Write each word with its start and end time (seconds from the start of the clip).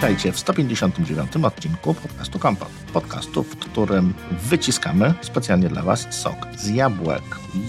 Witajcie 0.00 0.32
w 0.32 0.38
159 0.38 1.36
odcinku 1.44 1.94
podcastu 1.94 2.38
Kompot. 2.38 2.68
Podcastu, 2.92 3.42
w 3.42 3.56
którym 3.56 4.14
wyciskamy 4.30 5.14
specjalnie 5.20 5.68
dla 5.68 5.82
Was 5.82 6.14
sok 6.14 6.46
z 6.56 6.68
jabłek. 6.68 7.22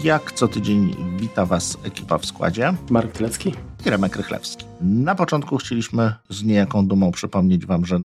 Jak 0.04 0.32
co 0.32 0.48
tydzień 0.48 0.96
wita 1.18 1.46
Was 1.46 1.78
ekipa 1.84 2.18
w 2.18 2.26
składzie. 2.26 2.74
Mark 2.90 3.12
Tlecki 3.12 3.54
i 3.86 3.90
Remek 3.90 4.16
Rychlewski. 4.16 4.66
Na 4.82 5.16
początku 5.16 5.58
chcieliśmy 5.58 6.14
z 6.30 6.44
niejaką 6.44 6.88
dumą 6.88 7.12
przypomnieć 7.12 7.66
Wam, 7.66 7.86
że 7.86 8.02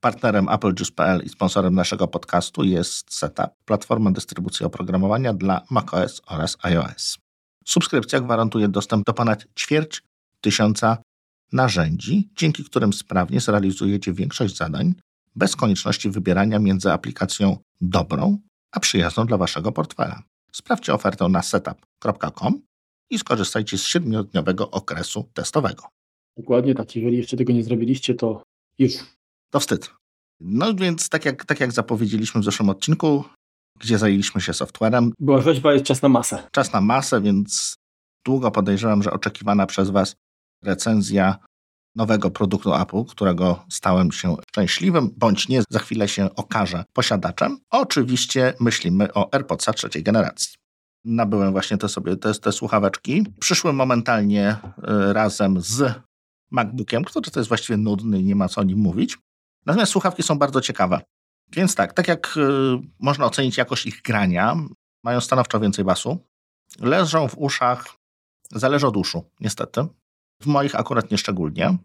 partnerem 0.00 0.48
AppleJuice.pl 0.48 1.22
i 1.24 1.28
sponsorem 1.28 1.74
naszego 1.74 2.08
podcastu 2.08 2.64
jest 2.64 3.14
Setup, 3.14 3.50
platforma 3.64 4.10
dystrybucji 4.10 4.66
oprogramowania 4.66 5.32
dla 5.32 5.60
macOS 5.70 6.22
oraz 6.26 6.56
iOS. 6.62 7.18
Subskrypcja 7.64 8.20
gwarantuje 8.20 8.68
dostęp 8.68 9.06
do 9.06 9.12
ponad 9.12 9.44
ćwierć 9.58 10.02
tysiąca 10.40 10.96
narzędzi, 11.52 12.28
dzięki 12.36 12.64
którym 12.64 12.92
sprawnie 12.92 13.40
zrealizujecie 13.40 14.12
większość 14.12 14.56
zadań 14.56 14.94
bez 15.36 15.56
konieczności 15.56 16.10
wybierania 16.10 16.58
między 16.58 16.92
aplikacją 16.92 17.56
dobrą 17.80 18.38
a 18.72 18.80
przyjazną 18.80 19.26
dla 19.26 19.36
Waszego 19.36 19.72
portfela. 19.72 20.22
Sprawdźcie 20.52 20.94
ofertę 20.94 21.28
na 21.28 21.42
setup.com 21.42 22.62
i 23.10 23.18
skorzystajcie 23.18 23.78
z 23.78 23.84
siedmiodniowego 23.84 24.70
okresu 24.70 25.28
testowego. 25.34 25.82
Dokładnie 26.36 26.74
tak. 26.74 26.96
Jeżeli 26.96 27.16
jeszcze 27.16 27.36
tego 27.36 27.52
nie 27.52 27.64
zrobiliście, 27.64 28.14
to 28.14 28.42
już. 28.78 28.92
To 29.50 29.60
wstyd. 29.60 29.90
No 30.40 30.74
więc 30.74 31.08
tak 31.08 31.24
jak, 31.24 31.44
tak 31.44 31.60
jak 31.60 31.72
zapowiedzieliśmy 31.72 32.40
w 32.40 32.44
zeszłym 32.44 32.68
odcinku, 32.68 33.24
gdzie 33.80 33.98
zajęliśmy 33.98 34.40
się 34.40 34.52
softwarem. 34.52 35.12
Była 35.18 35.40
rzeźba, 35.40 35.72
jest 35.72 35.84
czas 35.84 36.02
na 36.02 36.08
masę. 36.08 36.48
Czas 36.52 36.72
na 36.72 36.80
masę, 36.80 37.20
więc 37.20 37.74
długo 38.26 38.50
podejrzewam, 38.50 39.02
że 39.02 39.10
oczekiwana 39.10 39.66
przez 39.66 39.90
Was 39.90 40.16
recenzja 40.62 41.38
nowego 41.94 42.30
produktu 42.30 42.74
Apple, 42.74 43.04
którego 43.04 43.64
stałem 43.70 44.12
się 44.12 44.36
szczęśliwym, 44.48 45.10
bądź 45.16 45.48
nie, 45.48 45.62
za 45.70 45.78
chwilę 45.78 46.08
się 46.08 46.34
okażę 46.34 46.84
posiadaczem. 46.92 47.58
Oczywiście 47.70 48.54
myślimy 48.60 49.12
o 49.14 49.34
AirPodsa 49.34 49.72
trzeciej 49.72 50.02
generacji. 50.02 50.54
Nabyłem 51.04 51.52
właśnie 51.52 51.78
te 51.78 51.88
sobie 51.88 52.16
te, 52.16 52.34
te 52.34 52.52
słuchaweczki. 52.52 53.26
Przyszły 53.40 53.72
momentalnie 53.72 54.56
y, 54.78 55.12
razem 55.12 55.60
z 55.60 56.00
MacBookiem, 56.50 57.04
który 57.04 57.30
to 57.30 57.40
jest 57.40 57.48
właściwie 57.48 57.76
nudny 57.76 58.20
i 58.20 58.24
nie 58.24 58.34
ma 58.34 58.48
co 58.48 58.60
o 58.60 58.64
nim 58.64 58.78
mówić. 58.78 59.18
Natomiast 59.66 59.92
słuchawki 59.92 60.22
są 60.22 60.38
bardzo 60.38 60.60
ciekawe. 60.60 61.00
Więc 61.52 61.74
tak, 61.74 61.92
tak 61.92 62.08
jak 62.08 62.36
y, 62.36 62.40
można 62.98 63.26
ocenić 63.26 63.56
jakość 63.56 63.86
ich 63.86 64.02
grania, 64.02 64.56
mają 65.04 65.20
stanowczo 65.20 65.60
więcej 65.60 65.84
basu. 65.84 66.26
Leżą 66.80 67.28
w 67.28 67.38
uszach, 67.38 67.86
zależy 68.50 68.86
od 68.86 68.96
uszu, 68.96 69.30
niestety. 69.40 69.86
W 70.42 70.46
moich 70.46 70.74
akurat 70.74 71.10
nieszczególnie. 71.10 71.78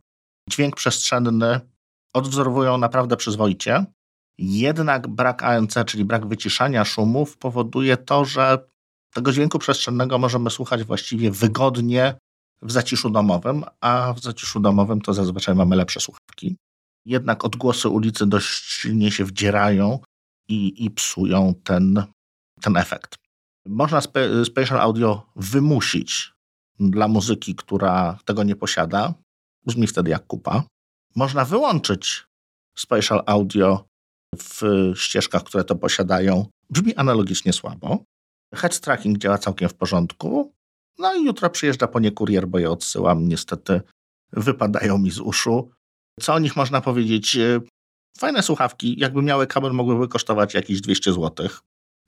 Dźwięk 0.49 0.75
przestrzenny 0.75 1.59
odwzorowują 2.13 2.77
naprawdę 2.77 3.17
przyzwoicie. 3.17 3.85
Jednak 4.37 5.07
brak 5.07 5.43
ANC, 5.43 5.75
czyli 5.85 6.05
brak 6.05 6.27
wyciszania 6.27 6.85
szumów, 6.85 7.37
powoduje 7.37 7.97
to, 7.97 8.25
że 8.25 8.69
tego 9.13 9.31
dźwięku 9.31 9.59
przestrzennego 9.59 10.17
możemy 10.17 10.49
słuchać 10.49 10.83
właściwie 10.83 11.31
wygodnie 11.31 12.17
w 12.61 12.71
zaciszu 12.71 13.09
domowym, 13.09 13.63
a 13.81 14.13
w 14.13 14.19
zaciszu 14.19 14.59
domowym 14.59 15.01
to 15.01 15.13
zazwyczaj 15.13 15.55
mamy 15.55 15.75
lepsze 15.75 15.99
słuchawki. 15.99 16.55
Jednak 17.05 17.45
odgłosy 17.45 17.89
ulicy 17.89 18.25
dość 18.25 18.63
silnie 18.63 19.11
się 19.11 19.25
wdzierają 19.25 19.99
i, 20.47 20.85
i 20.85 20.91
psują 20.91 21.53
ten, 21.63 22.03
ten 22.61 22.77
efekt. 22.77 23.15
Można 23.67 24.01
spe, 24.01 24.45
Spatial 24.45 24.79
Audio 24.79 25.25
wymusić 25.35 26.34
dla 26.79 27.07
muzyki, 27.07 27.55
która 27.55 28.19
tego 28.25 28.43
nie 28.43 28.55
posiada. 28.55 29.13
Brzmi 29.65 29.87
wtedy 29.87 30.09
jak 30.09 30.27
kupa. 30.27 30.63
Można 31.15 31.45
wyłączyć 31.45 32.25
Spatial 32.77 33.23
Audio 33.25 33.85
w 34.37 34.61
ścieżkach, 34.95 35.43
które 35.43 35.63
to 35.63 35.75
posiadają. 35.75 36.45
Brzmi 36.69 36.95
analogicznie 36.95 37.53
słabo. 37.53 38.03
Head 38.55 38.79
tracking 38.79 39.17
działa 39.17 39.37
całkiem 39.37 39.69
w 39.69 39.73
porządku. 39.73 40.53
No 40.99 41.15
i 41.15 41.25
jutro 41.25 41.49
przyjeżdża 41.49 41.87
po 41.87 41.99
nie 41.99 42.11
kurier, 42.11 42.47
bo 42.47 42.59
je 42.59 42.71
odsyłam. 42.71 43.27
Niestety 43.27 43.81
wypadają 44.31 44.97
mi 44.97 45.11
z 45.11 45.19
uszu. 45.19 45.71
Co 46.19 46.33
o 46.33 46.39
nich 46.39 46.55
można 46.55 46.81
powiedzieć? 46.81 47.35
E, 47.35 47.61
fajne 48.17 48.43
słuchawki. 48.43 48.99
Jakby 48.99 49.21
miały 49.21 49.47
kabel, 49.47 49.71
mogłyby 49.71 50.07
kosztować 50.07 50.53
jakieś 50.53 50.81
200 50.81 51.13
zł. 51.13 51.47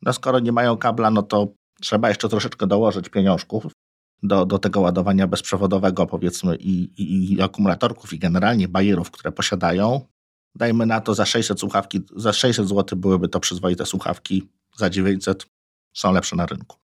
No 0.02 0.14
skoro 0.14 0.40
nie 0.40 0.52
mają 0.52 0.78
kabla, 0.78 1.12
no 1.12 1.24
to 1.24 1.48
trzeba 1.82 2.10
jeszcze 2.10 2.30
troszeczkę 2.30 2.68
dołożyć 2.68 3.10
pieniążków 3.10 3.68
do, 4.24 4.46
do 4.46 4.60
tego 4.60 4.82
ładowania 4.82 5.28
bezprzewodowego, 5.28 6.08
powiedzmy, 6.08 6.56
i, 6.56 6.84
i, 6.98 7.34
i 7.34 7.42
akumulatorków, 7.42 8.14
i 8.14 8.20
generalnie 8.20 8.68
bajerów, 8.68 9.12
które 9.12 9.32
posiadają. 9.32 10.02
Dajmy 10.56 10.86
na 10.86 11.02
to 11.02 11.14
za 11.14 11.26
600 11.26 11.60
słuchawki, 11.60 12.02
za 12.16 12.34
600 12.34 12.68
zł 12.68 13.00
byłyby 13.00 13.30
to 13.30 13.40
przyzwoite 13.40 13.86
słuchawki, 13.86 14.50
za 14.78 14.90
900 14.90 15.46
są 15.94 16.14
lepsze 16.14 16.36
na 16.36 16.46
rynku. 16.46 16.78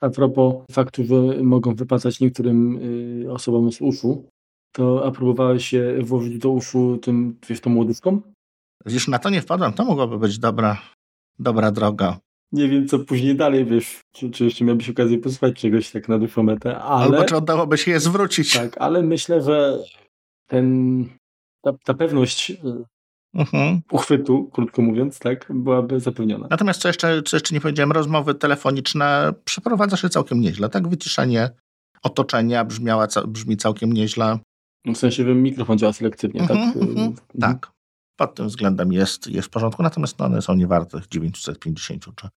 A 0.00 0.10
propos 0.10 0.64
faktu, 0.70 1.04
że 1.04 1.42
mogą 1.42 1.74
wypadać 1.74 2.20
niektórym 2.20 2.78
y, 3.22 3.32
osobom 3.32 3.72
z 3.72 3.80
uszu, 3.80 4.28
to 4.72 5.06
a 5.06 5.10
próbowałeś 5.10 5.68
się 5.68 5.98
włożyć 6.02 6.38
do 6.38 6.50
uszu 6.50 6.98
tym, 7.02 7.38
wiesz, 7.48 7.60
tą 7.60 7.70
młodówką? 7.70 8.20
Wiesz, 8.86 9.08
na 9.08 9.18
to 9.18 9.30
nie 9.30 9.42
wpadłem, 9.42 9.72
to 9.72 9.84
mogłaby 9.84 10.18
być 10.18 10.38
dobra, 10.38 10.78
dobra 11.38 11.70
droga. 11.70 12.18
Nie 12.52 12.68
wiem, 12.68 12.88
co 12.88 12.98
później 12.98 13.36
dalej, 13.36 13.64
wiesz, 13.64 14.00
czy, 14.12 14.30
czy 14.30 14.44
jeszcze 14.44 14.64
miałbyś 14.64 14.90
okazję 14.90 15.18
posłuchać 15.18 15.60
czegoś 15.60 15.90
tak 15.90 16.08
na 16.08 16.18
dyfometę, 16.18 16.78
ale... 16.78 17.04
Albo 17.04 17.24
czy 17.24 17.36
udałoby 17.36 17.78
się 17.78 17.90
je 17.90 18.00
zwrócić. 18.00 18.54
Tak, 18.54 18.76
ale 18.78 19.02
myślę, 19.02 19.42
że 19.42 19.78
ten, 20.46 21.04
ta, 21.62 21.72
ta 21.84 21.94
pewność 21.94 22.50
y, 22.50 22.56
mhm. 23.34 23.80
uchwytu, 23.92 24.50
krótko 24.52 24.82
mówiąc, 24.82 25.18
tak, 25.18 25.46
byłaby 25.50 26.00
zapewniona. 26.00 26.46
Natomiast 26.50 26.80
co 26.80 26.88
jeszcze, 26.88 27.22
co 27.22 27.36
jeszcze 27.36 27.54
nie 27.54 27.60
powiedziałem, 27.60 27.92
rozmowy 27.92 28.34
telefoniczne 28.34 29.32
przeprowadza 29.44 29.96
się 29.96 30.08
całkiem 30.08 30.40
nieźle, 30.40 30.68
tak? 30.68 30.88
Wyciszenie 30.88 31.50
otoczenia 32.02 32.64
brzmiała, 32.64 33.06
brzmi 33.26 33.56
całkiem 33.56 33.92
nieźle. 33.92 34.38
No 34.84 34.92
w 34.92 34.98
sensie, 34.98 35.24
mikrofon 35.24 35.78
działa 35.78 35.92
selektywnie, 35.92 36.40
tak? 36.40 36.50
mhm, 36.50 36.72
tak? 36.72 36.82
Mhm. 36.82 37.14
Tak. 37.40 37.77
Pod 38.18 38.34
tym 38.34 38.48
względem 38.48 38.92
jest, 38.92 39.26
jest 39.26 39.48
w 39.48 39.50
porządku, 39.50 39.82
natomiast 39.82 40.18
no, 40.18 40.26
one 40.26 40.42
są 40.42 40.54
niewarte 40.54 41.00
950 41.10 42.04
czy, 42.16 42.28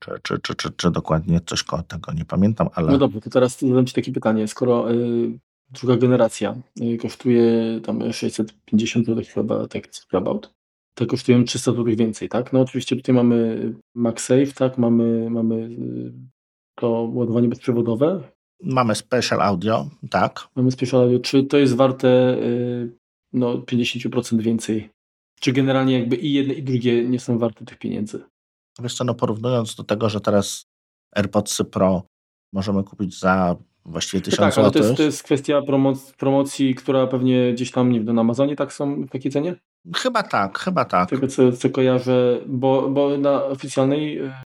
czy, 0.00 0.10
czy, 0.22 0.38
czy, 0.38 0.54
czy, 0.54 0.70
czy 0.76 0.90
dokładnie 0.90 1.40
coś 1.46 1.62
koło 1.62 1.82
tego, 1.82 2.12
nie 2.12 2.24
pamiętam, 2.24 2.68
ale... 2.74 2.92
No 2.92 2.98
dobrze, 2.98 3.20
to 3.20 3.30
teraz 3.30 3.60
zadam 3.60 3.86
Ci 3.86 3.94
takie 3.94 4.12
pytanie. 4.12 4.48
Skoro 4.48 4.92
y, 4.92 5.38
druga 5.70 5.96
generacja 5.96 6.56
y, 6.80 6.98
kosztuje 6.98 7.80
tam 7.84 8.12
650 8.12 9.06
zł 9.06 9.24
chyba, 9.34 9.68
tak 9.68 9.88
about, 10.12 10.54
to 10.94 11.06
kosztują 11.06 11.44
300 11.44 11.72
zł 11.72 11.84
więcej, 11.84 12.28
tak? 12.28 12.52
No 12.52 12.60
oczywiście 12.60 12.96
tutaj 12.96 13.14
mamy 13.14 13.72
MagSafe, 13.94 14.46
tak? 14.46 14.78
Mamy, 14.78 15.30
mamy 15.30 15.54
y, 15.56 16.12
to 16.74 17.10
ładowanie 17.12 17.48
bezprzewodowe. 17.48 18.22
Mamy 18.62 18.94
Special 18.94 19.42
Audio, 19.42 19.90
tak. 20.10 20.48
Mamy 20.56 20.70
Special 20.70 21.00
Audio. 21.00 21.18
Czy 21.18 21.44
to 21.44 21.58
jest 21.58 21.76
warte 21.76 22.38
y, 22.38 22.96
no, 23.32 23.54
50% 23.54 24.40
więcej? 24.40 24.90
Czy 25.40 25.52
generalnie 25.52 25.98
jakby 25.98 26.16
i 26.16 26.32
jedne 26.32 26.54
i 26.54 26.62
drugie 26.62 27.08
nie 27.08 27.20
są 27.20 27.38
warte 27.38 27.64
tych 27.64 27.78
pieniędzy? 27.78 28.24
Wiesz 28.82 28.94
co, 28.94 29.04
no 29.04 29.14
porównując 29.14 29.74
do 29.74 29.84
tego, 29.84 30.08
że 30.08 30.20
teraz 30.20 30.66
AirPods 31.16 31.62
Pro 31.70 32.02
możemy 32.52 32.84
kupić 32.84 33.18
za 33.18 33.56
właściwie 33.84 34.20
1000 34.20 34.54
tak, 34.54 34.58
ale 34.58 34.70
to 34.70 34.78
jest, 34.78 34.96
to 34.96 35.02
jest 35.02 35.22
kwestia 35.22 35.62
promoc 35.62 36.12
promocji, 36.12 36.74
która 36.74 37.06
pewnie 37.06 37.52
gdzieś 37.52 37.70
tam, 37.70 37.92
nie 37.92 38.00
wiem, 38.00 38.14
na 38.14 38.20
Amazonie 38.20 38.56
tak 38.56 38.72
są 38.72 39.02
w 39.02 39.10
takiej 39.10 39.32
cenie? 39.32 39.54
Chyba 39.96 40.22
tak, 40.22 40.58
chyba 40.58 40.84
tak. 40.84 41.10
Tego 41.10 41.28
co, 41.28 41.52
co 41.52 41.70
kojarzę, 41.70 42.40
bo, 42.46 42.90
bo 42.90 43.18
na 43.18 43.44
oficjalnej 43.44 44.18
e, 44.18 44.42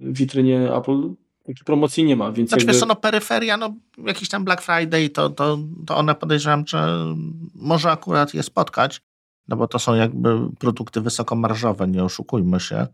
witrynie 0.00 0.74
Apple 0.74 1.14
takiej 1.46 1.64
promocji 1.64 2.04
nie 2.04 2.16
ma, 2.16 2.32
więc 2.32 2.48
Znaczy 2.48 2.62
jakby... 2.62 2.72
wiesz 2.72 2.80
co, 2.80 2.86
no 2.86 2.96
peryferia, 2.96 3.56
no 3.56 3.74
jakiś 3.98 4.28
tam 4.28 4.44
Black 4.44 4.62
Friday, 4.62 5.08
to, 5.08 5.30
to, 5.30 5.58
to 5.86 5.96
one 5.96 6.14
podejrzewam, 6.14 6.66
że 6.66 7.06
może 7.54 7.90
akurat 7.90 8.34
je 8.34 8.42
spotkać, 8.42 9.00
no 9.48 9.56
bo 9.56 9.68
to 9.68 9.78
są 9.78 9.94
jakby 9.94 10.50
produkty 10.58 11.00
wysokomarżowe, 11.00 11.88
nie 11.88 12.04
oszukujmy 12.04 12.60
się. 12.60 12.86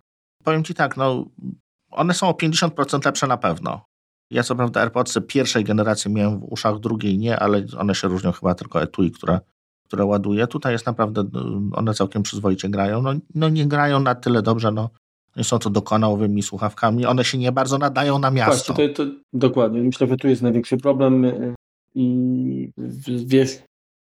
Powiem 0.44 0.64
Ci 0.64 0.74
tak, 0.74 0.96
no 0.96 1.24
one 1.90 2.14
są 2.14 2.28
o 2.28 2.32
50% 2.32 3.04
lepsze 3.04 3.26
na 3.26 3.36
pewno. 3.36 3.84
Ja 4.30 4.42
co 4.42 4.56
prawda 4.56 4.80
AirPodsy 4.80 5.20
pierwszej 5.20 5.64
generacji 5.64 6.10
miałem 6.10 6.40
w 6.40 6.52
uszach, 6.52 6.78
drugiej 6.78 7.18
nie, 7.18 7.38
ale 7.38 7.66
one 7.78 7.94
się 7.94 8.08
różnią 8.08 8.32
chyba 8.32 8.54
tylko 8.54 8.82
etui, 8.82 9.10
które, 9.10 9.40
które 9.86 10.04
ładuję. 10.04 10.46
Tutaj 10.46 10.72
jest 10.72 10.86
naprawdę, 10.86 11.24
one 11.72 11.94
całkiem 11.94 12.22
przyzwoicie 12.22 12.68
grają. 12.68 13.02
No, 13.02 13.12
no 13.34 13.48
nie 13.48 13.66
grają 13.66 14.00
na 14.00 14.14
tyle 14.14 14.42
dobrze, 14.42 14.72
no 14.72 14.90
nie 15.36 15.44
są 15.44 15.58
to 15.58 15.70
dokonałowymi 15.70 16.42
słuchawkami. 16.42 17.06
One 17.06 17.24
się 17.24 17.38
nie 17.38 17.52
bardzo 17.52 17.78
nadają 17.78 18.18
na 18.18 18.30
miasto. 18.30 18.72
Właśnie, 18.72 18.88
to, 18.88 19.06
to, 19.06 19.12
dokładnie. 19.32 19.80
Myślę, 19.80 20.06
że 20.06 20.16
tu 20.16 20.28
jest 20.28 20.42
największy 20.42 20.76
problem 20.76 21.26
i 21.94 22.70
wiesz 23.26 23.62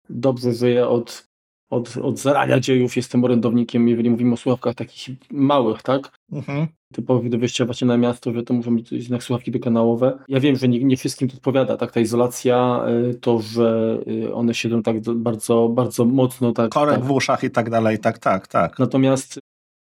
dobrze, 0.10 0.54
że 0.54 0.70
je 0.70 0.88
od, 0.88 1.28
od, 1.74 1.98
od 1.98 2.20
zarania 2.20 2.60
dziejów 2.60 2.96
jestem 2.96 3.24
orędownikiem, 3.24 3.88
jeżeli 3.88 4.10
mówimy 4.10 4.34
o 4.34 4.38
słuchawkach 4.38 4.76
takich 4.76 5.16
małych, 5.32 5.82
tak? 5.82 6.12
Mhm. 6.32 6.68
Typowych 6.94 7.30
do 7.30 7.38
wyjścia 7.38 7.66
właśnie 7.66 7.88
na 7.88 7.98
miasto, 7.98 8.34
że 8.34 8.44
to 8.44 8.54
muszą 8.54 8.76
być 8.76 8.92
jednak 8.92 9.24
słuchawki 9.24 9.52
dokanałowe. 9.52 10.20
Ja 10.28 10.40
wiem, 10.40 10.56
że 10.56 10.68
nie, 10.68 10.84
nie 10.84 10.98
wszystkim 10.98 11.30
to 11.30 11.34
odpowiada, 11.34 11.78
tak? 11.78 11.92
Ta 11.92 12.00
izolacja, 12.00 12.86
y, 13.12 13.16
to, 13.16 13.40
że 13.40 14.00
y, 14.08 14.34
one 14.34 14.54
siedzą 14.54 14.84
tak 14.84 15.02
bardzo, 15.02 15.70
bardzo 15.70 16.06
mocno, 16.06 16.52
tak. 16.52 16.72
Korek 16.72 16.96
tak. 16.96 17.04
w 17.04 17.12
uszach 17.12 17.44
i 17.44 17.52
tak 17.52 17.70
dalej, 17.70 18.00
tak, 18.00 18.20
tak, 18.20 18.48
tak. 18.48 18.80
Natomiast 18.80 19.40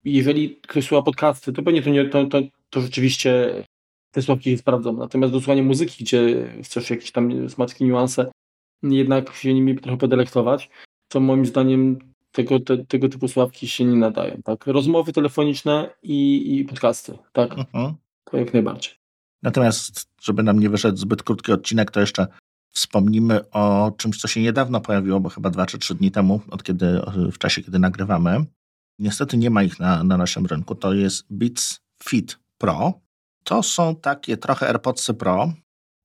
jeżeli 0.05 0.57
ktoś 0.57 0.87
słucha 0.87 1.03
podcasty, 1.03 1.53
to 1.53 1.63
pewnie 1.63 1.83
to, 1.83 1.91
nie, 1.91 2.05
to, 2.05 2.27
to, 2.27 2.41
to 2.71 2.81
rzeczywiście 2.81 3.65
te 4.11 4.23
słuchawki 4.23 4.51
się 4.51 4.59
sprawdzą. 4.59 4.93
Natomiast 4.93 5.33
do 5.33 5.41
słuchania 5.41 5.63
muzyki, 5.63 6.05
gdzie 6.05 6.51
chcesz 6.63 6.91
jakieś 6.91 7.13
tam 7.13 7.49
smaczki, 7.49 7.85
niuanse, 7.85 8.31
jednak 8.83 9.35
się 9.35 9.55
nimi 9.55 9.77
trochę 9.77 9.99
podelektować, 9.99 10.71
to 11.09 11.21
moim 11.21 11.47
zdaniem 11.47 11.99
tego, 12.33 12.61
te, 12.61 12.85
tego 12.85 13.09
typu 13.09 13.29
sławki 13.29 13.69
się 13.69 13.85
nie 13.85 13.97
nadają. 13.97 14.43
Tak? 14.45 14.67
Rozmowy 14.67 15.13
telefoniczne 15.13 15.91
i, 16.03 16.57
i 16.57 16.65
podcasty. 16.65 17.19
Tak? 17.33 17.59
Mhm. 17.59 17.95
To 18.25 18.37
jak 18.37 18.53
najbardziej. 18.53 18.93
Natomiast, 19.43 20.09
żeby 20.23 20.43
nam 20.43 20.59
nie 20.59 20.71
wyszedł 20.71 20.99
zbyt 20.99 21.23
krótki 21.23 21.53
odcinek, 21.53 21.91
to 21.91 22.01
jeszcze 22.01 22.27
wspomnimy 22.71 23.51
o 23.51 23.93
czymś, 23.97 24.21
co 24.21 24.29
się 24.29 24.43
niedawno 24.43 24.81
pojawiło, 24.81 25.21
bo 25.21 25.29
chyba 25.29 25.51
dwa 25.51 25.67
czy 25.67 25.79
trzy 25.79 25.95
dni 25.95 26.11
temu, 26.11 26.41
od 26.51 26.63
kiedy, 26.63 27.01
w 27.33 27.39
czasie, 27.39 27.63
kiedy 27.63 27.79
nagrywamy. 27.79 28.45
Niestety 28.99 29.37
nie 29.37 29.51
ma 29.51 29.63
ich 29.63 29.81
na, 29.81 30.05
na 30.05 30.17
naszym 30.17 30.47
rynku. 30.47 30.75
To 30.75 30.95
jest 30.95 31.27
Beats 31.31 31.81
Fit 32.03 32.39
Pro. 32.59 32.93
To 33.45 33.63
są 33.63 33.97
takie 33.97 34.37
trochę 34.37 34.69
AirPodsy 34.69 35.15
Pro 35.15 35.53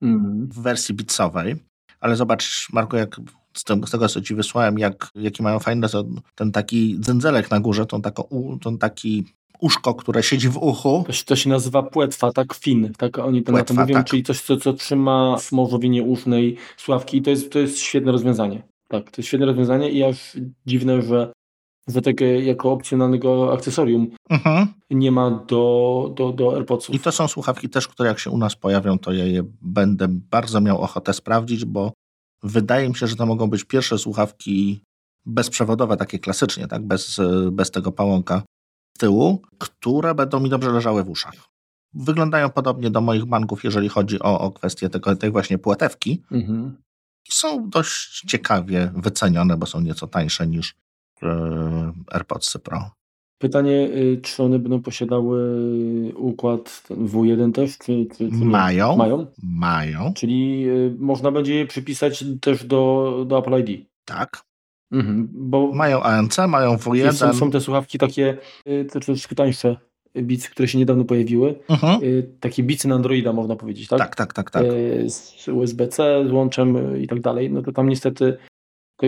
mhm. 0.02 0.48
w 0.48 0.62
wersji 0.62 0.96
beatsowej. 0.96 1.56
Ale 2.00 2.16
zobacz, 2.16 2.68
Marko, 2.74 2.98
jak 2.98 3.20
z 3.54 3.64
tego, 3.64 3.88
z 3.88 3.92
tego 3.92 4.08
co 4.10 4.22
ci 4.22 4.36
wysłałem, 4.36 4.80
jak, 4.80 5.10
jaki 5.16 5.44
mają 5.44 5.60
fajne, 5.60 5.90
to 5.90 6.04
ten 6.36 6.52
taki 6.52 7.00
dzędzelek 7.00 7.52
na 7.52 7.60
górze, 7.60 7.86
to 7.86 8.00
taką, 8.00 8.24
ten 8.64 8.78
taki 8.78 9.24
uszko, 9.60 9.94
które 9.94 10.24
siedzi 10.24 10.50
w 10.50 10.58
uchu. 10.58 11.04
To 11.08 11.14
się, 11.14 11.26
to 11.26 11.36
się 11.36 11.50
nazywa 11.50 11.84
płetwa, 11.84 12.32
tak 12.32 12.54
fin, 12.54 12.94
tak 12.98 13.20
oni 13.20 13.44
to 13.44 13.52
płetwa, 13.52 13.74
na 13.74 13.78
to 13.78 13.82
mówią, 13.82 13.96
tak. 13.96 14.06
czyli 14.06 14.24
coś, 14.24 14.42
co, 14.42 14.58
co 14.58 14.74
trzyma 14.74 15.38
w 15.38 15.52
morzowinie 15.52 16.04
usznej 16.04 16.58
sławki 16.78 17.18
i 17.18 17.22
to 17.22 17.30
jest, 17.30 17.52
to 17.52 17.60
jest 17.60 17.80
świetne 17.80 18.12
rozwiązanie. 18.12 18.64
Tak, 18.88 19.12
to 19.12 19.22
jest 19.22 19.28
świetne 19.28 19.46
rozwiązanie 19.46 19.90
i 19.90 20.04
aż 20.04 20.38
dziwne, 20.66 21.02
że 21.02 21.34
że 21.88 22.02
tego 22.02 22.26
jako 22.26 22.72
opcjonalnego 22.72 23.54
akcesorium 23.54 24.08
mhm. 24.30 24.68
nie 24.90 25.12
ma 25.12 25.32
do, 25.32 26.14
do, 26.16 26.32
do 26.32 26.56
AirPodsów. 26.56 26.96
I 26.96 27.00
to 27.00 27.12
są 27.12 27.28
słuchawki 27.28 27.70
też, 27.70 27.88
które 27.88 28.10
jak 28.10 28.20
się 28.20 28.30
u 28.30 28.38
nas 28.38 28.56
pojawią, 28.56 29.00
to 29.00 29.12
ja 29.12 29.26
je 29.26 29.44
będę 29.62 30.08
bardzo 30.10 30.62
miał 30.62 30.82
ochotę 30.82 31.14
sprawdzić, 31.14 31.66
bo 31.66 31.92
wydaje 32.44 32.90
mi 32.90 32.96
się, 32.96 33.08
że 33.08 33.16
to 33.16 33.26
mogą 33.26 33.50
być 33.50 33.64
pierwsze 33.64 33.98
słuchawki 33.98 34.84
bezprzewodowe, 35.26 35.98
takie 35.98 36.20
klasycznie, 36.20 36.68
tak, 36.68 36.88
bez, 36.88 37.22
bez 37.52 37.72
tego 37.72 37.92
pałąka 37.92 38.44
z 38.98 39.00
tyłu, 39.00 39.42
które 39.58 40.16
będą 40.16 40.40
mi 40.40 40.50
dobrze 40.50 40.72
leżały 40.72 41.04
w 41.04 41.10
uszach. 41.10 41.34
Wyglądają 41.94 42.50
podobnie 42.50 42.92
do 42.92 43.02
moich 43.02 43.26
banków, 43.26 43.64
jeżeli 43.64 43.90
chodzi 43.90 44.20
o, 44.20 44.40
o 44.40 44.52
kwestię 44.52 44.90
tego, 44.90 45.16
tej 45.16 45.32
właśnie 45.32 45.58
płetewki. 45.58 46.24
Mhm. 46.32 46.78
Są 47.30 47.70
dość 47.70 48.24
ciekawie 48.28 48.92
wycenione, 48.96 49.58
bo 49.58 49.66
są 49.66 49.82
nieco 49.82 50.08
tańsze 50.08 50.48
niż 50.48 50.76
e, 51.24 51.94
AirPods 52.08 52.58
Pro. 52.58 52.92
Pytanie, 53.44 53.90
y, 53.96 54.20
czy 54.22 54.44
one 54.44 54.60
będą 54.60 54.82
posiadały 54.82 55.40
układ 56.16 56.84
W1 56.90 57.52
też? 57.52 57.78
Czy, 57.78 58.06
czy, 58.18 58.30
czy 58.30 58.46
mają. 58.46 58.96
Mają? 58.96 59.26
Mają. 59.44 60.14
Czyli 60.14 60.70
y, 60.70 60.96
można 61.00 61.32
będzie 61.32 61.56
je 61.56 61.66
przypisać 61.66 62.26
też 62.42 62.66
do, 62.66 63.26
do 63.28 63.40
Apple 63.40 63.60
ID. 63.60 63.86
Tak. 64.06 64.44
Mhm, 64.92 65.30
bo 65.32 65.72
mają 65.74 66.04
ANC, 66.04 66.38
mają 66.48 66.76
W1. 66.76 67.14
Są, 67.14 67.34
są 67.34 67.52
te 67.52 67.62
słuchawki 67.62 67.98
takie 67.98 68.38
y, 68.68 68.86
te 68.86 69.00
troszeczkę 69.00 69.36
tańsze, 69.36 69.78
bicy, 70.18 70.50
które 70.50 70.68
się 70.68 70.78
niedawno 70.78 71.06
pojawiły. 71.06 71.56
Mhm. 71.70 72.00
Takie 72.40 72.64
bicy 72.64 72.88
na 72.88 72.96
Androida 72.96 73.34
można 73.34 73.56
powiedzieć, 73.56 73.88
tak? 73.88 74.00
Tak, 74.00 74.16
tak, 74.16 74.34
tak. 74.34 74.52
tak. 74.52 74.64
Z 75.08 75.48
USB-C, 75.48 76.26
z 76.28 76.32
łączem 76.32 77.02
i 77.02 77.08
tak 77.08 77.22
dalej. 77.22 77.52
No 77.52 77.62
to 77.62 77.72
tam 77.72 77.90
niestety 77.90 78.38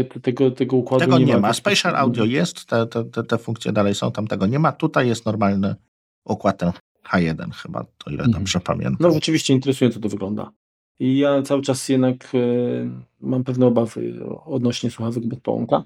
te, 0.03 0.19
tego, 0.19 0.51
tego 0.51 0.77
układu 0.77 1.05
tego 1.05 1.19
nie, 1.19 1.25
nie 1.25 1.33
ma. 1.33 1.39
ma. 1.39 1.53
Spatial 1.53 1.95
Audio 1.95 2.25
jest, 2.25 2.65
te, 2.65 2.87
te, 2.87 3.23
te, 3.23 3.37
funkcje 3.37 3.71
dalej 3.71 3.95
są, 3.95 4.11
tam 4.11 4.27
tego 4.27 4.45
nie 4.45 4.59
ma. 4.59 4.71
Tutaj 4.71 5.07
jest 5.07 5.25
normalny 5.25 5.75
układ 6.25 6.57
ten 6.57 6.71
H1 7.11 7.51
chyba, 7.51 7.85
to 7.97 8.09
ile 8.09 8.23
mhm. 8.23 8.31
dobrze 8.31 8.59
pamiętam. 8.59 8.97
No 8.99 9.11
rzeczywiście 9.11 9.53
interesująco 9.53 9.99
to 9.99 10.09
wygląda. 10.09 10.51
I 10.99 11.17
ja 11.17 11.41
cały 11.41 11.61
czas 11.61 11.89
jednak 11.89 12.35
y, 12.35 12.89
mam 13.21 13.43
pewne 13.43 13.65
obawy 13.65 14.25
odnośnie 14.45 14.91
słuchawek 14.91 15.25
bez 15.25 15.39
połąka, 15.39 15.83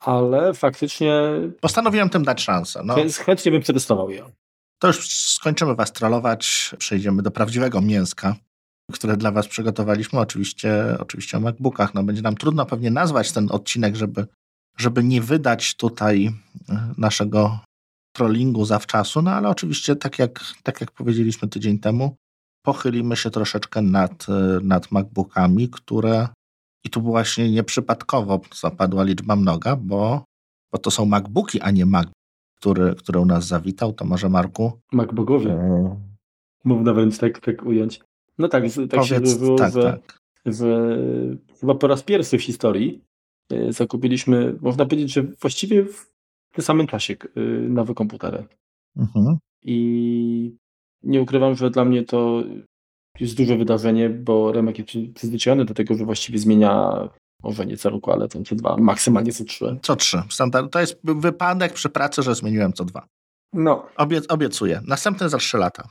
ale 0.00 0.54
faktycznie... 0.54 1.12
Postanowiłem 1.60 2.08
tym 2.08 2.24
dać 2.24 2.42
szansę. 2.42 2.80
No. 2.84 2.96
Chętnie 3.24 3.52
bym 3.52 3.62
przetestował 3.62 4.10
je. 4.10 4.24
To 4.78 4.86
już 4.86 5.08
skończymy 5.10 5.74
was 5.74 5.92
trollować, 5.92 6.74
przejdziemy 6.78 7.22
do 7.22 7.30
prawdziwego 7.30 7.80
mięska 7.80 8.36
które 8.92 9.16
dla 9.16 9.32
Was 9.32 9.48
przygotowaliśmy, 9.48 10.20
oczywiście, 10.20 10.96
oczywiście 10.98 11.36
o 11.36 11.40
MacBookach. 11.40 11.94
No, 11.94 12.02
będzie 12.02 12.22
nam 12.22 12.36
trudno 12.36 12.66
pewnie 12.66 12.90
nazwać 12.90 13.32
ten 13.32 13.48
odcinek, 13.50 13.96
żeby, 13.96 14.26
żeby 14.78 15.04
nie 15.04 15.22
wydać 15.22 15.76
tutaj 15.76 16.30
e, 16.68 16.94
naszego 16.98 17.60
trollingu 18.12 18.64
zawczasu, 18.64 19.22
no 19.22 19.30
ale 19.30 19.48
oczywiście, 19.48 19.96
tak 19.96 20.18
jak, 20.18 20.40
tak 20.62 20.80
jak 20.80 20.92
powiedzieliśmy 20.92 21.48
tydzień 21.48 21.78
temu, 21.78 22.16
pochylimy 22.62 23.16
się 23.16 23.30
troszeczkę 23.30 23.82
nad, 23.82 24.26
e, 24.28 24.60
nad 24.62 24.92
MacBookami, 24.92 25.68
które 25.68 26.28
i 26.84 26.90
tu 26.90 27.02
właśnie 27.02 27.50
nieprzypadkowo 27.50 28.40
zapadła 28.54 29.04
liczba 29.04 29.36
mnoga, 29.36 29.76
bo, 29.76 30.24
bo 30.72 30.78
to 30.78 30.90
są 30.90 31.06
MacBooki, 31.06 31.60
a 31.60 31.70
nie 31.70 31.86
Mac, 31.86 32.08
który, 32.60 32.94
który 32.94 33.20
u 33.20 33.24
nas 33.24 33.46
zawitał. 33.46 33.92
To 33.92 34.04
może 34.04 34.28
Marku? 34.28 34.72
MacBookowie. 34.92 35.52
E... 35.52 36.00
Można 36.64 36.94
wręcz 36.94 37.18
tak, 37.18 37.40
tak 37.40 37.62
ująć. 37.62 38.00
No 38.38 38.48
tak, 38.48 38.64
tak 38.90 39.00
Powiedz, 39.00 39.32
się 39.32 39.38
było, 39.38 39.58
tak, 39.58 39.72
że, 39.72 39.82
tak. 39.82 40.22
chyba 41.60 41.74
po 41.74 41.86
raz 41.86 42.02
pierwszy 42.02 42.38
w 42.38 42.42
historii 42.42 43.04
e, 43.52 43.72
zakupiliśmy, 43.72 44.56
można 44.60 44.84
powiedzieć, 44.84 45.12
że 45.12 45.22
właściwie 45.22 45.84
w 45.84 46.10
tym 46.52 46.64
samym 46.64 46.86
czasie 46.86 47.16
e, 47.36 47.40
nowe 47.68 47.94
komputery. 47.94 48.44
Mhm. 48.96 49.38
I 49.62 50.56
nie 51.02 51.22
ukrywam, 51.22 51.54
że 51.54 51.70
dla 51.70 51.84
mnie 51.84 52.04
to 52.04 52.44
jest 53.20 53.36
duże 53.36 53.56
wydarzenie, 53.56 54.10
bo 54.10 54.52
Remek 54.52 54.78
jest 54.78 55.14
przyzwyczajony 55.14 55.64
do 55.64 55.74
tego, 55.74 55.94
że 55.94 56.04
właściwie 56.04 56.38
zmienia 56.38 57.08
może 57.42 57.66
nie 57.66 57.76
co 57.76 57.90
roku, 57.90 58.12
ale 58.12 58.28
co 58.28 58.54
dwa, 58.54 58.76
maksymalnie 58.76 59.32
co 59.32 59.44
trzy. 59.44 59.78
Co 59.82 59.96
trzy. 59.96 60.22
Standard. 60.30 60.72
To 60.72 60.80
jest 60.80 61.00
wypadek 61.02 61.72
przy 61.72 61.88
pracy, 61.88 62.22
że 62.22 62.34
zmieniłem 62.34 62.72
co 62.72 62.84
dwa. 62.84 63.06
No. 63.52 63.86
Obiec, 63.96 64.24
obiecuję. 64.28 64.80
Następny 64.86 65.28
za 65.28 65.38
trzy 65.38 65.58
lata. 65.58 65.88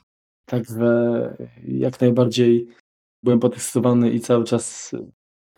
Także 0.50 1.36
jak 1.68 2.02
najbardziej 2.02 2.68
byłem 3.24 3.40
podekscytowany 3.40 4.12
i 4.12 4.20
cały 4.20 4.44
czas 4.44 4.96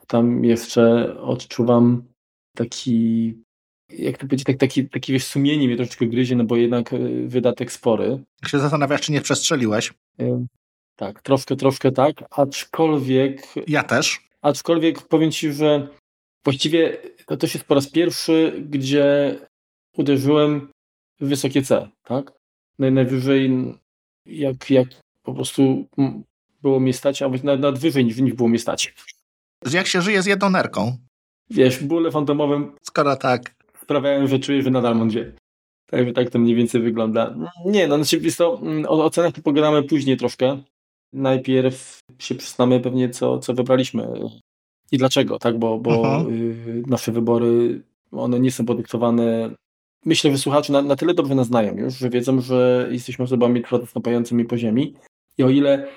tam 0.08 0.46
jeszcze 0.46 1.16
odczuwam 1.22 2.04
taki, 2.56 3.34
jak 3.90 4.18
to 4.18 4.26
powiedzieć, 4.28 4.46
tak, 4.46 4.58
taki, 4.58 4.90
taki 4.90 5.14
wiesz, 5.14 5.26
sumienie 5.26 5.68
mnie 5.68 5.76
troszeczkę 5.76 6.06
gryzie, 6.06 6.36
no 6.36 6.44
bo 6.44 6.56
jednak 6.56 6.94
e, 6.94 6.98
wydatek 7.28 7.72
spory. 7.72 8.24
Jak 8.42 8.52
się 8.52 8.60
zastanawiasz, 8.60 9.02
czy 9.02 9.12
nie 9.12 9.22
przestrzeliłeś? 9.22 9.94
E, 10.20 10.46
tak, 10.96 11.22
troszkę, 11.22 11.56
troszkę 11.56 11.92
tak, 11.92 12.24
aczkolwiek... 12.32 13.42
Ja 13.68 13.84
też. 13.84 14.30
Aczkolwiek 14.42 15.02
powiem 15.02 15.32
Ci, 15.32 15.54
że 15.54 15.88
właściwie 16.44 16.98
to 17.26 17.38
też 17.38 17.54
jest 17.54 17.66
po 17.66 17.76
raz 17.76 17.88
pierwszy, 17.88 18.64
gdzie 18.70 19.38
uderzyłem 19.98 20.70
w 21.20 21.28
wysokie 21.28 21.62
C, 21.62 21.90
tak? 22.04 22.34
Najwyżej 22.80 23.52
jak, 24.26 24.70
jak 24.70 24.88
po 25.24 25.34
prostu 25.34 25.86
było 26.62 26.80
mnie 26.80 26.94
stać, 26.94 27.22
a 27.22 27.30
nawet, 27.30 27.44
nawet 27.44 27.80
wyżej 27.80 28.06
niż, 28.06 28.18
niż 28.18 28.34
było 28.34 28.50
mnie 28.50 28.60
stać. 28.60 28.94
Jak 29.72 29.88
się 29.88 30.02
żyje 30.02 30.22
z 30.22 30.26
jedną 30.26 30.50
nerką? 30.50 30.98
Wiesz, 31.50 31.84
bóle 31.84 32.12
fantomowym 32.12 32.76
Skoro 32.84 33.16
tak. 33.16 33.56
sprawiają, 33.82 34.28
że 34.28 34.40
czuję, 34.40 34.62
że 34.62 34.72
nadal 34.72 34.96
mam 34.96 35.10
dwie. 35.10 35.34
Także 35.90 36.14
tak 36.14 36.30
to 36.30 36.40
mniej 36.40 36.56
więcej 36.56 36.82
wygląda. 36.82 37.36
Nie, 37.66 37.88
no 37.88 37.96
znaczy, 37.96 38.18
jest 38.18 38.38
to, 38.38 38.60
mm, 38.62 38.86
o, 38.86 39.06
o 39.06 39.10
cenach 39.10 39.34
pogadamy 39.44 39.84
później 39.84 40.18
troszkę. 40.18 40.64
Najpierw 41.14 42.00
się 42.20 42.36
przyznamy 42.36 42.80
pewnie, 42.80 43.10
co, 43.10 43.40
co 43.40 43.54
wybraliśmy 43.54 44.08
i 44.92 44.98
dlaczego, 44.98 45.40
tak? 45.40 45.60
Bo, 45.60 45.80
bo 45.80 46.26
y, 46.30 46.84
nasze 46.88 47.12
wybory, 47.12 47.82
one 48.12 48.40
nie 48.40 48.52
są 48.52 48.66
podyktowane 48.66 49.50
myślę, 50.06 50.32
że 50.32 50.38
słuchacze 50.38 50.74
na, 50.74 50.82
na 50.82 50.96
tyle 50.96 51.14
dobrze 51.14 51.36
nas 51.36 51.48
znają 51.48 51.78
już, 51.78 51.98
że 51.98 52.10
wiedzą, 52.10 52.42
że 52.42 52.88
jesteśmy 52.92 53.26
osobami 53.26 53.62
trwale 53.62 53.88
stąpającymi 53.88 54.46
po 54.46 54.58
ziemi 54.58 54.94
i 55.38 55.44
o 55.44 55.50
ile 55.50 55.88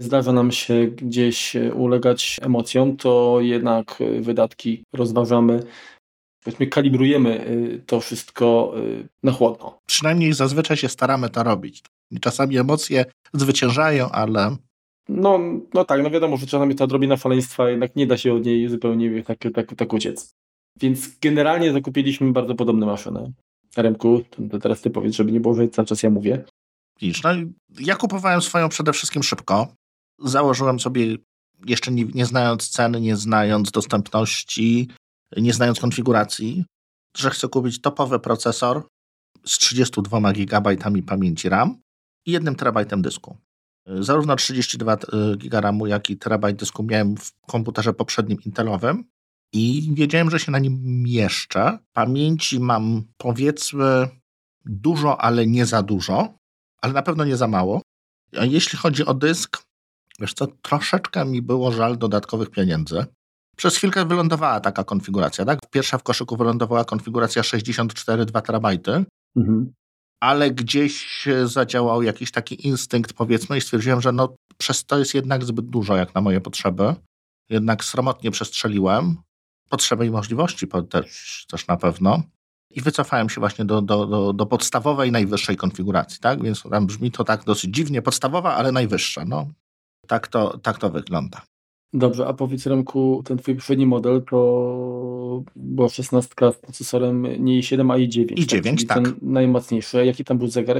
zdarza 0.00 0.32
nam 0.32 0.52
się 0.52 0.86
gdzieś 0.86 1.56
ulegać 1.74 2.36
emocjom, 2.42 2.96
to 2.96 3.38
jednak 3.40 3.98
wydatki 4.20 4.84
rozważamy, 4.92 5.62
powiedzmy 6.44 6.66
kalibrujemy 6.66 7.46
y, 7.48 7.82
to 7.86 8.00
wszystko 8.00 8.74
na 9.22 9.32
chłodno. 9.32 9.78
Przynajmniej 9.86 10.32
zazwyczaj 10.32 10.76
się 10.76 10.88
staramy 10.88 11.30
to 11.30 11.42
robić. 11.42 11.82
Czasami 12.20 12.58
emocje 12.58 13.04
zwyciężają, 13.32 14.10
ale... 14.10 14.56
No, 15.08 15.38
no 15.74 15.84
tak, 15.84 16.02
no 16.02 16.10
wiadomo, 16.10 16.36
że 16.36 16.46
czasami 16.46 16.74
ta 16.74 16.84
odrobina 16.84 17.16
faleństwa 17.16 17.70
jednak 17.70 17.96
nie 17.96 18.06
da 18.06 18.16
się 18.16 18.34
od 18.34 18.44
niej 18.44 18.68
zupełnie 18.68 19.22
tak, 19.22 19.38
tak, 19.54 19.74
tak 19.74 19.92
uciec. 19.92 20.34
Więc 20.80 21.18
generalnie 21.18 21.72
zakupiliśmy 21.72 22.32
bardzo 22.32 22.54
podobne 22.54 22.86
maszyny. 22.86 23.32
Remku, 23.76 24.22
to 24.50 24.58
teraz 24.58 24.80
ty 24.80 24.90
powiedz, 24.90 25.14
żeby 25.14 25.32
nie 25.32 25.40
było, 25.40 25.54
że 25.54 25.68
cały 25.68 25.86
czas 25.86 26.02
ja 26.02 26.10
mówię. 26.10 26.44
No, 27.24 27.30
ja 27.80 27.96
kupowałem 27.96 28.42
swoją 28.42 28.68
przede 28.68 28.92
wszystkim 28.92 29.22
szybko. 29.22 29.68
Założyłem 30.18 30.80
sobie, 30.80 31.16
jeszcze 31.66 31.92
nie, 31.92 32.04
nie 32.04 32.26
znając 32.26 32.68
ceny, 32.68 33.00
nie 33.00 33.16
znając 33.16 33.70
dostępności, 33.70 34.88
nie 35.36 35.52
znając 35.52 35.80
konfiguracji, 35.80 36.64
że 37.16 37.30
chcę 37.30 37.48
kupić 37.48 37.80
topowy 37.80 38.18
procesor 38.18 38.82
z 39.46 39.58
32 39.58 40.32
GB 40.32 40.76
pamięci 41.06 41.48
RAM 41.48 41.80
i 42.26 42.32
1 42.32 42.54
TB 42.54 42.96
dysku. 42.96 43.36
Zarówno 43.86 44.36
32 44.36 44.96
GB 45.36 45.60
RAMu, 45.60 45.86
jak 45.86 46.10
i 46.10 46.16
terabajt 46.16 46.56
dysku 46.56 46.82
miałem 46.82 47.16
w 47.16 47.32
komputerze 47.46 47.94
poprzednim 47.94 48.38
Intelowym 48.46 49.04
i 49.52 49.90
wiedziałem, 49.94 50.30
że 50.30 50.40
się 50.40 50.52
na 50.52 50.58
nim 50.58 51.02
mieszczę. 51.02 51.78
Pamięci 51.92 52.60
mam 52.60 53.04
powiedzmy 53.16 54.08
dużo, 54.64 55.20
ale 55.20 55.46
nie 55.46 55.66
za 55.66 55.82
dużo, 55.82 56.34
ale 56.82 56.92
na 56.92 57.02
pewno 57.02 57.24
nie 57.24 57.36
za 57.36 57.48
mało. 57.48 57.82
A 58.38 58.44
jeśli 58.44 58.78
chodzi 58.78 59.04
o 59.04 59.14
dysk, 59.14 59.62
wiesz 60.20 60.34
co, 60.34 60.46
troszeczkę 60.46 61.24
mi 61.24 61.42
było 61.42 61.72
żal 61.72 61.98
dodatkowych 61.98 62.50
pieniędzy. 62.50 63.06
Przez 63.56 63.76
chwilkę 63.76 64.04
wylądowała 64.04 64.60
taka 64.60 64.84
konfiguracja, 64.84 65.44
tak? 65.44 65.58
Pierwsza 65.70 65.98
w 65.98 66.02
koszyku 66.02 66.36
wylądowała 66.36 66.84
konfiguracja 66.84 67.42
64 67.42 68.26
2 68.26 68.40
terabajty, 68.40 69.04
mhm. 69.36 69.72
ale 70.20 70.50
gdzieś 70.50 71.26
zadziałał 71.44 72.02
jakiś 72.02 72.30
taki 72.30 72.66
instynkt, 72.66 73.12
powiedzmy, 73.12 73.58
i 73.58 73.60
stwierdziłem, 73.60 74.00
że 74.00 74.12
no, 74.12 74.36
przez 74.58 74.84
to 74.84 74.98
jest 74.98 75.14
jednak 75.14 75.44
zbyt 75.44 75.66
dużo 75.66 75.96
jak 75.96 76.14
na 76.14 76.20
moje 76.20 76.40
potrzeby. 76.40 76.94
Jednak 77.50 77.84
sromotnie 77.84 78.30
przestrzeliłem. 78.30 79.16
Potrzeby 79.68 80.06
i 80.06 80.10
możliwości 80.10 80.66
też, 80.90 81.46
też 81.50 81.66
na 81.66 81.76
pewno. 81.76 82.22
I 82.70 82.80
wycofałem 82.80 83.28
się 83.28 83.40
właśnie 83.40 83.64
do, 83.64 83.82
do, 83.82 84.06
do, 84.06 84.32
do, 84.32 84.46
podstawowej, 84.46 85.12
najwyższej 85.12 85.56
konfiguracji, 85.56 86.20
tak? 86.20 86.42
Więc 86.42 86.62
tam 86.62 86.86
brzmi 86.86 87.10
to 87.10 87.24
tak 87.24 87.44
dosyć 87.44 87.74
dziwnie, 87.74 88.02
podstawowa, 88.02 88.54
ale 88.54 88.72
najwyższa. 88.72 89.24
No, 89.24 89.46
tak 90.06 90.28
to, 90.28 90.58
tak 90.58 90.78
to 90.78 90.90
wygląda. 90.90 91.42
Dobrze, 91.92 92.26
a 92.26 92.32
powiedz 92.32 92.66
Remku, 92.66 93.22
ten 93.24 93.38
twój 93.38 93.54
poprzedni 93.54 93.86
model 93.86 94.22
to 94.30 95.42
była 95.56 95.88
16 95.88 96.34
z 96.52 96.56
procesorem 96.56 97.44
nie 97.44 97.60
i7, 97.60 97.92
a 97.92 97.96
i9. 97.96 98.34
i9, 98.34 98.86
tak. 98.86 99.04
Ten 99.04 99.14
najmocniejszy. 99.22 100.06
Jaki 100.06 100.24
tam 100.24 100.38
był 100.38 100.48
zegar? 100.48 100.76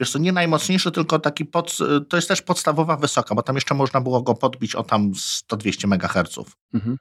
Wiesz 0.00 0.10
co, 0.10 0.18
nie 0.18 0.32
najmocniejszy, 0.32 0.90
tylko 0.90 1.18
taki 1.18 1.44
pod, 1.44 1.78
to 2.08 2.16
jest 2.16 2.28
też 2.28 2.42
podstawowa 2.42 2.96
wysoka, 2.96 3.34
bo 3.34 3.42
tam 3.42 3.56
jeszcze 3.56 3.74
można 3.74 4.00
było 4.00 4.22
go 4.22 4.34
podbić 4.34 4.74
o 4.74 4.82
tam 4.82 5.12
100-200 5.12 5.84
MHz. 5.84 6.38
Mhm. 6.74 6.96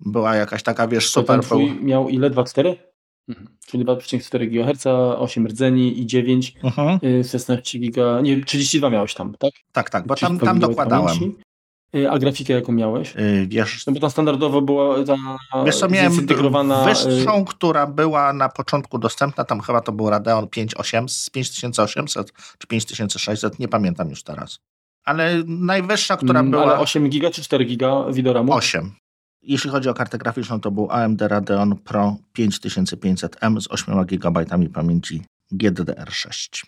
Była 0.00 0.36
jakaś 0.36 0.62
taka, 0.62 0.88
wiesz, 0.88 1.10
super... 1.10 1.26
To 1.26 1.32
ten 1.32 1.42
twój 1.42 1.84
miał 1.84 2.08
ile? 2.08 2.30
2,4? 2.30 2.74
Mhm. 3.28 3.48
Czyli 3.66 3.84
2,4 3.84 4.48
GHz, 4.48 4.86
8 5.18 5.46
rdzeni 5.46 6.00
i 6.00 6.06
9, 6.06 6.54
mhm. 6.62 6.98
16 7.24 7.78
giga, 7.78 8.20
nie, 8.20 8.44
32 8.44 8.90
miałeś 8.90 9.14
tam, 9.14 9.34
tak? 9.38 9.52
Tak, 9.72 9.90
tak, 9.90 10.06
bo 10.06 10.14
tam, 10.14 10.38
tam 10.38 10.58
dokładałem. 10.58 11.16
Y, 11.96 12.10
a 12.10 12.18
grafikę 12.18 12.52
jaką 12.52 12.72
miałeś? 12.72 13.14
Yy, 13.14 13.46
wiesz, 13.46 13.86
no 13.86 13.92
bo 13.92 14.00
tam 14.00 14.10
standardowo 14.10 14.62
była 14.62 15.04
ta 15.04 15.16
wiesz 15.64 15.78
co, 15.78 15.88
miałem 15.88 16.12
zintegrowana... 16.12 16.84
wyższą, 16.84 17.44
która 17.44 17.86
była 17.86 18.32
na 18.32 18.48
początku 18.48 18.98
dostępna, 18.98 19.44
tam 19.44 19.60
chyba 19.60 19.80
to 19.80 19.92
był 19.92 20.10
Radeon 20.10 20.48
5800, 20.48 21.32
5800 21.32 22.32
czy 22.58 22.66
5600, 22.66 23.58
nie 23.58 23.68
pamiętam 23.68 24.10
już 24.10 24.22
teraz. 24.22 24.58
Ale 25.04 25.42
najwyższa, 25.46 26.16
która 26.16 26.40
mm, 26.40 26.50
była... 26.50 26.62
Ale 26.62 26.78
8 26.78 27.08
giga 27.08 27.30
czy 27.30 27.42
4 27.42 27.64
giga 27.64 28.04
widoramu? 28.12 28.52
8. 28.52 28.92
Jeśli 29.42 29.70
chodzi 29.70 29.88
o 29.88 29.94
kartę 29.94 30.18
graficzną, 30.18 30.60
to 30.60 30.70
był 30.70 30.90
AMD 30.90 31.22
Radeon 31.22 31.76
Pro 31.76 32.16
5500M 32.38 33.60
z 33.60 33.68
8 33.70 34.06
GB 34.06 34.44
pamięci 34.72 35.22
GDDR6. 35.52 36.66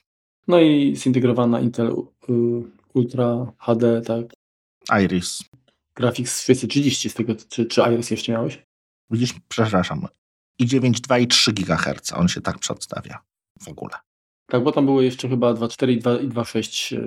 No 0.49 0.61
i 0.61 0.97
zintegrowana 0.97 1.61
Intel 1.61 1.87
y, 1.87 2.33
Ultra 2.95 3.53
HD, 3.59 4.03
tak? 4.03 4.25
Iris. 5.03 5.45
Graphics 5.97 6.45
630 6.45 7.11
z 7.11 7.15
tego, 7.15 7.35
czy, 7.49 7.67
czy 7.67 7.83
Iris 7.95 8.11
jeszcze 8.11 8.33
miałeś? 8.33 8.63
Widzisz, 9.11 9.35
przepraszam. 9.49 10.07
I 10.59 10.67
9, 10.67 11.01
2 11.01 11.19
i 11.19 11.27
3 11.27 11.53
GHz, 11.53 12.13
on 12.13 12.29
się 12.29 12.41
tak 12.41 12.59
przedstawia 12.59 13.19
w 13.61 13.69
ogóle. 13.69 13.95
Tak, 14.47 14.63
bo 14.63 14.73
tam 14.73 14.85
było 14.85 15.03
jeszcze 15.03 15.29
chyba 15.29 15.55
2.4 15.55 15.91
i 15.91 16.01
2.6. 16.01 16.99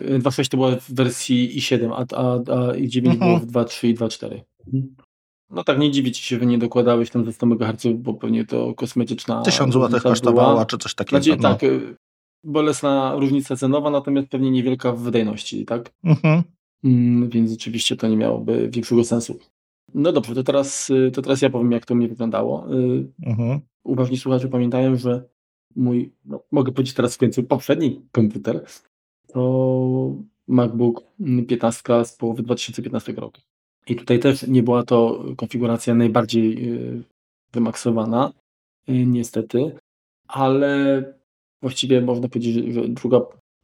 2.6 0.00 0.40
y, 0.40 0.48
to 0.48 0.56
była 0.56 0.76
w 0.76 0.94
wersji 0.94 1.58
i7, 1.58 1.92
a, 1.92 2.16
a, 2.16 2.34
a 2.34 2.72
i9 2.72 3.10
mhm. 3.10 3.18
było 3.18 3.38
w 3.38 3.46
2.3 3.46 3.86
i 3.88 3.94
2.4. 3.94 4.40
No 5.50 5.64
tak, 5.64 5.78
nie 5.78 5.90
dziwi 5.90 6.12
ci 6.12 6.22
się, 6.22 6.38
że 6.38 6.46
nie 6.46 6.58
dokładałeś 6.58 7.10
tam 7.10 7.24
ze 7.24 7.32
100 7.32 7.46
MHz, 7.46 7.86
bo 7.94 8.14
pewnie 8.14 8.44
to 8.44 8.74
kosmetyczna. 8.74 9.42
1000 9.42 9.74
zł 9.74 10.00
kosztowała, 10.00 10.66
czy 10.66 10.78
coś 10.78 10.94
takiego. 10.94 11.22
Znaczy, 11.22 11.42
no. 11.42 11.48
Tak, 11.48 11.62
y, 11.62 11.96
bolesna 12.44 13.14
różnica 13.16 13.56
cenowa, 13.56 13.90
natomiast 13.90 14.28
pewnie 14.28 14.50
niewielka 14.50 14.92
w 14.92 15.00
wydajności, 15.00 15.64
tak? 15.64 15.92
Mhm. 16.04 16.42
Mm, 16.84 17.28
więc 17.28 17.54
oczywiście 17.54 17.96
to 17.96 18.08
nie 18.08 18.16
miałoby 18.16 18.68
większego 18.68 19.04
sensu. 19.04 19.38
No 19.94 20.12
dobrze, 20.12 20.34
to 20.34 20.42
teraz, 20.42 20.90
y, 20.90 21.10
to 21.14 21.22
teraz 21.22 21.42
ja 21.42 21.50
powiem, 21.50 21.72
jak 21.72 21.86
to 21.86 21.94
mnie 21.94 22.08
wyglądało. 22.08 22.66
Mhm. 23.26 23.60
Uważni 23.84 24.16
słuchacze 24.16 24.48
pamiętają, 24.48 24.96
że 24.96 25.24
mój, 25.76 26.12
no, 26.24 26.42
mogę 26.52 26.72
powiedzieć 26.72 26.94
teraz 26.94 27.14
w 27.14 27.18
końcu, 27.18 27.42
poprzedni 27.42 28.02
komputer 28.12 28.64
to 29.26 30.14
MacBook 30.48 31.02
15 31.48 32.04
z 32.04 32.16
połowy 32.16 32.42
2015 32.42 33.12
roku. 33.12 33.40
I 33.86 33.96
tutaj 33.96 34.18
też 34.18 34.46
nie 34.46 34.62
była 34.62 34.82
to 34.82 35.24
konfiguracja 35.36 35.94
najbardziej 35.94 36.72
y, 36.74 37.02
wymaksowana, 37.52 38.32
y, 38.88 39.06
niestety, 39.06 39.72
ale 40.28 41.04
właściwie 41.62 42.00
można 42.00 42.28
powiedzieć, 42.28 42.74
że 42.74 42.88
druga, 42.88 43.20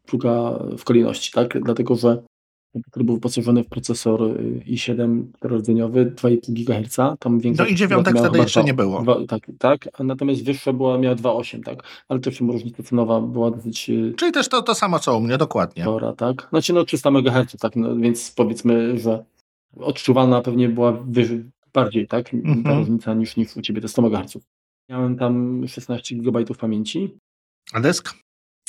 druga 0.08 0.58
w 0.78 0.84
kolejności, 0.84 1.32
tak? 1.32 1.60
Dlatego, 1.62 1.96
że 1.96 2.22
komputer 2.72 3.04
był 3.04 3.14
wyposażony 3.14 3.64
w 3.64 3.68
procesor 3.68 4.22
y, 4.22 4.62
i7 4.66 5.22
rdzeniowy 5.44 6.06
2,5 6.06 6.52
GHz. 6.52 6.96
Tam 7.20 7.40
no 7.58 7.66
i 7.66 7.74
dziewiątek 7.74 8.18
wtedy 8.18 8.38
jeszcze 8.38 8.60
2, 8.60 8.66
nie 8.66 8.74
było. 8.74 9.02
2, 9.02 9.26
tak, 9.28 9.42
tak, 9.58 9.88
a 9.92 10.04
natomiast 10.04 10.44
wyższa 10.44 10.72
była, 10.72 10.98
miała 10.98 11.16
2,8, 11.16 11.62
tak, 11.62 11.82
ale 12.08 12.20
też 12.20 12.40
różnica 12.40 12.82
cenowa 12.82 13.20
była 13.20 13.50
dosyć... 13.50 13.90
Czyli 14.16 14.32
też 14.32 14.48
to, 14.48 14.62
to 14.62 14.74
samo 14.74 14.98
co 14.98 15.18
u 15.18 15.20
mnie, 15.20 15.38
dokładnie. 15.38 15.82
Spora, 15.82 16.12
tak. 16.12 16.46
Znaczy 16.50 16.72
no 16.72 16.84
300 16.84 17.10
MHz, 17.10 17.56
tak, 17.60 17.76
no, 17.76 17.96
więc 17.96 18.32
powiedzmy, 18.36 18.98
że 18.98 19.24
odczuwalna 19.76 20.40
pewnie 20.40 20.68
była 20.68 20.92
wyżej, 20.92 21.44
bardziej, 21.72 22.06
tak? 22.06 22.34
Mhm. 22.34 22.62
Ta 22.62 22.78
różnica 22.78 23.14
niż, 23.14 23.36
niż 23.36 23.56
u 23.56 23.62
Ciebie, 23.62 23.80
te 23.80 23.88
100 23.88 24.02
MHz. 24.02 24.38
Miałem 24.88 25.16
tam 25.16 25.64
16 25.68 26.16
GB 26.16 26.44
pamięci. 26.44 27.18
A 27.72 27.80
dysk? 27.80 28.14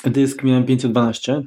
Dysk 0.03 0.43
miałem 0.43 0.65
512 0.65 1.43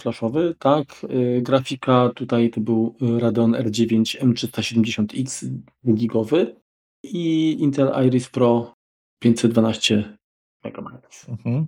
flashowy, 0.00 0.54
tak. 0.58 1.06
Yy, 1.08 1.42
grafika 1.42 2.10
tutaj 2.14 2.50
to 2.50 2.60
był 2.60 2.94
Radeon 3.18 3.52
R9 3.52 4.18
M370X 4.20 5.48
gigowy 5.94 6.56
i 7.02 7.56
Intel 7.60 8.06
Iris 8.06 8.28
Pro 8.28 8.74
512 9.22 10.16
MB. 10.64 11.28
Mhm. 11.28 11.66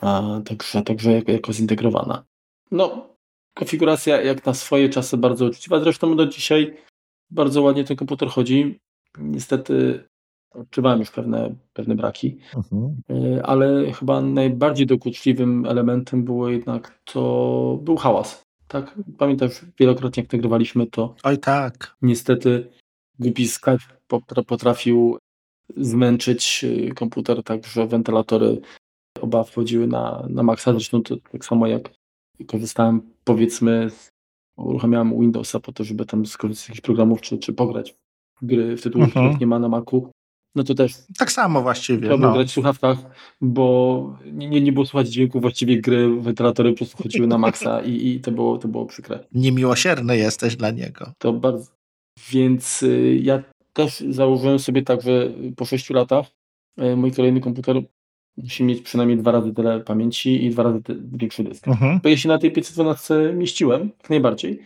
A, 0.00 0.40
także, 0.44 0.82
także 0.82 1.12
jako, 1.12 1.32
jako 1.32 1.52
zintegrowana. 1.52 2.24
No, 2.70 3.11
konfiguracja 3.54 4.22
jak 4.22 4.46
na 4.46 4.54
swoje 4.54 4.88
czasy 4.88 5.16
bardzo 5.16 5.46
uczciwa. 5.46 5.80
Zresztą 5.80 6.16
do 6.16 6.26
dzisiaj 6.26 6.76
bardzo 7.30 7.62
ładnie 7.62 7.84
ten 7.84 7.96
komputer 7.96 8.28
chodzi. 8.28 8.80
Niestety 9.18 10.04
odczuwałem 10.54 11.00
już 11.00 11.10
pewne, 11.10 11.54
pewne 11.72 11.94
braki, 11.94 12.38
mhm. 12.56 12.96
E, 13.10 13.46
ale 13.46 13.92
chyba 13.92 14.20
najbardziej 14.20 14.86
dokuczliwym 14.86 15.66
elementem 15.66 16.24
było 16.24 16.48
jednak 16.48 16.98
to 17.04 17.78
był 17.82 17.96
hałas. 17.96 18.42
Tak? 18.68 18.98
Pamiętam 19.18 19.48
wielokrotnie 19.78 20.22
jak 20.22 20.32
nagrywaliśmy 20.32 20.86
to. 20.86 21.14
Oj 21.22 21.38
tak. 21.38 21.96
Niestety 22.02 22.68
głupi 23.18 23.48
Skype 23.48 23.78
potrafił 24.46 25.18
zmęczyć 25.76 26.64
e, 26.64 26.94
komputer 26.94 27.42
tak, 27.42 27.66
że 27.66 27.86
wentylatory 27.86 28.60
oba 29.20 29.44
wchodziły 29.44 29.86
na, 29.86 30.26
na 30.28 30.42
maksa. 30.42 30.72
Zresztą 30.72 31.02
to 31.02 31.16
tak 31.32 31.44
samo 31.44 31.66
jak 31.66 31.90
korzystałem 32.44 33.00
powiedzmy, 33.24 33.90
uruchamiałem 34.56 35.20
Windowsa 35.20 35.60
po 35.60 35.72
to, 35.72 35.84
żeby 35.84 36.06
tam 36.06 36.26
skorzystać 36.26 36.64
z 36.64 36.68
jakichś 36.68 36.80
programów, 36.80 37.20
czy, 37.20 37.38
czy 37.38 37.52
pograć 37.52 37.94
w 38.42 38.46
gry, 38.46 38.76
w 38.76 38.82
tytułach, 38.82 39.08
mhm. 39.08 39.26
których 39.26 39.40
nie 39.40 39.46
ma 39.46 39.58
na 39.58 39.68
Macu. 39.68 40.10
No 40.54 40.64
to 40.64 40.74
też. 40.74 40.92
Tak 41.18 41.32
samo 41.32 41.62
właściwie. 41.62 42.08
Trzeba 42.08 42.26
no. 42.26 42.32
grać 42.32 42.48
w 42.48 42.52
słuchawkach, 42.52 42.98
bo 43.40 44.16
nie, 44.32 44.60
nie 44.60 44.72
było 44.72 44.86
słuchać 44.86 45.08
dźwięku 45.08 45.40
właściwie 45.40 45.80
gry, 45.80 46.20
wentylatory 46.20 46.72
po 46.72 46.76
prostu 46.76 47.02
chodziły 47.02 47.26
na 47.26 47.38
maksa 47.38 47.82
i, 47.90 48.08
i 48.08 48.20
to, 48.20 48.32
było, 48.32 48.58
to 48.58 48.68
było 48.68 48.86
przykre. 48.86 49.24
Niemiłosierny 49.32 50.18
jesteś 50.18 50.56
dla 50.56 50.70
niego. 50.70 51.12
To 51.18 51.32
bardzo. 51.32 51.70
Więc 52.30 52.82
y, 52.82 53.20
ja 53.22 53.42
też 53.72 54.04
założyłem 54.08 54.58
sobie 54.58 54.82
tak, 54.82 55.02
że 55.02 55.30
po 55.56 55.64
6 55.64 55.90
latach 55.90 56.26
y, 56.80 56.96
mój 56.96 57.12
kolejny 57.12 57.40
komputer 57.40 57.82
musi 58.36 58.64
mieć 58.64 58.80
przynajmniej 58.80 59.18
dwa 59.18 59.32
razy 59.32 59.54
tyle 59.54 59.80
pamięci 59.80 60.44
i 60.44 60.50
dwa 60.50 60.62
razy 60.62 60.80
większy 61.12 61.44
dysk. 61.44 61.68
Mhm. 61.68 62.00
Bo 62.02 62.08
ja 62.08 62.16
się 62.16 62.28
na 62.28 62.38
tej 62.38 62.52
512 62.52 63.14
mieściłem, 63.34 63.90
jak 64.00 64.10
najbardziej, 64.10 64.62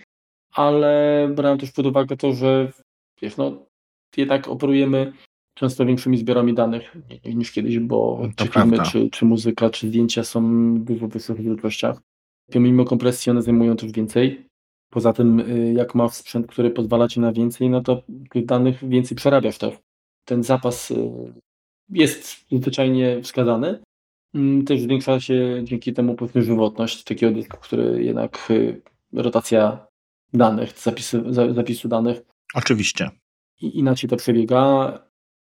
ale 0.53 1.29
brałem 1.35 1.59
też 1.59 1.73
pod 1.73 1.87
uwagę 1.87 2.17
to, 2.17 2.33
że 2.33 2.73
wiesz, 3.23 3.37
no 3.37 3.67
jednak 4.17 4.49
operujemy 4.49 5.13
często 5.55 5.87
większymi 5.87 6.19
zbiorami 6.19 6.55
danych 6.55 6.97
niż 7.25 7.53
kiedyś, 7.53 7.79
bo 7.79 8.29
To 8.37 8.45
czy 8.45 8.53
filmy, 8.53 8.79
czy, 8.83 9.11
czy 9.11 9.25
muzyka, 9.25 9.71
czy 9.71 9.89
zdjęcia 9.89 10.25
są 10.25 10.75
dużo 10.85 11.09
wyższych 11.09 11.43
wielkościach. 11.43 12.01
Pomimo 12.53 12.85
kompresji 12.85 13.31
one 13.31 13.43
zajmują 13.43 13.77
też 13.77 13.93
więcej. 13.93 14.47
Poza 14.91 15.13
tym, 15.13 15.41
y, 15.41 15.73
jak 15.73 15.95
masz 15.95 16.13
sprzęt, 16.13 16.47
który 16.47 16.71
pozwala 16.71 17.09
ci 17.09 17.21
na 17.21 17.33
więcej, 17.33 17.71
no 17.71 17.81
to 17.81 18.03
tych 18.31 18.47
danych 18.47 18.89
więcej 18.89 19.17
przerabiasz 19.17 19.59
też. 19.59 19.75
Ten 20.25 20.43
zapas 20.43 20.91
y, 20.91 21.33
jest 21.91 22.45
zwyczajnie 22.53 23.23
wskazany. 23.23 23.79
Mm, 24.35 24.65
Też 24.65 24.81
zwiększa 24.81 25.21
się 25.21 25.61
dzięki 25.65 25.93
temu 25.93 26.15
powiedzmy 26.15 26.43
żywotność 26.43 27.05
takiego 27.05 27.33
dysku, 27.33 27.57
który 27.61 28.05
jednak 28.05 28.47
y, 28.51 28.83
rotacja 29.13 29.87
danych, 30.33 30.79
zapisy, 30.79 31.23
za- 31.29 31.53
zapisu 31.53 31.89
danych 31.89 32.23
Oczywiście. 32.55 33.11
i 33.61 33.79
inaczej 33.79 34.11
to 34.11 34.17
przebiega. 34.17 34.99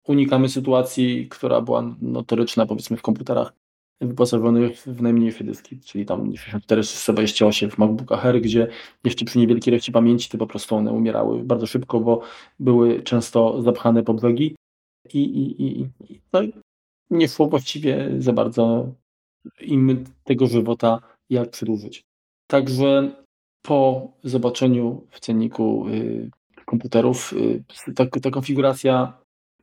Unikamy 0.09 0.49
sytuacji, 0.49 1.29
która 1.29 1.61
była 1.61 1.97
notoryczna 2.03 2.67
powiedzmy 2.67 2.97
w 2.97 3.03
komputerach 3.03 3.53
wyposażonych 4.01 4.77
w 4.87 5.03
najmniejsze 5.03 5.45
dyski, 5.45 5.81
czyli 5.81 6.07
tam 6.07 6.37
64 6.37 6.83
628 6.83 7.71
w 7.71 7.79
MacBookach 7.79 8.27
Air, 8.27 8.41
gdzie 8.41 8.69
jeszcze 9.05 9.25
przy 9.25 9.39
niewielkiej 9.39 9.75
ilości 9.75 9.93
pamięci 9.93 10.29
to 10.31 10.39
po 10.39 10.47
prostu 10.47 10.77
one 10.77 10.93
umierały 10.93 11.45
bardzo 11.45 11.67
szybko, 11.67 12.01
bo 12.01 12.21
były 12.61 13.03
często 13.03 13.63
zapchane 13.63 14.03
po 14.03 14.15
brzegi 14.15 14.57
i, 15.13 15.19
i, 15.19 15.63
i, 15.63 15.89
i 16.11 16.21
no, 16.33 16.41
nie 17.11 17.29
szło 17.29 17.49
właściwie 17.49 18.11
za 18.19 18.33
bardzo 18.33 18.93
im 19.61 20.05
tego 20.25 20.47
żywota 20.47 21.01
jak 21.31 21.51
przedłużyć. 21.51 22.05
Także 22.47 23.17
po 23.63 24.09
zobaczeniu 24.25 25.07
w 25.11 25.21
cenniku 25.21 25.89
y, 25.89 26.31
komputerów 26.67 27.33
y, 27.33 27.65
ta, 27.95 28.07
ta 28.07 28.31
konfiguracja 28.31 29.19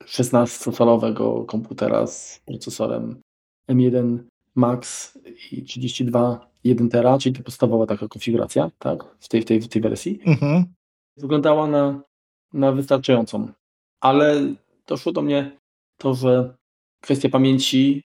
16-calowego 0.06 1.46
komputera 1.46 2.08
z 2.08 2.42
procesorem 2.46 3.22
M1 3.70 4.18
Max 4.56 5.18
i 5.52 5.64
32 5.64 6.52
1 6.64 6.90
tera, 6.90 7.18
czyli 7.18 7.36
to 7.36 7.44
podstawowa 7.44 7.86
taka 7.86 8.08
konfiguracja, 8.08 8.72
tak, 8.80 9.04
w 9.20 9.28
tej, 9.28 9.42
w 9.42 9.46
tej, 9.46 9.62
w 9.62 9.68
tej 9.68 9.82
wersji, 9.82 10.20
Mhm. 10.26 10.66
wyglądała 11.18 11.68
na, 11.68 12.02
na 12.54 12.72
wystarczającą. 12.72 13.48
Ale 14.00 14.42
doszło 14.88 15.12
do 15.12 15.22
mnie 15.22 15.58
to, 15.98 16.14
że 16.14 16.56
kwestia 17.02 17.30
pamięci, 17.30 18.04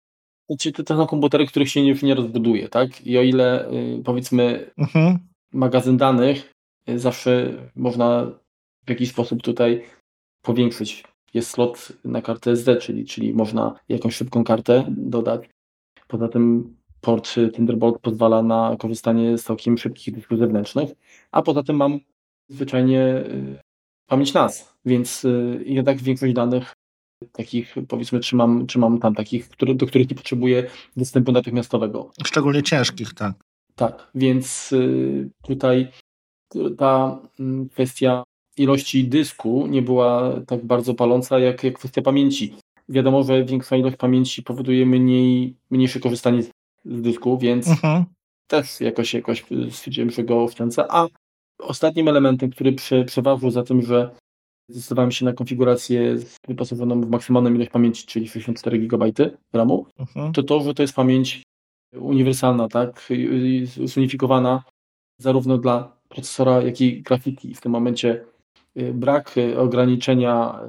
znaczy 0.48 0.72
to, 0.72 0.82
to 0.82 0.96
są 0.96 1.06
komputery, 1.06 1.46
których 1.46 1.68
się 1.70 1.80
już 1.80 2.02
nie 2.02 2.14
rozbuduje, 2.14 2.68
tak? 2.68 3.06
I 3.06 3.18
o 3.18 3.22
ile 3.22 3.70
y, 3.72 4.02
powiedzmy 4.04 4.70
Mhm. 4.78 5.18
magazyn 5.52 5.96
danych 5.96 6.52
y, 6.88 6.98
zawsze 6.98 7.52
można 7.76 8.26
w 8.86 8.90
jakiś 8.90 9.10
sposób 9.10 9.42
tutaj 9.42 9.82
powiększyć. 10.42 11.04
Jest 11.34 11.50
slot 11.50 11.92
na 12.04 12.22
kartę 12.22 12.50
SD, 12.50 12.76
czyli, 12.76 13.04
czyli 13.04 13.34
można 13.34 13.80
jakąś 13.88 14.14
szybką 14.14 14.44
kartę 14.44 14.84
dodać. 14.88 15.48
Poza 16.08 16.28
tym 16.28 16.76
port 17.00 17.34
Thunderbolt 17.54 17.98
pozwala 17.98 18.42
na 18.42 18.76
korzystanie 18.78 19.38
z 19.38 19.44
całkiem 19.44 19.78
szybkich 19.78 20.14
dysków 20.14 20.38
zewnętrznych, 20.38 20.90
a 21.30 21.42
poza 21.42 21.62
tym 21.62 21.76
mam 21.76 22.00
zwyczajnie 22.48 23.00
y, 23.00 23.58
pamięć 24.06 24.34
NAS, 24.34 24.74
więc 24.84 25.24
y, 25.24 25.62
jednak 25.66 25.98
większość 25.98 26.34
danych 26.34 26.72
takich 27.32 27.74
powiedzmy 27.88 28.20
trzymam, 28.20 28.66
trzymam 28.66 28.98
tam 28.98 29.14
takich, 29.14 29.48
które, 29.48 29.74
do 29.74 29.86
których 29.86 30.10
nie 30.10 30.16
potrzebuję 30.16 30.70
dostępu 30.96 31.32
natychmiastowego. 31.32 32.10
Szczególnie 32.26 32.62
ciężkich, 32.62 33.14
tak. 33.14 33.32
Tak, 33.74 34.10
więc 34.14 34.72
y, 34.72 35.30
tutaj 35.42 35.88
ta 36.78 37.18
mm, 37.40 37.68
kwestia 37.68 38.22
ilości 38.56 39.08
dysku 39.08 39.66
nie 39.66 39.82
była 39.82 40.40
tak 40.46 40.64
bardzo 40.64 40.94
paląca 40.94 41.38
jak, 41.38 41.64
jak 41.64 41.78
kwestia 41.78 42.02
pamięci. 42.02 42.54
Wiadomo, 42.88 43.22
że 43.22 43.44
większa 43.44 43.76
ilość 43.76 43.96
pamięci 43.96 44.42
powoduje 44.42 44.86
mniej, 44.86 45.56
mniejsze 45.70 46.00
korzystanie 46.00 46.42
z, 46.42 46.50
z 46.84 47.02
dysku, 47.02 47.38
więc 47.38 47.68
Mhm. 47.68 48.04
też 48.46 48.80
jakoś, 48.80 49.14
jakoś 49.14 49.44
stwierdziłem, 49.70 50.10
że 50.10 50.24
go 50.24 50.42
oszczędzę. 50.42 50.84
A 50.88 51.06
ostatnim 51.62 52.08
elementem, 52.08 52.50
który 52.50 52.72
prze, 52.72 53.04
przeważył 53.04 53.50
za 53.50 53.62
tym, 53.62 53.82
że 53.82 54.10
zdecydowałem 54.68 55.10
się 55.10 55.24
na 55.24 55.32
konfigurację 55.32 56.16
wyposażoną 56.48 57.00
w 57.00 57.10
maksymalną 57.10 57.54
ilość 57.54 57.70
pamięci, 57.70 58.06
czyli 58.06 58.28
64 58.28 58.78
GB 58.78 59.06
RAMu, 59.52 59.86
Mhm. 59.98 60.32
to 60.32 60.42
to, 60.42 60.60
że 60.60 60.74
to 60.74 60.82
jest 60.82 60.94
pamięć 60.94 61.42
uniwersalna, 62.00 62.68
tak, 62.68 63.08
zunifikowana 63.84 64.64
zarówno 65.20 65.58
dla 65.58 65.96
procesora, 66.08 66.62
jak 66.62 66.80
i 66.80 67.02
grafiki. 67.02 67.50
I 67.50 67.54
w 67.54 67.60
tym 67.60 67.72
momencie 67.72 68.24
y, 68.80 68.94
brak 68.94 69.36
y, 69.38 69.58
ograniczenia, 69.58 70.60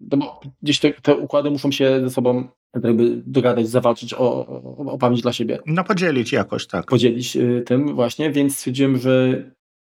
no 0.00 0.16
bo 0.16 0.40
gdzieś 0.62 0.80
te, 0.80 0.90
te 0.92 1.16
układy 1.16 1.50
muszą 1.50 1.70
się 1.72 2.00
ze 2.00 2.10
sobą 2.10 2.48
jakby 2.84 3.22
dogadać, 3.26 3.68
zawalczyć 3.68 4.14
o, 4.14 4.46
o, 4.46 4.76
o 4.92 4.98
pamięć 4.98 5.22
dla 5.22 5.32
siebie, 5.32 5.58
No 5.66 5.84
podzielić 5.84 6.32
jakoś, 6.32 6.66
tak. 6.66 6.86
podzielić 6.86 7.36
y, 7.36 7.62
tym 7.66 7.94
właśnie, 7.94 8.30
więc 8.30 8.56
stwierdziłem, 8.56 8.98
że 8.98 9.44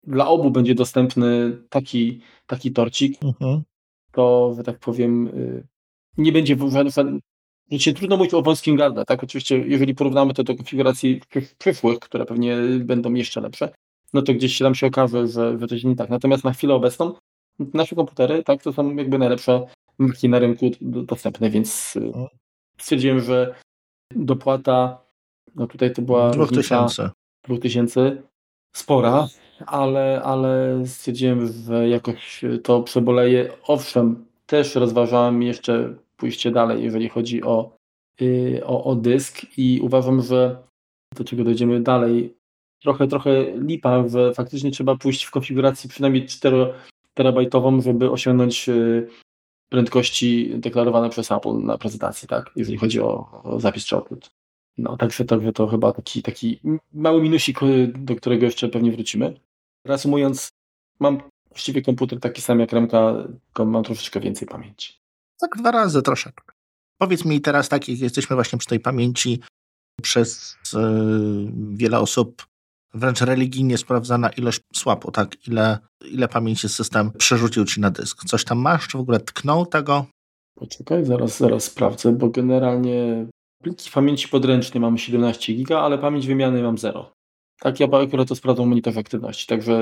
dla 0.08 0.28
obu 0.28 0.50
będzie 0.50 0.74
dostępny 0.74 1.58
taki, 1.68 2.20
taki 2.46 2.72
torcik, 2.72 3.22
Mhm. 3.22 3.62
to, 4.12 4.54
że 4.56 4.62
tak 4.62 4.78
powiem, 4.78 5.26
y, 5.28 5.66
nie 6.18 6.32
będzie 6.32 6.56
Wiecie, 7.70 7.92
trudno 7.94 8.16
mówić 8.16 8.34
o 8.34 8.42
wąskim 8.42 8.76
gardle, 8.76 9.04
tak? 9.04 9.24
Oczywiście, 9.24 9.58
jeżeli 9.58 9.94
porównamy 9.94 10.34
to 10.34 10.44
do 10.44 10.54
konfiguracji 10.56 11.20
przy- 11.30 11.56
przyszłych, 11.58 11.98
które 11.98 12.24
pewnie 12.26 12.56
będą 12.80 13.14
jeszcze 13.14 13.40
lepsze, 13.40 13.70
no 14.12 14.22
to 14.22 14.34
gdzieś 14.34 14.58
tam 14.58 14.74
się 14.74 14.86
okaże, 14.86 15.26
że, 15.26 15.58
że 15.58 15.66
jest 15.70 15.84
nie 15.84 15.96
tak. 15.96 16.10
Natomiast 16.10 16.44
na 16.44 16.52
chwilę 16.52 16.74
obecną 16.74 17.14
nasze 17.74 17.96
komputery, 17.96 18.42
tak, 18.42 18.62
to 18.62 18.72
są 18.72 18.96
jakby 18.96 19.18
najlepsze 19.18 19.66
marki 19.98 20.28
na 20.28 20.38
rynku 20.38 20.70
dostępne, 20.80 21.50
więc 21.50 21.96
y, 21.96 22.12
stwierdziłem, 22.80 23.20
że 23.20 23.54
dopłata, 24.16 25.04
no 25.54 25.66
tutaj 25.66 25.92
to 25.94 26.02
była 26.02 26.30
Dwóch 26.30 26.48
różnica 26.50 26.86
tysięcy. 26.86 27.10
2000 27.44 28.22
spora, 28.76 29.28
ale, 29.66 30.22
ale 30.24 30.82
stwierdziłem, 30.86 31.52
że 31.52 31.88
jakoś 31.88 32.44
to 32.62 32.82
przeboleję. 32.82 33.52
Owszem, 33.62 34.26
też 34.46 34.74
rozważałem 34.74 35.42
jeszcze 35.42 35.94
pójście 36.16 36.50
dalej, 36.50 36.84
jeżeli 36.84 37.08
chodzi 37.08 37.42
o, 37.42 37.76
yy, 38.20 38.60
o, 38.64 38.84
o 38.84 38.94
dysk 38.94 39.40
i 39.56 39.80
uważam, 39.82 40.22
że 40.22 40.62
do 41.16 41.24
czego 41.24 41.44
dojdziemy 41.44 41.80
dalej, 41.80 42.34
trochę, 42.82 43.08
trochę 43.08 43.30
lipa, 43.58 44.08
że 44.08 44.34
faktycznie 44.34 44.70
trzeba 44.70 44.96
pójść 44.96 45.24
w 45.24 45.30
konfiguracji 45.30 45.90
przynajmniej 45.90 46.26
4 46.26 46.74
terabajtową, 47.14 47.80
żeby 47.80 48.10
osiągnąć 48.10 48.68
yy, 48.68 49.08
prędkości 49.68 50.52
deklarowane 50.58 51.10
przez 51.10 51.32
Apple 51.32 51.58
na 51.62 51.78
prezentacji, 51.78 52.28
tak, 52.28 52.50
jeżeli 52.56 52.78
chodzi 52.78 53.00
o, 53.00 53.42
o 53.44 53.60
zapis 53.60 53.84
czy 53.84 53.96
output. 53.96 54.30
No, 54.78 54.96
także, 54.96 55.24
także 55.24 55.52
to 55.52 55.66
chyba 55.66 55.92
taki, 55.92 56.22
taki 56.22 56.60
mały 56.92 57.22
minusik, 57.22 57.62
y, 57.62 57.92
do 57.98 58.16
którego 58.16 58.44
jeszcze 58.44 58.68
pewnie 58.68 58.92
wrócimy. 58.92 59.40
Reasumując, 59.84 60.48
mam 61.00 61.20
właściwie 61.48 61.82
komputer 61.82 62.20
taki 62.20 62.42
sam 62.42 62.60
jak 62.60 62.72
Remka, 62.72 63.14
tylko 63.44 63.64
mam 63.64 63.84
troszeczkę 63.84 64.20
więcej 64.20 64.48
pamięci. 64.48 64.98
Tak 65.40 65.56
dwa 65.56 65.70
razy 65.70 66.02
troszeczkę. 66.02 66.54
Powiedz 66.98 67.24
mi 67.24 67.40
teraz 67.40 67.68
tak, 67.68 67.88
jak 67.88 67.98
jesteśmy 67.98 68.36
właśnie 68.36 68.58
przy 68.58 68.68
tej 68.68 68.80
pamięci, 68.80 69.40
przez 70.02 70.56
e, 70.74 70.80
wiele 71.70 71.98
osób 71.98 72.46
wręcz 72.94 73.20
religijnie 73.20 73.78
sprawdzana 73.78 74.28
ilość 74.28 74.60
słapu, 74.74 75.10
tak? 75.10 75.48
Ile, 75.48 75.78
ile 76.04 76.28
pamięci 76.28 76.68
system 76.68 77.10
przerzucił 77.18 77.64
ci 77.64 77.80
na 77.80 77.90
dysk? 77.90 78.24
Coś 78.24 78.44
tam 78.44 78.58
masz? 78.58 78.88
Czy 78.88 78.98
w 78.98 79.00
ogóle 79.00 79.20
tknął 79.20 79.66
tego? 79.66 80.06
Poczekaj, 80.54 81.04
zaraz, 81.04 81.38
zaraz 81.38 81.64
sprawdzę, 81.64 82.12
bo 82.12 82.28
generalnie 82.28 83.26
pliki 83.62 83.90
pamięci 83.90 84.28
podręcznej 84.28 84.80
mam 84.80 84.98
17 84.98 85.54
giga, 85.54 85.80
ale 85.80 85.98
pamięć 85.98 86.26
wymiany 86.26 86.62
mam 86.62 86.78
0. 86.78 87.12
Tak, 87.60 87.80
ja 87.80 87.86
akurat 87.86 88.28
to 88.28 88.34
sprawdzam 88.34 88.66
w 88.66 88.68
monitorze 88.68 89.00
aktywności, 89.00 89.46
także 89.46 89.80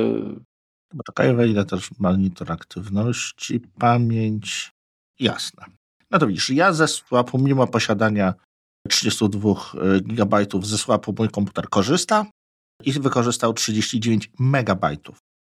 Bo 0.94 1.02
czekaj, 1.02 1.36
wejdę 1.36 1.64
też 1.64 1.90
monitor 1.98 2.52
aktywności, 2.52 3.60
pamięć. 3.60 4.72
Jasne. 5.20 5.64
No 6.10 6.18
to 6.18 6.26
widzisz, 6.26 6.50
ja 6.50 6.72
ze 6.72 6.88
słapu, 6.88 7.38
mimo 7.38 7.66
posiadania 7.66 8.34
32 8.88 9.54
GB 10.00 10.46
ze 10.62 10.78
słapu, 10.78 11.14
mój 11.18 11.28
komputer 11.28 11.68
korzysta 11.68 12.26
i 12.84 12.92
wykorzystał 12.92 13.52
39 13.52 14.30
MB. 14.40 14.86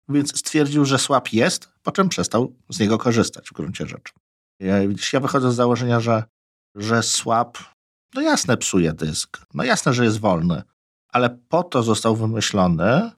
Więc 0.08 0.38
stwierdził, 0.38 0.84
że 0.84 0.98
słab 0.98 1.32
jest, 1.32 1.72
po 1.82 1.92
czym 1.92 2.08
przestał 2.08 2.56
z 2.68 2.80
niego 2.80 2.98
korzystać 2.98 3.48
w 3.48 3.52
gruncie 3.52 3.86
rzeczy. 3.86 4.12
Ja, 4.60 4.88
widzisz, 4.88 5.12
ja 5.12 5.20
wychodzę 5.20 5.52
z 5.52 5.54
założenia, 5.54 6.00
że, 6.00 6.24
że 6.76 7.02
słab, 7.02 7.58
no 8.14 8.20
jasne, 8.20 8.56
psuje 8.56 8.92
dysk. 8.92 9.38
No 9.54 9.64
jasne, 9.64 9.94
że 9.94 10.04
jest 10.04 10.20
wolny, 10.20 10.62
ale 11.12 11.30
po 11.48 11.62
to 11.62 11.82
został 11.82 12.16
wymyślony, 12.16 13.10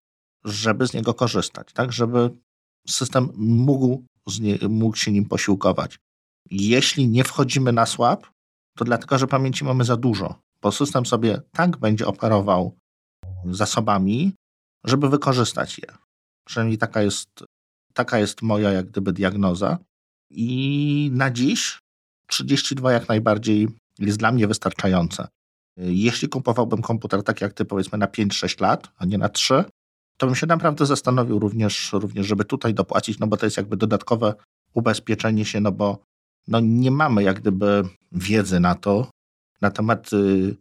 żeby 0.45 0.87
z 0.87 0.93
niego 0.93 1.15
korzystać, 1.15 1.73
tak? 1.73 1.93
Żeby 1.93 2.31
system 2.89 3.29
mógł, 3.37 4.05
nie, 4.41 4.59
mógł 4.69 4.97
się 4.97 5.13
nim 5.13 5.25
posiłkować. 5.25 5.99
Jeśli 6.51 7.09
nie 7.09 7.25
wchodzimy 7.25 7.73
na 7.73 7.87
słab, 7.87 8.27
to 8.77 8.85
dlatego, 8.85 9.19
że 9.19 9.27
pamięci 9.27 9.65
mamy 9.65 9.85
za 9.85 9.97
dużo, 9.97 10.35
bo 10.63 10.73
system 10.73 11.07
sobie 11.07 11.43
tak 11.53 11.77
będzie 11.77 12.07
operował 12.07 12.77
zasobami, 13.45 14.35
żeby 14.85 15.09
wykorzystać 15.09 15.79
je. 15.79 15.87
Przynajmniej 16.47 16.79
taka 16.79 17.03
jest, 17.03 17.29
taka 17.95 18.19
jest 18.19 18.43
moja 18.43 18.73
jak 18.73 18.87
gdyby 18.87 19.13
diagnoza. 19.13 19.79
I 20.31 21.11
na 21.13 21.31
dziś 21.31 21.79
32 22.27 22.93
jak 22.93 23.09
najbardziej 23.09 23.69
jest 23.99 24.19
dla 24.19 24.33
mnie 24.33 24.47
wystarczające. 24.47 25.29
Jeśli 25.77 26.29
kupowałbym 26.29 26.83
komputer 26.83 27.23
tak 27.23 27.41
jak 27.41 27.53
ty, 27.53 27.65
powiedzmy 27.65 27.99
na 27.99 28.07
5-6 28.07 28.61
lat, 28.61 28.91
a 28.97 29.05
nie 29.05 29.19
na 29.19 29.29
3, 29.29 29.65
to 30.17 30.27
bym 30.27 30.35
się 30.35 30.47
naprawdę 30.47 30.87
zastanowił 30.87 31.39
również, 31.39 31.93
również, 31.93 32.27
żeby 32.27 32.45
tutaj 32.45 32.75
dopłacić, 32.75 33.19
no 33.19 33.27
bo 33.27 33.37
to 33.37 33.47
jest 33.47 33.57
jakby 33.57 33.77
dodatkowe 33.77 34.35
ubezpieczenie 34.75 35.45
się, 35.45 35.61
no 35.61 35.73
bo 35.73 35.99
no 36.49 36.61
nie 36.61 36.91
mamy 36.91 37.23
jak 37.23 37.41
gdyby 37.41 37.83
wiedzy 38.13 38.61
na 38.61 38.75
to, 38.75 39.11
na 39.61 39.71
temat 39.71 40.13
y, 40.13 40.57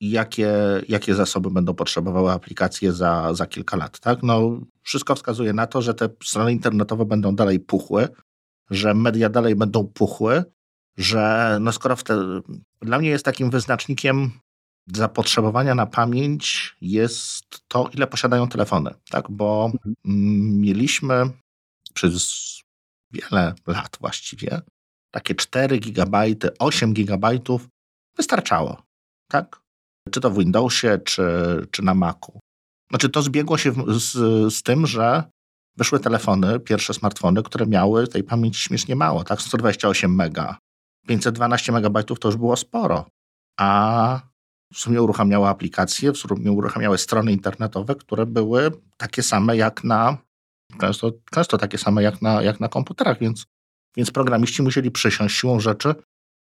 jakie, 0.00 0.52
jakie 0.88 1.14
zasoby 1.14 1.50
będą 1.50 1.74
potrzebowały 1.74 2.32
aplikacje 2.32 2.92
za, 2.92 3.34
za 3.34 3.46
kilka 3.46 3.76
lat. 3.76 4.00
Tak? 4.00 4.22
No, 4.22 4.60
wszystko 4.82 5.14
wskazuje 5.14 5.52
na 5.52 5.66
to, 5.66 5.82
że 5.82 5.94
te 5.94 6.08
strony 6.24 6.52
internetowe 6.52 7.04
będą 7.04 7.34
dalej 7.34 7.60
puchły, 7.60 8.08
że 8.70 8.94
media 8.94 9.28
dalej 9.28 9.56
będą 9.56 9.86
puchły, 9.86 10.44
że 10.96 11.58
no 11.60 11.72
skoro 11.72 11.96
te, 11.96 12.40
dla 12.82 12.98
mnie 12.98 13.08
jest 13.08 13.24
takim 13.24 13.50
wyznacznikiem 13.50 14.30
zapotrzebowania 14.86 15.74
na 15.74 15.86
pamięć 15.86 16.76
jest 16.80 17.44
to, 17.68 17.90
ile 17.94 18.06
posiadają 18.06 18.48
telefony. 18.48 18.94
Tak? 19.10 19.30
Bo 19.30 19.70
mhm. 19.74 19.94
mieliśmy 20.60 21.30
przez 21.94 22.46
wiele 23.12 23.54
lat 23.66 23.96
właściwie 24.00 24.60
takie 25.10 25.34
4 25.34 25.78
GB, 25.78 26.24
8 26.58 26.92
GB 26.92 27.30
wystarczało. 28.16 28.82
Tak? 29.30 29.60
Czy 30.10 30.20
to 30.20 30.30
w 30.30 30.38
Windowsie, 30.38 30.98
czy, 31.04 31.22
czy 31.70 31.82
na 31.82 31.94
Macu. 31.94 32.40
Znaczy 32.90 33.08
to 33.08 33.22
zbiegło 33.22 33.58
się 33.58 33.72
z, 33.88 34.12
z 34.54 34.62
tym, 34.62 34.86
że 34.86 35.24
wyszły 35.76 36.00
telefony, 36.00 36.60
pierwsze 36.60 36.94
smartfony, 36.94 37.42
które 37.42 37.66
miały 37.66 38.08
tej 38.08 38.24
pamięci 38.24 38.60
śmiesznie 38.60 38.96
mało, 38.96 39.24
tak? 39.24 39.42
128 39.42 40.14
mega. 40.14 40.58
512 41.06 41.72
MB 41.72 42.04
to 42.04 42.28
już 42.28 42.36
było 42.36 42.56
sporo. 42.56 43.08
A 43.60 44.20
w 44.74 44.78
sumie 44.78 45.02
uruchamiały 45.02 45.48
aplikacje, 45.48 46.12
w 46.12 46.16
sumie 46.16 46.52
uruchamiały 46.52 46.98
strony 46.98 47.32
internetowe, 47.32 47.94
które 47.94 48.26
były 48.26 48.70
takie 48.96 49.22
same 49.22 49.56
jak 49.56 49.84
na, 49.84 50.18
często, 50.80 51.12
często 51.30 51.58
takie 51.58 51.78
same 51.78 52.02
jak 52.02 52.22
na, 52.22 52.42
jak 52.42 52.60
na 52.60 52.68
komputerach, 52.68 53.18
więc, 53.18 53.46
więc 53.96 54.10
programiści 54.10 54.62
musieli 54.62 54.90
przysiąść 54.90 55.36
siłą 55.36 55.60
rzeczy, 55.60 55.94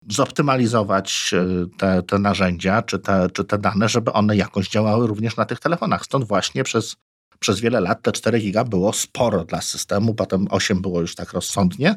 zoptymalizować 0.09 1.31
e, 1.33 1.65
te, 1.77 2.03
te 2.03 2.19
narzędzia 2.19 2.81
czy 2.81 2.99
te, 2.99 3.29
czy 3.29 3.43
te 3.43 3.57
dane, 3.57 3.89
żeby 3.89 4.13
one 4.13 4.35
jakoś 4.35 4.69
działały 4.69 5.07
również 5.07 5.37
na 5.37 5.45
tych 5.45 5.59
telefonach. 5.59 6.05
Stąd 6.05 6.27
właśnie 6.27 6.63
przez, 6.63 6.95
przez 7.39 7.59
wiele 7.59 7.79
lat 7.79 8.01
te 8.01 8.11
4 8.11 8.39
giga 8.39 8.63
było 8.63 8.93
sporo 8.93 9.43
dla 9.43 9.61
systemu, 9.61 10.13
potem 10.13 10.47
8 10.49 10.81
było 10.81 11.01
już 11.01 11.15
tak 11.15 11.33
rozsądnie. 11.33 11.95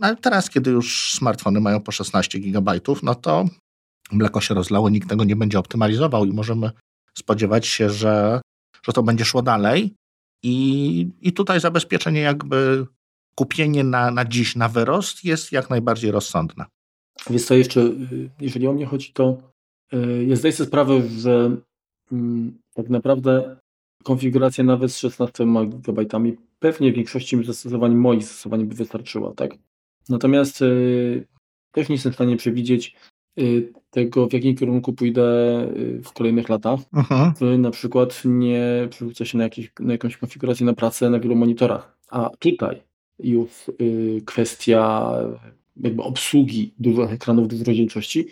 Ale 0.00 0.16
teraz, 0.16 0.50
kiedy 0.50 0.70
już 0.70 1.12
smartfony 1.14 1.60
mają 1.60 1.80
po 1.80 1.92
16 1.92 2.38
gigabajtów, 2.38 3.02
no 3.02 3.14
to 3.14 3.44
mleko 4.12 4.40
się 4.40 4.54
rozlało, 4.54 4.90
nikt 4.90 5.08
tego 5.08 5.24
nie 5.24 5.36
będzie 5.36 5.58
optymalizował 5.58 6.24
i 6.24 6.32
możemy 6.32 6.70
spodziewać 7.18 7.66
się, 7.66 7.90
że, 7.90 8.40
że 8.86 8.92
to 8.92 9.02
będzie 9.02 9.24
szło 9.24 9.42
dalej. 9.42 9.94
I, 10.42 11.10
I 11.20 11.32
tutaj 11.32 11.60
zabezpieczenie 11.60 12.20
jakby 12.20 12.86
kupienie 13.34 13.84
na, 13.84 14.10
na 14.10 14.24
dziś 14.24 14.56
na 14.56 14.68
wyrost 14.68 15.24
jest 15.24 15.52
jak 15.52 15.70
najbardziej 15.70 16.10
rozsądne. 16.10 16.64
Więc 17.30 17.46
to 17.46 17.54
jeszcze, 17.54 17.80
y, 17.80 18.30
jeżeli 18.40 18.66
o 18.66 18.72
mnie 18.72 18.86
chodzi, 18.86 19.12
to 19.12 19.38
y, 19.94 20.24
ja 20.24 20.36
zdaję 20.36 20.52
sobie 20.52 20.66
sprawę, 20.66 21.08
że 21.08 21.56
mm, 22.12 22.58
tak 22.74 22.88
naprawdę 22.88 23.56
konfiguracja 24.04 24.64
nawet 24.64 24.92
z 24.92 24.98
16 24.98 25.46
GB 25.70 26.04
pewnie 26.58 26.92
w 26.92 26.94
większości 26.94 27.44
zastosowań 27.44 27.94
moich 27.94 28.22
zastosowań 28.22 28.64
by 28.64 28.74
wystarczyła, 28.74 29.34
tak? 29.34 29.50
Natomiast 30.08 30.62
y, 30.62 31.26
też 31.72 31.88
nie 31.88 31.94
jestem 31.94 32.12
w 32.12 32.14
stanie 32.14 32.36
przewidzieć 32.36 32.96
tego, 33.90 34.28
w 34.28 34.32
jakim 34.32 34.56
kierunku 34.56 34.92
pójdę 34.92 35.24
w 36.04 36.12
kolejnych 36.12 36.48
latach. 36.48 36.80
Aha. 36.92 37.34
Na 37.58 37.70
przykład 37.70 38.22
nie 38.24 38.88
przerzucę 38.90 39.26
się 39.26 39.38
na, 39.38 39.44
jakieś, 39.44 39.72
na 39.80 39.92
jakąś 39.92 40.16
konfigurację 40.16 40.66
na 40.66 40.72
pracę 40.72 41.10
na 41.10 41.20
wielu 41.20 41.36
monitorach. 41.36 41.98
A 42.10 42.30
tutaj 42.38 42.82
już 43.18 43.50
kwestia 44.24 45.12
jakby 45.76 46.02
obsługi 46.02 46.74
dużych 46.78 47.12
ekranów, 47.12 47.48
dużej 47.48 47.64
rozdzielczości, 47.64 48.30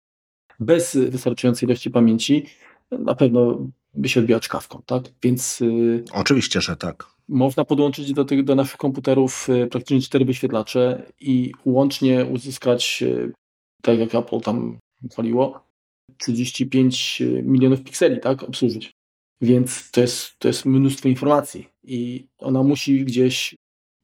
bez 0.61 0.97
wystarczającej 0.97 1.67
ilości 1.67 1.91
pamięci, 1.91 2.47
na 2.91 3.15
pewno 3.15 3.59
by 3.95 4.09
się 4.09 4.21
odbijał 4.21 4.41
czkawką, 4.41 4.83
tak? 4.87 5.03
Więc... 5.23 5.61
Y, 5.61 6.05
Oczywiście, 6.13 6.61
że 6.61 6.77
tak. 6.77 7.07
Można 7.29 7.65
podłączyć 7.65 8.13
do, 8.13 8.25
tych, 8.25 8.45
do 8.45 8.55
naszych 8.55 8.77
komputerów 8.77 9.49
y, 9.49 9.67
praktycznie 9.67 10.01
cztery 10.01 10.25
wyświetlacze 10.25 11.03
i 11.21 11.53
łącznie 11.65 12.25
uzyskać, 12.25 13.03
y, 13.03 13.33
tak 13.83 13.99
jak 13.99 14.15
Apple 14.15 14.41
tam 14.41 14.79
chwaliło, 15.13 15.67
35 16.19 17.23
milionów 17.43 17.83
pikseli, 17.83 18.21
tak? 18.21 18.43
Obsłużyć. 18.43 18.93
Więc 19.41 19.91
to 19.91 20.01
jest, 20.01 20.39
to 20.39 20.49
jest 20.49 20.65
mnóstwo 20.65 21.09
informacji 21.09 21.69
i 21.85 22.27
ona 22.39 22.63
musi 22.63 23.05
gdzieś 23.05 23.55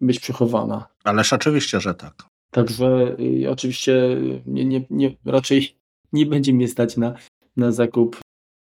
być 0.00 0.20
przechowana. 0.20 0.88
Ależ 1.04 1.32
oczywiście, 1.32 1.80
że 1.80 1.94
tak. 1.94 2.14
Także 2.50 3.16
y, 3.20 3.50
oczywiście 3.50 4.16
nie, 4.46 4.64
nie, 4.64 4.86
nie, 4.90 5.16
raczej 5.24 5.76
nie 6.12 6.26
będzie 6.26 6.52
mnie 6.52 6.68
stać 6.68 6.96
na, 6.96 7.14
na 7.56 7.72
zakup 7.72 8.20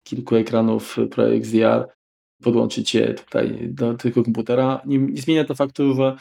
kilku 0.07 0.37
ekranów 0.37 0.97
Pro 1.11 1.33
XDR, 1.33 1.89
podłączyć 2.43 2.95
je 2.95 3.15
tutaj 3.15 3.69
do 3.69 3.95
tego 3.95 4.25
komputera. 4.25 4.83
Nie, 4.87 4.99
nie 4.99 5.23
zmienia 5.23 5.45
to 5.45 5.55
faktu, 5.55 5.95
że 5.95 6.17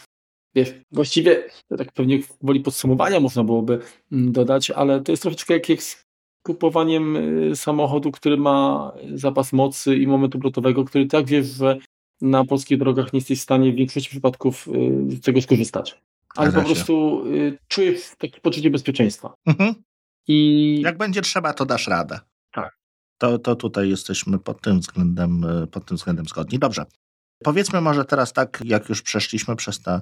wiesz, 0.55 0.73
właściwie 0.91 1.43
tak 1.77 1.91
pewnie 1.91 2.19
woli 2.41 2.59
podsumowania 2.59 3.19
można 3.19 3.43
byłoby 3.43 3.79
mm, 4.11 4.31
dodać, 4.31 4.71
ale 4.71 5.01
to 5.01 5.11
jest 5.11 5.21
troszeczkę 5.23 5.53
jak 5.53 5.83
z 5.83 6.05
kupowaniem 6.43 7.15
y, 7.51 7.55
samochodu, 7.55 8.11
który 8.11 8.37
ma 8.37 8.91
zapas 9.13 9.53
mocy 9.53 9.97
i 9.97 10.07
momentu 10.07 10.37
obrotowego, 10.37 10.85
który 10.85 11.05
tak 11.05 11.25
wiesz, 11.25 11.47
że 11.47 11.77
na 12.21 12.45
polskich 12.45 12.77
drogach 12.77 13.13
nie 13.13 13.17
jesteś 13.17 13.39
w 13.39 13.43
stanie 13.43 13.71
w 13.71 13.75
większości 13.75 14.09
przypadków 14.09 14.67
y, 14.67 14.71
z 15.11 15.21
tego 15.21 15.41
skorzystać 15.41 16.01
ale 16.35 16.51
po 16.51 16.61
prostu 16.61 17.23
y, 17.27 17.57
czuję 17.67 17.93
takie 18.17 18.41
poczucie 18.41 18.69
bezpieczeństwa. 18.69 19.33
Mhm. 19.45 19.73
I 20.27 20.81
jak 20.81 20.97
będzie 20.97 21.21
trzeba, 21.21 21.53
to 21.53 21.65
dasz 21.65 21.87
radę. 21.87 22.19
Tak. 22.51 22.77
To, 23.17 23.39
to 23.39 23.55
tutaj 23.55 23.89
jesteśmy 23.89 24.39
pod 24.39 24.61
tym 24.61 24.79
względem, 24.79 25.45
pod 25.71 25.85
tym 25.85 25.97
względem 25.97 26.25
zgodni. 26.25 26.59
Dobrze. 26.59 26.85
Powiedzmy 27.43 27.81
może 27.81 28.05
teraz 28.05 28.33
tak, 28.33 28.61
jak 28.65 28.89
już 28.89 29.01
przeszliśmy 29.01 29.55
przez, 29.55 29.81
te, 29.81 30.01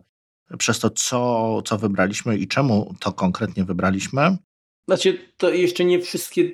przez 0.58 0.80
to, 0.80 0.90
co, 0.90 1.62
co 1.66 1.78
wybraliśmy 1.78 2.38
i 2.38 2.48
czemu 2.48 2.96
to 3.00 3.14
konkretnie 3.14 3.64
wybraliśmy. 3.64 4.38
Znaczy, 4.88 5.18
to 5.38 5.50
jeszcze 5.50 5.86
nie 5.86 6.02
wszystkie, 6.02 6.52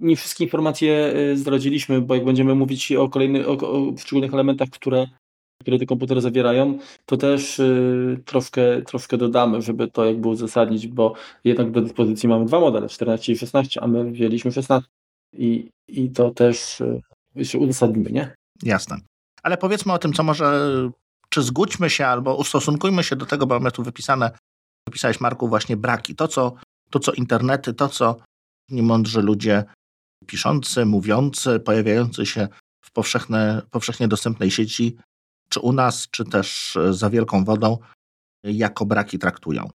nie 0.00 0.16
wszystkie 0.16 0.44
informacje 0.44 1.14
y, 1.32 1.36
zdradziliśmy, 1.36 2.00
bo 2.00 2.14
jak 2.14 2.24
będziemy 2.24 2.54
mówić 2.54 2.92
o 2.92 3.08
kolejnych, 3.08 3.48
o, 3.48 3.52
o 3.52 3.92
poszczególnych 3.92 4.34
elementach, 4.34 4.68
które 4.68 5.06
które 5.60 5.78
te 5.78 5.86
komputery 5.86 6.20
zawierają, 6.20 6.78
to 7.06 7.16
też 7.16 7.58
y, 7.58 8.22
troszkę, 8.24 8.82
troszkę 8.82 9.16
dodamy, 9.16 9.62
żeby 9.62 9.90
to 9.90 10.04
jakby 10.04 10.28
uzasadnić, 10.28 10.86
bo 10.86 11.14
jednak 11.44 11.70
do 11.70 11.80
dyspozycji 11.80 12.28
mamy 12.28 12.44
dwa 12.44 12.60
modele, 12.60 12.88
14 12.88 13.32
i 13.32 13.36
16, 13.38 13.82
a 13.82 13.86
my 13.86 14.10
wzięliśmy 14.10 14.52
16 14.52 14.90
i, 15.32 15.70
i 15.88 16.10
to 16.10 16.30
też 16.30 16.80
y, 16.80 17.00
jeszcze 17.34 17.58
uzasadnimy, 17.58 18.10
nie? 18.10 18.34
Jasne. 18.62 18.96
Ale 19.42 19.56
powiedzmy 19.56 19.92
o 19.92 19.98
tym, 19.98 20.12
co 20.12 20.22
może, 20.22 20.70
czy 21.34 21.42
zgódźmy 21.42 21.90
się 21.90 22.06
albo 22.06 22.36
ustosunkujmy 22.36 23.04
się 23.04 23.16
do 23.16 23.26
tego, 23.26 23.46
bo 23.46 23.54
mamy 23.54 23.70
tu 23.72 23.82
wypisane, 23.82 24.30
wypisałeś 24.88 25.20
Marku 25.20 25.48
właśnie 25.48 25.76
braki. 25.76 26.14
To, 26.14 26.28
co, 26.28 26.54
to, 26.90 26.98
co 26.98 27.12
internety, 27.12 27.74
to, 27.74 27.88
co 27.88 28.16
niemądrzy 28.70 29.22
ludzie 29.22 29.64
piszący, 30.26 30.84
mówiący, 30.84 31.60
pojawiający 31.60 32.26
się 32.26 32.48
w 32.84 32.92
powszechne, 32.92 33.62
powszechnie 33.70 34.08
dostępnej 34.08 34.50
sieci 34.50 34.96
czy 35.48 35.60
u 35.60 35.72
nas, 35.72 36.08
czy 36.10 36.24
też 36.24 36.76
e, 36.76 36.92
za 36.92 37.10
wielką 37.10 37.44
wodą, 37.44 37.78
jako 38.44 38.86
braki 38.86 39.18
traktują. 39.18 39.70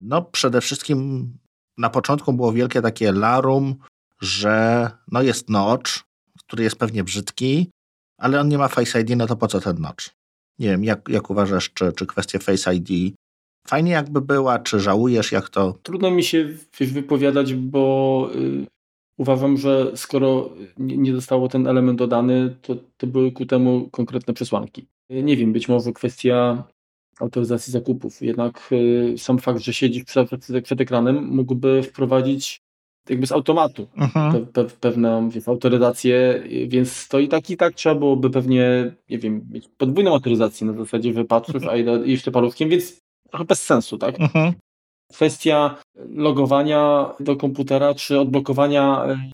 No 0.00 0.22
przede 0.22 0.60
wszystkim 0.60 1.30
na 1.78 1.90
początku 1.90 2.32
było 2.32 2.52
wielkie 2.52 2.82
takie 2.82 3.12
larum, 3.12 3.74
że 4.20 4.90
no 5.12 5.22
jest 5.22 5.50
notch, 5.50 5.92
który 6.38 6.64
jest 6.64 6.76
pewnie 6.76 7.04
brzydki, 7.04 7.70
ale 8.18 8.40
on 8.40 8.48
nie 8.48 8.58
ma 8.58 8.68
Face 8.68 9.00
ID, 9.00 9.16
no 9.16 9.26
to 9.26 9.36
po 9.36 9.46
co 9.46 9.60
ten 9.60 9.80
notch? 9.80 10.23
Nie 10.58 10.68
wiem, 10.68 10.84
jak, 10.84 11.08
jak 11.08 11.30
uważasz, 11.30 11.70
czy, 11.74 11.92
czy 11.92 12.06
kwestia 12.06 12.38
Face 12.38 12.74
ID 12.74 13.14
fajnie 13.66 13.92
jakby 13.92 14.20
była, 14.20 14.58
czy 14.58 14.80
żałujesz, 14.80 15.32
jak 15.32 15.48
to... 15.48 15.74
Trudno 15.82 16.10
mi 16.10 16.22
się 16.22 16.48
wypowiadać, 16.80 17.54
bo 17.54 18.30
y, 18.34 18.66
uważam, 19.18 19.56
że 19.56 19.92
skoro 19.96 20.50
nie, 20.78 21.14
zostało 21.14 21.48
ten 21.48 21.66
element 21.66 21.98
dodany, 21.98 22.56
to, 22.62 22.76
to 22.96 23.06
były 23.06 23.32
ku 23.32 23.46
temu 23.46 23.88
konkretne 23.90 24.34
przesłanki. 24.34 24.86
Nie 25.10 25.36
wiem, 25.36 25.52
być 25.52 25.68
może 25.68 25.92
kwestia 25.92 26.64
autoryzacji 27.20 27.72
zakupów. 27.72 28.22
Jednak 28.22 28.68
y, 28.72 29.14
sam 29.18 29.38
fakt, 29.38 29.60
że 29.60 29.72
siedzisz 29.72 30.04
przed, 30.04 30.28
przed 30.64 30.80
ekranem, 30.80 31.24
mógłby 31.24 31.82
wprowadzić 31.82 32.63
jakby 33.08 33.26
z 33.26 33.32
automatu 33.32 33.86
mhm. 33.96 34.32
pe, 34.32 34.64
pe, 34.64 34.64
pewną 34.80 35.30
wiesz, 35.30 35.48
autoryzację, 35.48 36.42
więc 36.68 37.08
to 37.08 37.18
i 37.18 37.28
tak 37.28 37.50
i 37.50 37.56
tak 37.56 37.74
trzeba 37.74 37.94
byłoby 37.94 38.30
pewnie, 38.30 38.94
nie 39.10 39.18
wiem, 39.18 39.46
mieć 39.50 39.68
podwójną 39.68 40.12
autoryzację 40.12 40.66
na 40.66 40.72
zasadzie 40.72 41.12
wypatrzysz, 41.12 41.66
a 41.66 41.76
i 41.76 42.10
jeszcze 42.10 42.30
parówkiem, 42.30 42.68
więc 42.68 42.98
trochę 43.30 43.44
bez 43.44 43.62
sensu, 43.62 43.98
tak? 43.98 44.20
Mhm. 44.20 44.52
kwestia 45.12 45.76
logowania 46.08 47.14
do 47.20 47.36
komputera 47.36 47.94
czy 47.94 48.20
odblokowania 48.20 49.04
e, 49.04 49.30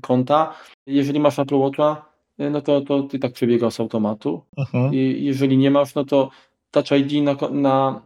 konta. 0.00 0.54
Jeżeli 0.86 1.20
masz 1.20 1.38
Apple 1.38 1.56
Watcha, 1.56 2.04
e, 2.38 2.50
no 2.50 2.60
to, 2.60 2.80
to 2.80 3.02
ty 3.02 3.18
tak 3.18 3.32
przebiega 3.32 3.70
z 3.70 3.80
automatu. 3.80 4.42
Mhm. 4.56 4.94
I 4.94 5.24
jeżeli 5.24 5.58
nie 5.58 5.70
masz, 5.70 5.94
no 5.94 6.04
to 6.04 6.30
Touch 6.70 6.90
ID 6.90 7.24
na, 7.24 7.36
na 7.50 8.02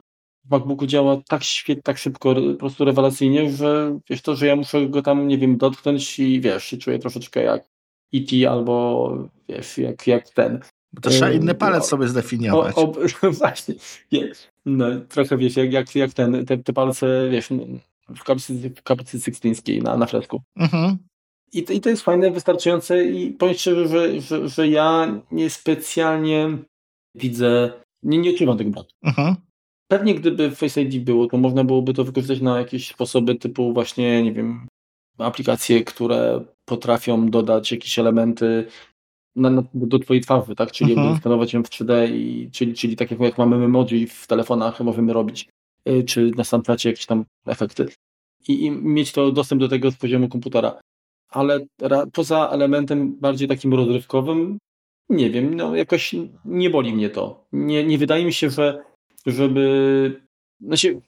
MacBooku 0.51 0.87
działa 0.87 1.17
tak 1.29 1.43
świetnie, 1.43 1.83
tak 1.83 1.99
szybko, 1.99 2.35
po 2.35 2.59
prostu 2.59 2.85
rewelacyjnie, 2.85 3.51
że 3.51 3.99
wiesz 4.11 4.23
to, 4.23 4.37
że 4.37 4.47
ja 4.47 4.57
muszę 4.57 4.87
go 4.87 5.03
tam, 5.03 5.29
nie 5.29 5.39
wiem, 5.39 5.57
dotknąć 5.57 6.19
i 6.19 6.41
wiesz, 6.41 6.65
się 6.65 6.77
czuję 6.77 6.99
troszeczkę 6.99 7.43
jak 7.43 7.65
E.T. 8.15 8.51
albo 8.51 9.29
wiesz, 9.49 9.79
jak, 9.79 10.07
jak 10.07 10.31
ten. 10.31 10.61
Bo 10.93 11.01
to 11.01 11.11
trzeba 11.11 11.31
inny 11.31 11.55
palec 11.55 11.87
sobie 11.87 12.09
zdefiniować. 12.09 12.77
O, 12.77 12.83
o, 12.83 13.31
właśnie, 13.41 13.75
nie, 14.13 14.33
no, 14.67 14.87
trochę 15.09 15.37
wiesz, 15.37 15.57
jak, 15.57 15.73
jak, 15.73 15.95
jak 15.95 16.13
ten, 16.13 16.47
te, 16.47 16.59
te 16.59 16.73
palce, 16.73 17.29
wiesz, 17.31 17.49
w 18.09 18.25
kaplicy, 18.25 18.71
w 18.71 18.83
kaplicy 18.83 19.33
na, 19.83 19.97
na 19.97 20.07
fresku. 20.07 20.43
Mhm. 20.57 20.99
I 21.53 21.63
to, 21.63 21.73
I 21.73 21.81
to 21.81 21.89
jest 21.89 22.03
fajne, 22.03 22.31
wystarczające 22.31 23.05
i 23.05 23.31
powiem 23.31 23.55
szczerze, 23.55 23.89
że, 23.89 24.21
że, 24.21 24.49
że 24.49 24.69
ja 24.69 25.21
niespecjalnie 25.31 26.59
widzę, 27.15 27.73
nie, 28.03 28.19
nie 28.19 28.31
odczuwam 28.31 28.59
tego 28.59 28.71
braku. 28.71 28.91
Mhm. 29.03 29.37
Pewnie 29.93 30.15
gdyby 30.15 30.51
Face 30.51 30.83
ID 30.83 31.05
było, 31.05 31.27
to 31.27 31.39
można 31.39 31.65
byłoby 31.65 31.95
to 31.95 32.05
wykorzystać 32.05 32.41
na 32.41 32.59
jakieś 32.59 32.89
sposoby 32.89 33.35
typu 33.35 33.73
właśnie, 33.73 34.23
nie 34.23 34.33
wiem, 34.33 34.67
aplikacje, 35.19 35.85
które 35.85 36.45
potrafią 36.65 37.31
dodać 37.31 37.73
jakieś 37.73 37.99
elementy 37.99 38.67
na, 39.37 39.51
na, 39.51 39.63
do 39.75 39.99
twojej 39.99 40.23
twarzy, 40.23 40.55
tak? 40.55 40.73
Czyli 40.73 40.93
Mhm. 40.93 41.17
skanować 41.17 41.53
ją 41.53 41.63
w 41.63 41.69
3D, 41.69 42.11
i, 42.11 42.51
czyli, 42.53 42.75
czyli 42.75 42.97
tak 42.97 43.11
jak, 43.21 43.39
mamy 43.39 43.65
emoji 43.65 44.07
w 44.07 44.27
telefonach, 44.27 44.81
możemy 44.81 45.13
robić, 45.13 45.49
y, 45.89 46.05
czy 46.05 46.31
na 46.37 46.45
Snapchacie 46.45 46.89
jakieś 46.89 47.07
tam 47.07 47.25
efekty. 47.47 47.89
I, 48.49 48.65
I 48.65 48.71
mieć 48.71 49.13
to 49.13 49.33
dostęp 49.33 49.61
do 49.61 49.69
tego 49.69 49.91
z 49.91 49.97
poziomu 49.97 50.29
komputera. 50.29 50.81
Ale 51.31 51.67
ra, 51.81 52.07
poza 52.13 52.49
elementem 52.49 53.17
bardziej 53.21 53.49
takim 53.49 53.75
rozrywkowym, 53.75 54.59
nie 55.09 55.31
wiem, 55.31 55.55
no 55.55 55.77
jakoś 55.77 56.15
nie 56.45 56.71
boli 56.71 56.95
mnie 56.95 57.11
to. 57.11 57.45
Nie, 57.53 57.85
nie 57.85 57.99
wydaje 57.99 58.25
mi 58.25 58.33
się, 58.33 58.51
że 58.51 58.92
żeby... 59.27 60.23
Znaczy, 60.61 61.01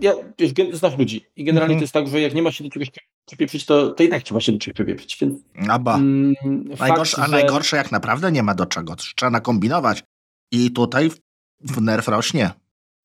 ja, 0.00 0.12
wiesz, 0.38 0.52
znasz 0.72 0.98
ludzi 0.98 1.24
i 1.36 1.44
generalnie 1.44 1.74
Mhm. 1.74 1.80
to 1.80 1.84
jest 1.84 1.94
tak, 1.94 2.08
że 2.08 2.20
jak 2.20 2.34
nie 2.34 2.42
ma 2.42 2.52
się 2.52 2.64
do 2.64 2.70
czegoś 2.70 2.90
przepieprzyć, 3.26 3.64
to, 3.66 3.90
to 3.90 4.02
i 4.02 4.08
tak 4.08 4.22
trzeba 4.22 4.40
się 4.40 4.52
do 4.52 4.58
czegoś 4.58 4.74
przepieprzyć, 4.74 5.16
więc 5.20 5.40
Aba. 5.68 5.94
mm, 5.96 6.34
Najgorsze, 6.78 7.16
fakt, 7.16 7.18
a 7.18 7.26
że- 7.26 7.32
najgorsze 7.42 7.76
jak 7.76 7.92
naprawdę 7.92 8.32
nie 8.32 8.42
ma 8.42 8.54
do 8.54 8.66
czego. 8.66 8.96
Trzeba 8.96 9.30
nakombinować. 9.30 10.04
I 10.52 10.70
tutaj 10.70 11.10
w- 11.60 11.80
nerw 11.80 12.08
rośnie. 12.08 12.50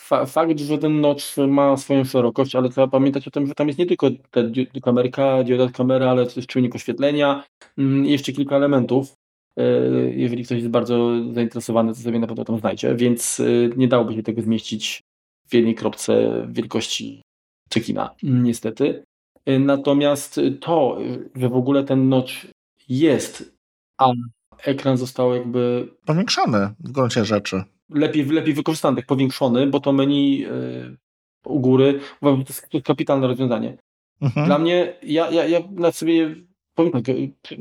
Fa 0.01 0.25
fakt, 0.25 0.59
że 0.59 0.77
ten 0.77 1.01
notch 1.01 1.37
ma 1.47 1.77
swoją 1.77 2.05
szerokość, 2.05 2.55
ale 2.55 2.69
trzeba 2.69 2.87
pamiętać 2.87 3.27
o 3.27 3.31
tym, 3.31 3.47
że 3.47 3.53
tam 3.55 3.67
jest 3.67 3.79
nie 3.79 3.85
tylko 3.85 4.09
ta 4.31 4.41
kamerka, 4.83 5.43
dioda 5.43 5.69
kamera, 5.69 6.09
ale 6.11 6.25
też 6.25 6.47
czujnik 6.47 6.75
oświetlenia 6.75 7.43
mm, 7.77 8.05
i 8.05 8.11
jeszcze 8.11 8.31
kilka 8.31 8.55
elementów. 8.55 9.13
E, 9.57 9.63
Jeżeli 10.15 10.43
ktoś 10.45 10.57
jest 10.57 10.69
bardzo 10.69 11.11
zainteresowany, 11.33 11.93
to 11.93 11.99
sobie 11.99 12.19
na 12.19 12.27
pewno 12.27 12.45
tam 12.45 12.59
znajdzie, 12.59 12.95
więc 12.95 13.39
e, 13.39 13.43
nie 13.77 13.87
dałoby 13.87 14.13
się 14.13 14.23
tego 14.23 14.41
zmieścić 14.41 15.01
w 15.47 15.53
jednej 15.53 15.75
kropce 15.75 16.45
wielkości 16.49 17.21
czekina, 17.69 18.15
niestety. 18.23 19.03
E, 19.45 19.59
Natomiast 19.59 20.39
to, 20.61 20.97
że 21.35 21.49
w 21.49 21.55
ogóle 21.55 21.83
ten 21.83 22.09
notch 22.09 22.33
jest, 22.89 23.55
a 23.97 24.11
ekran 24.65 24.97
został 24.97 25.33
jakby 25.33 25.87
Powiększony 26.05 26.69
w 26.79 26.91
gruncie 26.91 27.25
rzeczy. 27.25 27.63
lepiej, 27.89 28.25
lepiej 28.25 28.53
wykorzystany, 28.53 28.95
tak 28.97 29.05
powiększony, 29.05 29.67
bo 29.67 29.79
to 29.79 29.93
menu 29.93 30.45
y, 30.45 30.97
u 31.45 31.59
góry, 31.59 31.99
uważam, 32.21 32.43
to 32.45 32.53
jest, 32.53 32.83
kapitalne 32.85 33.27
rozwiązanie. 33.27 33.77
Mhm. 34.21 34.45
Dla 34.45 34.59
mnie, 34.59 34.93
ja, 35.03 35.31
ja, 35.31 35.45
ja 35.47 35.59
na 35.71 35.91
sobie 35.91 36.35
powiem 36.75 36.91
tak, 36.91 37.03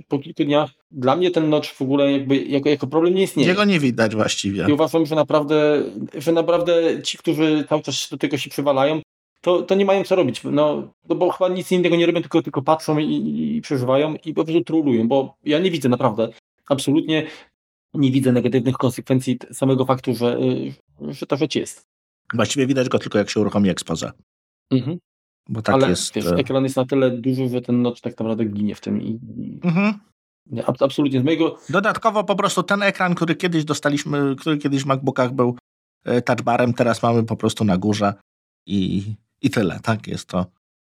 po 0.09 0.19
kilku 0.19 0.45
dniach, 0.45 0.71
dla 0.91 1.17
mnie 1.17 1.31
ten 1.31 1.51
notch 1.51 1.75
w 1.75 1.83
ogóle 1.83 2.13
jakby 2.13 2.37
jako, 2.37 2.69
jako 2.69 2.87
problem 2.87 3.15
nie 3.15 3.23
istnieje. 3.23 3.49
Jego 3.49 3.65
nie 3.65 3.81
widać 3.81 4.15
właściwie. 4.15 4.67
I 4.69 4.73
uważam, 4.73 5.07
że 5.07 5.15
naprawdę, 5.15 5.83
że 6.15 6.33
naprawdę 6.33 7.03
ci, 7.03 7.19
którzy 7.19 7.65
cały 7.69 7.83
czas 7.83 8.09
do 8.11 8.19
tego 8.19 8.39
się 8.39 8.51
przywalają, 8.51 9.01
to, 9.41 9.63
to 9.63 9.75
nie 9.75 9.85
mają 9.85 10.05
co 10.05 10.17
robić. 10.17 10.43
No, 10.45 10.93
no 11.09 11.15
bo 11.15 11.31
chyba 11.31 11.49
nic 11.49 11.73
innego 11.73 11.97
nie 11.97 12.07
robią, 12.07 12.21
tylko, 12.21 12.43
tylko 12.43 12.63
patrzą 12.63 12.99
i, 12.99 13.57
i, 13.57 13.61
przeżywają 13.61 14.15
i 14.25 14.35
po 14.35 14.45
prostu 14.45 14.65
trolują, 14.65 15.09
bo 15.09 15.35
ja 15.45 15.59
nie 15.59 15.71
widzę 15.71 15.89
naprawdę, 15.89 16.29
absolutnie 16.69 17.27
nie 17.95 18.11
widzę 18.11 18.33
negatywnych 18.33 18.77
konsekwencji 18.77 19.39
samego 19.53 19.85
faktu, 19.85 20.15
że, 20.15 20.39
y, 20.39 20.73
że 21.09 21.27
ta 21.27 21.37
rzecz 21.37 21.55
jest. 21.55 21.87
Właściwie 22.35 22.67
widać 22.67 22.89
go 22.89 22.99
tylko 22.99 23.19
jak 23.19 23.31
się 23.31 23.41
uruchomi 23.41 23.71
expose. 23.71 24.13
Bo 25.53 25.63
tak 25.63 25.75
Ale 25.75 25.89
jest. 25.89 26.15
wiesz, 26.15 26.27
e, 26.27 26.35
ekran 26.37 26.63
jest 26.65 26.77
na 26.77 26.85
tyle 26.87 27.11
duży, 27.11 27.49
że 27.49 27.61
ten 27.61 27.83
notch 27.83 28.01
tak 28.01 28.13
naprawdę 28.19 28.45
ginie 28.45 28.75
w 28.75 28.81
tym 28.81 29.03
i, 29.03 29.19
Mhm. 29.63 29.95
nie, 30.47 30.67
ab- 30.67 30.83
absolutnie 30.83 31.21
z 31.21 31.25
mojego 31.25 31.59
Dodatkowo 31.69 32.25
po 32.25 32.37
prostu 32.37 32.63
ten 32.63 32.83
ekran, 32.83 33.15
który 33.15 33.35
kiedyś 33.35 33.65
dostaliśmy, 33.65 34.37
który 34.39 34.59
kiedyś 34.59 34.83
w 34.83 34.87
MacBookach 34.87 35.33
był 35.33 35.57
e, 36.05 36.23
touchbarem, 36.23 36.75
teraz 36.75 37.03
mamy 37.03 37.23
po 37.25 37.37
prostu 37.37 37.65
na 37.65 37.77
górze 37.79 38.15
i, 38.67 39.03
i 39.43 39.51
tyle, 39.51 39.81
tak 39.83 40.07
jest 40.07 40.27
to. 40.29 40.47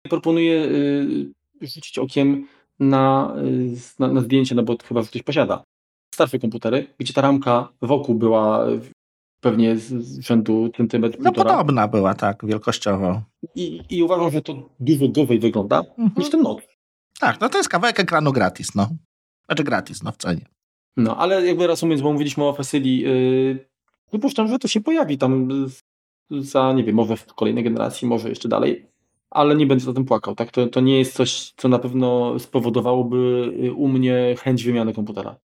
proponuję 0.09 0.65
y, 0.65 1.33
rzucić 1.61 1.99
okiem 1.99 2.47
na, 2.81 3.35
y, 3.45 3.77
na, 3.99 4.09
na 4.09 4.21
zdjęcie, 4.21 4.55
no 4.55 4.63
bo 4.63 4.77
chyba 4.89 5.03
ktoś 5.03 5.23
posiada 5.23 5.63
starsze 6.15 6.39
komputery, 6.39 6.87
gdzie 6.99 7.15
ta 7.15 7.21
ramka 7.21 7.69
wokół 7.83 8.15
była 8.15 8.67
pewnie 9.41 9.77
z, 9.77 9.83
z 10.05 10.21
rzędu 10.21 10.69
centymetr, 10.77 11.17
No 11.19 11.25
półtora. 11.25 11.51
podobna 11.51 11.89
była, 11.89 12.15
tak, 12.15 12.47
wielkościowo. 12.47 13.23
I, 13.55 13.81
I 13.91 14.03
uważam, 14.03 14.31
że 14.31 14.43
to 14.43 14.69
dużo 14.81 15.09
gorzej 15.09 15.39
wygląda 15.39 15.79
Mhm. 15.79 16.11
niż 16.17 16.31
ten 16.31 16.43
notch. 16.43 16.65
Tak, 17.21 17.41
no 17.41 17.49
to 17.49 17.59
jest 17.59 17.69
kawałek 17.69 18.01
ekranu 18.01 18.33
gratis, 18.33 18.75
no. 18.75 18.89
Znaczy 19.47 19.65
gratis, 19.65 20.03
no 20.03 20.13
w 20.13 20.17
cenie. 20.17 20.47
No, 20.97 21.17
ale 21.17 21.47
jakby 21.47 21.67
reasumując, 21.67 22.03
bo 22.03 22.13
mówiliśmy 22.13 22.45
o 22.45 22.53
Facili, 22.53 22.99
yy, 23.01 23.69
przypuszczam, 24.09 24.49
że 24.49 24.59
to 24.59 24.69
się 24.69 24.81
pojawi 24.81 25.19
tam 25.19 25.49
za, 26.31 26.73
nie 26.73 26.85
wiem, 26.85 26.97
może 26.97 27.17
w 27.17 27.27
kolejnej 27.27 27.65
generacji, 27.65 28.09
może 28.09 28.29
jeszcze 28.29 28.49
dalej, 28.49 28.87
ale 29.31 29.55
nie 29.57 29.67
będę 29.67 29.85
za 29.85 29.93
tym 29.93 30.05
płakał, 30.05 30.35
tak? 30.35 30.51
To, 30.51 30.67
to 30.67 30.81
nie 30.81 30.99
jest 30.99 31.15
coś, 31.15 31.53
co 31.57 31.69
na 31.69 31.79
pewno 31.79 32.39
spowodowałoby 32.39 33.53
u 33.77 33.89
mnie 33.89 34.35
chęć 34.39 34.65
wymiany 34.65 34.93
komputera. 34.95 35.37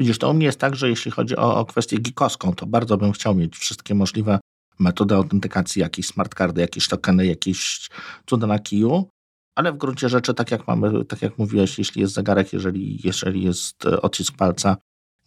Widzisz, 0.00 0.18
to 0.18 0.30
u 0.30 0.34
mnie 0.34 0.46
jest 0.46 0.60
tak, 0.60 0.76
że 0.76 0.88
jeśli 0.88 1.10
chodzi 1.10 1.36
o, 1.36 1.56
o 1.56 1.64
kwestię 1.64 1.98
gikowską, 1.98 2.54
to 2.54 2.66
bardzo 2.66 2.96
bym 2.96 3.12
chciał 3.12 3.34
mieć 3.34 3.56
wszystkie 3.56 3.94
możliwe 3.94 4.38
metody 4.78 5.14
autentykacji, 5.14 5.80
jakieś 5.80 6.06
smartcardy, 6.06 6.60
jakieś 6.60 6.88
tokeny, 6.88 7.26
jakieś 7.26 7.88
cuda 8.26 8.46
na 8.46 8.58
kiju, 8.58 9.08
ale 9.56 9.72
w 9.72 9.76
gruncie 9.76 10.08
rzeczy, 10.08 10.34
tak 10.34 10.50
jak 10.50 10.66
mamy, 10.66 11.04
tak 11.04 11.22
jak 11.22 11.38
mówiłeś, 11.38 11.78
jeśli 11.78 12.00
jest 12.00 12.14
zegarek, 12.14 12.52
jeżeli, 12.52 13.00
jeżeli 13.04 13.42
jest 13.44 13.86
e, 13.86 14.02
odcisk 14.02 14.36
palca, 14.36 14.76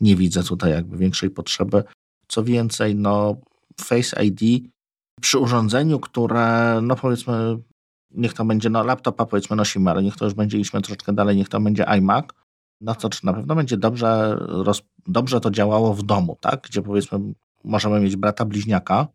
nie 0.01 0.15
widzę 0.15 0.43
tutaj 0.43 0.71
jakby 0.71 0.97
większej 0.97 1.29
potrzeby. 1.29 1.83
Co 2.27 2.43
więcej, 2.43 2.95
no 2.95 3.36
Face 3.81 4.23
ID 4.23 4.63
przy 5.21 5.39
urządzeniu, 5.39 5.99
które, 5.99 6.79
no 6.81 6.95
powiedzmy, 6.95 7.57
niech 8.12 8.33
to 8.33 8.45
będzie, 8.45 8.69
no 8.69 8.83
laptopa 8.83 9.25
powiedzmy 9.25 9.55
nosimy, 9.55 9.91
ale 9.91 10.03
niech 10.03 10.15
to 10.15 10.25
już 10.25 10.33
będzie, 10.33 10.57
idźmy 10.57 10.81
troszeczkę 10.81 11.13
dalej, 11.13 11.38
niech 11.38 11.49
to 11.49 11.59
będzie 11.59 11.86
iMac, 11.86 12.25
no 12.83 12.95
to 12.95 13.09
na 13.23 13.33
pewno 13.33 13.55
będzie 13.55 13.77
dobrze, 13.77 14.37
roz, 14.39 14.81
dobrze 15.07 15.39
to 15.39 15.51
działało 15.51 15.93
w 15.93 16.03
domu, 16.03 16.37
tak? 16.41 16.61
Gdzie 16.61 16.81
powiedzmy 16.81 17.19
możemy 17.63 17.99
mieć 17.99 18.15
brata 18.15 18.45
bliźniaka 18.45 19.07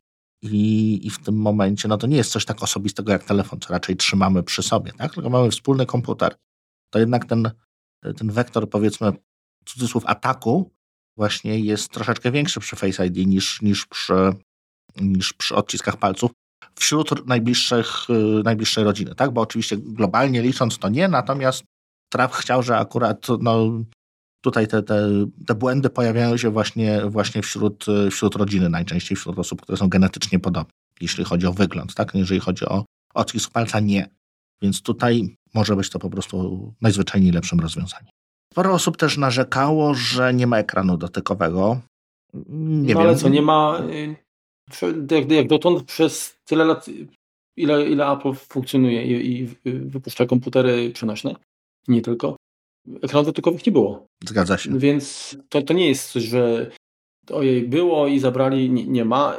i, 0.42 1.06
i 1.06 1.10
w 1.10 1.18
tym 1.18 1.36
momencie, 1.36 1.88
no 1.88 1.98
to 1.98 2.06
nie 2.06 2.16
jest 2.16 2.32
coś 2.32 2.44
tak 2.44 2.62
osobistego 2.62 3.12
jak 3.12 3.24
telefon, 3.24 3.60
co 3.60 3.72
raczej 3.72 3.96
trzymamy 3.96 4.42
przy 4.42 4.62
sobie, 4.62 4.92
tak? 4.92 5.14
Tylko 5.14 5.30
mamy 5.30 5.50
wspólny 5.50 5.86
komputer. 5.86 6.34
To 6.90 6.98
jednak 6.98 7.24
ten, 7.24 7.50
ten 8.16 8.30
wektor 8.30 8.70
powiedzmy 8.70 9.12
cudzysłów 9.64 10.06
ataku 10.06 10.70
właśnie 11.16 11.60
jest 11.60 11.90
troszeczkę 11.90 12.30
większy 12.30 12.60
przy 12.60 12.76
Face 12.76 13.06
ID 13.06 13.26
niż, 13.26 13.62
niż, 13.62 13.86
przy, 13.86 14.14
niż 15.00 15.32
przy 15.32 15.54
odciskach 15.54 15.96
palców 15.96 16.30
wśród 16.74 17.26
najbliższych, 17.26 18.10
y, 18.10 18.42
najbliższej 18.44 18.84
rodziny, 18.84 19.14
tak? 19.14 19.30
Bo 19.30 19.40
oczywiście 19.40 19.76
globalnie 19.76 20.42
licząc 20.42 20.78
to 20.78 20.88
nie, 20.88 21.08
natomiast 21.08 21.64
Traf 22.08 22.32
chciał, 22.32 22.62
że 22.62 22.78
akurat 22.78 23.26
no, 23.40 23.84
tutaj 24.40 24.68
te, 24.68 24.82
te, 24.82 25.08
te 25.46 25.54
błędy 25.54 25.90
pojawiają 25.90 26.36
się 26.36 26.50
właśnie, 26.50 27.00
właśnie 27.06 27.42
wśród, 27.42 27.86
wśród 28.10 28.34
rodziny, 28.34 28.68
najczęściej 28.68 29.16
wśród 29.16 29.38
osób, 29.38 29.62
które 29.62 29.78
są 29.78 29.88
genetycznie 29.88 30.38
podobne, 30.38 30.72
jeśli 31.00 31.24
chodzi 31.24 31.46
o 31.46 31.52
wygląd, 31.52 31.94
tak? 31.94 32.14
Jeżeli 32.14 32.40
chodzi 32.40 32.64
o 32.64 32.84
odcisk 33.14 33.50
palca, 33.52 33.80
nie. 33.80 34.10
Więc 34.62 34.82
tutaj 34.82 35.36
może 35.54 35.76
być 35.76 35.90
to 35.90 35.98
po 35.98 36.10
prostu 36.10 36.74
najzwyczajniej 36.80 37.32
lepszym 37.32 37.60
rozwiązaniem. 37.60 38.10
Sporo 38.52 38.72
osób 38.72 38.96
też 38.96 39.16
narzekało, 39.16 39.94
że 39.94 40.34
nie 40.34 40.46
ma 40.46 40.58
ekranu 40.58 40.96
dotykowego. 40.96 41.80
Nie 42.34 42.94
no 42.94 43.00
wiem. 43.00 43.08
ale 43.08 43.16
co, 43.16 43.28
nie 43.28 43.42
ma, 43.42 43.80
y, 43.90 44.16
jak, 45.10 45.30
jak 45.30 45.48
dotąd 45.48 45.82
przez 45.82 46.38
tyle 46.44 46.64
lat, 46.64 46.86
ile, 47.56 47.88
ile 47.88 48.12
Apple 48.12 48.34
funkcjonuje 48.34 49.04
i, 49.04 49.42
i 49.42 49.48
wypuszcza 49.64 50.26
komputery 50.26 50.90
przenośne, 50.90 51.34
nie 51.88 52.02
tylko, 52.02 52.36
ekranów 53.02 53.26
dotykowych 53.26 53.66
nie 53.66 53.72
było. 53.72 54.06
Zgadza 54.24 54.58
się. 54.58 54.78
Więc 54.78 55.36
to, 55.48 55.62
to 55.62 55.74
nie 55.74 55.88
jest 55.88 56.12
coś, 56.12 56.22
że 56.22 56.70
ojej, 57.30 57.62
było 57.62 58.06
i 58.06 58.18
zabrali, 58.18 58.70
nie, 58.70 58.86
nie 58.86 59.04
ma. 59.04 59.36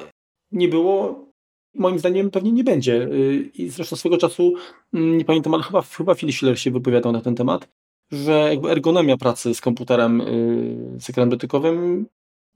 Nie 0.51 0.67
było, 0.67 1.29
Moim 1.75 1.99
zdaniem 1.99 2.31
pewnie 2.31 2.51
nie 2.51 2.63
będzie. 2.63 3.03
Y, 3.03 3.49
I 3.53 3.69
zresztą 3.69 3.95
swego 3.95 4.17
czasu, 4.17 4.53
mm, 4.93 5.17
nie 5.17 5.25
pamiętam, 5.25 5.53
ale 5.53 5.63
chyba, 5.63 5.81
chyba 5.81 6.15
Phil 6.15 6.33
Schiller 6.33 6.59
się 6.59 6.71
wypowiadał 6.71 7.11
na 7.11 7.21
ten 7.21 7.35
temat, 7.35 7.67
że 8.11 8.31
jakby 8.31 8.71
ergonomia 8.71 9.17
pracy 9.17 9.53
z 9.53 9.61
komputerem, 9.61 10.21
y, 10.21 10.99
z 10.99 11.09
ekranem 11.09 11.29
dotykowym 11.29 12.05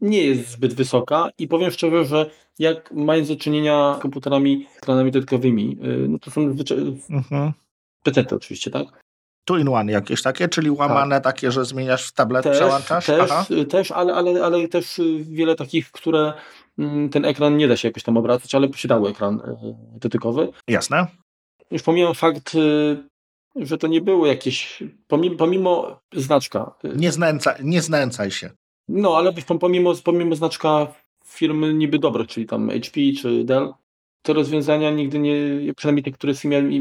nie 0.02 0.24
jest 0.24 0.50
zbyt 0.50 0.74
wysoka 0.74 1.30
i 1.38 1.48
powiem 1.48 1.72
szczerze, 1.72 2.06
że 2.06 2.30
jak 2.60 2.92
mając 2.92 3.28
do 3.28 3.36
czynienia 3.36 3.96
z 4.00 4.02
komputerami 4.02 4.68
ekranami 4.78 5.12
dotykowymi, 5.12 5.78
y, 5.84 6.08
no 6.10 6.20
to 6.20 6.32
są 6.32 6.42
mhm. 6.42 7.52
PC 8.04 8.26
oczywiście, 8.36 8.72
tak? 8.72 9.03
Two-in-one 9.46 9.92
jakieś 9.92 10.22
takie, 10.22 10.48
czyli 10.48 10.72
łamane 10.72 11.16
tak. 11.16 11.24
takie, 11.24 11.52
że 11.52 11.66
zmieniasz 11.66 12.08
w 12.08 12.14
tablet, 12.14 12.44
też, 12.44 12.58
przełączasz? 12.58 13.06
Też, 13.06 13.30
też 13.70 13.92
ale, 13.92 14.14
ale, 14.14 14.46
ale 14.46 14.68
też 14.68 15.02
wiele 15.22 15.56
takich, 15.56 15.92
które 15.92 16.34
mm, 16.78 17.10
ten 17.10 17.26
ekran 17.26 17.58
nie 17.58 17.68
da 17.68 17.78
się 17.78 17.88
jakoś 17.88 18.04
tam 18.04 18.18
obracać, 18.18 18.56
ale 18.56 18.68
posiadały 18.68 19.10
ekran 19.10 19.40
y, 19.40 20.00
dotykowy. 20.00 20.50
Jasne. 20.68 21.08
Już 21.72 21.84
pomijam 21.84 22.14
fakt, 22.14 22.56
y, 22.56 22.98
że 23.56 23.78
to 23.78 23.88
nie 23.88 24.02
było 24.02 24.28
jakieś, 24.28 24.84
pomimo, 25.08 25.36
pomimo 25.36 26.00
znaczka. 26.14 26.76
Nie, 26.96 27.12
znęca, 27.12 27.56
nie 27.64 27.82
znęcaj 27.82 28.32
się. 28.32 28.50
No, 28.88 29.18
ale 29.18 29.34
pomimo, 29.60 29.94
pomimo 30.04 30.36
znaczka 30.36 30.88
firmy 31.26 31.74
niby 31.74 32.00
dobrych, 32.00 32.28
czyli 32.28 32.46
tam 32.46 32.70
HP 32.70 33.02
czy 33.22 33.44
Dell, 33.44 33.74
te 34.22 34.34
rozwiązania 34.34 34.92
nigdy 34.92 35.20
nie, 35.20 35.36
przynajmniej 35.76 36.04
te, 36.04 36.12
które 36.12 36.34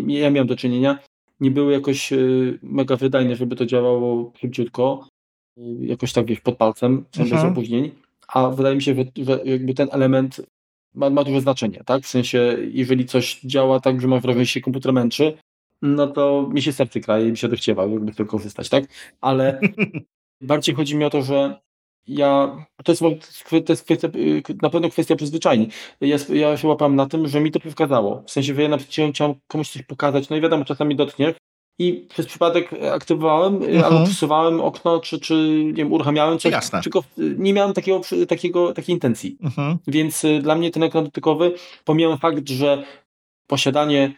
ja 0.07 0.31
miałem 0.31 0.47
do 0.47 0.57
czynienia, 0.57 0.99
nie 1.43 1.51
były 1.51 1.73
jakoś 1.73 2.13
y, 2.13 2.59
mega 2.63 2.97
wydajne, 2.97 3.37
żeby 3.37 3.57
to 3.57 3.67
działało 3.67 4.33
szybciutko, 4.41 5.09
y, 5.59 5.63
jakoś 5.81 6.13
tak 6.13 6.27
wiesz, 6.27 6.41
pod 6.41 6.57
palcem, 6.57 7.05
mhm. 7.19 7.31
bez 7.31 7.53
opóźnień, 7.53 7.91
a 8.29 8.51
wydaje 8.51 8.77
mi 8.77 8.83
się, 8.83 8.95
że, 8.95 9.05
że 9.25 9.41
jakby 9.45 9.75
ten 9.75 9.89
element 9.93 10.41
ma, 10.95 11.11
ma 11.11 11.25
duże 11.25 11.41
znaczenie, 11.41 11.83
tak? 11.87 12.03
W 12.03 12.09
sensie, 12.09 12.57
jeżeli 12.73 13.07
coś 13.07 13.41
działa 13.41 13.81
tak, 13.81 14.01
że 14.01 14.09
masz 14.09 14.23
wrażenie, 14.23 14.45
że 14.45 14.53
się 14.53 14.61
komputer 14.61 14.93
męczy, 14.93 15.39
no 15.83 16.07
to 16.07 16.49
mi 16.53 16.63
się 16.63 16.73
serce 16.73 17.01
kraje 17.01 17.29
i 17.29 17.31
mi 17.31 17.37
się 17.37 17.49
dochciewa, 17.49 17.87
jakby 17.87 18.13
tylko 18.13 18.31
korzystać, 18.31 18.69
tak? 18.69 18.85
Ale 19.21 19.61
bardziej 20.41 20.75
chodzi 20.75 20.97
mi 20.97 21.05
o 21.05 21.11
to, 21.11 21.23
że 21.23 21.61
ja, 22.07 22.57
to 22.85 22.93
jest, 22.93 23.03
to 23.67 23.73
jest 23.73 23.85
kwestia, 23.85 24.09
y, 24.15 24.43
na 24.63 24.71
pewno 24.71 24.91
kwestia 24.91 25.17
przyzwyczajeń. 25.17 25.69
Ja, 26.01 26.17
ja 26.29 26.57
się 26.57 26.69
łapam 26.69 26.97
na 26.97 27.07
tym, 27.07 27.29
że 27.29 27.41
mi 27.41 27.51
to 27.51 27.61
przeszkadzało. 27.61 28.23
W 28.27 28.31
sensie, 28.31 28.55
że 28.55 28.63
ja 28.63 28.69
na 28.69 28.79
chciałem 28.79 29.13
komuś 29.47 29.71
coś 29.71 29.83
pokazać, 29.83 30.29
no 30.29 30.37
i 30.37 30.41
wiadomo, 30.41 30.65
czasami 30.65 30.97
dotkniesz 30.97 31.35
i 31.79 32.07
przez 32.09 32.27
przypadek 32.27 32.71
aktywowałem 32.93 33.55
mhm. 33.55 33.85
albo 33.85 34.05
przesuwałem 34.05 34.61
okno, 34.61 35.01
czy, 35.01 35.21
czy 35.21 35.35
nie 35.65 35.73
wiem, 35.73 35.93
uruchamiałem 35.93 36.39
coś, 36.39 36.53
Jasne. 36.53 36.83
tylko 36.83 37.05
nie 37.17 37.53
miałem 37.53 37.73
takiego, 37.73 38.01
takiego, 38.29 38.73
takiej 38.73 38.95
intencji. 38.95 39.37
Mhm. 39.43 39.79
Więc 39.87 40.25
y, 40.25 40.41
dla 40.43 40.55
mnie 40.55 40.71
ten 40.71 40.83
ekran 40.83 41.05
dotykowy, 41.05 41.55
pomijam 41.85 42.19
fakt, 42.19 42.49
że 42.49 42.85
posiadanie 43.47 44.15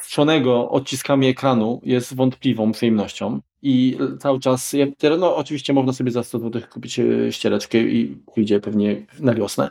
strzonego 0.00 0.70
odciskami 0.70 1.26
ekranu 1.26 1.80
jest 1.84 2.16
wątpliwą 2.16 2.72
przyjemnością 2.72 3.40
i 3.62 3.98
cały 4.20 4.40
czas, 4.40 4.76
no 5.18 5.36
oczywiście 5.36 5.72
można 5.72 5.92
sobie 5.92 6.10
za 6.10 6.22
100 6.22 6.38
zł 6.38 6.62
kupić 6.72 6.98
e, 6.98 7.32
ściereczkę 7.32 7.78
i 7.78 8.16
pójdzie 8.34 8.60
pewnie 8.60 9.06
na 9.20 9.34
wiosnę, 9.34 9.70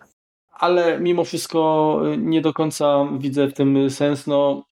ale 0.52 1.00
mimo 1.00 1.24
wszystko 1.24 2.02
e, 2.14 2.18
nie 2.18 2.42
do 2.42 2.54
końca 2.54 3.08
widzę 3.20 3.48
w 3.48 3.54
tym 3.54 3.90
sens, 3.90 4.28
no, 4.28 4.64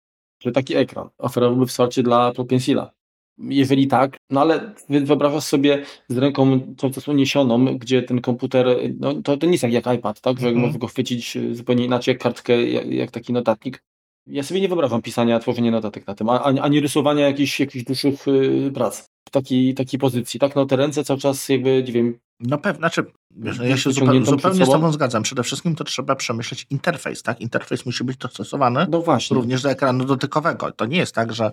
że 0.44 0.52
taki 0.52 0.76
ekran 0.76 1.10
oferowałby 1.18 1.66
wsparcie 1.66 2.04
dla 2.04 2.30
Apple 2.30 2.46
Pencila. 2.46 2.92
Jeżeli 3.38 3.88
tak, 3.88 4.18
no 4.30 4.42
ale 4.42 4.74
wyobrażasz 4.90 5.44
sobie 5.44 5.86
z 6.08 6.18
ręką 6.18 6.60
cały 6.78 6.94
czas 6.94 7.08
uniesioną, 7.08 7.78
gdzie 7.78 8.04
ten 8.04 8.22
komputer, 8.22 8.68
no 9.00 9.22
to, 9.22 9.38
to 9.38 9.46
nie 9.46 9.52
jest 9.52 9.64
jak, 9.64 9.74
jak 9.74 9.96
iPad, 9.96 10.22
tak, 10.22 10.40
że 10.40 10.48
mm. 10.48 10.62
można 10.62 10.80
go 10.80 10.88
chwycić 10.88 11.38
e, 11.38 11.56
zupełnie 11.56 11.86
inaczej 11.86 12.14
jak 12.14 12.22
kartkę, 12.22 12.64
jak, 12.64 12.86
jak 12.86 13.12
taki 13.12 13.34
notatnik. 13.34 13.84
Ja 14.28 14.44
sobie 14.44 14.62
nie 14.62 14.68
wyobrażam 14.68 15.02
pisania, 15.02 15.40
tworzenia 15.40 15.72
notatek 15.72 16.08
na 16.08 16.16
tym, 16.16 16.30
ani, 16.30 16.60
ani 16.60 16.80
rysowania 16.80 17.28
jakichś, 17.28 17.60
jakichś 17.60 17.86
dłuższych 17.86 18.28
yy, 18.28 18.72
prac 18.74 19.06
w 19.28 19.32
takiej, 19.32 19.74
takiej 19.74 20.00
pozycji, 20.00 20.40
tak? 20.40 20.56
No 20.56 20.66
te 20.66 20.76
ręce 20.76 21.04
cały 21.04 21.20
czas 21.20 21.50
jakby, 21.50 21.84
nie 21.88 21.94
wiem... 21.94 22.20
No 22.40 22.58
pewnie, 22.58 22.78
znaczy, 22.78 23.06
wiesz, 23.36 23.58
ja 23.64 23.78
się 23.78 23.92
zupełnie, 23.92 24.26
zupełnie 24.26 24.66
z 24.66 24.70
Tobą 24.70 24.92
zgadzam. 24.92 25.24
Przede 25.24 25.44
wszystkim 25.44 25.76
to 25.76 25.84
trzeba 25.84 26.16
przemyśleć 26.16 26.68
interfejs, 26.70 27.24
tak? 27.24 27.42
Interfejs 27.42 27.86
musi 27.86 28.04
być 28.04 28.18
dostosowany 28.18 28.88
no 28.90 29.02
właśnie. 29.02 29.36
również 29.36 29.62
do 29.62 29.70
ekranu 29.72 30.06
dotykowego. 30.06 30.72
To 30.72 30.86
nie 30.86 30.98
jest 30.98 31.16
tak, 31.16 31.34
że 31.34 31.52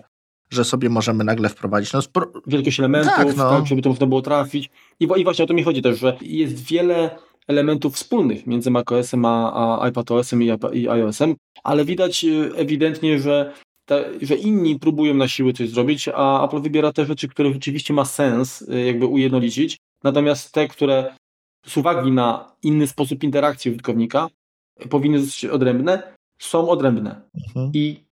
że 0.49 0.63
sobie 0.63 0.89
możemy 0.89 1.23
nagle 1.23 1.49
wprowadzić. 1.49 1.93
No, 1.93 2.01
spro... 2.01 2.31
Wielkość 2.47 2.79
elementów, 2.79 3.13
tak, 3.15 3.35
no. 3.35 3.49
tak, 3.49 3.67
żeby 3.67 3.81
to 3.81 3.89
można 3.89 4.07
było 4.07 4.21
trafić. 4.21 4.69
I, 4.99 5.07
I 5.15 5.23
właśnie 5.23 5.43
o 5.43 5.47
to 5.47 5.53
mi 5.53 5.63
chodzi 5.63 5.81
też, 5.81 5.99
że 5.99 6.17
jest 6.21 6.63
wiele 6.63 7.17
elementów 7.49 7.95
wspólnych 7.95 8.47
między 8.47 8.71
macOSem 8.71 9.25
a, 9.25 9.79
a 9.81 9.89
iPadOSem 9.89 10.43
i, 10.43 10.51
i 10.73 10.89
iOSem, 10.89 11.35
ale 11.63 11.85
widać 11.85 12.23
y, 12.23 12.51
ewidentnie, 12.55 13.19
że, 13.19 13.53
te, 13.85 14.09
że 14.21 14.35
inni 14.35 14.79
próbują 14.79 15.13
na 15.13 15.27
siłę 15.27 15.53
coś 15.53 15.69
zrobić, 15.69 16.09
a 16.13 16.45
Apple 16.45 16.61
wybiera 16.61 16.93
te 16.93 17.05
rzeczy, 17.05 17.27
które 17.27 17.53
rzeczywiście 17.53 17.93
ma 17.93 18.05
sens 18.05 18.61
y, 18.61 18.85
jakby 18.85 19.05
ujednolicić, 19.05 19.77
natomiast 20.03 20.51
te, 20.51 20.67
które 20.67 21.15
z 21.65 21.77
uwagi 21.77 22.11
na 22.11 22.55
inny 22.63 22.87
sposób 22.87 23.23
interakcji 23.23 23.71
użytkownika 23.71 24.27
powinny 24.89 25.19
być 25.19 25.45
odrębne, 25.45 26.13
są 26.39 26.69
odrębne. 26.69 27.21
Mhm. 27.47 27.71
I 27.73 28.08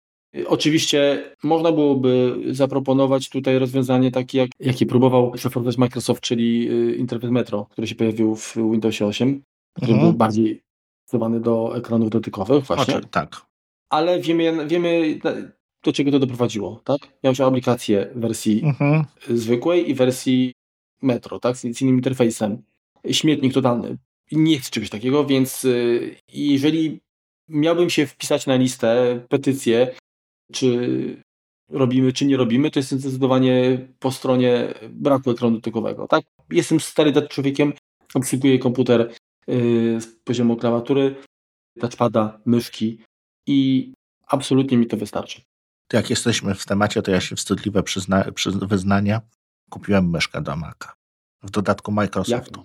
Oczywiście 0.46 1.24
można 1.42 1.72
byłoby 1.72 2.36
zaproponować 2.50 3.28
tutaj 3.28 3.58
rozwiązanie 3.58 4.10
takie, 4.10 4.38
jak, 4.38 4.50
jakie 4.60 4.86
próbował 4.86 5.30
przeforsować 5.30 5.78
Microsoft, 5.78 6.22
czyli 6.22 6.70
y, 6.70 6.96
interfejs 6.96 7.32
Metro, 7.32 7.66
który 7.70 7.86
się 7.86 7.94
pojawił 7.94 8.36
w 8.36 8.54
Windowsie 8.56 9.06
8, 9.06 9.42
który 9.74 9.92
mhm. 9.92 10.10
był 10.10 10.18
bardziej 10.18 10.60
stosowany 11.06 11.40
do 11.40 11.76
ekranów 11.76 12.10
dotykowych 12.10 12.64
właśnie. 12.64 12.96
Oczy, 12.96 13.08
tak. 13.10 13.46
Ale 13.90 14.20
wiemy, 14.20 14.66
wiemy 14.66 15.20
do 15.84 15.92
czego 15.92 16.10
to 16.10 16.18
doprowadziło, 16.18 16.80
tak? 16.84 16.98
Miał 17.24 17.34
się 17.34 17.46
aplikację 17.46 18.10
w 18.14 18.20
wersji 18.20 18.62
mhm. 18.64 19.04
zwykłej 19.28 19.90
i 19.90 19.94
wersji 19.94 20.52
Metro, 21.02 21.38
tak? 21.38 21.56
Z 21.56 21.82
innym 21.82 21.96
interfejsem. 21.96 22.62
Śmietnik 23.10 23.54
totalny. 23.54 23.96
Nie 24.32 24.58
chcę 24.58 24.70
czegoś 24.70 24.90
takiego, 24.90 25.24
więc 25.26 25.64
y, 25.64 26.16
jeżeli 26.32 27.00
miałbym 27.48 27.90
się 27.90 28.06
wpisać 28.06 28.46
na 28.46 28.56
listę, 28.56 29.20
petycję, 29.28 29.94
czy 30.54 31.22
robimy, 31.70 32.12
czy 32.12 32.26
nie 32.26 32.36
robimy, 32.36 32.70
to 32.70 32.78
jestem 32.78 32.98
zdecydowanie 32.98 33.88
po 33.98 34.12
stronie 34.12 34.74
braku 34.90 35.30
ekranu 35.30 35.54
dotykowego. 35.54 36.08
Tak? 36.08 36.24
Jestem 36.50 36.80
stary 36.80 37.28
człowiekiem, 37.28 37.72
obsługuję 38.14 38.58
komputer 38.58 39.12
yy, 39.46 40.00
z 40.00 40.06
poziomu 40.24 40.56
klawiatury, 40.56 41.14
touchpada, 41.80 42.40
myszki 42.46 42.98
i 43.46 43.92
absolutnie 44.26 44.76
mi 44.78 44.86
to 44.86 44.96
wystarczy. 44.96 45.42
Jak 45.92 46.10
jesteśmy 46.10 46.54
w 46.54 46.66
temacie, 46.66 47.02
to 47.02 47.10
ja 47.10 47.20
się 47.20 47.36
wstydliwe 47.36 47.82
przyzna, 47.82 48.32
przy, 48.32 48.50
wyznania 48.50 49.20
kupiłem 49.70 50.10
myszkę 50.10 50.42
do 50.42 50.56
Maca. 50.56 50.92
W 51.42 51.50
dodatku 51.50 51.92
Microsoftu. 51.92 52.64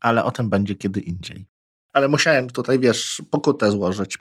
Ale 0.00 0.24
o 0.24 0.30
tym 0.30 0.50
będzie 0.50 0.74
kiedy 0.74 1.00
indziej. 1.00 1.46
Ale 1.92 2.08
musiałem 2.08 2.50
tutaj, 2.50 2.78
wiesz, 2.78 3.22
pokutę 3.30 3.70
złożyć. 3.70 4.18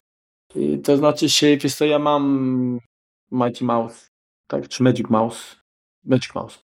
To 0.83 0.97
znaczy 0.97 1.29
się, 1.29 1.57
wiesz 1.57 1.75
co, 1.75 1.85
ja 1.85 1.99
mam 1.99 2.79
Mighty 3.31 3.65
Mouse, 3.65 4.07
tak, 4.47 4.67
czy 4.67 4.83
Magic 4.83 5.09
Mouse, 5.09 5.55
Magic 6.05 6.35
Mouse, 6.35 6.59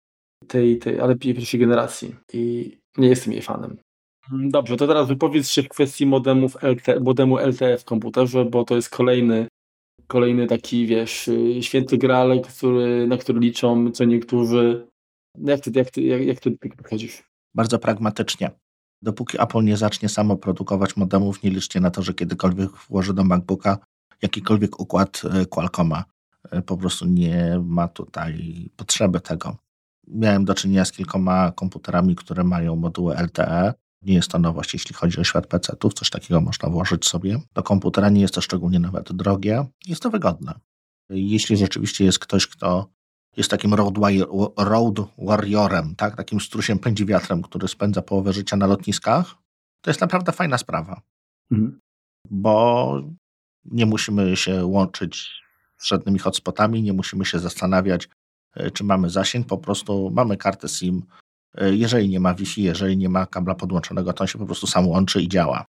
tej, 0.47 0.79
tej, 0.79 1.01
ale 1.01 1.17
pierwszej 1.17 1.61
generacji 1.61 2.15
i 2.33 2.77
nie 2.97 3.09
jestem 3.09 3.33
jej 3.33 3.43
fanem. 3.43 3.77
Dobrze, 4.33 4.77
to 4.77 4.87
teraz 4.87 5.09
wypowiedz 5.09 5.51
się 5.51 5.63
w 5.63 5.69
kwestii 5.69 6.07
modemów 6.07 6.57
LT, 6.63 7.01
modemu 7.01 7.39
LTE 7.39 7.79
w 7.79 7.85
komputerze, 7.85 8.45
bo 8.45 8.65
to 8.65 8.77
jest 8.77 8.91
kolejny, 8.91 9.49
kolejny 10.07 10.47
taki, 10.47 10.87
wiesz, 10.87 11.31
święty 11.61 11.99
graal, 11.99 12.41
który, 12.41 13.07
na 13.07 13.17
który 13.17 13.41
liczą 13.41 13.91
co 13.91 14.05
niektórzy. 14.05 14.87
Jak 15.39 15.61
ty, 15.61 15.71
jak 15.75 15.91
ty, 15.91 16.03
jak, 16.03 16.23
jak 16.23 16.41
ty 16.41 16.51
podchodzisz? 16.77 17.23
Bardzo 17.55 17.79
pragmatycznie. 17.79 18.51
Dopóki 19.03 19.43
Apple 19.43 19.65
nie 19.65 19.77
zacznie 19.77 20.09
samo 20.09 20.37
produkować 20.37 20.97
modemów, 20.97 21.43
nie 21.43 21.51
liczcie 21.51 21.81
na 21.81 21.91
to, 21.91 22.03
że 22.03 22.15
kiedykolwiek 22.15 22.71
włoży 22.71 23.15
do 23.15 23.25
MacBooka 23.25 23.79
jakikolwiek 24.23 24.81
układ 24.81 25.23
e, 25.25 25.47
Qualcomma. 25.47 26.05
E, 26.51 26.63
po 26.63 26.77
prostu 26.77 27.07
nie 27.07 27.61
ma 27.65 27.89
tutaj 27.89 28.71
potrzeby 28.77 29.21
tego. 29.21 29.57
Miałem 30.09 30.45
do 30.45 30.55
czynienia 30.55 30.85
z 30.85 30.93
kilkoma 30.93 31.53
komputerami, 31.53 32.17
które 32.17 32.45
mają 32.45 32.77
moduły 32.77 33.15
LTE. 33.17 33.75
Nie 34.03 34.15
jest 34.15 34.29
to 34.29 34.39
nowość, 34.39 34.73
jeśli 34.73 34.95
chodzi 34.95 35.21
o 35.21 35.25
świat 35.25 35.47
PC-ów. 35.47 35.95
Coś 35.95 36.11
takiego 36.11 36.41
można 36.41 36.69
włożyć 36.69 37.09
sobie 37.09 37.41
do 37.55 37.63
komputera. 37.63 38.09
Nie 38.09 38.21
jest 38.21 38.35
to 38.35 38.41
szczególnie 38.41 38.81
nawet 38.81 39.13
drogie. 39.13 39.67
Jest 39.87 40.03
to 40.03 40.11
wygodne. 40.11 40.55
Jeśli 41.11 41.57
rzeczywiście 41.57 42.05
jest 42.05 42.19
ktoś, 42.19 42.47
kto 42.47 42.87
jest 43.37 43.51
takim 43.51 43.75
road, 43.75 43.95
road 44.57 44.95
warriorem, 45.19 45.95
tak? 45.97 46.17
takim 46.17 46.41
strusiem 46.41 46.79
pędzi 46.79 47.07
wiatrem, 47.07 47.43
który 47.43 47.69
spędza 47.69 48.03
połowę 48.03 48.33
życia 48.33 48.57
na 48.57 48.67
lotniskach, 48.67 49.35
to 49.81 49.91
jest 49.91 50.01
naprawdę 50.01 50.33
fajna 50.33 50.59
sprawa. 50.59 51.01
Mhm. 51.51 51.81
Bo 52.31 53.03
nie 53.65 53.87
musimy 53.87 54.37
się 54.37 54.67
łączyć 54.67 55.43
z 55.79 55.87
żadnymi 55.87 56.19
hotspotami, 56.19 56.83
nie 56.83 56.93
musimy 56.93 57.25
się 57.25 57.39
zastanawiać, 57.39 58.09
e, 58.55 58.71
czy 58.71 58.85
mamy 58.85 59.11
zasięg, 59.11 59.47
po 59.47 59.59
prostu 59.59 60.11
mamy 60.11 60.37
kartę 60.37 60.69
SIM. 60.69 61.03
E, 61.55 61.75
jeżeli 61.75 62.09
nie 62.09 62.21
ma 62.21 62.35
Wi-Fi, 62.35 62.63
jeżeli 62.63 62.97
nie 62.97 63.09
ma 63.09 63.27
kabla 63.27 63.55
podłączonego, 63.55 64.13
to 64.13 64.25
on 64.25 64.29
się 64.29 64.39
po 64.39 64.47
prostu 64.47 64.67
sam 64.67 64.89
łączy 64.89 65.23
i 65.23 65.29
działa. 65.29 65.65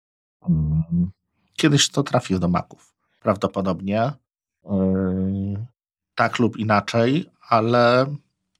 Mhm. 0.48 1.10
kiedyś 1.56 1.88
to 1.88 2.02
trafi 2.02 2.40
do 2.40 2.48
Maców. 2.48 2.94
Prawdopodobnie. 3.20 4.12
Yy, 4.64 5.66
tak 6.14 6.38
lub 6.38 6.56
inaczej, 6.56 7.30
ale 7.50 8.06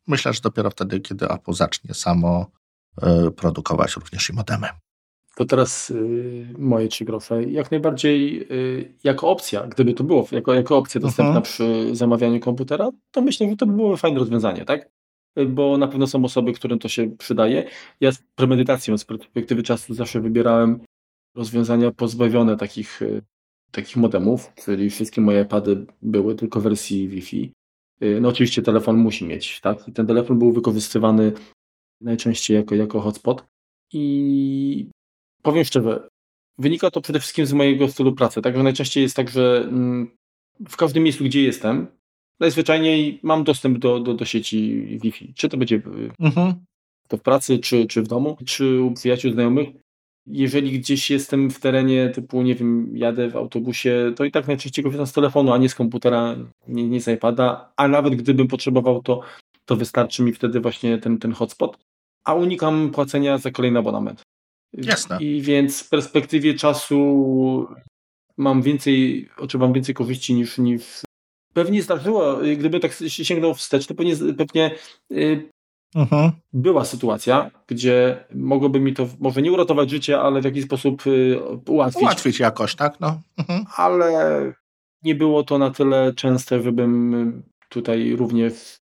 myślę, 0.06 0.32
że 0.32 0.40
dopiero 0.40 0.70
wtedy, 0.70 1.00
kiedy 1.00 1.28
Apple 1.28 1.52
zacznie 1.52 1.94
samo 1.94 2.50
yy, 3.02 3.30
produkować 3.30 3.96
również 3.96 4.30
i 4.30 4.32
modemy. 4.32 4.68
To 5.36 5.44
teraz 5.44 5.88
yy, 5.88 6.46
moje 6.58 6.88
trzy 6.88 7.04
grosze. 7.04 7.44
Jak 7.44 7.70
najbardziej 7.70 8.38
yy, 8.38 8.94
jako 9.04 9.30
opcja, 9.30 9.66
gdyby 9.66 9.94
to 9.94 10.04
było 10.04 10.26
jako, 10.32 10.54
jako 10.54 10.76
opcja 10.76 11.00
dostępna 11.00 11.30
uh 11.30 11.36
mhm. 11.36 11.44
-huh. 11.44 11.48
przy 11.48 11.96
zamawianiu 11.96 12.40
komputera, 12.40 12.90
to 13.10 13.22
myślę, 13.22 13.50
że 13.50 13.56
to 13.56 13.66
by 13.66 13.72
było 13.72 13.96
fajne 13.96 14.18
rozwiązanie, 14.18 14.64
tak? 14.64 14.88
Bo 15.48 15.78
na 15.78 15.88
pewno 15.88 16.06
są 16.06 16.24
osoby, 16.24 16.52
którym 16.52 16.78
to 16.78 16.88
się 16.88 17.10
przydaje. 17.16 17.68
Ja 18.00 18.12
z 18.12 18.22
premedytacją, 18.34 18.98
z 18.98 19.04
perspektywy 19.04 19.62
czasu 19.62 19.94
zawsze 19.94 20.20
wybierałem 20.20 20.80
rozwiązania 21.34 21.90
pozbawione 21.90 22.56
takich, 22.56 23.02
y, 23.02 23.22
takich 23.70 23.96
modemów, 23.96 24.52
czyli 24.64 24.90
wszystkie 24.90 25.20
moje 25.20 25.44
pady 25.44 25.86
były 26.02 26.34
tylko 26.34 26.60
w 26.60 26.62
wersji 26.62 27.08
Wi-Fi. 27.08 27.52
Y, 28.02 28.20
no 28.20 28.28
oczywiście 28.28 28.62
telefon 28.62 28.96
musi 28.96 29.24
mieć, 29.24 29.60
tak? 29.60 29.88
I 29.88 29.92
ten 29.92 30.06
telefon 30.06 30.38
był 30.38 30.52
wykorzystywany 30.52 31.32
najczęściej 32.00 32.56
jako, 32.56 32.74
jako 32.74 33.00
hotspot. 33.00 33.44
I 33.92 34.90
powiem 35.42 35.64
szczerze, 35.64 36.08
wynika 36.58 36.90
to 36.90 37.00
przede 37.00 37.20
wszystkim 37.20 37.46
z 37.46 37.52
mojego 37.52 37.88
stylu 37.88 38.12
pracy. 38.12 38.42
Także 38.42 38.62
najczęściej 38.62 39.02
jest 39.02 39.16
tak, 39.16 39.30
że 39.30 39.64
mm, 39.68 40.10
w 40.68 40.76
każdym 40.76 41.02
miejscu, 41.02 41.24
gdzie 41.24 41.42
jestem, 41.42 41.86
najzwyczajniej 42.40 43.20
mam 43.22 43.44
dostęp 43.44 43.78
do, 43.78 44.00
do, 44.00 44.14
do 44.14 44.24
sieci 44.24 44.86
Wi-Fi. 45.02 45.34
Czy 45.34 45.48
to 45.48 45.56
będzie 45.56 45.82
mhm. 46.20 46.54
to 47.08 47.16
w 47.16 47.22
pracy, 47.22 47.58
czy, 47.58 47.86
czy 47.86 48.02
w 48.02 48.08
domu, 48.08 48.36
czy 48.46 48.82
u 48.82 48.92
przyjaciół, 48.92 49.32
znajomych. 49.32 49.68
Jeżeli 50.32 50.78
gdzieś 50.78 51.10
jestem 51.10 51.50
w 51.50 51.60
terenie 51.60 52.08
typu, 52.08 52.42
nie 52.42 52.54
wiem, 52.54 52.90
jadę 52.96 53.30
w 53.30 53.36
autobusie, 53.36 54.12
to 54.16 54.24
i 54.24 54.30
tak 54.30 54.48
najczęściej 54.48 54.84
korzystam 54.84 55.06
z 55.06 55.12
telefonu, 55.12 55.52
a 55.52 55.58
nie 55.58 55.68
z 55.68 55.74
komputera, 55.74 56.36
nie, 56.68 56.88
nie 56.88 57.00
z 57.00 57.08
iPada, 57.08 57.72
a 57.76 57.88
nawet 57.88 58.14
gdybym 58.14 58.48
potrzebował, 58.48 59.02
to, 59.02 59.20
to 59.64 59.76
wystarczy 59.76 60.22
mi 60.22 60.32
wtedy 60.32 60.60
właśnie 60.60 60.98
ten, 60.98 61.18
ten 61.18 61.32
hotspot, 61.32 61.78
a 62.24 62.34
unikam 62.34 62.90
płacenia 62.90 63.38
za 63.38 63.50
kolejny 63.50 63.78
abonament. 63.78 64.22
Jasne. 64.72 65.18
I 65.20 65.42
więc 65.42 65.82
w 65.82 65.88
perspektywie 65.88 66.54
czasu 66.54 67.68
mam 68.36 68.62
więcej, 68.62 69.28
otrzymam 69.38 69.72
więcej 69.72 69.94
korzyści 69.94 70.34
niż, 70.34 70.58
niż 70.58 71.02
pewnie 71.54 71.82
zdarzyło, 71.82 72.38
gdyby 72.58 72.80
tak 72.80 72.92
sięgnął 73.08 73.54
wstecz, 73.54 73.86
to 73.86 73.94
pewnie, 73.94 74.16
pewnie 74.16 74.70
uh-huh. 75.96 76.30
była 76.52 76.84
sytuacja, 76.84 77.50
gdzie 77.66 78.24
mogłoby 78.34 78.80
mi 78.80 78.94
to 78.94 79.08
może 79.20 79.42
nie 79.42 79.52
uratować 79.52 79.90
życie, 79.90 80.20
ale 80.20 80.40
w 80.40 80.44
jakiś 80.44 80.64
sposób 80.64 81.06
yy, 81.06 81.40
ułatwić. 81.68 82.02
Ułatwić 82.02 82.38
jakoś, 82.38 82.74
tak? 82.74 83.00
No. 83.00 83.20
Uh-huh. 83.38 83.64
Ale 83.76 84.52
nie 85.02 85.14
było 85.14 85.42
to 85.42 85.58
na 85.58 85.70
tyle 85.70 86.14
częste, 86.14 86.62
żebym 86.62 87.42
tutaj 87.68 88.16
również 88.16 88.80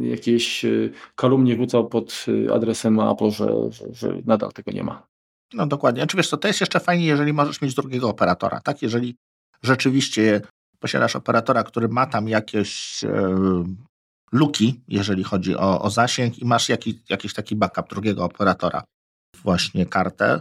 jakieś 0.00 0.64
y, 0.64 0.92
kalumnie 1.14 1.56
rzucał 1.56 1.88
pod 1.88 2.24
y, 2.28 2.52
adresem 2.54 3.00
Apple, 3.00 3.30
że, 3.30 3.46
że, 3.70 3.84
że 3.92 4.16
nadal 4.24 4.52
tego 4.52 4.72
nie 4.72 4.84
ma. 4.84 5.06
No 5.54 5.66
dokładnie. 5.66 6.06
Czy 6.06 6.16
wiesz 6.16 6.28
co, 6.28 6.36
to 6.36 6.48
jest 6.48 6.60
jeszcze 6.60 6.80
fajnie, 6.80 7.06
jeżeli 7.06 7.32
możesz 7.32 7.62
mieć 7.62 7.74
drugiego 7.74 8.08
operatora, 8.08 8.60
tak? 8.60 8.82
Jeżeli 8.82 9.16
rzeczywiście 9.62 10.40
posiadasz 10.80 11.16
operatora, 11.16 11.62
który 11.62 11.88
ma 11.88 12.06
tam 12.06 12.28
jakieś 12.28 13.04
e, 13.04 13.34
luki, 14.32 14.80
jeżeli 14.88 15.24
chodzi 15.24 15.56
o, 15.56 15.82
o 15.82 15.90
zasięg 15.90 16.38
i 16.38 16.44
masz 16.44 16.68
jaki, 16.68 17.02
jakiś 17.08 17.34
taki 17.34 17.56
backup 17.56 17.88
drugiego 17.88 18.24
operatora, 18.24 18.84
właśnie 19.42 19.86
kartę, 19.86 20.40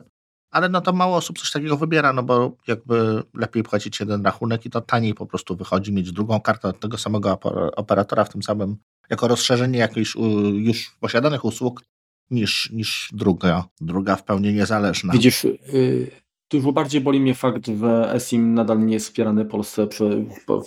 ale 0.52 0.70
no 0.70 0.82
to 0.82 0.94
mało 0.94 1.18
osób 1.18 1.39
coś 1.39 1.52
takiego 1.52 1.78
wybiera, 1.78 2.14
no 2.14 2.24
bo 2.24 2.58
jakby 2.68 3.24
lepiej 3.34 3.64
płacić 3.64 4.00
jeden 4.00 4.26
rachunek 4.26 4.66
i 4.66 4.70
to 4.70 4.82
taniej 4.82 5.14
po 5.14 5.26
prostu 5.26 5.56
wychodzi 5.56 5.94
mieć 5.94 6.12
drugą 6.12 6.42
kartę 6.42 6.68
od 6.68 6.80
tego 6.80 6.98
samego 6.98 7.39
operatora 7.76 8.24
w 8.24 8.30
tym 8.30 8.44
samym, 8.44 8.78
jako 9.10 9.28
rozszerzenie 9.28 9.80
jakichś 9.80 10.16
już 10.54 10.96
posiadanych 11.00 11.46
usług 11.46 11.84
niż, 12.32 12.70
niż 12.72 13.10
druga, 13.14 13.66
druga 13.82 14.16
w 14.16 14.24
pełni 14.24 14.54
niezależna. 14.54 15.14
Widzisz, 15.14 15.44
yy, 15.44 16.12
dużo 16.52 16.72
bardziej 16.72 17.02
boli 17.02 17.20
mnie 17.20 17.36
fakt, 17.36 17.68
że 17.68 18.14
eSIM 18.14 18.54
nadal 18.54 18.86
nie 18.86 18.94
jest 18.94 19.06
wspierany 19.06 19.44
w 19.44 19.48
Polsce, 19.48 19.88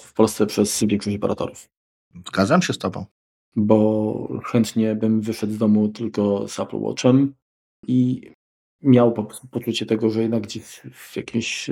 w 0.05 0.13
Polsce 0.13 0.47
przez 0.47 0.85
większość 0.85 1.17
operatorów. 1.17 1.69
Zgadzam 2.29 2.63
się 2.63 2.73
z 2.73 2.79
Tobą. 2.79 3.07
Bo 3.57 4.41
chętnie 4.45 4.95
bym 4.95 5.21
wyszedł 5.21 5.53
z 5.53 5.59
domu 5.59 5.89
tylko 5.89 6.49
z 6.49 6.61
Apple 6.61 6.77
Watchem 6.77 7.35
i 7.87 8.31
miał 8.83 9.13
po 9.13 9.29
poczucie 9.51 9.87
tego, 9.87 10.11
że 10.11 10.23
jednak 10.23 10.43
gdzieś 10.43 10.83
w 10.93 11.17
jakiejś, 11.17 11.71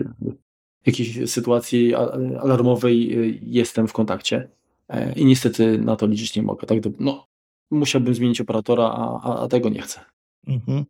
jakiejś 0.87 1.31
sytuacji 1.31 1.95
alarmowej 2.41 3.19
y, 3.19 3.41
jestem 3.43 3.89
w 3.89 3.93
kontakcie. 3.93 4.49
E, 4.89 5.13
I 5.13 5.25
niestety 5.25 5.79
na 5.79 5.97
to 5.97 6.07
liczyć 6.07 6.37
nie 6.37 6.43
mogę. 6.43 6.67
Tak? 6.67 6.79
No, 6.99 7.27
musiałbym 7.71 8.15
zmienić 8.15 8.41
operatora, 8.41 8.85
a, 8.85 9.43
a 9.43 9.49
tego 9.49 9.69
nie 9.69 9.83
chcę. 9.83 10.01
Mhm. 10.47 10.85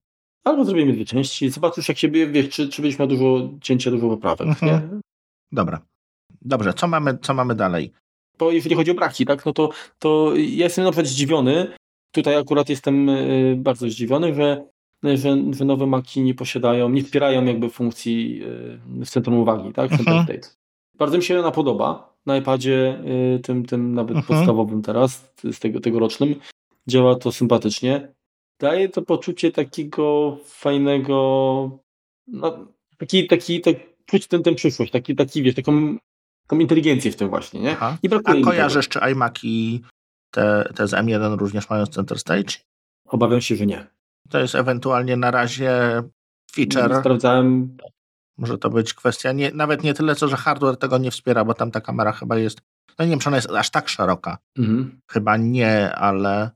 Albo 0.44 0.64
zrobimy 0.64 0.92
dwie 0.92 1.04
części, 1.04 1.50
zobaczysz 1.50 1.88
jak 1.88 1.98
się, 1.98 2.08
wiesz, 2.08 2.48
czy, 2.48 2.68
czy 2.68 2.82
będziesz 2.82 2.98
miał 2.98 3.08
dużo 3.08 3.50
cięcia, 3.60 3.90
dużo 3.90 4.08
poprawek, 4.08 4.48
mhm. 4.48 5.00
Dobra. 5.52 5.80
Dobrze, 6.42 6.74
co 6.74 6.88
mamy, 6.88 7.18
co 7.18 7.34
mamy 7.34 7.54
dalej? 7.54 7.92
Bo 8.42 8.50
jeżeli 8.50 8.74
chodzi 8.76 8.90
o 8.90 8.94
braki, 8.94 9.26
tak, 9.26 9.46
no 9.46 9.52
to, 9.52 9.70
to 9.98 10.32
ja 10.36 10.64
jestem 10.64 10.84
na 10.84 10.90
przykład 10.90 11.06
zdziwiony, 11.06 11.66
tutaj 12.12 12.36
akurat 12.36 12.68
jestem 12.68 13.08
y, 13.08 13.54
bardzo 13.58 13.90
zdziwiony, 13.90 14.34
że, 14.34 14.64
że, 15.02 15.36
że 15.50 15.64
nowe 15.64 15.86
Maki 15.86 16.20
nie 16.20 16.34
posiadają, 16.34 16.88
nie 16.88 17.02
wspierają 17.02 17.44
jakby 17.44 17.68
funkcji 17.68 18.42
y, 19.00 19.04
w 19.04 19.10
centrum 19.10 19.36
uwagi, 19.36 19.72
tak, 19.72 19.90
Center 19.90 20.08
mhm. 20.08 20.24
State. 20.24 20.56
Bardzo 20.94 21.16
mi 21.16 21.24
się 21.24 21.40
ona 21.40 21.50
podoba 21.50 22.14
na 22.26 22.36
iPadzie, 22.36 23.00
y, 23.36 23.40
tym, 23.40 23.64
tym 23.64 23.94
nawet 23.94 24.16
mhm. 24.16 24.26
podstawowym 24.26 24.82
teraz, 24.82 25.32
z 25.44 25.58
tego 25.58 25.80
tegorocznym. 25.80 26.34
Działa 26.86 27.14
to 27.14 27.32
sympatycznie 27.32 28.08
daje 28.62 28.88
to 28.88 29.02
poczucie 29.02 29.52
takiego 29.52 30.36
fajnego, 30.44 31.78
no, 32.26 32.66
taki, 32.98 33.26
taki, 33.26 33.60
tak, 33.60 33.76
czuć 34.06 34.26
ten, 34.26 34.42
ten 34.42 34.54
przyszłość, 34.54 34.92
taki, 34.92 35.16
taki, 35.16 35.42
wiesz, 35.42 35.54
taką, 35.54 35.96
taką 36.46 36.60
inteligencję 36.60 37.12
w 37.12 37.16
tym 37.16 37.28
właśnie, 37.28 37.60
nie? 37.60 37.72
Aha. 37.72 37.98
I 38.02 38.08
brakuje 38.08 38.42
A 38.42 38.44
kojarzysz, 38.44 38.88
czy 38.88 39.00
i 39.42 39.80
te, 40.30 40.72
te 40.74 40.88
z 40.88 40.92
M1 40.92 41.38
również 41.38 41.70
mają 41.70 41.86
Center 41.86 42.18
Stage? 42.18 42.54
Obawiam 43.08 43.40
się, 43.40 43.56
że 43.56 43.66
nie. 43.66 43.86
To 44.28 44.38
jest 44.38 44.54
ewentualnie 44.54 45.16
na 45.16 45.30
razie 45.30 46.02
feature. 46.52 47.00
Sprawdzałem. 47.00 47.76
Może 48.38 48.58
to 48.58 48.70
być 48.70 48.94
kwestia, 48.94 49.32
nie, 49.32 49.50
nawet 49.52 49.82
nie 49.82 49.94
tyle, 49.94 50.14
co 50.14 50.28
że 50.28 50.36
hardware 50.36 50.76
tego 50.76 50.98
nie 50.98 51.10
wspiera, 51.10 51.44
bo 51.44 51.54
tam 51.54 51.70
ta 51.70 51.80
kamera 51.80 52.12
chyba 52.12 52.38
jest, 52.38 52.60
no 52.98 53.04
nie 53.04 53.10
wiem, 53.10 53.18
czy 53.18 53.28
ona 53.28 53.36
jest 53.36 53.50
aż 53.50 53.70
tak 53.70 53.88
szeroka. 53.88 54.38
Mhm. 54.58 55.00
Chyba 55.10 55.36
nie, 55.36 55.94
ale 55.94 56.50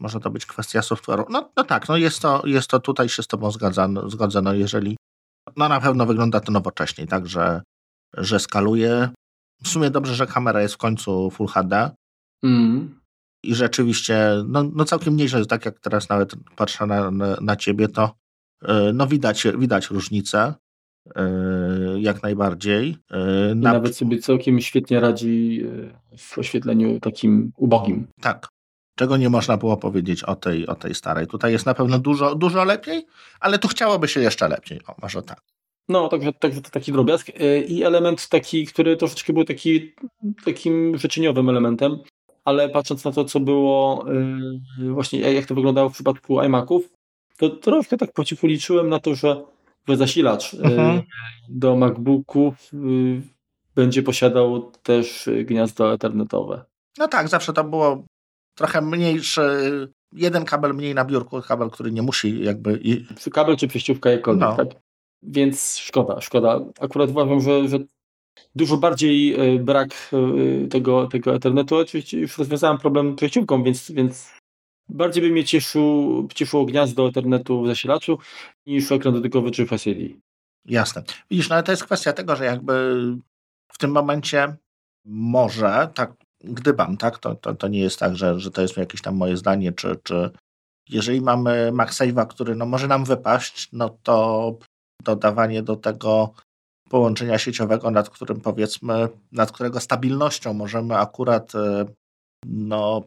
może 0.00 0.20
to 0.20 0.30
być 0.30 0.46
kwestia 0.46 0.80
software'u. 0.80 1.24
No, 1.30 1.50
no 1.56 1.64
tak, 1.64 1.88
no 1.88 1.96
jest, 1.96 2.22
to, 2.22 2.42
jest 2.44 2.70
to 2.70 2.80
tutaj 2.80 3.08
się 3.08 3.22
z 3.22 3.26
Tobą 3.26 3.50
zgadza, 3.50 3.88
zgodzę, 4.06 4.42
no 4.42 4.54
jeżeli 4.54 4.96
no 5.56 5.68
na 5.68 5.80
pewno 5.80 6.06
wygląda 6.06 6.40
to 6.40 6.52
nowocześnie, 6.52 7.06
tak, 7.06 7.26
że, 7.26 7.62
że 8.16 8.40
skaluje. 8.40 9.08
W 9.62 9.68
sumie 9.68 9.90
dobrze, 9.90 10.14
że 10.14 10.26
kamera 10.26 10.62
jest 10.62 10.74
w 10.74 10.78
końcu 10.78 11.30
Full 11.30 11.46
HD. 11.46 11.90
Mm. 12.42 13.00
I 13.42 13.54
rzeczywiście, 13.54 14.18
no, 14.46 14.62
no 14.74 14.84
całkiem 14.84 15.16
nieźle, 15.16 15.46
tak 15.46 15.64
jak 15.64 15.80
teraz 15.80 16.08
nawet 16.08 16.34
patrzę 16.56 16.86
na, 16.86 17.10
na, 17.10 17.36
na 17.40 17.56
ciebie, 17.56 17.88
to 17.88 18.14
yy, 18.62 18.92
no 18.94 19.06
widać, 19.06 19.46
widać 19.58 19.90
różnicę. 19.90 20.54
Yy, 21.16 22.00
jak 22.00 22.22
najbardziej. 22.22 22.96
Yy, 23.10 23.54
na... 23.54 23.72
nawet 23.72 23.96
sobie 23.96 24.18
całkiem 24.18 24.60
świetnie 24.60 25.00
radzi 25.00 25.64
w 26.18 26.38
oświetleniu 26.38 27.00
takim 27.00 27.52
ubogim. 27.56 28.06
Tak, 28.20 28.48
czego 28.96 29.16
nie 29.16 29.30
można 29.30 29.56
było 29.56 29.76
powiedzieć 29.76 30.24
o 30.24 30.36
tej, 30.36 30.66
o 30.66 30.74
tej 30.74 30.94
starej. 30.94 31.26
Tutaj 31.26 31.52
jest 31.52 31.66
na 31.66 31.74
pewno 31.74 31.98
dużo, 31.98 32.34
dużo 32.34 32.64
lepiej, 32.64 33.06
ale 33.40 33.58
tu 33.58 33.68
chciałoby 33.68 34.08
się 34.08 34.20
jeszcze 34.20 34.48
lepiej. 34.48 34.80
O, 34.86 34.94
może 35.02 35.22
tak. 35.22 35.40
No, 35.88 36.08
także, 36.08 36.32
także 36.32 36.62
to 36.62 36.70
taki 36.70 36.92
drobiazg. 36.92 37.28
Y, 37.28 37.64
I 37.68 37.82
element 37.82 38.28
taki, 38.28 38.66
który 38.66 38.96
troszeczkę 38.96 39.32
był 39.32 39.44
taki, 39.44 39.94
takim 40.44 40.98
życzeniowym 40.98 41.48
elementem, 41.48 41.98
ale 42.44 42.68
patrząc 42.68 43.04
na 43.04 43.12
to, 43.12 43.24
co 43.24 43.40
było, 43.40 44.04
y, 44.78 44.92
właśnie 44.92 45.20
jak 45.20 45.46
to 45.46 45.54
wyglądało 45.54 45.88
w 45.88 45.94
przypadku 45.94 46.42
iMaców, 46.42 46.88
to 47.38 47.50
troszkę 47.50 47.96
tak 47.96 48.12
po 48.12 48.24
cichu 48.24 48.46
liczyłem 48.46 48.88
na 48.88 48.98
to, 48.98 49.14
że, 49.14 49.44
zasilacz. 49.88 50.54
Mhm. 50.54 51.02
do 51.48 51.76
MacBooków 51.76 52.70
będzie 53.74 54.02
posiadał 54.02 54.70
też 54.82 55.28
gniazdo 55.44 55.92
ethernetowe. 55.92 56.64
No 56.98 57.08
tak, 57.08 57.28
zawsze 57.28 57.52
to 57.52 57.64
było 57.64 58.04
trochę 58.54 58.82
mniejszy, 58.82 59.42
jeden 60.12 60.44
kabel 60.44 60.74
mniej 60.74 60.94
na 60.94 61.04
biurku, 61.04 61.42
kabel, 61.42 61.70
który 61.70 61.92
nie 61.92 62.02
musi 62.02 62.44
jakby... 62.44 62.80
Kabel 63.32 63.56
czy 63.56 63.68
przejściówka 63.68 64.10
jakkolwiek, 64.10 64.48
no. 64.48 64.56
tak? 64.56 64.68
Więc 65.22 65.78
szkoda, 65.78 66.20
szkoda. 66.20 66.60
Akurat 66.80 67.10
uważam, 67.10 67.40
że, 67.40 67.68
że 67.68 67.78
dużo 68.54 68.76
bardziej 68.76 69.34
e, 69.34 69.58
brak 69.58 70.10
e, 70.12 70.68
tego, 70.68 71.06
tego 71.06 71.34
Ethernetu. 71.34 71.76
Oczywiście 71.76 72.18
już 72.18 72.38
rozwiązałem 72.38 72.78
problem 72.78 73.16
przejściówką, 73.16 73.62
więc, 73.62 73.90
więc 73.90 74.34
bardziej 74.88 75.22
by 75.22 75.30
mnie 75.30 75.44
cieszył, 75.44 76.28
cieszyło 76.34 76.64
gniazdo 76.64 77.08
Ethernetu 77.08 77.62
w 77.62 77.66
zasilaczu 77.66 78.18
niż 78.66 78.92
ekran 78.92 79.14
dotykowy 79.14 79.50
czy 79.50 79.66
Face 79.66 79.90
Jasne. 80.64 81.02
Widzisz, 81.30 81.48
no 81.48 81.54
ale 81.54 81.62
to 81.62 81.72
jest 81.72 81.84
kwestia 81.84 82.12
tego, 82.12 82.36
że 82.36 82.44
jakby 82.44 83.04
w 83.72 83.78
tym 83.78 83.90
momencie 83.90 84.56
może, 85.04 85.88
tak 85.94 86.12
gdybam, 86.44 86.96
tak, 86.96 87.18
to, 87.18 87.34
to, 87.34 87.54
to 87.54 87.68
nie 87.68 87.80
jest 87.80 87.98
tak, 87.98 88.16
że, 88.16 88.40
że 88.40 88.50
to 88.50 88.62
jest 88.62 88.76
jakieś 88.76 89.02
tam 89.02 89.16
moje 89.16 89.36
zdanie, 89.36 89.72
czy, 89.72 89.96
czy 90.02 90.30
jeżeli 90.88 91.20
mamy 91.20 91.70
MagSave'a, 91.72 92.26
który 92.26 92.54
no 92.54 92.66
może 92.66 92.88
nam 92.88 93.04
wypaść, 93.04 93.68
no 93.72 93.98
to 94.02 94.58
dodawanie 95.04 95.62
do 95.62 95.76
tego 95.76 96.32
połączenia 96.90 97.38
sieciowego, 97.38 97.90
nad 97.90 98.10
którym 98.10 98.40
powiedzmy, 98.40 99.08
nad 99.32 99.52
którego 99.52 99.80
stabilnością 99.80 100.54
możemy 100.54 100.96
akurat 100.96 101.54
e, 101.54 101.84
no, 102.46 103.02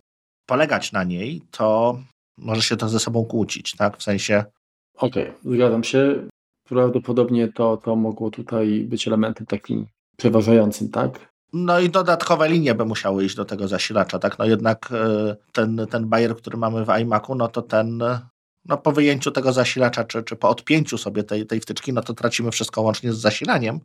polegać 0.45 0.91
na 0.91 1.03
niej, 1.03 1.41
to 1.51 1.99
może 2.37 2.61
się 2.61 2.77
to 2.77 2.89
ze 2.89 2.99
sobą 2.99 3.25
kłócić, 3.25 3.75
tak? 3.75 3.97
W 3.97 4.03
sensie. 4.03 4.45
Okej, 4.97 5.29
okay, 5.29 5.53
zgadzam 5.55 5.83
się. 5.83 6.27
Prawdopodobnie 6.67 7.47
to, 7.47 7.77
to 7.77 7.95
mogło 7.95 8.31
tutaj 8.31 8.85
być 8.89 9.07
elementem 9.07 9.45
takim 9.45 9.85
przeważającym, 10.17 10.89
tak? 10.89 11.35
No 11.53 11.79
i 11.79 11.89
dodatkowe 11.89 12.49
linie 12.49 12.75
by 12.75 12.85
musiały 12.85 13.25
iść 13.25 13.35
do 13.35 13.45
tego 13.45 13.67
zasilacza, 13.67 14.19
tak? 14.19 14.39
No 14.39 14.45
jednak 14.45 14.89
e, 14.91 15.35
ten, 15.51 15.87
ten 15.89 16.09
bajer, 16.09 16.35
który 16.35 16.57
mamy 16.57 16.85
w 16.85 16.89
iMacu, 17.01 17.35
no 17.35 17.47
to 17.47 17.61
ten 17.61 18.03
no 18.65 18.77
po 18.77 18.91
wyjęciu 18.91 19.31
tego 19.31 19.53
zasilacza, 19.53 20.03
czy, 20.03 20.23
czy 20.23 20.35
po 20.35 20.49
odpięciu 20.49 20.97
sobie 20.97 21.23
tej, 21.23 21.45
tej 21.45 21.59
wtyczki, 21.59 21.93
no 21.93 22.01
to 22.01 22.13
tracimy 22.13 22.51
wszystko 22.51 22.81
łącznie 22.81 23.13
z 23.13 23.17
zasilaniem, 23.17 23.79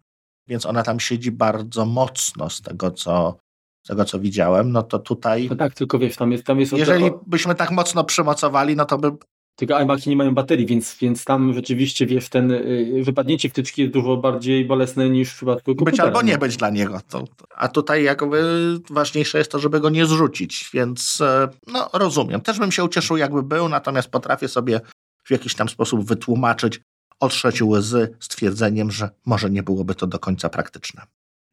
więc 0.49 0.66
ona 0.66 0.83
tam 0.83 1.01
siedzi 1.01 1.33
bardzo 1.33 1.87
mocno 1.87 2.51
z 2.51 2.62
tego, 2.62 2.91
co, 2.91 3.37
z 3.85 3.89
tego, 3.89 4.05
co 4.05 4.20
widziałem, 4.20 4.72
no 4.72 4.83
to 4.83 4.99
tutaj... 4.99 5.49
No 5.51 5.57
tak, 5.57 5.74
tylko 5.74 5.99
wiesz, 5.99 6.16
tam 6.16 6.33
jest... 6.33 6.45
Tam 6.45 6.61
jest 6.61 6.72
jeżeli 6.72 7.11
byśmy 7.26 7.55
tak 7.55 7.70
mocno 7.70 8.05
przymocowali, 8.05 8.76
no 8.76 8.85
to 8.85 8.99
by 8.99 9.12
tylko 9.61 9.81
iMaki 9.81 10.11
nie 10.11 10.17
mają 10.17 10.35
baterii, 10.35 10.67
więc, 10.67 10.97
więc 11.01 11.25
tam 11.25 11.55
rzeczywiście, 11.55 12.07
wiesz, 12.07 12.29
ten 12.29 12.51
y, 12.51 13.03
wypadnięcie 13.05 13.49
wtyczki 13.49 13.83
jest 13.83 13.95
dużo 13.95 14.17
bardziej 14.17 14.65
bolesne 14.65 15.11
niż 15.11 15.33
w 15.33 15.37
przypadku 15.37 15.75
komputera. 15.75 15.91
Być 15.91 16.01
albo 16.01 16.23
nie 16.23 16.39
być 16.39 16.57
dla 16.57 16.71
niego. 16.71 17.01
To, 17.09 17.25
a 17.57 17.69
tutaj 17.69 18.05
jakby 18.05 18.43
ważniejsze 18.91 19.39
jest 19.39 19.53
to, 19.53 19.59
żeby 19.59 19.81
go 19.81 19.91
nie 19.91 20.07
zrzucić, 20.07 20.71
więc 20.75 21.21
e, 21.21 21.49
no 21.67 21.91
rozumiem. 21.93 22.41
Też 22.41 22.59
bym 22.59 22.73
się 22.73 22.85
ucieszył, 22.85 23.17
jakby 23.17 23.43
był, 23.43 23.69
natomiast 23.69 24.11
potrafię 24.11 24.49
sobie 24.49 24.81
w 25.25 25.31
jakiś 25.31 25.55
tam 25.55 25.69
sposób 25.69 26.05
wytłumaczyć, 26.05 26.81
otrzeć 27.21 27.63
łzy 27.63 28.17
stwierdzeniem, 28.21 28.91
że 28.91 29.11
może 29.27 29.51
nie 29.51 29.63
byłoby 29.63 29.95
to 29.95 30.07
do 30.07 30.19
końca 30.19 30.49
praktyczne. 30.49 31.03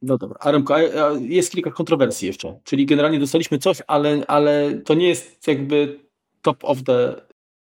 No 0.02 0.18
dobra, 0.18 0.38
Aremko, 0.40 0.76
jest 1.20 1.52
kilka 1.52 1.72
kontrowersji 1.72 2.28
jeszcze, 2.28 2.60
czyli 2.64 2.86
generalnie 2.86 3.20
dostaliśmy 3.20 3.58
coś, 3.58 3.82
ale, 3.88 4.24
ale 4.28 4.82
to 4.86 4.94
nie 4.94 5.08
jest 5.08 5.48
jakby 5.48 6.00
top 6.42 6.58
of 6.64 6.84
the 6.84 7.28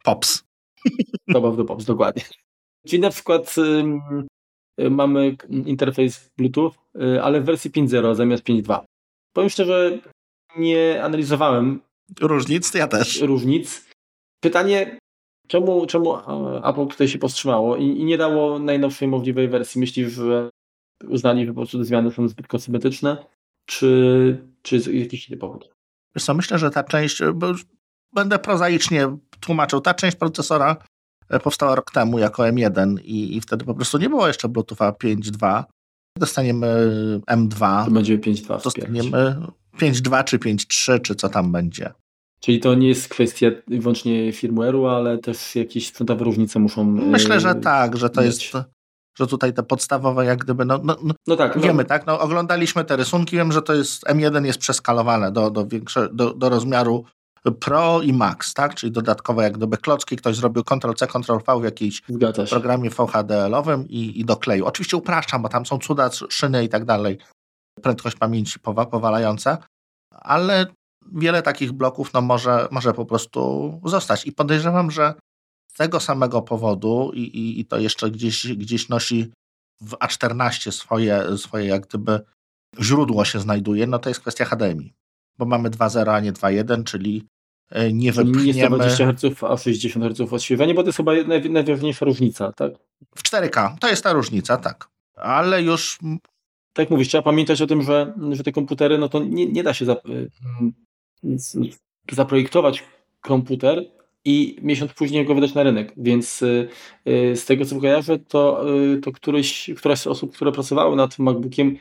Pops. 0.05 0.45
Top 1.33 1.45
of 1.45 1.57
the 1.57 1.65
Pops, 1.65 1.85
dokładnie. 1.85 2.23
Czyli 2.87 3.03
na 3.03 3.11
przykład 3.11 3.55
y, 4.81 4.91
mamy 4.91 5.37
interfejs 5.51 6.31
Bluetooth, 6.39 6.73
y, 7.03 7.23
ale 7.23 7.41
w 7.41 7.45
wersji 7.45 7.71
5.0 7.71 8.15
zamiast 8.15 8.45
5.2. 8.45 8.81
Powiem 9.33 9.51
szczerze, 9.51 9.99
nie 10.57 11.03
analizowałem 11.03 11.81
różnic, 12.21 12.75
ja 12.75 12.89
też. 12.89 13.21
Różnic. 13.21 13.91
Pytanie, 14.41 14.99
czemu, 15.49 15.87
czemu 15.87 16.17
Apple 16.65 16.87
tutaj 16.87 17.09
się 17.09 17.19
powstrzymało 17.19 17.77
i, 17.77 17.85
i 17.85 18.05
nie 18.05 18.19
dało 18.19 18.59
najnowszej 18.59 19.09
możliwej 19.09 19.49
wersji? 19.49 19.81
Myślisz, 19.81 20.13
że 20.13 20.51
uznali, 21.09 21.47
że 21.47 21.53
po 21.53 21.61
prostu 21.61 21.79
te 21.79 21.85
zmiany 21.85 22.11
są 22.11 22.29
zbyt 22.29 22.47
kosmetyczne, 22.47 23.27
czy, 23.67 24.45
czy 24.63 24.75
jest 24.75 24.89
jakiś 24.89 25.29
inny 25.29 25.39
powód? 25.39 25.71
Wiesz 26.15 26.25
co, 26.25 26.35
myślę, 26.35 26.59
że 26.59 26.71
ta 26.71 26.85
część, 26.85 27.23
bo 27.35 27.47
będę 28.13 28.39
prozaicznie 28.39 29.17
tłumaczył, 29.41 29.81
ta 29.81 29.95
część 29.95 30.17
procesora 30.17 30.77
e, 31.29 31.41
powstała 31.41 31.75
rok 31.75 31.91
temu 31.91 32.19
jako 32.19 32.43
M1 32.43 33.01
i, 33.01 33.37
i 33.37 33.41
wtedy 33.41 33.65
po 33.65 33.75
prostu 33.75 33.99
nie 33.99 34.09
było 34.09 34.27
jeszcze 34.27 34.49
Bluetootha 34.49 34.91
5.2. 34.91 35.65
Dostaniemy 36.19 36.91
M2. 37.31 37.85
To 37.85 37.91
będzie 37.91 38.19
5.2. 38.19 38.63
Dostaniemy 38.63 39.37
5.2 39.79 40.25
czy 40.25 40.39
5.3, 40.39 41.03
czy 41.03 41.15
co 41.15 41.29
tam 41.29 41.53
będzie. 41.53 41.93
Czyli 42.41 42.61
to 42.61 42.75
nie 42.75 42.89
jest 42.89 43.09
kwestia 43.09 43.47
wyłącznie 43.69 44.33
firmware'u, 44.33 44.97
ale 44.97 45.19
też 45.19 45.57
jakieś 45.57 45.87
sprzętowe 45.87 46.25
różnice 46.25 46.59
muszą. 46.59 46.85
Myślę, 46.85 47.41
że 47.41 47.55
tak, 47.55 47.97
że 47.97 48.11
to 48.11 48.23
mieć. 48.23 48.53
jest. 48.53 48.67
Że 49.19 49.27
tutaj 49.27 49.53
te 49.53 49.63
podstawowe, 49.63 50.25
jak 50.25 50.39
gdyby, 50.39 50.65
no, 50.65 50.81
no, 50.85 50.97
no, 51.03 51.15
no 51.27 51.37
tak, 51.37 51.57
no. 51.57 51.63
wiemy, 51.63 51.83
no. 51.83 51.89
tak, 51.89 52.07
no, 52.07 52.21
oglądaliśmy 52.21 52.85
te 52.85 52.97
rysunki, 52.97 53.37
wiem, 53.37 53.53
że 53.53 53.63
to 53.63 53.75
jest, 53.75 54.05
M1 54.05 54.45
jest 54.45 54.59
przeskalowane 54.59 55.33
do, 55.33 55.51
do, 55.51 55.67
większe, 55.67 56.09
do, 56.13 56.35
do 56.35 56.49
rozmiaru 56.49 57.05
Pro 57.61 58.03
i 58.03 58.13
Max, 58.13 58.55
tak? 58.55 58.75
Czyli 58.75 58.93
dodatkowe 58.93 59.43
jak 59.43 59.57
gdyby 59.57 59.77
klocki, 59.77 60.17
ktoś 60.17 60.37
zrobił 60.37 60.65
Ctrl-C, 60.65 61.07
Ctrl-V 61.07 61.61
w 61.61 61.65
jakimś 61.65 62.03
programie 62.51 62.91
VHDL-owym 62.91 63.89
i, 63.89 64.21
i 64.21 64.25
dokleił. 64.25 64.67
Oczywiście 64.67 64.97
upraszczam, 64.97 65.43
bo 65.43 65.49
tam 65.49 65.67
są 65.67 65.79
cuda, 65.79 66.11
szyny 66.29 66.65
i 66.65 66.69
tak 66.69 66.85
dalej, 66.85 67.19
prędkość 67.83 68.17
pamięci 68.17 68.61
powalająca, 68.61 69.59
ale 70.11 70.67
wiele 71.13 71.43
takich 71.43 71.73
bloków 71.73 72.13
no, 72.13 72.21
może, 72.21 72.69
może 72.71 72.93
po 72.93 73.07
prostu 73.07 73.73
zostać. 73.85 74.27
I 74.27 74.33
podejrzewam, 74.33 74.91
że 74.91 75.15
z 75.73 75.75
tego 75.75 76.01
samego 76.01 76.43
powodu 76.43 77.11
i, 77.15 77.21
i, 77.21 77.61
i 77.61 77.65
to 77.65 77.79
jeszcze 77.79 78.11
gdzieś, 78.11 78.47
gdzieś 78.47 78.89
nosi 78.89 79.33
w 79.81 79.93
A14 79.93 80.73
swoje, 80.73 81.39
swoje 81.39 81.67
jak 81.67 81.87
gdyby 81.87 82.21
źródło 82.81 83.25
się 83.25 83.41
znajduje, 83.41 83.87
no 83.87 83.99
to 83.99 84.09
jest 84.09 84.21
kwestia 84.21 84.45
HDMI 84.45 84.93
bo 85.39 85.47
mamy 85.47 85.71
2.0, 85.71 86.11
a 86.11 86.21
nie 86.21 86.33
2.1, 86.33 86.85
czyli 86.85 87.27
e, 87.71 87.93
nie 87.93 88.13
wypchniemy... 88.13 88.47
Nie 88.47 88.67
120 88.67 89.07
Hz, 89.07 89.45
a 89.45 89.57
60 89.57 90.05
Hz 90.05 90.33
odświeżanie, 90.33 90.75
bo 90.75 90.83
to 90.83 90.89
jest 90.89 90.97
chyba 90.97 91.13
najważniejsza 91.51 92.05
różnica, 92.05 92.53
tak? 92.53 92.73
W 93.17 93.23
4K, 93.23 93.79
to 93.81 93.89
jest 93.89 94.05
ta 94.05 94.13
różnica, 94.13 94.57
tak. 94.57 94.89
Ale 95.15 95.63
już... 95.63 95.99
Tak 96.73 96.85
jak 96.85 96.91
mówisz, 96.91 97.09
trzeba 97.09 97.23
pamiętać 97.23 97.63
o 97.63 97.67
tym, 97.67 97.83
że, 97.83 98.15
że 98.33 98.43
te 98.43 98.53
komputery, 98.53 98.99
no 98.99 99.09
to 99.09 99.19
nie, 99.19 99.47
nie 99.47 99.63
da 99.63 99.75
się 99.75 99.87
zaprojektować 102.13 102.85
komputer 103.21 103.85
i 104.25 104.57
miesiąc 104.63 104.93
później 104.93 105.27
go 105.27 105.35
wydać 105.35 105.55
na 105.55 105.63
rynek. 105.63 105.93
Więc 105.97 106.43
y, 106.43 106.69
y, 107.09 107.37
z 107.37 107.45
tego 107.45 107.65
co 107.65 107.81
kojarzę, 107.81 108.19
to, 108.19 108.65
y, 108.79 108.99
to 108.99 109.13
któryś, 109.13 109.71
któraś 109.77 110.01
z 110.01 110.07
osób, 110.07 110.35
które 110.35 110.53
pracowały 110.53 110.97
nad 110.97 111.19
MacBookiem, 111.19 111.77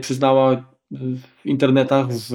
przyznała 0.00 0.74
w 0.90 1.46
internetach 1.46 2.06
w, 2.10 2.32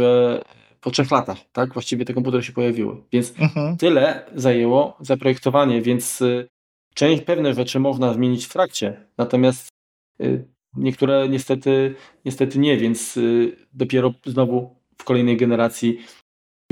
po 0.82 0.92
trzech 0.92 1.12
latach, 1.12 1.38
tak? 1.52 1.74
Właściwie 1.74 2.06
te 2.06 2.14
komputery 2.14 2.44
się 2.44 2.54
pojawiły. 2.54 2.96
Więc 3.12 3.34
mhm. 3.40 3.78
tyle 3.78 4.26
zajęło 4.36 4.98
zaprojektowanie, 5.00 5.82
więc 5.82 6.22
y, 6.22 6.48
część 6.94 7.24
pewne 7.24 7.54
rzeczy 7.54 7.80
można 7.80 8.14
zmienić 8.14 8.46
w 8.46 8.54
trakcie, 8.54 9.06
natomiast 9.18 9.70
y, 10.22 10.48
niektóre 10.76 11.30
niestety, 11.30 11.96
niestety 12.26 12.60
nie, 12.60 12.78
więc 12.78 13.18
y, 13.18 13.56
dopiero 13.74 14.14
znowu 14.26 14.76
w 14.98 15.04
kolejnej 15.04 15.38
generacji 15.38 16.00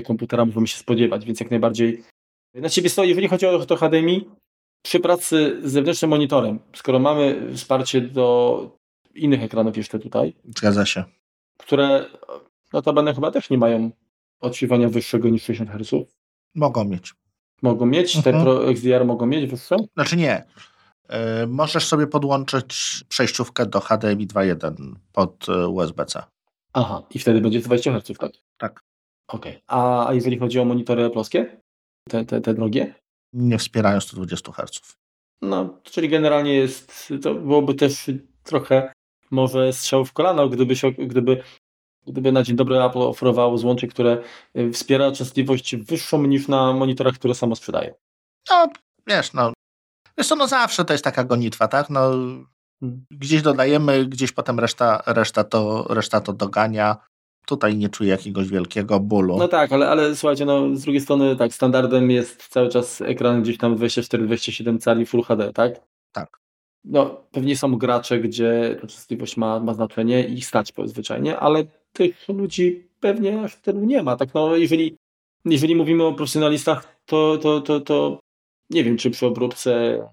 komputera 0.05 0.45
możemy 0.45 0.67
się 0.67 0.77
spodziewać, 0.77 1.25
więc 1.25 1.39
jak 1.39 1.51
najbardziej 1.51 2.03
na 2.53 2.69
ciebie 2.69 2.89
stoi, 2.89 3.09
jeżeli 3.09 3.27
chodzi 3.27 3.45
o 3.45 3.65
to 3.65 3.75
HDMI, 3.75 4.29
przy 4.85 4.99
pracy 4.99 5.61
z 5.63 5.71
zewnętrznym 5.71 6.09
monitorem, 6.09 6.59
skoro 6.75 6.99
mamy 6.99 7.55
wsparcie 7.55 8.01
do 8.01 8.77
innych 9.15 9.43
ekranów 9.43 9.77
jeszcze 9.77 9.99
tutaj. 9.99 10.33
Zgadza 10.57 10.85
się 10.85 11.03
które 11.57 12.05
notabene 12.73 13.13
chyba 13.13 13.31
też 13.31 13.49
nie 13.49 13.57
mają 13.57 13.91
odświeżania 14.39 14.89
wyższego 14.89 15.29
niż 15.29 15.43
60 15.43 15.71
Hz. 15.71 16.13
Mogą 16.55 16.83
mieć. 16.83 17.13
Mogą 17.61 17.85
mieć? 17.85 18.15
Mhm. 18.15 18.35
Te 18.35 18.43
Pro 18.43 18.69
XDR 18.69 19.05
mogą 19.05 19.25
mieć 19.25 19.51
wyższe? 19.51 19.75
Znaczy 19.93 20.17
nie. 20.17 20.45
Yy, 21.09 21.17
możesz 21.47 21.87
sobie 21.87 22.07
podłączyć 22.07 23.03
przejściówkę 23.09 23.65
do 23.65 23.79
HDMI 23.79 24.27
2.1 24.27 24.93
pod 25.13 25.49
e, 25.49 25.67
USB-C. 25.67 26.23
Aha, 26.73 27.03
i 27.09 27.19
wtedy 27.19 27.41
będzie 27.41 27.59
20 27.59 27.93
Hz, 27.93 28.17
tak? 28.17 28.31
Tak. 28.57 28.83
Okej. 29.27 29.51
Okay. 29.51 29.61
A, 29.67 30.07
a 30.07 30.13
jeżeli 30.13 30.39
chodzi 30.39 30.59
o 30.59 30.65
monitory 30.65 31.09
ploskie? 31.09 31.61
Te, 32.09 32.25
te, 32.25 32.41
te 32.41 32.53
drogie? 32.53 32.95
Nie 33.33 33.57
wspierają 33.57 34.01
120 34.01 34.51
Hz. 34.51 34.95
No, 35.41 35.79
czyli 35.83 36.09
generalnie 36.09 36.53
jest, 36.53 37.13
to 37.21 37.35
byłoby 37.35 37.73
też 37.73 38.11
trochę 38.43 38.93
może 39.33 39.73
strzał 39.73 40.05
w 40.05 40.13
kolano, 40.13 40.49
gdyby, 40.49 40.75
się, 40.75 40.91
gdyby, 40.91 41.43
gdyby 42.07 42.31
na 42.31 42.43
dzień 42.43 42.55
dobry 42.55 42.83
Apple 42.83 42.99
oferowało 42.99 43.57
złącze, 43.57 43.87
które 43.87 44.23
y, 44.57 44.71
wspiera 44.71 45.11
częstotliwość 45.11 45.75
wyższą 45.75 46.23
niż 46.23 46.47
na 46.47 46.73
monitorach, 46.73 47.15
które 47.15 47.35
samo 47.35 47.55
sprzedaje. 47.55 47.95
No, 48.49 48.67
wiesz, 49.07 49.33
no, 49.33 49.53
wiesz 50.17 50.27
co, 50.27 50.35
no 50.35 50.47
zawsze 50.47 50.85
to 50.85 50.93
jest 50.93 51.03
taka 51.03 51.23
gonitwa, 51.23 51.67
tak? 51.67 51.89
No, 51.89 51.99
hmm. 52.79 53.05
gdzieś 53.11 53.41
dodajemy, 53.41 54.05
gdzieś 54.05 54.31
potem 54.31 54.59
reszta, 54.59 55.03
reszta, 55.05 55.43
to, 55.43 55.85
reszta 55.89 56.21
to 56.21 56.33
dogania. 56.33 56.97
Tutaj 57.45 57.77
nie 57.77 57.89
czuję 57.89 58.09
jakiegoś 58.09 58.47
wielkiego 58.47 58.99
bólu. 58.99 59.37
No 59.37 59.47
tak, 59.47 59.71
ale, 59.71 59.89
ale 59.89 60.15
słuchajcie, 60.15 60.45
no 60.45 60.75
z 60.75 60.81
drugiej 60.81 61.01
strony 61.01 61.35
tak, 61.35 61.53
standardem 61.53 62.11
jest 62.11 62.47
cały 62.47 62.69
czas 62.69 63.01
ekran 63.01 63.41
gdzieś 63.41 63.57
tam 63.57 63.75
24-27 63.75 64.79
cali 64.79 65.05
Full 65.05 65.23
HD, 65.23 65.53
tak? 65.53 65.81
Tak 66.11 66.42
no, 66.85 67.23
pewnie 67.31 67.57
są 67.57 67.77
gracze, 67.77 68.19
gdzie 68.19 68.75
ta 68.81 68.87
częstotliwość 68.87 69.37
ma, 69.37 69.59
ma 69.59 69.73
znaczenie 69.73 70.27
i 70.27 70.41
stać 70.41 70.73
zwyczajnie, 70.85 71.37
ale 71.39 71.63
tych 71.93 72.27
ludzi 72.29 72.87
pewnie 72.99 73.41
aż 73.41 73.55
tylu 73.55 73.85
nie 73.85 74.03
ma. 74.03 74.15
Tak, 74.15 74.33
no, 74.33 74.55
jeżeli, 74.55 74.97
jeżeli 75.45 75.75
mówimy 75.75 76.03
o 76.03 76.13
profesjonalistach, 76.13 77.01
to, 77.05 77.37
to, 77.37 77.61
to, 77.61 77.79
to 77.79 78.19
nie 78.69 78.83
wiem, 78.83 78.97
czy 78.97 79.11
przy 79.11 79.25
obróbce 79.25 80.03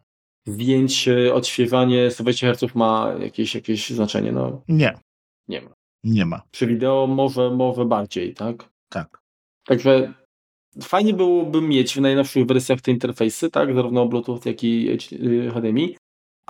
zdjęć, 0.46 1.08
odświeżanie 1.34 2.10
120 2.10 2.46
Hz 2.52 2.74
ma 2.74 3.14
jakieś, 3.20 3.54
jakieś 3.54 3.90
znaczenie? 3.90 4.32
No, 4.32 4.62
Nie, 4.68 4.98
nie 5.48 5.60
ma. 5.60 5.70
nie 6.04 6.26
ma. 6.26 6.42
Przy 6.50 6.66
wideo 6.66 7.06
może, 7.06 7.50
może 7.50 7.84
bardziej, 7.84 8.34
tak? 8.34 8.68
Tak. 8.88 9.20
Także 9.66 10.14
fajnie 10.82 11.14
byłoby 11.14 11.60
mieć 11.62 11.94
w 11.94 12.00
najnowszych 12.00 12.46
wersjach 12.46 12.80
te 12.80 12.90
interfejsy, 12.90 13.50
tak? 13.50 13.74
Zarówno 13.74 14.06
Bluetooth, 14.06 14.40
jak 14.44 14.64
i 14.64 14.98
HDMI, 15.54 15.96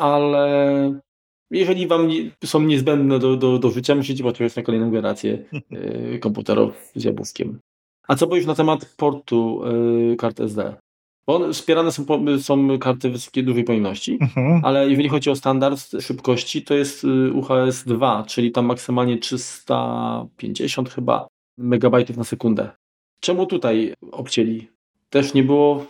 ale 0.01 1.01
jeżeli 1.51 1.87
wam 1.87 2.09
nie, 2.09 2.31
są 2.45 2.61
niezbędne 2.63 3.19
do, 3.19 3.37
do, 3.37 3.59
do 3.59 3.71
życia, 3.71 3.95
musicie 3.95 4.25
poczekać 4.25 4.57
na 4.57 4.63
kolejną 4.63 4.91
generację 4.91 5.39
y, 6.15 6.19
komputerów 6.19 6.91
z 6.95 7.05
jabłuskiem. 7.05 7.59
A 8.09 8.17
co 8.17 8.27
powiesz 8.27 8.47
na 8.47 8.55
temat 8.55 8.95
portu 8.97 9.63
y, 10.13 10.17
kart 10.17 10.41
SD? 10.41 10.75
Bo 11.27 11.53
wspierane 11.53 11.93
są, 11.93 12.05
są 12.41 12.79
karty 12.79 13.11
wysokiej, 13.11 13.45
dużej 13.45 13.65
pojemności, 13.65 14.19
Mhm. 14.21 14.65
ale 14.65 14.91
jeżeli 14.91 15.09
chodzi 15.09 15.31
o 15.31 15.37
standard 15.37 15.81
szybkości, 16.01 16.63
to 16.63 16.75
jest 16.75 17.05
y, 17.05 17.33
UHS 17.33 17.85
2, 17.85 18.25
czyli 18.29 18.53
tam 18.53 18.67
maksymalnie 18.67 19.19
350 19.19 20.91
chyba 20.91 21.29
megabajtów 21.59 22.17
na 22.17 22.25
sekundę. 22.25 22.71
Czemu 23.21 23.47
tutaj 23.47 23.95
obcięli? 24.13 24.69
Też 25.11 25.35
nie 25.35 25.43
było 25.43 25.87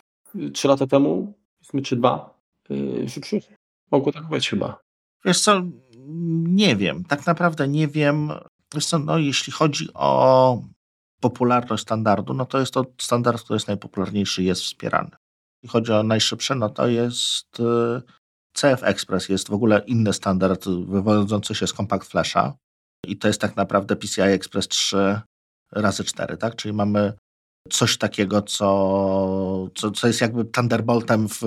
3 0.53 0.69
lata 0.69 0.87
temu, 0.87 1.33
powiedzmy, 1.59 1.83
czy 1.83 1.97
dwa 1.97 2.39
yy, 2.71 3.09
szybszych? 3.09 3.60
Mogło 3.91 4.13
tak 4.13 4.29
być 4.29 4.51
chyba. 4.51 4.81
Wiesz 5.25 5.41
co, 5.41 5.63
nie 6.45 6.77
wiem. 6.77 7.05
Tak 7.05 7.27
naprawdę 7.27 7.69
nie 7.69 7.89
wiem. 7.89 8.31
Wiesz 8.75 8.87
co, 8.87 8.99
no, 8.99 9.19
jeśli 9.19 9.53
chodzi 9.53 9.89
o 9.95 10.63
popularność 11.21 11.83
standardu, 11.83 12.35
no 12.35 12.47
to 12.47 12.61
jest 12.61 12.75
to 12.75 12.85
standard, 13.01 13.43
który 13.43 13.57
jest 13.57 13.69
najpopularniejszy, 13.69 14.43
jest 14.43 14.63
wspierany. 14.63 15.11
Jeśli 15.63 15.73
chodzi 15.73 15.93
o 15.93 16.03
najszybsze, 16.03 16.55
no 16.55 16.69
to 16.69 16.87
jest 16.87 17.61
y, 17.61 18.03
CF 18.53 18.85
Express, 18.85 19.29
jest 19.29 19.49
w 19.49 19.53
ogóle 19.53 19.83
inny 19.87 20.13
standard 20.13 20.69
wywodzący 20.69 21.55
się 21.55 21.67
z 21.67 21.73
Compact 21.73 22.11
Flasha 22.11 22.55
i 23.07 23.17
to 23.17 23.29
jest 23.29 23.41
tak 23.41 23.57
naprawdę 23.57 23.97
PCI 23.97 24.21
Express 24.21 24.69
3 24.69 25.21
razy 25.73 26.05
4, 26.05 26.37
tak? 26.37 26.57
Czyli 26.57 26.75
mamy 26.75 27.13
coś 27.71 27.99
takiego, 27.99 28.43
co, 28.43 29.69
co, 29.75 29.91
co 29.91 30.07
jest 30.07 30.21
jakby 30.21 30.45
Thunderboltem 30.45 31.29
w 31.29 31.41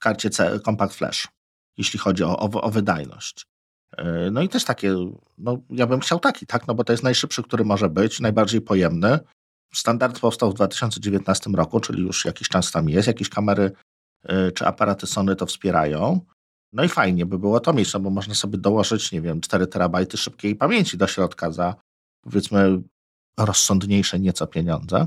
karcie 0.00 0.30
C, 0.30 0.60
Compact 0.60 0.94
Flash, 0.94 1.28
jeśli 1.78 1.98
chodzi 1.98 2.24
o, 2.24 2.38
o, 2.38 2.62
o 2.62 2.70
wydajność. 2.70 3.46
Yy, 3.98 4.30
No 4.30 4.42
i 4.42 4.48
też 4.48 4.64
takie, 4.64 4.94
no 5.38 5.58
ja 5.70 5.86
bym 5.86 6.00
chciał 6.00 6.20
taki, 6.20 6.46
tak, 6.46 6.66
no 6.66 6.74
bo 6.74 6.84
to 6.84 6.92
jest 6.92 7.02
najszybszy, 7.02 7.42
który 7.42 7.64
może 7.64 7.88
być, 7.88 8.20
najbardziej 8.20 8.60
pojemny. 8.60 9.18
Standard 9.74 10.20
powstał 10.20 10.50
w 10.50 10.54
2019 10.54 11.50
roku, 11.50 11.80
czyli 11.80 12.02
już 12.02 12.24
jakiś 12.24 12.48
czas 12.48 12.72
tam 12.72 12.88
jest, 12.88 13.08
jakieś 13.08 13.28
kamery 13.28 13.72
yy, 14.28 14.52
czy 14.52 14.66
aparaty 14.66 15.06
Sony 15.06 15.36
to 15.36 15.46
wspierają. 15.46 16.20
No 16.72 16.84
i 16.84 16.88
fajnie 16.88 17.26
by 17.26 17.38
było 17.38 17.60
to 17.60 17.72
mieć, 17.72 17.92
no 17.94 18.00
bo 18.00 18.10
można 18.10 18.34
sobie 18.34 18.58
dołożyć, 18.58 19.12
nie 19.12 19.20
wiem, 19.20 19.40
4 19.40 19.66
terabajty 19.66 20.16
szybkiej 20.16 20.56
pamięci 20.56 20.96
do 20.96 21.06
środka 21.06 21.50
za 21.50 21.74
powiedzmy 22.20 22.82
rozsądniejsze 23.38 24.20
nieco 24.20 24.46
pieniądze. 24.46 25.06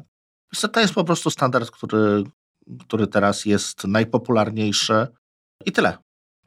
Więc 0.54 0.74
to 0.74 0.80
jest 0.80 0.94
po 0.94 1.04
prostu 1.04 1.30
standard, 1.30 1.72
który, 1.72 2.24
który 2.80 3.08
teraz 3.08 3.46
jest 3.46 3.84
najpopularniejszy 3.84 5.08
i 5.66 5.72
tyle. 5.72 5.98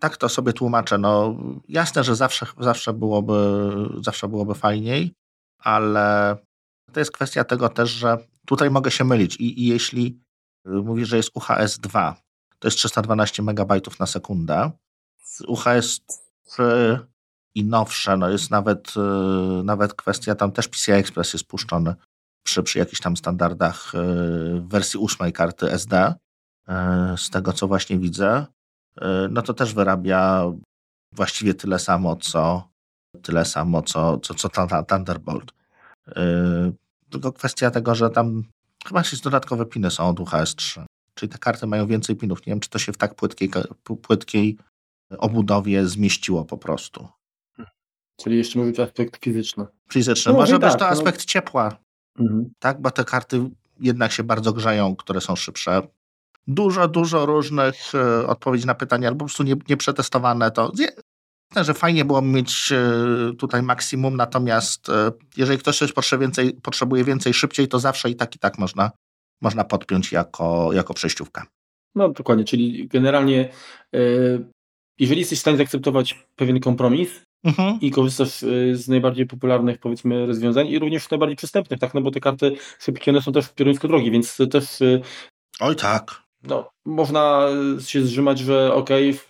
Tak 0.02 0.16
to 0.16 0.28
sobie 0.28 0.52
tłumaczę. 0.52 0.98
No, 0.98 1.36
jasne, 1.68 2.04
że 2.04 2.16
zawsze, 2.16 2.46
zawsze, 2.60 2.92
byłoby, 2.92 3.34
zawsze 4.00 4.28
byłoby 4.28 4.54
fajniej, 4.54 5.14
ale 5.58 6.36
to 6.92 7.00
jest 7.00 7.12
kwestia 7.12 7.44
tego 7.44 7.68
też, 7.68 7.90
że 7.90 8.18
tutaj 8.46 8.70
mogę 8.70 8.90
się 8.90 9.04
mylić 9.04 9.36
i, 9.36 9.62
i 9.62 9.66
jeśli 9.66 10.20
y, 10.66 10.70
mówisz, 10.70 11.08
że 11.08 11.16
jest 11.16 11.30
UHS 11.34 11.78
2, 11.78 12.16
to 12.58 12.68
jest 12.68 12.78
312 12.78 13.42
MB 13.42 13.72
na 14.00 14.06
sekundę. 14.06 14.70
UHS 15.46 16.00
3 16.46 16.98
i 17.54 17.64
nowsze, 17.64 18.16
no 18.16 18.30
jest 18.30 18.50
nawet, 18.50 18.94
y, 18.96 19.64
nawet 19.64 19.94
kwestia, 19.94 20.34
tam 20.34 20.52
też 20.52 20.68
PCI 20.68 20.92
Express 20.92 21.32
jest 21.32 21.46
puszczony 21.46 21.94
przy, 22.42 22.62
przy 22.62 22.78
jakichś 22.78 23.00
tam 23.00 23.16
standardach 23.16 23.94
y, 23.94 23.98
w 24.60 24.68
wersji 24.68 24.98
ósmej 24.98 25.32
karty 25.32 25.72
SD, 25.72 26.14
y, 26.14 26.72
z 27.16 27.30
tego 27.30 27.52
co 27.52 27.68
właśnie 27.68 27.98
widzę, 27.98 28.46
y, 28.46 28.61
no 29.30 29.42
to 29.42 29.54
też 29.54 29.74
wyrabia 29.74 30.44
właściwie 31.12 31.54
tyle 31.54 31.78
samo, 31.78 32.16
co 32.16 32.68
tyle 33.22 33.44
samo, 33.44 33.82
co, 33.82 34.18
co, 34.18 34.34
co 34.34 34.48
Thunderbolt. 34.88 35.52
Y, 36.08 36.12
Tylko 37.10 37.32
kwestia 37.32 37.70
tego, 37.70 37.94
że 37.94 38.10
tam 38.10 38.44
chyba 38.86 39.00
jakieś 39.00 39.20
dodatkowe 39.20 39.66
piny 39.66 39.90
są 39.90 40.08
od 40.08 40.20
UHS 40.20 40.54
3. 40.56 40.84
Czyli 41.14 41.32
te 41.32 41.38
karty 41.38 41.66
mają 41.66 41.86
więcej 41.86 42.16
pinów. 42.16 42.46
Nie 42.46 42.50
wiem, 42.50 42.60
czy 42.60 42.70
to 42.70 42.78
się 42.78 42.92
w 42.92 42.96
tak 42.96 43.14
płytkiej, 43.14 43.50
płytkiej 44.02 44.58
obudowie 45.18 45.86
zmieściło 45.86 46.44
po 46.44 46.58
prostu. 46.58 47.08
Czyli 48.16 48.36
jeszcze 48.38 48.58
mówić 48.58 48.80
aspekt 48.80 49.24
fizyczny. 49.24 49.66
Fizyczny. 49.92 50.32
No, 50.32 50.38
Może 50.38 50.58
być 50.58 50.70
tak, 50.70 50.78
to 50.78 50.84
no. 50.84 50.90
aspekt 50.90 51.24
ciepła, 51.24 51.76
Mhm. 52.18 52.50
tak? 52.58 52.80
Bo 52.80 52.90
te 52.90 53.04
karty 53.04 53.50
jednak 53.80 54.12
się 54.12 54.24
bardzo 54.24 54.52
grzeją, 54.52 54.96
które 54.96 55.20
są 55.20 55.36
szybsze. 55.36 55.82
Dużo, 56.46 56.88
dużo 56.88 57.26
różnych 57.26 57.94
e, 57.94 58.26
odpowiedzi 58.26 58.66
na 58.66 58.74
pytania, 58.74 59.08
albo 59.08 59.18
po 59.18 59.24
prostu 59.24 59.42
nie, 59.42 59.54
nieprzetestowane. 59.68 60.50
To 60.50 60.72
że 61.56 61.74
fajnie 61.74 62.04
było 62.04 62.22
mieć 62.22 62.72
e, 62.72 63.32
tutaj 63.38 63.62
maksimum, 63.62 64.16
natomiast 64.16 64.88
e, 64.88 65.12
jeżeli 65.36 65.58
ktoś 65.58 65.78
coś 65.78 65.92
potrzebuje 65.92 66.28
więcej, 66.28 66.54
potrzebuje 66.62 67.04
więcej 67.04 67.34
szybciej, 67.34 67.68
to 67.68 67.78
zawsze 67.78 68.10
i 68.10 68.16
tak, 68.16 68.36
i 68.36 68.38
tak 68.38 68.58
można, 68.58 68.90
można 69.42 69.64
podpiąć 69.64 70.12
jako, 70.12 70.70
jako 70.72 70.94
przejściówkę. 70.94 71.42
No 71.94 72.08
dokładnie, 72.08 72.44
czyli 72.44 72.88
generalnie 72.88 73.48
jeżeli 74.98 75.20
jesteś 75.20 75.38
w 75.38 75.40
stanie 75.40 75.56
zaakceptować 75.56 76.26
pewien 76.36 76.60
kompromis 76.60 77.22
Mhm. 77.44 77.78
i 77.80 77.90
korzystasz 77.90 78.38
z 78.72 78.88
najbardziej 78.88 79.26
popularnych 79.26 79.78
powiedzmy 79.78 80.26
rozwiązań 80.26 80.68
i 80.68 80.78
również 80.78 81.10
najbardziej 81.10 81.36
przystępnych, 81.36 81.80
tak, 81.80 81.94
no 81.94 82.00
bo 82.00 82.10
te 82.10 82.20
karty 82.20 82.56
szybkie 82.78 83.10
one 83.10 83.22
są 83.22 83.32
też 83.32 83.52
kierunkowo 83.54 83.88
drogie, 83.88 84.10
więc 84.10 84.36
to 84.36 84.46
też 84.46 84.78
Oj 85.60 85.76
tak. 85.76 86.22
No, 86.42 86.70
można 86.84 87.48
się 87.80 88.02
zrzymać, 88.02 88.38
że 88.38 88.74
okej, 88.74 89.08
f- 89.10 89.28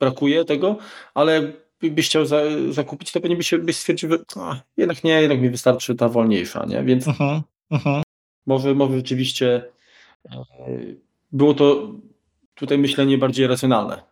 brakuje 0.00 0.44
tego, 0.44 0.76
ale 1.14 1.52
jakbyś 1.82 2.06
chciał 2.06 2.24
za, 2.26 2.40
zakupić, 2.70 3.12
to 3.12 3.20
pewnie 3.20 3.36
byś, 3.36 3.54
byś 3.54 3.76
stwierdził, 3.76 4.10
że 4.10 4.18
a, 4.36 4.60
jednak 4.76 5.04
nie, 5.04 5.22
jednak 5.22 5.40
mi 5.40 5.50
wystarczy 5.50 5.94
ta 5.94 6.08
wolniejsza, 6.08 6.64
nie? 6.66 6.82
Więc 6.82 7.08
Mhm. 7.08 7.42
Mhm. 7.70 8.02
może, 8.46 8.74
może 8.74 8.96
rzeczywiście 8.96 9.64
e, 10.32 10.44
było 11.32 11.54
to 11.54 11.92
tutaj 12.54 12.78
myślenie 12.78 13.18
bardziej 13.18 13.46
racjonalne. 13.46 14.02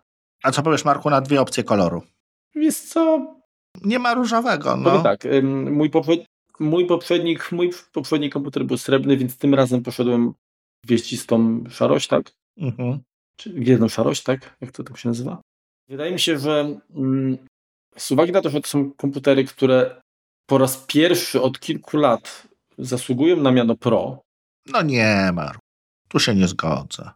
A 0.43 0.51
co 0.51 0.63
powiesz, 0.63 0.85
Marku, 0.85 1.11
na 1.11 1.21
dwie 1.21 1.41
opcje 1.41 1.65
koloru? 1.65 2.03
Jest 2.55 2.93
co, 2.93 3.27
Nie 3.85 3.99
ma 3.99 4.15
różowego, 4.15 4.65
powiem 4.71 4.83
no. 4.83 5.03
tak, 5.03 5.25
ym, 5.25 5.73
mój, 5.73 5.91
poprze- 5.91 6.25
mój 6.61 6.87
poprzednik, 6.87 7.53
mój 7.53 7.71
poprzedni 7.93 8.31
komputer 8.31 8.65
był 8.65 8.77
srebrny, 8.79 9.17
więc 9.17 9.37
tym 9.39 9.55
razem 9.55 9.83
poszedłem 9.83 10.33
gwieździstą 10.87 11.65
szarość, 11.71 12.09
tak? 12.09 12.33
Mhm. 12.57 13.01
czy 13.37 13.51
gwiezdną 13.51 13.89
szarość, 13.89 14.23
tak? 14.23 14.57
Jak 14.61 14.73
to 14.73 14.85
tak 14.85 14.99
się 14.99 15.09
nazywa? 15.09 15.41
Wydaje 15.89 16.13
mi 16.13 16.21
się, 16.21 16.39
że 16.39 16.81
mm, 16.95 17.39
z 17.97 18.11
uwagi 18.11 18.33
na 18.33 18.43
to, 18.43 18.51
że 18.51 18.61
to 18.61 18.69
są 18.69 18.93
komputery, 18.93 19.45
które 19.45 20.01
po 20.47 20.59
raz 20.59 20.85
pierwszy 20.87 21.43
od 21.43 21.61
kilku 21.61 21.97
lat 21.97 22.49
zasługują 22.79 23.37
na 23.37 23.53
miano 23.53 23.77
Pro, 23.77 24.23
No 24.67 24.83
nie, 24.83 25.31
Marku. 25.35 25.61
Tu 26.09 26.19
się 26.19 26.35
nie 26.35 26.49
zgodzę. 26.49 27.11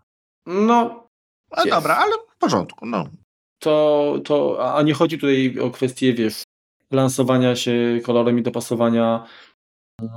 no 0.46 1.06
A 1.50 1.60
Jest. 1.60 1.70
dobra, 1.70 1.96
ale 1.96 2.12
w 2.30 2.38
porządku, 2.38 2.86
no. 2.86 3.08
to, 3.58 4.14
to, 4.24 4.58
a 4.76 4.82
nie 4.82 4.94
chodzi 4.94 5.18
tutaj 5.18 5.58
o 5.58 5.70
kwestię, 5.70 6.14
wiesz, 6.14 6.42
lansowania 6.90 7.56
się 7.56 8.00
kolorem 8.04 8.38
i 8.38 8.42
dopasowania. 8.42 9.26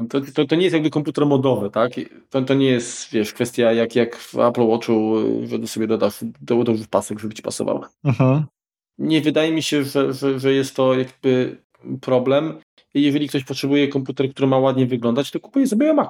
To, 0.10 0.22
to, 0.22 0.46
to 0.46 0.56
nie 0.56 0.64
jest 0.64 0.74
jakby 0.74 0.90
komputer 0.90 1.26
modowy, 1.26 1.70
tak? 1.70 1.92
To, 2.30 2.42
to 2.42 2.54
nie 2.54 2.66
jest, 2.66 3.12
wiesz, 3.12 3.34
kwestia 3.34 3.72
jak, 3.72 3.96
jak 3.96 4.16
w 4.16 4.40
Apple 4.40 4.68
Watchu, 4.68 5.16
że 5.48 5.60
ty 5.60 5.68
sobie 5.68 5.88
dodasz, 5.88 6.20
dołożysz 6.42 6.88
pasek, 6.88 7.20
żeby 7.20 7.34
ci 7.34 7.42
pasował. 7.42 7.84
Mhm. 8.04 8.46
nie 8.98 9.22
wydaje 9.22 9.52
mi 9.52 9.64
się, 9.64 9.84
że, 9.84 10.14
że, 10.14 10.40
że 10.40 10.54
jest 10.54 10.76
to 10.76 10.94
jakby 10.94 11.58
problem. 12.02 12.60
Jeżeli 12.94 13.28
ktoś 13.28 13.44
potrzebuje 13.44 13.88
komputer, 13.88 14.30
który 14.30 14.48
ma 14.48 14.58
ładnie 14.58 14.86
wyglądać, 14.86 15.32
to 15.32 15.40
kupuje 15.40 15.68
sobie 15.68 15.94
Mac. 15.94 16.10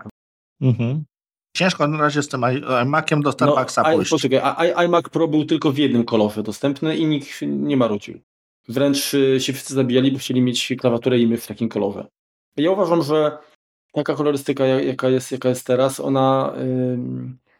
Mhm. 0.61 1.03
Ciężko 1.55 1.87
na 1.87 1.97
razie 1.97 2.23
z 2.23 2.27
tym 2.27 2.41
iMaciem 2.81 3.21
do 3.21 3.31
Starbucksa 3.31 3.81
No, 3.81 3.87
a- 3.87 3.93
pójść. 3.93 4.11
Poczekaj, 4.11 4.39
a, 4.43 4.83
iMac 4.83 5.09
Pro 5.09 5.27
był 5.27 5.45
tylko 5.45 5.71
w 5.71 5.77
jednym 5.77 6.03
kolorze 6.05 6.43
dostępny 6.43 6.97
i 6.97 7.05
nikt 7.05 7.41
nie 7.41 7.77
marudził. 7.77 8.19
Wręcz 8.67 9.13
y, 9.13 9.39
się 9.39 9.53
wszyscy 9.53 9.73
zabijali, 9.73 10.11
bo 10.11 10.19
chcieli 10.19 10.41
mieć 10.41 10.73
klawiaturę 10.79 11.19
i 11.19 11.27
mysz 11.27 11.43
w 11.43 11.47
takim 11.47 11.69
kolorze. 11.69 12.07
Ja 12.57 12.71
uważam, 12.71 13.03
że 13.03 13.37
taka 13.91 14.15
kolorystyka, 14.15 14.65
ja- 14.65 14.81
jaka 14.81 15.09
jest, 15.09 15.31
jaka 15.31 15.49
jest 15.49 15.67
teraz, 15.67 15.99
ona 15.99 16.53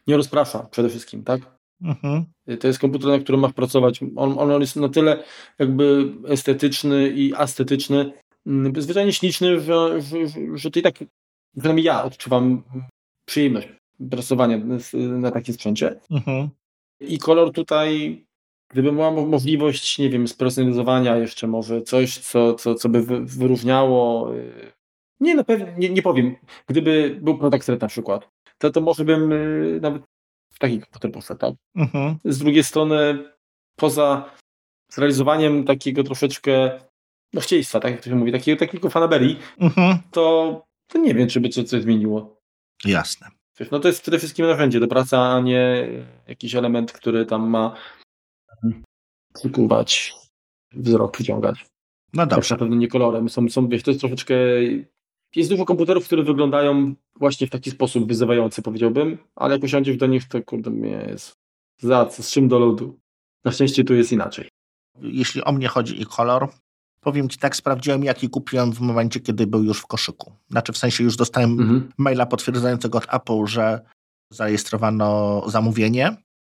nie 0.06 0.16
rozprasza 0.16 0.58
przede 0.70 0.88
wszystkim, 0.88 1.24
tak? 1.24 1.40
Mhm. 1.82 2.24
To 2.60 2.66
jest 2.66 2.78
komputer, 2.78 3.08
na 3.08 3.18
którym 3.18 3.40
masz 3.40 3.52
pracować. 3.52 4.00
On, 4.16 4.38
on 4.38 4.60
jest 4.60 4.76
na 4.76 4.88
tyle 4.88 5.22
jakby 5.58 6.12
estetyczny 6.28 7.08
i 7.08 7.32
estetyczny, 7.38 8.12
mm, 8.46 8.82
zwyczajnie 8.82 9.12
śliczny, 9.12 9.60
że, 9.60 10.00
że, 10.00 10.18
że, 10.54 10.70
to 10.70 10.78
i 10.80 10.82
tak, 10.82 10.94
przynajmniej 11.58 11.84
ja 11.84 12.04
odczuwam 12.04 12.62
przyjemność 13.28 13.68
pracowania 14.10 14.58
na 14.92 15.30
takim 15.30 15.54
sprzęcie. 15.54 16.00
Mhm. 16.10 16.48
I 17.00 17.18
kolor 17.18 17.52
tutaj 17.52 18.24
gdyby 18.70 18.92
była 18.92 19.10
możliwość, 19.10 19.98
nie 19.98 20.10
wiem, 20.10 20.28
spersonalizowania 20.28 21.16
jeszcze 21.16 21.46
może 21.46 21.82
coś, 21.82 22.18
co, 22.18 22.54
co, 22.54 22.74
co 22.74 22.88
by 22.88 23.02
wyróżniało. 23.24 24.32
Nie, 25.20 25.34
na 25.34 25.44
pewno, 25.44 25.66
nie, 25.78 25.90
nie 25.90 26.02
powiem. 26.02 26.36
Gdyby 26.66 27.18
był 27.22 27.38
product 27.38 27.68
red 27.68 27.80
na 27.80 27.88
przykład, 27.88 28.28
to, 28.58 28.70
to 28.70 28.80
może 28.80 29.04
bym 29.04 29.32
y, 29.32 29.78
nawet 29.82 30.02
w 30.54 30.58
taki 30.58 30.80
komputer 30.80 31.12
poszedł, 31.12 31.40
tak? 31.40 31.54
Mhm. 31.76 32.18
Z 32.24 32.38
drugiej 32.38 32.64
strony, 32.64 33.24
poza 33.76 34.30
zrealizowaniem 34.92 35.64
takiego 35.64 36.04
troszeczkę 36.04 36.80
no 37.32 37.40
chcieństwa, 37.40 37.80
tak 37.80 37.92
jak 37.92 38.00
to 38.00 38.10
się 38.10 38.16
mówi, 38.16 38.32
takiego, 38.32 38.58
takiego 38.58 38.90
fanaberii, 38.90 39.38
mhm. 39.60 39.98
to, 40.10 40.62
to 40.86 40.98
nie 40.98 41.14
wiem, 41.14 41.28
czy 41.28 41.40
by 41.40 41.48
coś, 41.48 41.64
coś 41.64 41.82
zmieniło. 41.82 42.40
Jasne. 42.84 43.28
No 43.72 43.80
to 43.80 43.88
jest 43.88 44.02
przede 44.02 44.18
wszystkim 44.18 44.46
narzędzie 44.46 44.80
do 44.80 44.88
pracy, 44.88 45.16
a 45.16 45.40
nie 45.40 45.88
jakiś 46.28 46.54
element, 46.54 46.92
który 46.92 47.26
tam 47.26 47.48
ma 47.50 47.76
przykuwać 49.34 50.14
wzrok, 50.72 51.12
przyciągać. 51.12 51.66
No 52.14 52.26
dobrze. 52.26 52.48
Tak 52.48 52.50
na 52.50 52.56
pewno 52.56 52.76
nie 52.76 52.88
kolorem. 52.88 53.28
Są, 53.28 53.48
są, 53.48 53.68
wiesz, 53.68 53.82
to 53.82 53.90
jest 53.90 54.00
troszeczkę... 54.00 54.34
Jest 55.36 55.50
dużo 55.50 55.64
komputerów, 55.64 56.04
które 56.04 56.22
wyglądają 56.22 56.94
właśnie 57.16 57.46
w 57.46 57.50
taki 57.50 57.70
sposób 57.70 58.08
wyzywający, 58.08 58.62
powiedziałbym, 58.62 59.18
ale 59.36 59.54
jak 59.54 59.62
usiądziesz 59.62 59.96
do 59.96 60.06
nich, 60.06 60.28
to 60.28 60.42
kurde 60.42 60.70
mnie 60.70 61.06
jest 61.08 61.32
za 61.82 62.06
co, 62.06 62.22
z 62.22 62.30
czym 62.30 62.48
do 62.48 62.58
lodu. 62.58 62.98
Na 63.44 63.52
szczęście 63.52 63.84
tu 63.84 63.94
jest 63.94 64.12
inaczej. 64.12 64.48
Jeśli 65.00 65.44
o 65.44 65.52
mnie 65.52 65.68
chodzi 65.68 66.02
i 66.02 66.06
kolor, 66.06 66.48
powiem 67.00 67.28
Ci 67.28 67.38
tak, 67.38 67.56
sprawdziłem 67.56 68.04
jaki 68.04 68.28
kupiłem 68.28 68.72
w 68.72 68.80
momencie, 68.80 69.20
kiedy 69.20 69.46
był 69.46 69.64
już 69.64 69.80
w 69.80 69.86
koszyku. 69.86 70.32
Znaczy 70.50 70.72
w 70.72 70.78
sensie 70.78 71.04
już 71.04 71.16
dostałem 71.16 71.50
mhm. 71.50 71.92
maila 71.98 72.26
potwierdzającego 72.26 72.98
od 72.98 73.14
Apple, 73.14 73.46
że 73.46 73.80
zarejestrowano 74.32 75.42
zamówienie 75.46 76.16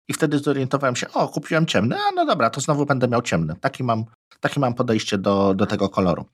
i 0.08 0.12
wtedy 0.12 0.38
zorientowałem 0.38 0.96
się, 0.96 1.08
o, 1.12 1.28
kupiłem 1.28 1.66
ciemny, 1.66 1.96
a 1.96 2.12
no 2.14 2.26
dobra, 2.26 2.50
to 2.50 2.60
znowu 2.60 2.86
będę 2.86 3.08
miał 3.08 3.22
ciemny. 3.22 3.54
Taki 3.60 3.84
mam, 3.84 4.04
taki 4.40 4.60
mam 4.60 4.74
podejście 4.74 5.18
do, 5.18 5.54
do 5.54 5.66
tego 5.66 5.88
koloru. 5.88 6.24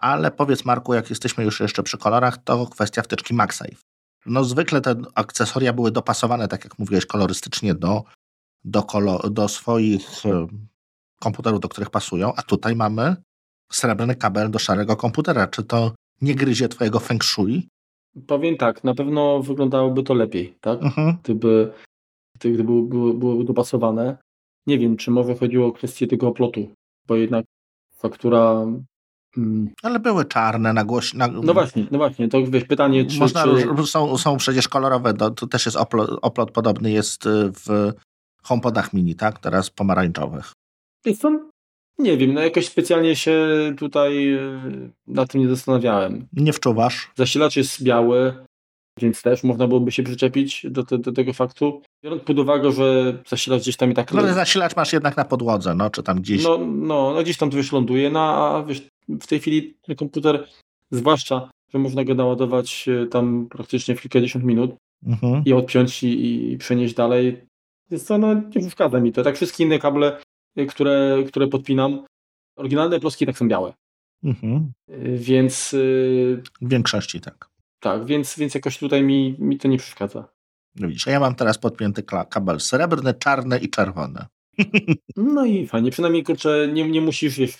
Ale 0.00 0.30
powiedz 0.30 0.64
Marku, 0.64 0.94
jak 0.94 1.10
jesteśmy 1.10 1.44
już 1.44 1.60
jeszcze 1.60 1.82
przy 1.82 1.98
kolorach, 1.98 2.38
to 2.44 2.66
kwestia 2.66 3.02
wtyczki 3.02 3.34
MagSafe. 3.34 3.76
No 4.26 4.44
zwykle 4.44 4.80
te 4.80 4.94
akcesoria 5.14 5.72
były 5.72 5.90
dopasowane, 5.90 6.48
tak 6.48 6.64
jak 6.64 6.78
mówiłeś, 6.78 7.06
kolorystycznie 7.06 7.74
do, 7.74 8.02
do, 8.64 8.82
kolor, 8.82 9.30
do 9.30 9.48
swoich 9.48 10.08
komputerów, 11.20 11.60
do 11.60 11.68
których 11.68 11.90
pasują, 11.90 12.32
a 12.36 12.42
tutaj 12.42 12.76
mamy 12.76 13.16
srebrny 13.72 14.14
kabel 14.14 14.50
do 14.50 14.58
szarego 14.58 14.96
komputera. 14.96 15.46
Czy 15.46 15.62
to 15.62 15.94
nie 16.20 16.34
gryzie 16.34 16.68
twojego 16.68 17.00
feng 17.00 17.24
shui? 17.24 17.68
Powiem 18.26 18.56
tak, 18.56 18.84
na 18.84 18.94
pewno 18.94 19.42
wyglądałoby 19.42 20.02
to 20.02 20.14
lepiej, 20.14 20.54
tak? 20.60 20.82
Mhm. 20.82 21.16
Gdyby, 21.22 21.72
gdyby 22.34 22.64
było, 22.64 22.82
było, 22.82 23.14
było 23.14 23.44
dopasowane. 23.44 24.16
Nie 24.66 24.78
wiem, 24.78 24.96
czy 24.96 25.10
może 25.10 25.34
chodziło 25.34 25.66
o 25.66 25.72
kwestię 25.72 26.06
tego 26.06 26.28
oplotu, 26.28 26.68
bo 27.06 27.16
jednak 27.16 27.44
faktura 27.96 28.66
ale 29.82 30.00
były 30.00 30.24
czarne 30.24 30.72
na 30.72 30.84
głoś... 30.84 31.14
Na... 31.14 31.28
No 31.28 31.54
właśnie, 31.54 31.86
no 31.90 31.98
właśnie, 31.98 32.28
to 32.28 32.46
wiesz, 32.46 32.64
pytanie 32.64 33.04
czy... 33.04 33.18
Można, 33.18 33.44
czy... 33.44 33.86
Są, 33.86 34.18
są 34.18 34.36
przecież 34.36 34.68
kolorowe, 34.68 35.14
to, 35.14 35.30
to 35.30 35.46
też 35.46 35.66
jest 35.66 35.76
oplot, 35.76 36.10
oplot 36.22 36.50
podobny 36.50 36.90
jest 36.90 37.26
y, 37.26 37.52
w 37.52 37.92
HomePodach 38.42 38.92
mini, 38.92 39.14
tak? 39.14 39.38
Teraz 39.38 39.70
pomarańczowych. 39.70 40.52
Są 41.14 41.50
nie 42.00 42.16
wiem, 42.16 42.34
no 42.34 42.40
jakoś 42.40 42.66
specjalnie 42.66 43.16
się 43.16 43.38
tutaj 43.78 44.32
e, 44.34 44.60
na 45.06 45.26
tym 45.26 45.40
nie 45.40 45.48
zastanawiałem. 45.48 46.26
Nie 46.32 46.52
wczuwasz? 46.52 47.10
Zasilacz 47.16 47.56
jest 47.56 47.82
biały, 47.82 48.34
więc 49.00 49.22
też 49.22 49.44
można 49.44 49.68
byłoby 49.68 49.92
się 49.92 50.02
przyczepić 50.02 50.66
do, 50.70 50.84
te, 50.84 50.98
do 50.98 51.12
tego 51.12 51.32
faktu. 51.32 51.82
Biorąc 52.04 52.22
pod 52.22 52.38
uwagę, 52.38 52.72
że 52.72 53.18
zasilacz 53.28 53.62
gdzieś 53.62 53.76
tam 53.76 53.90
i 53.90 53.94
tak... 53.94 54.12
No 54.12 54.20
ale 54.20 54.34
zasilacz 54.34 54.76
masz 54.76 54.92
jednak 54.92 55.16
na 55.16 55.24
podłodze, 55.24 55.74
no, 55.74 55.90
czy 55.90 56.02
tam 56.02 56.20
gdzieś... 56.20 56.44
No, 56.44 56.58
no, 56.58 57.12
no 57.14 57.22
gdzieś 57.22 57.36
tam 57.36 57.50
to 57.50 57.56
już 57.56 57.72
ląduje, 57.72 58.10
no 58.10 58.20
a 58.20 58.62
wiesz, 58.62 58.82
w 59.20 59.26
tej 59.26 59.40
chwili 59.40 59.74
ten 59.82 59.96
komputer, 59.96 60.48
zwłaszcza, 60.90 61.50
że 61.72 61.78
można 61.78 62.04
go 62.04 62.14
naładować 62.14 62.88
e, 62.88 63.06
tam 63.06 63.48
praktycznie 63.50 63.96
w 63.96 64.00
kilkadziesiąt 64.00 64.44
minut 64.44 64.70
mhm. 65.06 65.42
i 65.46 65.52
odpiąć 65.52 66.02
i, 66.02 66.52
i 66.52 66.58
przenieść 66.58 66.94
dalej, 66.94 67.40
więc 67.90 68.04
to 68.04 68.18
no, 68.18 68.34
nie 68.34 68.60
przeszkadza 68.60 69.00
mi 69.00 69.12
to. 69.12 69.22
Tak 69.22 69.36
wszystkie 69.36 69.64
inne 69.64 69.78
kable 69.78 70.20
które, 70.68 71.24
które 71.28 71.48
podpinam, 71.48 72.04
oryginalne 72.56 73.00
ploski 73.00 73.26
tak 73.26 73.38
są 73.38 73.48
białe. 73.48 73.72
Mhm. 74.24 74.72
Więc. 75.14 75.74
Y, 75.74 76.42
w 76.60 76.68
większości 76.68 77.20
tak. 77.20 77.50
Tak, 77.80 78.06
więc, 78.06 78.38
więc 78.38 78.54
jakoś 78.54 78.78
tutaj 78.78 79.02
mi, 79.02 79.36
mi 79.38 79.58
to 79.58 79.68
nie 79.68 79.78
przeszkadza. 79.78 80.28
No 80.76 80.88
widzisz, 80.88 81.08
a 81.08 81.10
ja 81.10 81.20
mam 81.20 81.34
teraz 81.34 81.58
podpięty 81.58 82.02
kabel 82.02 82.60
srebrny, 82.60 83.14
czarny 83.14 83.58
i 83.58 83.70
czerwony. 83.70 84.24
No 85.16 85.44
i 85.44 85.66
fajnie, 85.66 85.90
przynajmniej 85.90 86.22
kurczę, 86.22 86.68
nie, 86.72 86.90
nie 86.90 87.00
musisz 87.00 87.38
wiesz, 87.38 87.58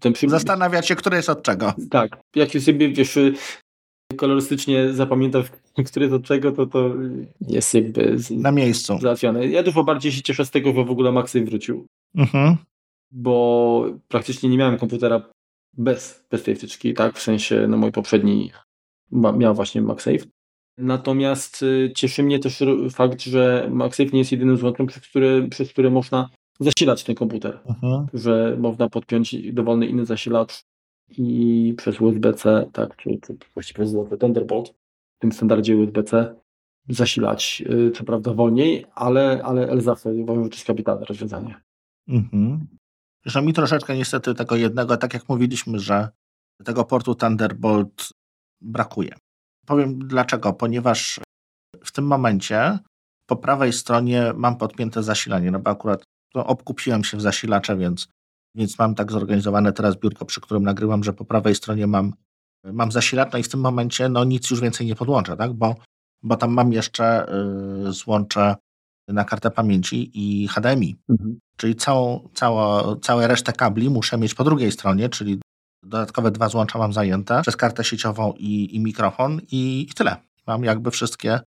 ten 0.00 0.12
przy... 0.12 0.28
Zastanawiać 0.28 0.88
się, 0.88 0.96
który 0.96 1.16
jest 1.16 1.28
od 1.28 1.42
czego. 1.42 1.72
Tak, 1.90 2.18
jak 2.36 2.50
sobie 2.50 2.88
wiesz, 2.88 3.18
kolorystycznie 4.16 4.92
zapamiętasz, 4.92 5.46
który 5.90 6.06
jest 6.06 6.14
od 6.14 6.24
czego, 6.24 6.52
to 6.52 6.66
to 6.66 6.90
jest 7.40 7.74
jakby 7.74 8.16
na 8.30 8.52
miejscu 8.52 8.98
załatwione. 8.98 9.46
Ja 9.46 9.62
dużo 9.62 9.84
bardziej 9.84 10.12
się 10.12 10.22
cieszę 10.22 10.46
z 10.46 10.50
tego, 10.50 10.72
że 10.72 10.84
w 10.84 10.90
ogóle 10.90 11.12
Maxy 11.12 11.44
wrócił. 11.44 11.86
Mhm. 12.14 12.56
Bo 13.12 13.84
praktycznie 14.08 14.48
nie 14.48 14.58
miałem 14.58 14.78
komputera 14.78 15.22
bez, 15.72 16.24
bez 16.30 16.42
tej 16.42 16.56
wtyczki, 16.56 16.94
tak? 16.94 17.16
W 17.16 17.22
sensie, 17.22 17.66
no 17.68 17.76
mój 17.76 17.92
poprzedni 17.92 18.50
miał 19.12 19.54
właśnie 19.54 19.82
MagSafe. 19.82 20.24
Natomiast 20.78 21.62
y, 21.62 21.92
cieszy 21.96 22.22
mnie 22.22 22.38
też 22.38 22.62
fakt, 22.90 23.22
że 23.22 23.68
MagSafe 23.72 24.10
nie 24.10 24.18
jest 24.18 24.32
jedynym 24.32 24.56
złączem, 24.56 24.86
przez 24.86 25.02
który, 25.02 25.48
przez 25.48 25.72
który 25.72 25.90
można 25.90 26.30
zasilać 26.60 27.04
ten 27.04 27.14
komputer. 27.14 27.58
Mhm. 27.66 28.06
Że 28.14 28.56
można 28.58 28.88
podpiąć 28.88 29.52
dowolny 29.52 29.86
inny 29.86 30.06
zasilacz 30.06 30.64
i 31.18 31.74
przez 31.76 32.00
USB-C, 32.00 32.70
tak, 32.72 32.96
czy, 32.96 33.18
czy 33.22 33.36
właściwie 33.54 33.84
przez 33.84 34.18
Thunderbolt, 34.20 34.68
w 35.16 35.20
tym 35.20 35.32
standardzie 35.32 35.76
USB-C 35.76 36.34
zasilać, 36.88 37.62
y, 37.70 37.90
co 37.90 38.04
prawda 38.04 38.34
wolniej, 38.34 38.86
ale, 38.94 39.40
ale, 39.44 39.70
ale 39.70 39.80
zawsze 39.80 40.12
uważam, 40.12 40.44
że 40.44 40.50
to 40.50 40.56
jest 40.56 40.66
kapitalne 40.66 41.04
rozwiązanie. 41.04 41.54
Mhm. 42.08 42.66
Zresztą 43.24 43.42
mi 43.42 43.52
troszeczkę 43.52 43.96
niestety 43.96 44.34
tego 44.34 44.56
jednego, 44.56 44.96
tak 44.96 45.14
jak 45.14 45.28
mówiliśmy, 45.28 45.78
że 45.78 46.08
tego 46.64 46.84
portu 46.84 47.14
Thunderbolt 47.14 48.08
brakuje. 48.60 49.14
Powiem 49.66 49.98
dlaczego, 49.98 50.52
ponieważ 50.52 51.20
w 51.84 51.92
tym 51.92 52.06
momencie 52.06 52.78
po 53.26 53.36
prawej 53.36 53.72
stronie 53.72 54.32
mam 54.36 54.56
podpięte 54.56 55.02
zasilanie, 55.02 55.50
no 55.50 55.58
bo 55.58 55.70
akurat 55.70 56.02
no, 56.34 56.46
obkupiłem 56.46 57.04
się 57.04 57.16
w 57.16 57.20
zasilacze, 57.20 57.76
więc 57.76 58.08
więc 58.54 58.78
mam 58.78 58.94
tak 58.94 59.12
zorganizowane 59.12 59.72
teraz 59.72 59.96
biurko, 59.96 60.24
przy 60.24 60.40
którym 60.40 60.62
nagrywam, 60.62 61.04
że 61.04 61.12
po 61.12 61.24
prawej 61.24 61.54
stronie 61.54 61.86
mam, 61.86 62.12
mam 62.64 62.92
zasilacz, 62.92 63.32
no 63.32 63.38
i 63.38 63.42
w 63.42 63.48
tym 63.48 63.60
momencie 63.60 64.08
no 64.08 64.24
nic 64.24 64.50
już 64.50 64.60
więcej 64.60 64.86
nie 64.86 64.94
podłączę, 64.94 65.36
tak? 65.36 65.52
bo, 65.52 65.74
bo 66.22 66.36
tam 66.36 66.52
mam 66.52 66.72
jeszcze 66.72 67.26
y, 67.88 67.92
złącze 67.92 68.54
na 69.08 69.24
kartę 69.24 69.50
pamięci 69.50 70.10
i 70.14 70.48
HDMI. 70.48 70.96
Mhm. 71.08 71.38
Czyli 71.56 71.74
całą, 71.74 72.28
całą, 72.34 72.96
całą 72.96 73.26
resztę 73.26 73.52
kabli 73.52 73.90
muszę 73.90 74.18
mieć 74.18 74.34
po 74.34 74.44
drugiej 74.44 74.72
stronie, 74.72 75.08
czyli 75.08 75.40
dodatkowe 75.82 76.30
dwa 76.30 76.48
złącza 76.48 76.78
mam 76.78 76.92
zajęte 76.92 77.42
przez 77.42 77.56
kartę 77.56 77.84
sieciową 77.84 78.32
i, 78.32 78.76
i 78.76 78.80
mikrofon 78.80 79.40
i, 79.52 79.86
i 79.90 79.94
tyle. 79.94 80.16
Mam 80.46 80.64
jakby 80.64 80.90
wszystkie 80.90 81.40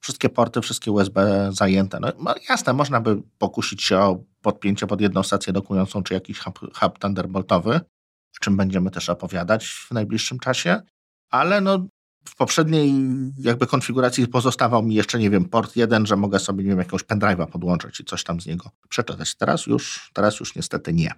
wszystkie 0.00 0.28
porty, 0.28 0.60
wszystkie 0.60 0.92
USB 0.92 1.48
zajęte. 1.52 2.00
No, 2.00 2.12
no, 2.18 2.34
jasne, 2.48 2.72
można 2.72 3.00
by 3.00 3.22
pokusić 3.38 3.82
się 3.82 3.98
o 3.98 4.24
podpięcie 4.42 4.86
pod 4.86 5.00
jedną 5.00 5.22
stację 5.22 5.52
dokującą, 5.52 6.02
czy 6.02 6.14
jakiś 6.14 6.38
hub, 6.38 6.58
hub 6.78 6.98
Thunderboltowy, 6.98 7.74
o 7.76 8.40
czym 8.40 8.56
będziemy 8.56 8.90
też 8.90 9.08
opowiadać 9.08 9.66
w 9.66 9.90
najbliższym 9.90 10.38
czasie, 10.38 10.82
ale 11.30 11.60
no, 11.60 11.86
w 12.24 12.36
poprzedniej 12.36 12.94
jakby 13.38 13.66
konfiguracji 13.66 14.28
pozostawał 14.28 14.82
mi 14.82 14.94
jeszcze, 14.94 15.18
nie 15.18 15.30
wiem, 15.30 15.44
port 15.44 15.76
jeden, 15.76 16.06
że 16.06 16.16
mogę 16.16 16.38
sobie, 16.38 16.64
nie 16.64 16.70
wiem, 16.70 16.78
jakąś 16.78 17.02
pendrive'a 17.02 17.46
podłączyć 17.46 18.00
i 18.00 18.04
coś 18.04 18.24
tam 18.24 18.40
z 18.40 18.46
niego 18.46 18.70
przeczytać. 18.88 19.34
Teraz 19.34 19.66
już, 19.66 20.10
teraz 20.14 20.40
już 20.40 20.54
niestety 20.54 20.92
nie. 20.92 21.12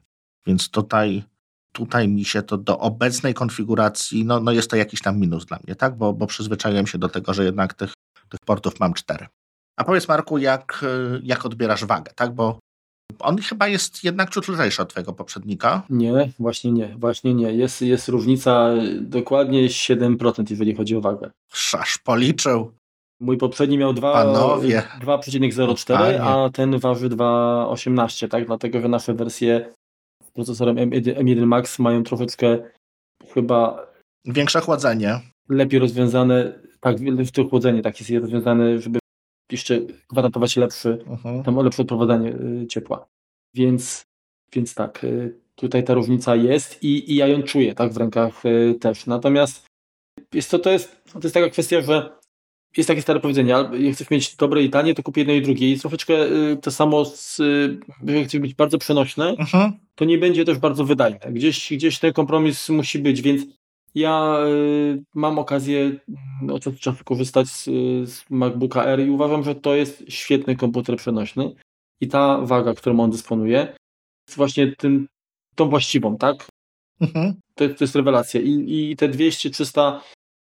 Więc 0.47 0.71
tutaj, 0.71 1.25
tutaj 1.73 2.09
mi 2.09 2.25
się 2.25 2.43
to 2.43 2.59
do 2.59 2.79
obecnej 2.79 3.35
konfiguracji, 3.35 4.25
no, 4.25 4.41
no 4.41 4.53
jest 4.53 4.71
to 4.71 4.77
jakiś 4.77 5.03
tam 5.03 5.19
minus 5.19 5.47
dla 5.47 5.59
mnie, 5.65 5.77
tak? 5.77 5.97
Bo, 5.97 6.13
bo 6.13 6.27
przyzwyczaiłem 6.27 6.87
się 6.87 6.99
do 6.99 7.09
tego, 7.09 7.35
że 7.35 7.45
jednak 7.45 7.75
tych 7.75 7.93
tych 8.33 8.41
portów 8.47 8.81
mam 8.81 8.95
cztery. 8.95 9.27
A 9.77 9.85
powiedz 9.85 10.09
Marku, 10.09 10.39
jak, 10.39 10.85
jak 11.23 11.47
odbierasz 11.47 11.85
wagę, 11.85 12.13
tak? 12.17 12.35
Bo 12.35 12.59
on 13.19 13.39
chyba 13.39 13.69
jest 13.69 14.05
jednak 14.05 14.31
ciut 14.31 14.49
lżejszy 14.49 14.83
od 14.83 14.89
twojego 14.89 15.13
poprzednika. 15.13 15.83
Nie, 15.91 16.33
właśnie 16.39 16.73
nie, 16.73 16.97
właśnie 16.99 17.35
nie. 17.35 17.53
Jest, 17.53 17.83
jest 17.83 18.09
różnica 18.09 18.71
dokładnie 19.01 19.69
7%, 19.69 20.45
jeżeli 20.51 20.75
chodzi 20.75 20.97
o 20.97 21.01
wagę. 21.01 21.31
Szasz 21.53 21.99
policzył. 21.99 22.73
Mój 23.21 23.37
poprzedni 23.37 23.79
miał 23.79 23.93
2,04, 23.93 26.19
a 26.23 26.51
ten 26.51 26.79
waży 26.79 27.09
2,18, 27.09 28.29
tak? 28.29 28.47
Dlatego, 28.47 28.81
że 28.81 28.89
nasze 28.89 29.15
wersje 29.15 29.73
z 30.25 30.31
procesorem 30.31 30.77
M1 30.77 31.47
Max 31.47 31.79
mają 31.79 32.03
troszeczkę 32.03 32.59
chyba... 33.35 33.87
Większe 34.25 34.61
chłodzenie. 34.61 35.21
Lepiej 35.49 35.81
rozwiązane 35.81 36.53
tak, 36.83 36.97
to 37.33 37.49
chłodzenie 37.49 37.83
tak 37.83 38.01
jest 38.01 38.23
rozwiązane, 38.23 38.79
żeby 38.79 38.99
jeszcze 39.53 39.81
gwarantować 40.11 40.57
lepszy, 40.57 40.99
uh-huh. 41.07 41.45
tam 41.45 41.57
lepsze 41.57 41.83
odprowadzanie 41.83 42.33
y, 42.63 42.67
ciepła. 42.67 43.07
Więc, 43.55 44.03
więc 44.53 44.75
tak, 44.75 45.05
y, 45.05 45.41
tutaj 45.55 45.85
ta 45.85 45.95
różnica 45.95 46.37
jest 46.37 46.83
i, 46.83 47.13
i 47.13 47.17
ja 47.17 47.27
ją 47.27 47.43
czuję 47.43 47.75
tak 47.75 47.93
w 47.93 47.97
rękach 47.97 48.47
y, 48.47 48.75
też. 48.81 49.07
Natomiast 49.07 49.67
jest 50.35 50.51
to, 50.51 50.59
to, 50.59 50.71
jest, 50.71 51.03
to 51.13 51.21
jest 51.23 51.35
taka 51.35 51.51
kwestia, 51.51 51.81
że 51.81 52.11
jest 52.77 52.89
takie 52.89 53.03
stare 53.03 53.21
powiedzenie, 53.21 53.51
jak 53.51 53.95
chcesz 53.95 54.11
mieć 54.11 54.37
dobre 54.37 54.63
i 54.63 54.71
tanie, 54.71 54.95
to 54.95 55.03
kup 55.03 55.17
jedno 55.17 55.33
i 55.33 55.43
drugie. 55.43 55.73
I 55.73 55.79
troszeczkę 55.79 56.15
to 56.63 56.71
samo, 56.71 57.05
z, 57.05 57.41
jak 58.05 58.27
chcesz 58.27 58.41
być 58.41 58.55
bardzo 58.55 58.79
przenośne, 58.79 59.29
mhm. 59.29 59.73
to 59.95 60.05
nie 60.05 60.19
będzie 60.19 60.45
też 60.45 60.59
bardzo 60.59 60.85
wydajne. 60.85 61.33
Gdzieś, 61.33 61.73
gdzieś 61.73 61.99
ten 61.99 62.13
kompromis 62.13 62.69
musi 62.69 62.99
być, 62.99 63.23
więc 63.23 63.43
ja 63.95 64.37
y, 64.47 65.03
mam 65.15 65.39
okazję 65.39 65.81
mm, 65.81 66.51
od 66.55 66.63
czasu 66.63 66.77
do 66.77 66.79
czasu 66.79 67.05
korzystać 67.05 67.49
z, 67.49 67.65
z 68.11 68.31
MacBooka 68.31 68.83
Air 68.83 69.01
i 69.01 69.11
uważam, 69.11 69.45
że 69.45 69.55
to 69.55 69.75
jest 69.75 70.05
świetny 70.09 70.57
komputer 70.57 70.97
przenośny 70.97 71.55
i 72.01 72.09
ta 72.09 72.39
waga, 72.41 72.75
którą 72.75 73.01
on 73.01 73.11
dysponuje, 73.11 73.75
jest 74.29 74.37
właśnie 74.37 74.77
tym, 74.77 75.09
tą 75.55 75.69
właściwą, 75.69 76.17
tak? 76.17 76.47
Mhm. 77.01 77.35
To, 77.55 77.69
to, 77.69 77.85
jest 77.85 77.97
rewelacja. 77.97 78.41
I, 78.41 78.91
i 78.91 78.97
te 78.97 79.09
200-300 79.09 80.01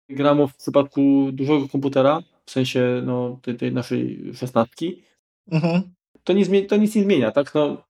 gramów 0.08 0.52
w 0.52 0.56
przypadku 0.56 1.28
dużego 1.32 1.68
komputera, 1.68 2.22
w 2.46 2.50
sensie 2.50 3.02
no, 3.06 3.38
tej, 3.42 3.56
tej 3.56 3.72
naszej 3.72 4.32
szesnastki, 4.34 5.02
mhm. 5.50 5.82
to, 6.24 6.32
nie 6.32 6.62
to 6.62 6.76
nic 6.76 6.94
nie 6.94 7.02
zmienia, 7.02 7.30
tak? 7.30 7.54
No, 7.54 7.84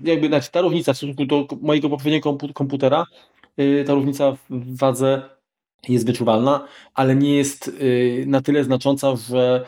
jakby 0.00 0.28
znaczy, 0.28 0.50
ta 0.50 0.60
różnica 0.60 0.92
w 0.92 0.96
stosunku 0.96 1.26
do 1.26 1.46
mojego 1.60 1.90
poprzedniego 1.90 2.38
komputera 2.54 3.06
Y, 3.39 3.39
ta 3.86 3.94
różnica 3.94 4.32
w 4.50 4.76
wadze 4.76 5.22
jest 5.88 6.06
wyczuwalna, 6.06 6.68
ale 6.94 7.16
nie 7.16 7.36
jest 7.36 7.68
y, 7.68 8.24
na 8.26 8.40
tyle 8.40 8.64
znacząca, 8.64 9.16
że, 9.16 9.64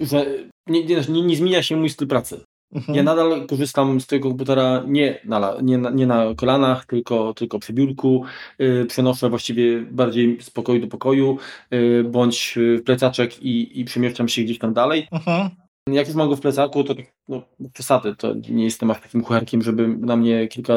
że 0.00 0.26
nie, 0.66 0.84
nie, 0.84 1.22
nie 1.22 1.36
zmienia 1.36 1.62
się 1.62 1.76
mój 1.76 1.90
styl 1.90 2.08
pracy. 2.08 2.40
Mhm. 2.74 2.96
Ja 2.96 3.02
nadal 3.02 3.46
korzystam 3.46 4.00
z 4.00 4.06
tego 4.06 4.28
komputera 4.28 4.82
nie 4.86 5.20
na, 5.24 5.56
nie 5.62 5.78
na, 5.78 5.90
nie 5.90 6.06
na 6.06 6.34
kolanach, 6.36 6.84
tylko, 6.86 7.34
tylko 7.34 7.58
przy 7.58 7.72
biurku. 7.72 8.24
Yy, 8.58 8.86
przenoszę 8.86 9.30
właściwie 9.30 9.80
bardziej 9.80 10.38
z 10.40 10.50
pokoju 10.50 10.80
do 10.80 10.86
pokoju, 10.86 11.38
yy, 11.70 12.04
bądź 12.04 12.54
w 12.56 12.82
plecaczek 12.82 13.42
i, 13.42 13.80
i 13.80 13.84
przemieszczam 13.84 14.28
się 14.28 14.42
gdzieś 14.42 14.58
tam 14.58 14.74
dalej. 14.74 15.08
Mhm. 15.12 15.50
Jak 15.88 16.06
już 16.06 16.16
mam 16.16 16.28
go 16.28 16.36
w 16.36 16.40
plecaku, 16.40 16.84
to 16.84 16.94
no, 17.28 17.42
przesady, 17.72 18.16
to 18.16 18.34
nie 18.34 18.64
jestem 18.64 18.90
aż 18.90 19.00
takim 19.00 19.22
kucharkiem, 19.22 19.62
żeby 19.62 19.88
na 19.88 20.16
mnie 20.16 20.48
kilka, 20.48 20.74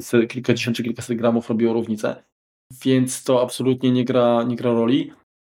se, 0.00 0.26
kilkadziesiąt 0.26 0.76
czy 0.76 0.82
kilkaset 0.82 1.18
gramów 1.18 1.48
robiło 1.48 1.72
różnicę. 1.72 2.22
Więc 2.84 3.24
to 3.24 3.42
absolutnie 3.42 3.90
nie 3.90 4.04
gra, 4.04 4.42
nie 4.42 4.56
gra 4.56 4.72
roli. 4.72 5.12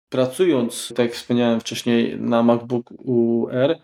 Pracując, 0.09 0.93
tak 0.95 1.05
jak 1.05 1.15
wspomniałem 1.15 1.59
wcześniej, 1.59 2.19
na 2.19 2.43
MacBooku 2.43 3.47
R, 3.51 3.79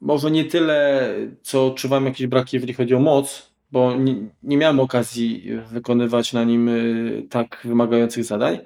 może 0.00 0.30
nie 0.30 0.44
tyle, 0.44 1.08
co 1.42 1.66
odczuwam 1.66 2.06
jakieś 2.06 2.26
braki, 2.26 2.56
jeżeli 2.56 2.74
chodzi 2.74 2.94
o 2.94 3.00
moc, 3.00 3.52
bo 3.70 3.96
nie, 3.96 4.14
nie 4.42 4.56
miałem 4.56 4.80
okazji 4.80 5.50
wykonywać 5.70 6.32
na 6.32 6.44
nim 6.44 6.68
y, 6.68 7.26
tak 7.30 7.60
wymagających 7.64 8.24
zadań, 8.24 8.58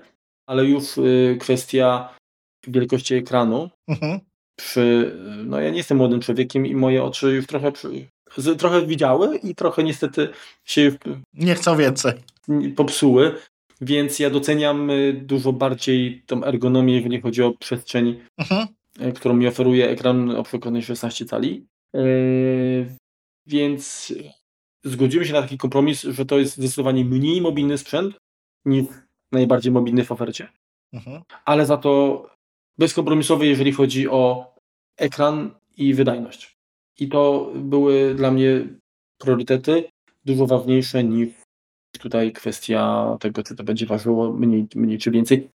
ale 0.46 0.64
już 0.64 0.98
y, 0.98 1.36
kwestia 1.40 2.14
wielkości 2.66 3.14
ekranu. 3.14 3.70
Mhm 3.88 4.20
przy, 4.56 5.16
no 5.44 5.60
ja 5.60 5.70
nie 5.70 5.76
jestem 5.76 5.98
młodym 5.98 6.20
człowiekiem 6.20 6.66
i 6.66 6.74
moje 6.74 7.04
oczy 7.04 7.32
już 7.32 7.46
trochę, 7.46 7.72
trochę 8.58 8.86
widziały 8.86 9.36
i 9.36 9.54
trochę 9.54 9.84
niestety 9.84 10.28
się 10.64 10.92
nie 11.34 11.54
chcą 11.54 11.76
więcej. 11.76 12.12
Popsuły, 12.76 13.34
więc 13.80 14.18
ja 14.18 14.30
doceniam 14.30 14.90
y, 14.90 15.12
dużo 15.12 15.52
bardziej 15.52 16.22
tą 16.26 16.44
ergonomię, 16.44 16.94
jeżeli 16.94 17.20
chodzi 17.20 17.42
o 17.42 17.52
przestrzeń, 17.52 18.20
mhm. 18.38 18.66
Y, 19.00 19.12
którą 19.12 19.34
mi 19.34 19.46
oferuje 19.46 19.88
ekran 19.88 20.30
o 20.30 20.42
przekładnej 20.42 20.82
16 20.82 21.24
cali. 21.24 21.66
Yy, 21.94 22.96
więc 23.46 24.12
zgodzimy 24.84 25.26
się 25.26 25.32
na 25.32 25.42
taki 25.42 25.58
kompromis, 25.58 26.02
że 26.02 26.26
to 26.26 26.38
jest 26.38 26.56
zdecydowanie 26.56 27.04
mniej 27.04 27.40
mobilny 27.40 27.78
sprzęt 27.78 28.14
niż 28.64 28.86
najbardziej 29.32 29.72
mobilny 29.72 30.04
w 30.04 30.12
ofercie. 30.12 30.48
Mhm. 30.92 31.22
Ale 31.44 31.66
za 31.66 31.76
to 31.76 32.26
bezkompromisowy, 32.78 33.46
jeżeli 33.46 33.72
chodzi 33.72 34.08
o 34.08 34.54
ekran 34.96 35.50
i 35.76 35.94
wydajność. 35.94 36.56
I 36.98 37.08
to 37.08 37.52
były 37.54 38.14
dla 38.14 38.30
mnie 38.30 38.68
priorytety 39.18 39.84
dużo 40.24 40.46
ważniejsze 40.46 41.04
niż 41.04 41.28
tutaj 41.98 42.32
kwestia 42.32 43.06
tego, 43.20 43.42
czy 43.42 43.56
to 43.56 43.64
będzie 43.64 43.86
ważyło 43.86 44.32
mniej, 44.32 44.66
mniej 44.74 44.98
czy 44.98 45.10
więcej. 45.10 45.50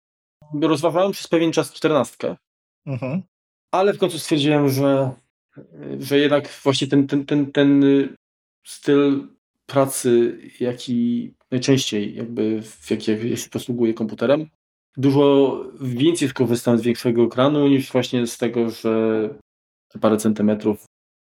Rozważałem 0.62 1.12
przez 1.12 1.28
pewien 1.28 1.52
czas 1.52 1.72
czternastkę, 1.72 2.36
mhm. 2.86 3.22
ale 3.74 3.92
w 3.92 3.98
końcu 3.98 4.18
stwierdziłem, 4.18 4.68
że, 4.68 5.10
że 5.98 6.18
jednak 6.18 6.48
właśnie 6.62 6.86
ten, 6.86 7.06
ten, 7.06 7.26
ten, 7.26 7.52
ten 7.52 7.84
styl 8.66 9.28
pracy, 9.66 10.38
jaki 10.60 11.34
najczęściej 11.50 12.14
jakby 12.14 12.62
w 12.62 12.90
jaki 12.90 13.30
ja 13.30 13.36
się 13.36 13.50
posługuję 13.50 13.94
komputerem, 13.94 14.48
dużo 14.96 15.64
więcej 15.80 16.28
skorzystam 16.28 16.78
z 16.78 16.82
większego 16.82 17.22
ekranu 17.24 17.68
niż 17.68 17.92
właśnie 17.92 18.26
z 18.26 18.38
tego, 18.38 18.70
że 18.70 19.28
parę 20.00 20.16
centymetrów 20.16 20.84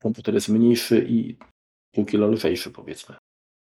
komputer 0.03 0.35
jest 0.35 0.49
mniejszy 0.49 1.07
i 1.09 1.37
pół 1.95 2.05
kilo 2.05 2.27
lżejszy 2.29 2.71
powiedzmy. 2.71 3.17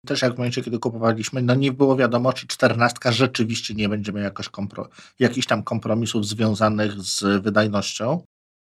Też 0.06 0.22
jak 0.22 0.34
w 0.34 0.38
momencie, 0.38 0.62
kiedy 0.62 0.78
kupowaliśmy, 0.78 1.42
no 1.42 1.54
nie 1.54 1.72
było 1.72 1.96
wiadomo, 1.96 2.32
czy 2.32 2.46
czternastka 2.46 3.12
rzeczywiście 3.12 3.74
nie 3.74 3.88
będzie 3.88 4.12
miała 4.12 4.24
jakoś 4.24 4.48
kompro, 4.48 4.88
jakichś 5.18 5.46
tam 5.46 5.62
kompromisów 5.62 6.26
związanych 6.26 6.92
z 7.00 7.42
wydajnością. 7.42 8.24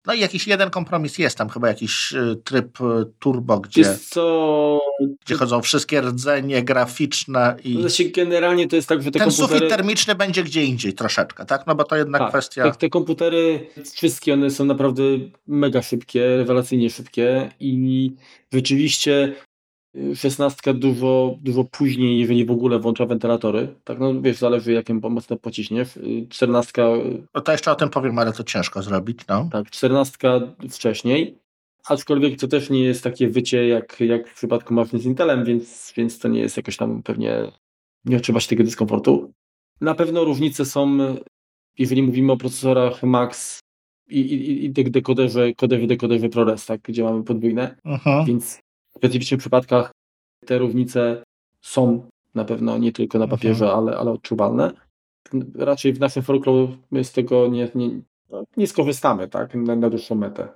No 0.07 0.14
i 0.14 0.20
jakiś 0.20 0.46
jeden 0.46 0.70
kompromis 0.70 1.18
jest, 1.18 1.38
tam 1.38 1.48
chyba 1.48 1.68
jakiś 1.68 2.12
y, 2.12 2.36
tryb 2.44 2.80
y, 2.80 2.84
turbo, 3.18 3.61
gdzie, 3.61 3.98
co... 4.11 4.80
gdzie 5.24 5.34
chodzą 5.34 5.62
wszystkie 5.62 6.00
rdzenie 6.00 6.62
graficzne 6.62 7.57
i... 7.64 7.80
Znaczy 7.80 8.04
generalnie 8.04 8.68
to 8.68 8.76
jest 8.76 8.88
tak, 8.88 9.02
że 9.02 9.11
te 9.11 9.18
Ten 9.18 9.28
komputery... 9.28 9.59
sufit 9.59 9.70
termiczny 9.70 10.14
będzie 10.14 10.42
gdzie 10.42 10.64
indziej 10.64 10.92
troszeczkę, 10.92 11.46
tak? 11.46 11.66
No 11.66 11.74
bo 11.74 11.84
to 11.84 11.96
jednak 11.96 12.20
tak, 12.20 12.28
kwestia... 12.28 12.64
Tak, 12.64 12.76
te 12.76 12.88
komputery, 12.88 13.66
wszystkie 13.94 14.34
one 14.34 14.50
są 14.50 14.64
naprawdę 14.64 15.02
mega 15.46 15.82
szybkie, 15.82 16.36
rewelacyjnie 16.36 16.90
szybkie 16.90 17.50
i 17.61 18.12
rzeczywiście 18.52 19.34
szesnastka 20.14 20.72
dużo, 20.72 21.36
dużo 21.42 21.64
później, 21.64 22.20
jeżeli 22.20 22.44
w 22.44 22.51
ogóle 22.51 22.78
włącza 22.78 23.07
wentylatory. 23.07 23.74
Tak, 23.84 23.99
no 23.99 24.20
wiesz, 24.20 24.36
zależy 24.36 24.72
jakim 24.72 25.01
mocno 25.11 25.36
pociśniesz. 25.36 25.99
Czternastka... 26.28 26.88
No 27.34 27.40
to 27.40 27.53
jeszcze 27.53 27.72
o 27.72 27.74
tym 27.74 27.88
powiem, 27.88 28.18
ale 28.18 28.32
to 28.32 28.44
ciężko 28.44 28.82
zrobić, 28.82 29.18
no. 29.28 29.49
Tak, 29.53 29.70
czternastka 29.70 30.40
wcześniej. 30.70 31.38
Aczkolwiek 31.88 32.40
to 32.40 32.49
też 32.49 32.70
nie 32.70 32.82
jest 32.82 33.05
takie 33.05 33.28
wycie 33.28 33.68
jak, 33.68 34.01
jak 34.01 34.28
w 34.28 34.34
przypadku 34.34 34.74
maszyn 34.74 35.01
z 35.01 35.05
Intelem, 35.05 35.44
więc, 35.44 35.92
więc 35.97 36.18
to 36.18 36.28
nie 36.28 36.40
jest 36.40 36.57
jakoś 36.57 36.76
tam 36.76 37.03
pewnie, 37.03 37.53
nie 38.05 38.16
odczuwa 38.16 38.40
się 38.40 38.49
tego 38.49 38.64
dyskomfortu. 38.64 39.32
Na 39.80 39.94
pewno 39.94 40.24
różnice 40.24 40.64
są, 40.64 40.99
jeżeli 41.78 42.03
mówimy 42.03 42.32
o 42.32 42.36
procesorach 42.36 43.03
Max 43.03 43.61
i, 44.09 44.20
i, 44.20 44.64
i 44.64 44.70
dekoderze, 44.70 45.55
koderze, 45.55 45.86
dekoderze 45.86 46.28
ProRes, 46.28 46.66
tak, 46.66 46.80
gdzie 46.80 47.05
mamy 47.05 47.24
podwójne, 47.24 47.76
Aha. 47.84 48.24
więc 48.26 48.61
w 48.97 48.99
specyficznych 48.99 49.40
przypadkach 49.40 49.90
te 50.47 50.59
różnice 50.59 51.22
są 51.61 52.09
na 52.34 52.44
pewno 52.44 52.78
nie 52.78 52.92
tylko 52.92 53.18
na 53.18 53.24
mhm. 53.24 53.38
papierze, 53.38 53.72
ale, 53.72 53.97
ale 53.99 54.11
odczuwalne. 54.11 54.72
Raczej 55.55 55.92
w 55.92 56.01
naszym 56.01 56.22
folklore 56.22 56.76
my 56.90 57.05
z 57.05 57.12
tego 57.12 57.49
nie, 57.49 57.70
nie, 57.74 57.90
nie 58.57 58.66
skorzystamy 58.66 59.28
tak, 59.28 59.55
na, 59.55 59.76
na 59.76 59.90
dłuższą 59.90 60.14
metę. 60.14 60.49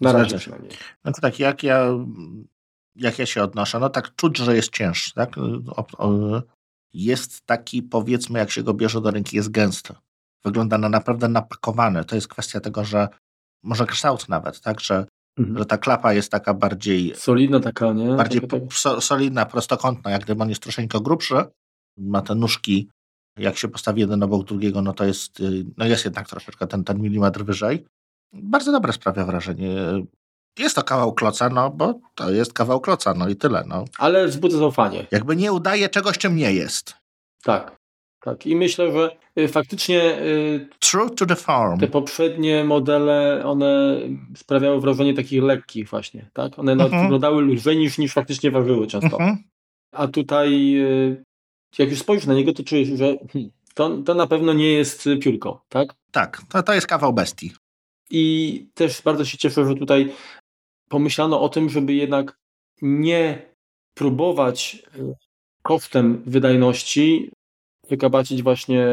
Na 0.00 0.12
razie 0.12 0.38
przynajmniej. 0.38 0.72
No 1.04 1.12
to 1.12 1.20
tak, 1.20 1.38
jak 1.38 1.62
ja, 1.62 1.86
jak 2.96 3.18
ja 3.18 3.26
się 3.26 3.42
odnoszę, 3.42 3.78
no 3.80 3.90
tak 3.90 4.14
czuć, 4.16 4.38
że 4.38 4.56
jest 4.56 4.72
cięższy. 4.72 5.14
Tak? 5.14 5.36
Jest 6.94 7.46
taki, 7.46 7.82
powiedzmy, 7.82 8.38
jak 8.38 8.50
się 8.50 8.62
go 8.62 8.74
bierze 8.74 9.00
do 9.00 9.10
ręki, 9.10 9.36
jest 9.36 9.50
gęsty. 9.50 9.94
Wygląda 10.44 10.78
na 10.78 10.88
naprawdę 10.88 11.28
napakowany. 11.28 12.04
To 12.04 12.14
jest 12.14 12.28
kwestia 12.28 12.60
tego, 12.60 12.84
że 12.84 13.08
może 13.62 13.86
kształt 13.86 14.28
nawet, 14.28 14.60
tak, 14.60 14.80
że 14.80 15.06
Mhm. 15.38 15.58
Że 15.58 15.64
ta 15.64 15.78
klapa 15.78 16.12
jest 16.12 16.30
taka 16.32 16.54
bardziej. 16.54 17.14
Solidna, 17.16 17.60
taka, 17.60 17.92
nie? 17.92 18.08
Bardziej 18.16 18.40
taka, 18.40 18.66
taka. 18.82 19.00
solidna, 19.00 19.46
prostokątna, 19.46 20.10
jak 20.10 20.24
gdyby 20.24 20.42
on 20.42 20.48
jest 20.48 20.62
troszeczkę 20.62 21.00
grubszy. 21.00 21.34
Ma 21.98 22.22
te 22.22 22.34
nóżki, 22.34 22.88
jak 23.38 23.56
się 23.56 23.68
postawi 23.68 24.00
jeden 24.00 24.22
obok 24.22 24.46
drugiego, 24.46 24.82
no 24.82 24.92
to 24.92 25.04
jest, 25.04 25.40
y, 25.40 25.64
no 25.76 25.86
jest 25.86 26.04
jednak 26.04 26.28
troszeczkę 26.28 26.66
ten, 26.66 26.84
ten 26.84 27.00
milimetr 27.00 27.44
wyżej. 27.44 27.84
Bardzo 28.32 28.72
dobre 28.72 28.92
sprawia 28.92 29.24
wrażenie. 29.24 29.76
Jest 30.58 30.76
to 30.76 30.82
kawał 30.82 31.12
kloca, 31.14 31.48
no 31.48 31.70
bo 31.70 32.00
to 32.14 32.30
jest 32.30 32.52
kawał 32.52 32.80
kloca, 32.80 33.14
no 33.14 33.28
i 33.28 33.36
tyle. 33.36 33.64
No. 33.66 33.84
Ale 33.98 34.26
wzbudza 34.26 34.58
zaufanie. 34.58 35.06
Jakby 35.10 35.36
nie 35.36 35.52
udaje 35.52 35.88
czegoś, 35.88 36.18
czym 36.18 36.36
nie 36.36 36.52
jest. 36.52 36.94
Tak. 37.42 37.79
Tak, 38.20 38.46
i 38.46 38.56
myślę, 38.56 38.92
że 38.92 39.16
y, 39.38 39.48
faktycznie 39.48 40.20
y, 40.20 40.68
True 40.78 41.10
to 41.10 41.26
the 41.26 41.36
farm. 41.36 41.80
te 41.80 41.88
poprzednie 41.88 42.64
modele, 42.64 43.42
one 43.44 44.00
sprawiały 44.36 44.80
wrażenie 44.80 45.14
takich 45.14 45.42
lekkich 45.42 45.88
właśnie, 45.88 46.30
tak? 46.32 46.58
One 46.58 46.76
uh 46.76 46.80
-huh. 46.80 47.02
wyglądały 47.02 47.42
lżej 47.42 47.76
niż, 47.76 47.98
niż 47.98 48.12
faktycznie 48.12 48.50
ważyły 48.50 48.86
często. 48.86 49.16
-huh. 49.16 49.36
A 49.92 50.08
tutaj 50.08 50.76
y, 50.76 51.24
jak 51.78 51.90
już 51.90 51.98
spojrzysz 51.98 52.26
na 52.26 52.34
niego, 52.34 52.52
to 52.52 52.62
czujesz, 52.62 52.88
że 52.88 53.16
hmm, 53.32 53.50
to, 53.74 53.98
to 54.02 54.14
na 54.14 54.26
pewno 54.26 54.52
nie 54.52 54.72
jest 54.72 55.08
piórko, 55.22 55.64
tak? 55.68 55.94
Tak, 56.10 56.42
to, 56.48 56.62
to 56.62 56.74
jest 56.74 56.86
kawał 56.86 57.12
bestii. 57.12 57.52
I 58.10 58.66
też 58.74 59.02
bardzo 59.02 59.24
się 59.24 59.38
cieszę, 59.38 59.66
że 59.66 59.74
tutaj 59.74 60.12
pomyślano 60.88 61.40
o 61.40 61.48
tym, 61.48 61.68
żeby 61.68 61.94
jednak 61.94 62.38
nie 62.82 63.50
próbować 63.94 64.82
kosztem 65.62 66.22
wydajności 66.26 67.30
wykabacić 67.90 68.42
właśnie, 68.42 68.84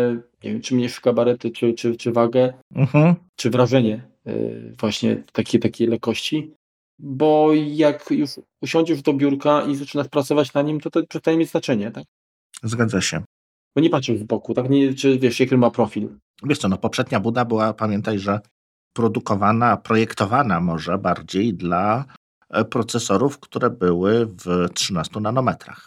nie 0.44 0.52
wiem, 0.52 0.62
czy 0.62 0.76
mniejsze 0.76 1.02
kabarety, 1.02 1.52
czy, 1.52 1.74
czy, 1.74 1.96
czy 1.96 2.12
wagę, 2.12 2.54
mhm. 2.76 3.16
czy 3.36 3.50
wrażenie 3.50 4.08
y, 4.28 4.76
właśnie 4.80 5.24
takiej, 5.34 5.60
takiej 5.60 5.88
lekkości. 5.88 6.54
Bo 7.00 7.54
jak 7.54 8.12
już 8.12 8.30
usiądziesz 8.62 9.02
do 9.02 9.14
biurka 9.14 9.64
i 9.64 9.76
zaczynasz 9.76 10.08
pracować 10.08 10.54
na 10.54 10.62
nim, 10.62 10.80
to 10.80 10.90
to 10.90 11.06
przestaje 11.08 11.38
mieć 11.38 11.50
znaczenie, 11.50 11.92
tak? 11.92 12.04
Zgadza 12.64 13.02
się. 13.02 13.22
Bo 13.76 13.82
nie 13.82 13.90
patrzysz 13.90 14.20
w 14.20 14.24
boku, 14.24 14.54
tak? 14.54 14.70
Nie, 14.70 14.94
czy 14.94 15.20
wiesz, 15.20 15.40
jaki 15.40 15.58
ma 15.58 15.72
profil. 15.72 16.10
Wiesz 16.44 16.58
co, 16.58 16.70
no 16.70 16.78
poprzednia 16.78 17.20
buda 17.20 17.46
była, 17.46 17.74
pamiętaj, 17.74 18.20
że 18.20 18.40
produkowana, 18.94 19.78
projektowana 19.78 20.60
może 20.60 20.98
bardziej 20.98 21.54
dla 21.54 22.06
e, 22.50 22.66
procesorów, 22.66 23.40
które 23.40 23.70
były 23.70 24.26
w 24.26 24.70
13 24.74 25.20
nanometrach. 25.20 25.87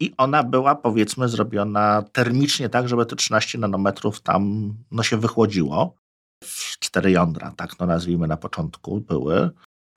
I 0.00 0.14
ona 0.16 0.42
była, 0.42 0.74
powiedzmy, 0.74 1.28
zrobiona 1.28 2.02
termicznie 2.12 2.68
tak, 2.68 2.88
żeby 2.88 3.06
te 3.06 3.16
13 3.16 3.58
nanometrów 3.58 4.20
tam 4.20 4.74
no, 4.90 5.02
się 5.02 5.16
wychłodziło. 5.16 5.94
Cztery 6.80 7.10
jądra, 7.10 7.52
tak 7.56 7.78
no 7.78 7.86
nazwijmy 7.86 8.26
na 8.26 8.36
początku, 8.36 9.00
były 9.00 9.50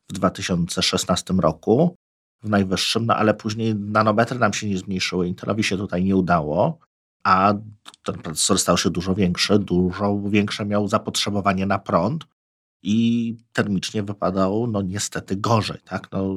w 0.10 0.14
2016 0.14 1.34
roku 1.34 1.96
w 2.44 2.50
najwyższym, 2.50 3.06
no 3.06 3.16
ale 3.16 3.34
później 3.34 3.76
nanometry 3.76 4.40
nam 4.40 4.54
się 4.54 4.70
nie 4.70 4.78
zmniejszyły, 4.78 5.28
Intelowi 5.28 5.64
się 5.64 5.78
tutaj 5.78 6.04
nie 6.04 6.16
udało, 6.16 6.80
a 7.24 7.54
ten 8.04 8.16
procesor 8.16 8.60
stał 8.60 8.78
się 8.78 8.90
dużo 8.90 9.16
większy, 9.16 9.60
dużo 9.60 10.20
większe 10.26 10.66
miał 10.66 10.88
zapotrzebowanie 10.88 11.66
na 11.66 11.80
prąd 11.80 12.26
i 12.84 13.38
termicznie 13.54 14.04
wypadał, 14.04 14.68
no 14.68 14.82
niestety 14.82 15.36
gorzej, 15.36 15.80
tak, 15.86 16.12
no 16.12 16.36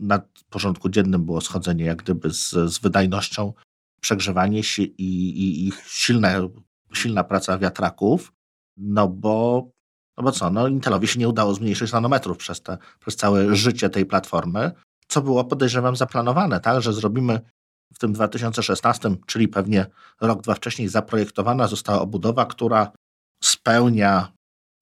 na 0.00 0.20
porządku 0.50 0.88
dziennym 0.88 1.24
było 1.24 1.40
schodzenie 1.40 1.84
jak 1.84 2.02
gdyby 2.02 2.30
z, 2.30 2.50
z 2.50 2.78
wydajnością, 2.78 3.52
przegrzewanie 4.00 4.62
się 4.62 4.82
i, 4.82 5.28
i, 5.28 5.68
i 5.68 5.72
silne, 5.86 6.48
silna 6.92 7.24
praca 7.24 7.58
wiatraków, 7.58 8.32
no 8.76 9.08
bo, 9.08 9.68
no 10.16 10.24
bo 10.24 10.32
co, 10.32 10.50
no 10.50 10.68
Intelowi 10.68 11.08
się 11.08 11.18
nie 11.18 11.28
udało 11.28 11.54
zmniejszyć 11.54 11.92
nanometrów 11.92 12.38
przez, 12.38 12.62
te, 12.62 12.78
przez 13.00 13.16
całe 13.16 13.56
życie 13.56 13.90
tej 13.90 14.06
platformy, 14.06 14.72
co 15.08 15.22
było 15.22 15.44
podejrzewam 15.44 15.96
zaplanowane, 15.96 16.60
tak, 16.60 16.82
że 16.82 16.92
zrobimy 16.92 17.40
w 17.94 17.98
tym 17.98 18.12
2016, 18.12 19.16
czyli 19.26 19.48
pewnie 19.48 19.86
rok, 20.20 20.42
dwa 20.42 20.54
wcześniej 20.54 20.88
zaprojektowana 20.88 21.66
została 21.66 22.00
obudowa, 22.00 22.46
która 22.46 22.92
spełnia 23.42 24.32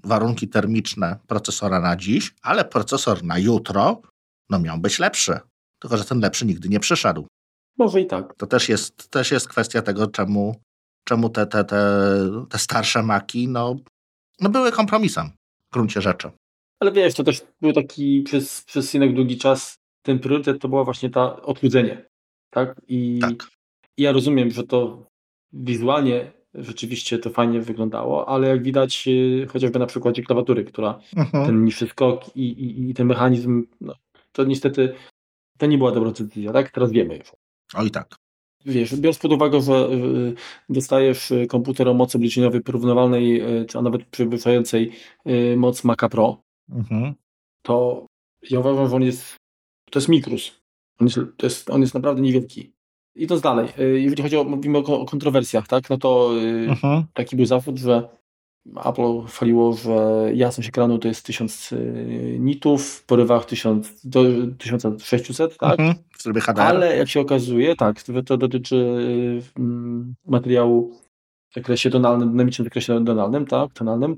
warunki 0.04 0.48
termiczne 0.48 1.18
procesora 1.26 1.80
na 1.80 1.96
dziś, 1.96 2.34
ale 2.42 2.64
procesor 2.64 3.24
na 3.24 3.38
jutro 3.38 4.02
no 4.50 4.58
miał 4.58 4.78
być 4.78 4.98
lepszy. 4.98 5.38
Tylko, 5.78 5.96
że 5.96 6.04
ten 6.04 6.20
lepszy 6.20 6.46
nigdy 6.46 6.68
nie 6.68 6.80
przyszedł. 6.80 7.26
Może 7.78 8.00
i 8.00 8.06
tak. 8.06 8.34
To 8.34 8.46
też 8.46 8.68
jest, 8.68 9.10
też 9.10 9.30
jest 9.30 9.48
kwestia 9.48 9.82
tego, 9.82 10.06
czemu, 10.06 10.56
czemu 11.04 11.28
te, 11.28 11.46
te, 11.46 11.64
te, 11.64 12.00
te 12.50 12.58
starsze 12.58 13.02
maki 13.02 13.48
no, 13.48 13.76
no 14.40 14.50
były 14.50 14.72
kompromisem 14.72 15.30
w 15.70 15.72
gruncie 15.72 16.00
rzeczy. 16.00 16.30
Ale 16.80 16.92
wiesz, 16.92 17.14
to 17.14 17.24
też 17.24 17.42
był 17.60 17.72
taki 17.72 18.22
przez, 18.22 18.62
przez 18.62 18.94
jednak 18.94 19.14
długi 19.14 19.38
czas 19.38 19.78
ten 20.02 20.18
priorytet 20.18 20.60
to 20.60 20.68
była 20.68 20.84
właśnie 20.84 21.10
ta 21.10 21.42
odchudzenie. 21.42 22.04
Tak? 22.50 22.80
I 22.88 23.18
tak. 23.20 23.48
ja 23.96 24.12
rozumiem, 24.12 24.50
że 24.50 24.64
to 24.64 25.06
wizualnie 25.52 26.32
rzeczywiście 26.54 27.18
to 27.18 27.30
fajnie 27.30 27.60
wyglądało, 27.60 28.28
ale 28.28 28.48
jak 28.48 28.62
widać 28.62 29.08
y, 29.08 29.46
chociażby 29.52 29.78
na 29.78 29.86
przykładzie 29.86 30.22
klawatury, 30.22 30.64
która 30.64 31.00
mhm. 31.16 31.46
ten 31.46 31.64
niższy 31.64 31.86
skok 31.86 32.36
i, 32.36 32.42
i, 32.42 32.90
i 32.90 32.94
ten 32.94 33.06
mechanizm 33.06 33.66
no, 33.80 33.94
to 34.38 34.44
niestety 34.44 34.94
to 35.58 35.66
nie 35.66 35.78
była 35.78 35.92
dobra 35.92 36.10
decyzja, 36.10 36.52
tak? 36.52 36.70
Teraz 36.70 36.90
wiemy 36.92 37.16
już. 37.16 37.32
Oj 37.74 37.90
tak. 37.90 38.16
Wiesz, 38.64 38.96
biorąc 38.96 39.18
pod 39.18 39.32
uwagę, 39.32 39.60
że 39.60 39.88
dostajesz 40.68 41.32
komputer 41.48 41.88
o 41.88 41.94
mocy 41.94 42.18
obliczeniowej 42.18 42.60
porównywalnej, 42.60 43.40
e, 43.40 43.64
czy 43.64 43.78
a 43.78 43.82
nawet 43.82 44.04
przewyższającej 44.04 44.92
moc 45.56 45.84
Maca 45.84 46.08
Pro, 46.08 46.42
mhm. 46.70 47.14
to 47.62 48.06
ja 48.50 48.60
uważam, 48.60 48.88
że 48.88 48.96
on 48.96 49.02
jest, 49.02 49.36
to 49.90 49.98
jest 49.98 50.08
mikrus. 50.08 50.60
On 51.00 51.06
jest, 51.06 51.18
jest, 51.42 51.70
on 51.70 51.80
jest 51.80 51.94
naprawdę 51.94 52.22
niewielki. 52.22 52.72
Idąc 53.14 53.42
dalej, 53.42 53.68
jeżeli 53.94 54.22
chodzi 54.22 54.36
o, 54.36 54.44
mówimy 54.44 54.78
o 54.78 55.04
kontrowersjach, 55.04 55.66
tak, 55.68 55.90
no 55.90 55.98
to 55.98 56.30
mhm. 56.68 57.04
taki 57.14 57.36
był 57.36 57.46
zawód, 57.46 57.78
że 57.78 58.08
Apple 58.84 59.22
chwaliło, 59.26 59.72
że 59.72 60.30
jasność 60.34 60.68
ekranu 60.68 60.98
to 60.98 61.08
jest 61.08 61.26
1000 61.26 61.72
y, 61.72 62.36
nitów, 62.40 62.88
w 62.88 63.04
porywach 63.04 63.44
1000 63.44 64.00
do 64.04 64.24
1600, 64.58 65.56
tak? 65.58 65.80
Mhm, 65.80 65.94
w 66.12 66.22
trybie 66.22 66.40
HDR. 66.40 66.60
Ale 66.60 66.96
jak 66.96 67.08
się 67.08 67.20
okazuje, 67.20 67.76
tak, 67.76 68.02
to 68.26 68.36
dotyczy 68.36 68.76
y, 68.76 69.60
mm, 69.60 70.14
materiału 70.26 70.94
w 71.50 71.54
zakresie 71.54 71.90
donalnym, 71.90 72.30
dynamicznym 72.30 72.64
zakresie 72.64 73.04
donalnym, 73.04 73.46
tak, 73.46 73.72
tonalnym, 73.72 74.16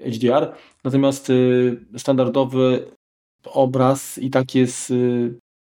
HDR. 0.00 0.54
Natomiast 0.84 1.30
y, 1.30 1.84
standardowy 1.96 2.90
obraz 3.44 4.18
i 4.18 4.30
tak 4.30 4.54
jest, 4.54 4.92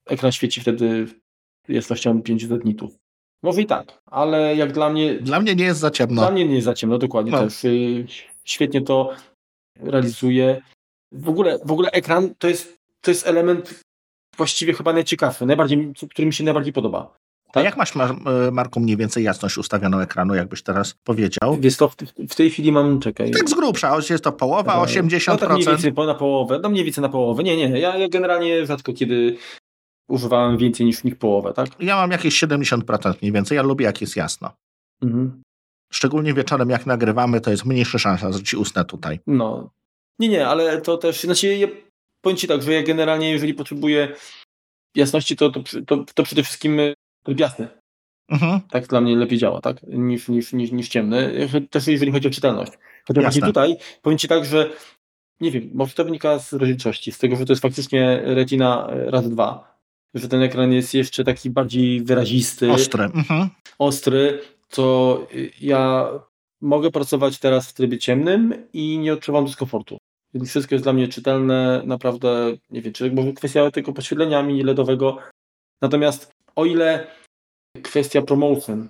ekran 0.06 0.32
świeci 0.32 0.60
wtedy 0.60 1.06
jasnością 1.68 2.22
500 2.22 2.64
nitów. 2.64 3.01
Może 3.42 3.62
i 3.62 3.66
tak, 3.66 4.02
ale 4.06 4.56
jak 4.56 4.72
dla 4.72 4.90
mnie. 4.90 5.14
Dla 5.14 5.40
mnie 5.40 5.54
nie 5.54 5.64
jest 5.64 5.80
za 5.80 5.90
ciemno. 5.90 6.22
Dla 6.22 6.30
mnie 6.30 6.48
nie 6.48 6.54
jest 6.54 6.64
za 6.64 6.74
ciemno, 6.74 6.98
dokładnie 6.98 7.32
no. 7.32 7.38
też. 7.38 7.64
Y, 7.64 8.06
świetnie 8.44 8.80
to 8.80 9.10
realizuje. 9.80 10.62
W 11.12 11.28
ogóle, 11.28 11.58
w 11.64 11.72
ogóle 11.72 11.90
ekran 11.90 12.34
to 12.38 12.48
jest, 12.48 12.76
to 13.00 13.10
jest 13.10 13.26
element 13.26 13.80
właściwie 14.36 14.72
chyba 14.72 14.92
najciekawszy, 14.92 15.46
najbardziej, 15.46 15.92
który 16.10 16.26
mi 16.26 16.32
się 16.32 16.44
najbardziej 16.44 16.72
podoba. 16.72 17.14
Tak? 17.52 17.62
A 17.62 17.64
jak 17.64 17.76
masz, 17.76 17.96
y, 17.96 18.52
Marku, 18.52 18.80
mniej 18.80 18.96
więcej 18.96 19.24
jasność 19.24 19.58
ustawioną 19.58 20.00
ekranu, 20.00 20.34
jakbyś 20.34 20.62
teraz 20.62 20.94
powiedział? 21.04 21.56
Wiesz 21.60 21.76
to, 21.76 21.90
w 22.28 22.34
tej 22.34 22.50
chwili 22.50 22.72
mam, 22.72 23.00
czekaj. 23.00 23.30
Tak 23.30 23.50
z 23.50 23.54
grubsza, 23.54 23.96
jest 24.10 24.24
to 24.24 24.32
połowa, 24.32 24.84
80%? 24.84 25.28
No 25.28 25.36
tak 25.36 25.50
mniej 25.52 25.66
więcej 25.66 25.92
na 25.92 26.14
połowę, 26.14 26.60
no 26.62 26.68
mniej 26.68 26.84
więcej 26.84 27.02
na 27.02 27.08
połowę. 27.08 27.42
Nie, 27.42 27.56
nie, 27.56 27.80
ja, 27.80 27.96
ja 27.96 28.08
generalnie 28.08 28.66
rzadko 28.66 28.92
kiedy 28.92 29.36
używałem 30.12 30.58
więcej 30.58 30.86
niż 30.86 30.96
w 30.96 31.04
nich 31.04 31.16
połowę, 31.16 31.52
tak? 31.52 31.68
Ja 31.80 31.96
mam 31.96 32.10
jakieś 32.10 32.42
70% 32.42 33.14
mniej 33.22 33.32
więcej. 33.32 33.56
Ja 33.56 33.62
lubię, 33.62 33.84
jak 33.84 34.00
jest 34.00 34.16
jasno. 34.16 34.52
Mhm. 35.02 35.42
Szczególnie 35.92 36.34
wieczorem, 36.34 36.70
jak 36.70 36.86
nagrywamy, 36.86 37.40
to 37.40 37.50
jest 37.50 37.64
mniejsza 37.64 37.98
szansa, 37.98 38.32
że 38.32 38.42
ci 38.42 38.56
usnę 38.56 38.84
tutaj. 38.84 39.20
No. 39.26 39.70
Nie, 40.18 40.28
nie, 40.28 40.48
ale 40.48 40.80
to 40.80 40.96
też, 40.96 41.20
znaczy, 41.20 41.56
ja, 41.56 41.68
powiem 42.20 42.36
ci 42.36 42.48
tak, 42.48 42.62
że 42.62 42.72
ja 42.72 42.82
generalnie, 42.82 43.30
jeżeli 43.30 43.54
potrzebuję 43.54 44.14
jasności, 44.96 45.36
to, 45.36 45.50
to, 45.50 45.62
to, 45.86 46.04
to 46.14 46.22
przede 46.22 46.42
wszystkim 46.42 46.80
tryb 47.24 47.40
jasny. 47.40 47.68
Mhm. 48.28 48.60
Tak 48.70 48.86
dla 48.86 49.00
mnie 49.00 49.16
lepiej 49.16 49.38
działa, 49.38 49.60
tak? 49.60 49.82
Niż, 49.82 50.28
niż, 50.28 50.52
niż, 50.52 50.72
niż 50.72 50.88
ciemny. 50.88 51.48
Też 51.70 51.86
jeżeli 51.86 52.12
chodzi 52.12 52.28
o 52.28 52.30
czytelność. 52.30 52.72
Chociaż 53.08 53.24
właśnie 53.24 53.42
tutaj 53.42 53.76
powiem 54.02 54.18
ci 54.18 54.28
tak, 54.28 54.44
że 54.44 54.70
nie 55.40 55.50
wiem, 55.50 55.70
może 55.74 55.94
to 55.94 56.04
wynika 56.04 56.38
z 56.38 56.52
rozdzielczości, 56.52 57.12
z 57.12 57.18
tego, 57.18 57.36
że 57.36 57.46
to 57.46 57.52
jest 57.52 57.62
faktycznie 57.62 58.22
Retina 58.24 58.86
razy 58.90 59.30
dwa 59.30 59.71
że 60.14 60.28
ten 60.28 60.42
ekran 60.42 60.72
jest 60.72 60.94
jeszcze 60.94 61.24
taki 61.24 61.50
bardziej 61.50 62.02
wyrazisty. 62.02 62.72
Ostry. 62.72 63.04
Mhm. 63.04 63.48
Ostry, 63.78 64.40
to 64.68 65.26
ja 65.60 66.08
mogę 66.60 66.90
pracować 66.90 67.38
teraz 67.38 67.70
w 67.70 67.74
trybie 67.74 67.98
ciemnym 67.98 68.54
i 68.72 68.98
nie 68.98 69.12
odczuwam 69.12 69.44
dyskomfortu. 69.44 69.98
Więc 70.34 70.48
wszystko 70.48 70.74
jest 70.74 70.84
dla 70.84 70.92
mnie 70.92 71.08
czytelne, 71.08 71.82
naprawdę, 71.84 72.56
nie 72.70 72.82
wiem, 72.82 72.92
czy 72.92 73.12
może 73.12 73.32
kwestia 73.32 73.70
tego 73.70 73.92
podświetlenia 73.92 74.42
mini 74.42 74.62
LEDowego. 74.62 75.18
Natomiast 75.82 76.32
o 76.56 76.64
ile 76.64 77.06
kwestia 77.82 78.22
promotion 78.22 78.88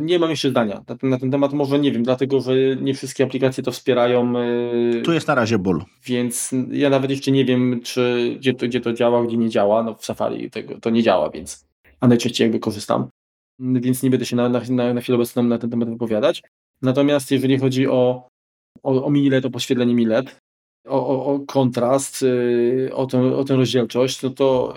nie 0.00 0.18
mam 0.18 0.30
jeszcze 0.30 0.50
zdania 0.50 0.84
na 0.88 0.96
ten, 0.96 1.18
ten, 1.18 1.30
temat. 1.30 1.52
Może 1.52 1.78
nie 1.78 1.92
wiem, 1.92 2.02
dlatego 2.02 2.40
że 2.40 2.52
nie 2.76 2.94
wszystkie 2.94 3.24
aplikacje 3.24 3.62
to 3.62 3.72
wspierają. 3.72 4.38
Y, 4.38 5.02
tu 5.04 5.12
jest 5.12 5.28
na 5.28 5.34
razie 5.34 5.58
ból. 5.58 5.84
Więc 6.06 6.54
ja 6.70 6.90
nawet 6.90 7.10
jeszcze 7.10 7.30
nie 7.30 7.44
wiem, 7.44 7.80
czy 7.82 8.34
gdzie 8.38 8.54
to, 8.54 8.66
gdzie 8.66 8.80
to 8.80 8.92
działa, 8.92 9.24
gdzie 9.24 9.36
nie 9.36 9.48
działa. 9.48 9.82
No 9.82 9.94
w 9.94 10.04
Safari 10.04 10.50
tego, 10.50 10.80
to 10.80 10.90
nie 10.90 11.02
działa, 11.02 11.30
więc 11.30 11.66
a 12.00 12.08
najczęściej 12.08 12.44
jakby 12.44 12.60
korzystam. 12.60 13.08
Więc 13.58 14.02
nie 14.02 14.10
będę 14.10 14.26
się 14.26 14.36
na, 14.36 14.48
na, 14.48 14.94
na 14.94 15.00
chwilę 15.00 15.16
obecną 15.16 15.42
na 15.42 15.58
ten 15.58 15.70
temat 15.70 15.88
wypowiadać. 15.88 16.42
Natomiast 16.82 17.30
jeżeli 17.30 17.58
chodzi 17.58 17.88
o, 17.88 18.28
o, 18.82 19.04
o 19.04 19.10
mini 19.10 19.30
LED, 19.30 19.44
o 19.44 19.50
poświetlenie 19.50 19.94
mini 19.94 20.10
LED, 20.10 20.36
o, 20.86 21.08
o, 21.08 21.26
o 21.34 21.40
kontrast, 21.40 22.22
y, 22.22 22.90
o, 22.94 23.06
tę, 23.06 23.36
o 23.36 23.44
tę 23.44 23.56
rozdzielczość, 23.56 24.22
no 24.22 24.30
to 24.30 24.74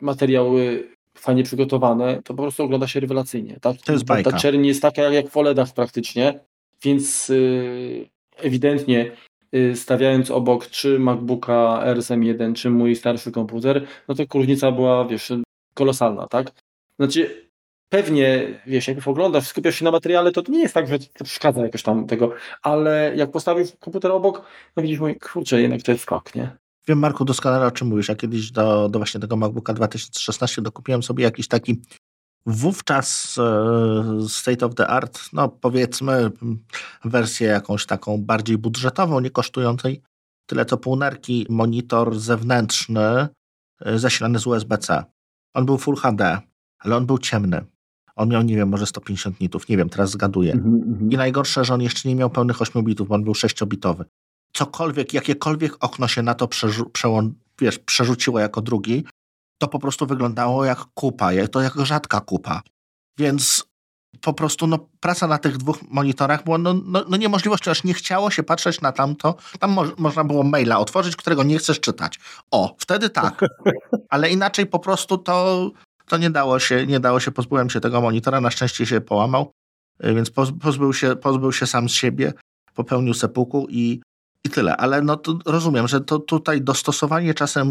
materiały 0.00 0.88
fajnie 1.20 1.42
przygotowane, 1.42 2.22
to 2.24 2.34
po 2.34 2.42
prostu 2.42 2.62
ogląda 2.62 2.86
się 2.88 3.00
rewelacyjnie. 3.00 3.56
Tak? 3.60 3.76
To 3.76 3.92
jest 3.92 4.04
bajka. 4.04 4.30
Ta, 4.30 4.36
ta 4.36 4.42
czerń 4.42 4.66
jest 4.66 4.82
taka 4.82 5.02
jak 5.02 5.28
w 5.28 5.36
OLEDach 5.36 5.74
praktycznie, 5.74 6.40
więc 6.82 7.28
yy, 7.28 8.08
ewidentnie 8.36 9.10
yy, 9.52 9.76
stawiając 9.76 10.30
obok 10.30 10.66
czy 10.66 10.98
MacBooka 10.98 11.82
RSM1, 11.84 12.54
czy 12.54 12.70
mój 12.70 12.96
starszy 12.96 13.32
komputer, 13.32 13.86
no 14.08 14.14
to 14.14 14.24
różnica 14.34 14.72
była, 14.72 15.04
wiesz, 15.04 15.32
kolosalna, 15.74 16.26
tak? 16.26 16.52
Znaczy, 16.98 17.50
pewnie, 17.88 18.60
wiesz, 18.66 18.88
jak 18.88 19.08
oglądasz, 19.08 19.46
skupiasz 19.46 19.74
się 19.74 19.84
na 19.84 19.90
materiale, 19.90 20.32
to, 20.32 20.42
to 20.42 20.52
nie 20.52 20.60
jest 20.60 20.74
tak, 20.74 20.88
że 20.88 20.98
to 20.98 21.24
przeszkadza 21.24 21.62
jakoś 21.62 21.82
tam 21.82 22.06
tego, 22.06 22.32
ale 22.62 23.12
jak 23.16 23.30
postawisz 23.30 23.68
komputer 23.80 24.12
obok, 24.12 24.46
no 24.76 24.82
widzisz, 24.82 25.00
mój 25.00 25.16
kurczę, 25.16 25.62
jednak 25.62 25.82
to 25.82 25.92
jest 25.92 26.02
skok, 26.04 26.34
nie? 26.34 26.50
Wiem, 26.90 26.98
Marku, 26.98 27.24
doskonale 27.24 27.66
o 27.66 27.70
czym 27.70 27.88
mówisz. 27.88 28.08
Ja 28.08 28.14
kiedyś 28.14 28.50
do, 28.50 28.88
do 28.88 28.98
właśnie 28.98 29.20
tego 29.20 29.36
MacBooka 29.36 29.74
2016 29.74 30.62
dokupiłem 30.62 31.02
sobie 31.02 31.24
jakiś 31.24 31.48
taki 31.48 31.82
wówczas 32.46 33.38
e, 33.38 34.28
state 34.28 34.66
of 34.66 34.74
the 34.74 34.86
art, 34.86 35.20
no 35.32 35.48
powiedzmy 35.48 36.30
wersję 37.04 37.48
jakąś 37.48 37.86
taką 37.86 38.18
bardziej 38.18 38.58
budżetową, 38.58 39.20
nie 39.20 39.30
kosztującej 39.30 40.02
tyle 40.46 40.64
co 40.64 40.76
półnerki, 40.76 41.46
monitor 41.48 42.18
zewnętrzny 42.18 43.28
e, 43.80 43.98
zasilany 43.98 44.38
z 44.38 44.46
USB-C. 44.46 45.04
On 45.54 45.66
był 45.66 45.78
Full 45.78 45.96
HD, 45.96 46.38
ale 46.78 46.96
on 46.96 47.06
był 47.06 47.18
ciemny. 47.18 47.64
On 48.16 48.28
miał, 48.28 48.42
nie 48.42 48.56
wiem, 48.56 48.68
może 48.68 48.86
150 48.86 49.40
nitów, 49.40 49.68
nie 49.68 49.76
wiem, 49.76 49.88
teraz 49.88 50.10
zgaduję. 50.10 50.52
Mm 50.52 50.64
-hmm. 50.64 51.12
I 51.12 51.16
najgorsze, 51.16 51.64
że 51.64 51.74
on 51.74 51.82
jeszcze 51.82 52.08
nie 52.08 52.14
miał 52.14 52.30
pełnych 52.30 52.62
8 52.62 52.84
bitów, 52.84 53.08
bo 53.08 53.14
on 53.14 53.24
był 53.24 53.32
6-bitowy. 53.32 54.04
Cokolwiek, 54.52 55.14
jakiekolwiek 55.14 55.76
okno 55.80 56.08
się 56.08 56.22
na 56.22 56.34
to 56.34 56.48
przerzu 56.48 56.90
wiesz, 57.60 57.78
przerzuciło 57.78 58.40
jako 58.40 58.60
drugi, 58.62 59.04
to 59.58 59.68
po 59.68 59.78
prostu 59.78 60.06
wyglądało 60.06 60.64
jak 60.64 60.78
kupa, 60.94 61.30
to 61.50 61.60
jak 61.60 61.74
rzadka 61.74 62.20
kupa. 62.20 62.62
Więc 63.18 63.70
po 64.20 64.32
prostu 64.32 64.66
no, 64.66 64.78
praca 65.00 65.26
na 65.26 65.38
tych 65.38 65.56
dwóch 65.56 65.78
monitorach 65.90 66.44
była 66.44 66.58
no, 66.58 66.74
no, 66.84 67.04
no 67.08 67.16
niemożliwością, 67.16 67.70
aż 67.70 67.84
nie 67.84 67.94
chciało 67.94 68.30
się 68.30 68.42
patrzeć 68.42 68.80
na 68.80 68.92
tamto. 68.92 69.34
Tam 69.58 69.70
mo 69.70 69.84
można 69.98 70.24
było 70.24 70.42
maila 70.42 70.78
otworzyć, 70.78 71.16
którego 71.16 71.42
nie 71.42 71.58
chcesz 71.58 71.80
czytać. 71.80 72.20
O, 72.50 72.76
wtedy 72.78 73.10
tak. 73.10 73.40
Ale 74.10 74.30
inaczej 74.30 74.66
po 74.66 74.78
prostu 74.78 75.18
to, 75.18 75.70
to 76.06 76.16
nie 76.16 76.30
dało 76.30 76.58
się, 76.58 76.86
nie 76.86 77.00
dało 77.00 77.20
się, 77.20 77.30
pozbyłem 77.30 77.70
się 77.70 77.80
tego 77.80 78.00
monitora, 78.00 78.40
na 78.40 78.50
szczęście 78.50 78.86
się 78.86 79.00
połamał, 79.00 79.52
y, 80.04 80.14
więc 80.14 80.30
pozbył 80.60 80.92
się, 80.92 81.16
pozbył 81.16 81.52
się 81.52 81.66
sam 81.66 81.88
z 81.88 81.92
siebie, 81.92 82.32
popełnił 82.74 83.14
sepuku 83.14 83.66
i, 83.70 84.00
i 84.44 84.50
tyle. 84.50 84.76
Ale 84.76 85.02
no 85.02 85.18
rozumiem, 85.46 85.88
że 85.88 86.00
to 86.00 86.18
tutaj 86.18 86.62
dostosowanie 86.62 87.34
czasem 87.34 87.68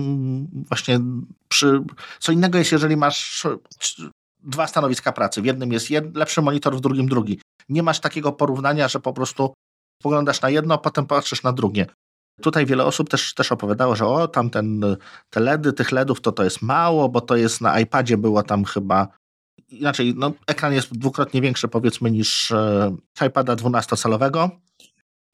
właśnie 0.68 1.00
przy... 1.48 1.84
Co 2.20 2.32
innego 2.32 2.58
jest, 2.58 2.72
jeżeli 2.72 2.98
masz 2.98 3.48
dwa 4.44 4.68
stanowiska 4.68 5.12
pracy. 5.12 5.42
W 5.42 5.46
jednym 5.46 5.72
jest 5.72 5.92
jed, 5.92 6.16
lepszy 6.16 6.42
monitor, 6.42 6.78
w 6.78 6.82
drugim 6.82 7.08
drugi. 7.08 7.42
Nie 7.70 7.84
masz 7.84 8.00
takiego 8.00 8.32
porównania, 8.32 8.88
że 8.88 9.00
po 9.00 9.14
prostu 9.14 9.54
poglądasz 10.02 10.42
na 10.42 10.50
jedno, 10.50 10.76
a 10.76 10.78
potem 10.78 11.06
patrzysz 11.06 11.44
na 11.44 11.54
drugie. 11.54 11.86
Tutaj 12.42 12.66
wiele 12.66 12.86
osób 12.86 13.10
też, 13.10 13.34
też 13.34 13.52
opowiadało, 13.52 13.96
że 13.96 14.06
o, 14.06 14.28
tam 14.28 14.50
ten, 14.50 14.82
te 15.30 15.40
LEDy, 15.40 15.74
tych 15.74 15.92
LEDów 15.92 16.22
to 16.22 16.32
to 16.32 16.44
jest 16.44 16.62
mało, 16.62 17.10
bo 17.10 17.22
to 17.22 17.36
jest 17.36 17.62
na 17.62 17.80
iPadzie 17.80 18.18
było 18.18 18.44
tam 18.44 18.66
chyba 18.66 19.08
inaczej, 19.72 20.14
no, 20.18 20.32
ekran 20.48 20.74
jest 20.74 20.94
dwukrotnie 20.98 21.42
większy 21.42 21.68
powiedzmy 21.68 22.12
niż 22.12 22.52
e, 22.52 22.96
iPada 23.28 23.56
12-calowego 23.56 24.50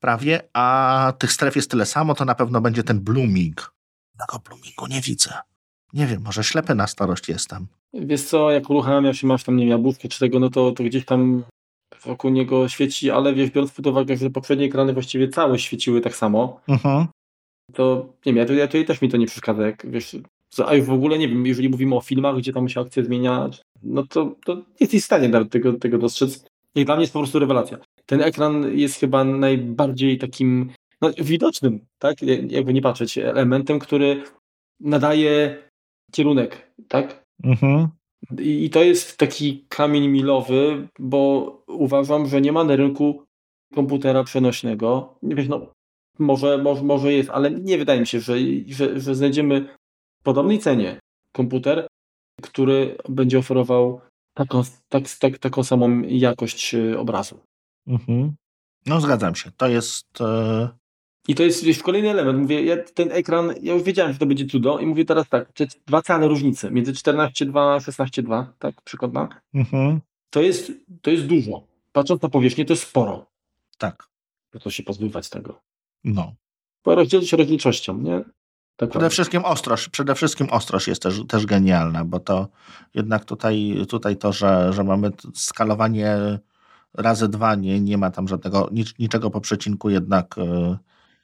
prawie, 0.06 0.42
a 0.54 1.14
tych 1.20 1.32
stref 1.32 1.56
jest 1.56 1.72
tyle 1.72 1.86
samo, 1.86 2.16
to 2.16 2.26
na 2.26 2.36
pewno 2.36 2.62
będzie 2.62 2.84
ten 2.84 3.00
blooming. 3.00 3.74
Tego 4.20 4.44
bloomingu 4.46 4.88
nie 4.88 5.02
widzę. 5.02 5.34
Nie 5.94 6.06
wiem, 6.08 6.22
może 6.22 6.44
ślepy 6.44 6.76
na 6.76 6.88
starość 6.88 7.30
jestem. 7.30 7.68
Wiesz 7.94 8.24
co, 8.24 8.52
jak 8.52 8.70
uruchamiam 8.70 9.14
się, 9.14 9.28
masz 9.28 9.44
tam, 9.44 9.58
nie 9.58 9.64
wiem, 9.64 9.72
jabłówkę 9.72 10.08
czy 10.08 10.20
tego, 10.20 10.40
no 10.40 10.50
to, 10.50 10.72
to 10.72 10.84
gdzieś 10.84 11.06
tam 11.06 11.44
wokół 12.06 12.32
niego 12.32 12.70
świeci, 12.70 13.12
ale 13.12 13.34
wiesz, 13.34 13.50
biorąc 13.50 13.72
pod 13.72 13.88
uwagę, 13.88 14.18
że 14.18 14.30
poprzednie 14.30 14.66
ekrany 14.66 14.94
właściwie 14.94 15.28
całe 15.28 15.60
świeciły 15.60 16.02
tak 16.02 16.16
samo, 16.16 16.60
uh-huh. 16.68 17.06
to 17.74 18.06
nie 18.26 18.34
wiem, 18.34 18.38
ja 18.38 18.44
tutaj, 18.44 18.58
ja 18.58 18.68
tutaj 18.68 18.86
też 18.86 19.02
mi 19.02 19.10
to 19.10 19.18
nie 19.18 19.28
przeszkadza, 19.28 19.66
jak 19.66 19.92
wiesz, 19.92 20.16
a 20.66 20.74
już 20.74 20.86
w 20.86 20.92
ogóle 20.92 21.18
nie 21.18 21.28
wiem, 21.28 21.46
jeżeli 21.46 21.70
mówimy 21.70 21.96
o 21.96 22.02
filmach, 22.02 22.38
gdzie 22.38 22.54
tam 22.54 22.70
się 22.70 22.82
akcja 22.82 23.04
zmienia, 23.04 23.50
no 23.84 24.04
to, 24.08 24.36
to 24.46 24.56
nie 24.56 24.64
jesteś 24.80 25.02
w 25.02 25.06
stanie 25.06 25.30
nawet 25.30 25.50
tego, 25.52 25.74
tego 25.74 25.98
dostrzec. 25.98 26.46
I 26.76 26.86
dla 26.86 26.96
mnie 26.96 27.04
jest 27.04 27.14
po 27.14 27.20
prostu 27.20 27.40
rewelacja. 27.40 27.78
Ten 28.06 28.22
ekran 28.22 28.78
jest 28.78 29.00
chyba 29.00 29.24
najbardziej 29.24 30.18
takim 30.18 30.70
no, 31.02 31.12
widocznym, 31.18 31.86
tak, 32.00 32.22
jakby 32.48 32.74
nie 32.74 32.82
patrzeć, 32.82 33.18
elementem, 33.18 33.80
który 33.80 34.24
nadaje 34.80 35.64
kierunek, 36.12 36.72
tak? 36.88 37.24
Mhm. 37.44 37.88
I 38.40 38.70
to 38.70 38.84
jest 38.84 39.18
taki 39.18 39.66
kamień 39.70 40.08
milowy, 40.08 40.88
bo 41.00 41.52
uważam, 41.68 42.28
że 42.28 42.42
nie 42.42 42.52
ma 42.52 42.64
na 42.64 42.76
rynku 42.76 43.24
komputera 43.74 44.24
przenośnego. 44.24 45.16
Nie 45.22 45.36
wiem, 45.36 45.48
no, 45.50 45.72
może, 46.20 46.58
może, 46.58 46.84
może 46.84 47.14
jest, 47.14 47.30
ale 47.30 47.52
nie 47.52 47.78
wydaje 47.78 48.00
mi 48.00 48.08
się, 48.08 48.20
że, 48.20 48.34
że, 48.68 49.00
że 49.00 49.16
znajdziemy 49.16 49.62
w 50.20 50.24
podobnej 50.24 50.60
cenie 50.60 51.00
komputer, 51.32 51.88
który 52.42 52.98
będzie 53.10 53.40
oferował 53.40 54.02
taką, 54.34 54.62
tak, 54.90 55.04
tak, 55.20 55.38
taką 55.38 55.64
samą 55.64 56.02
jakość 56.02 56.76
e, 56.76 57.00
obrazu. 57.00 57.40
Mhm. 57.88 58.36
No 58.86 59.02
zgadzam 59.02 59.36
się. 59.36 59.52
To 59.58 59.68
jest 59.68 60.22
e, 60.22 60.70
i 61.28 61.36
to 61.36 61.44
jest 61.44 61.64
wiesz, 61.64 61.84
kolejny 61.84 62.10
element. 62.10 62.40
Mówię, 62.40 62.64
ja 62.64 62.78
ten 62.94 63.12
ekran, 63.12 63.54
ja 63.62 63.74
już 63.74 63.84
wiedziałem, 63.84 64.14
że 64.14 64.20
to 64.20 64.26
będzie 64.26 64.46
cudo 64.46 64.80
i 64.80 64.86
mówię 64.86 65.06
teraz 65.06 65.30
tak, 65.30 65.52
dwa 65.88 66.02
całe 66.02 66.28
różnice 66.28 66.72
między 66.72 66.94
14.2 66.94 67.76
a 67.76 67.78
16.2, 67.78 68.46
tak, 68.60 68.82
przykładna. 68.82 69.30
Mhm. 69.54 70.02
To, 70.30 70.42
jest, 70.42 70.72
to 71.02 71.12
jest 71.12 71.26
dużo. 71.26 71.68
Patrząc 71.92 72.22
na 72.22 72.30
powierzchnię, 72.30 72.66
to 72.66 72.74
jest 72.74 72.84
sporo. 72.84 73.26
Tak. 73.78 74.08
To 74.62 74.70
się 74.70 74.84
pozbywać 74.84 75.30
tego. 75.30 75.62
No. 76.04 76.34
Bo 76.86 76.96
rozdzielić 76.96 77.30
się 77.30 77.38
rozdzielczością, 77.38 77.98
nie? 77.98 78.24
Tak 78.76 78.90
przede 78.90 79.10
wszystkim 79.10 79.46
ostrość, 79.46 79.90
przede 79.90 80.16
wszystkim 80.16 80.48
ostrość 80.50 80.88
jest 80.88 81.02
też, 81.02 81.22
też 81.28 81.46
genialna, 81.46 82.06
bo 82.06 82.20
to 82.20 82.48
jednak 82.94 83.26
tutaj, 83.26 83.76
tutaj 83.90 84.18
to, 84.18 84.34
że, 84.34 84.74
że 84.74 84.84
mamy 84.84 85.12
skalowanie 85.34 86.18
razy 86.98 87.30
dwa, 87.30 87.56
nie, 87.56 87.82
nie 87.82 87.98
ma 87.98 88.12
tam 88.12 88.28
żadnego, 88.28 88.70
nic, 88.72 89.00
niczego 89.00 89.30
po 89.30 89.42
przecinku 89.42 89.90
jednak 89.90 90.36
yy, 90.38 90.78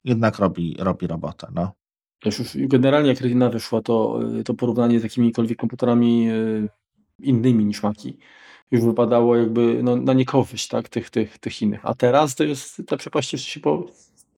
jednak 0.04 0.40
robi, 0.40 0.76
robi 0.80 1.08
robotę. 1.08 1.48
No. 1.56 1.72
Też 2.20 2.40
już 2.40 2.50
generalnie 2.56 3.10
jak 3.10 3.22
Retina 3.22 3.50
wyszła, 3.50 3.82
to, 3.82 4.20
y, 4.40 4.44
to 4.44 4.54
porównanie 4.54 5.00
z 5.00 5.04
jakimikolwiek 5.04 5.58
komputerami 5.58 6.30
y, 6.32 6.70
innymi 7.20 7.66
niż 7.66 7.84
Maki 7.84 8.18
już 8.72 8.86
wypadało 8.86 9.36
jakby 9.36 9.84
no, 9.84 9.96
na 9.96 10.14
niekorzyść 10.14 10.68
tak, 10.68 10.90
tych, 10.90 11.10
tych, 11.10 11.38
tych 11.38 11.62
innych. 11.62 11.80
A 11.84 11.94
teraz 11.94 12.36
to 12.36 12.44
jest, 12.44 12.82
ta 12.88 12.98
przepaść 12.98 13.34
jeszcze 13.34 13.50
się 13.50 13.60
po, 13.60 13.86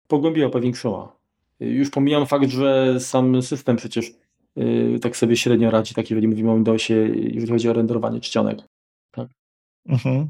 pogłębiła, 0.08 0.50
powiększyła. 0.50 1.16
Już 1.60 1.90
pomijam 1.90 2.26
fakt, 2.26 2.50
że 2.50 3.00
sam 3.00 3.42
system 3.42 3.76
przecież 3.76 4.12
yy, 4.56 4.98
tak 4.98 5.16
sobie 5.16 5.36
średnio 5.36 5.70
radzi, 5.70 5.94
tak 5.94 6.10
jeżeli 6.10 6.28
mówimy 6.28 6.50
o 6.50 6.54
Windowsie, 6.54 6.94
jeżeli 7.14 7.52
chodzi 7.52 7.68
o 7.68 7.72
renderowanie 7.72 8.20
czcionek. 8.20 8.58
Tak. 9.10 9.28
Mhm. 9.86 10.28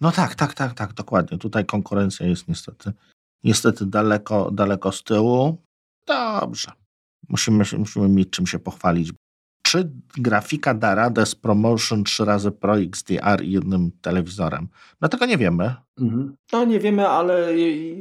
No 0.00 0.12
tak, 0.12 0.34
tak, 0.34 0.54
tak, 0.54 0.74
tak, 0.74 0.92
dokładnie. 0.92 1.38
Tutaj 1.38 1.66
konkurencja 1.66 2.26
jest 2.26 2.48
niestety 2.48 2.92
niestety 3.44 3.86
daleko, 3.86 4.50
daleko 4.50 4.92
z 4.92 5.02
tyłu. 5.02 5.62
Dobrze. 6.06 6.72
Musimy, 7.28 7.64
musimy 7.78 8.08
mieć 8.08 8.30
czym 8.30 8.46
się 8.46 8.58
pochwalić. 8.58 9.12
Czy 9.66 9.90
grafika 10.16 10.74
da 10.74 10.94
radę 10.94 11.26
z 11.26 11.34
Promotion 11.34 12.04
3 12.04 12.24
razy 12.24 12.50
Pro 12.50 12.78
XDR 12.78 13.42
i 13.44 13.52
jednym 13.52 13.90
telewizorem? 14.00 14.68
No 15.00 15.08
tego 15.08 15.26
nie 15.26 15.38
wiemy. 15.38 15.74
Mhm. 16.00 16.36
No 16.52 16.64
nie 16.64 16.80
wiemy, 16.80 17.08
ale 17.08 17.48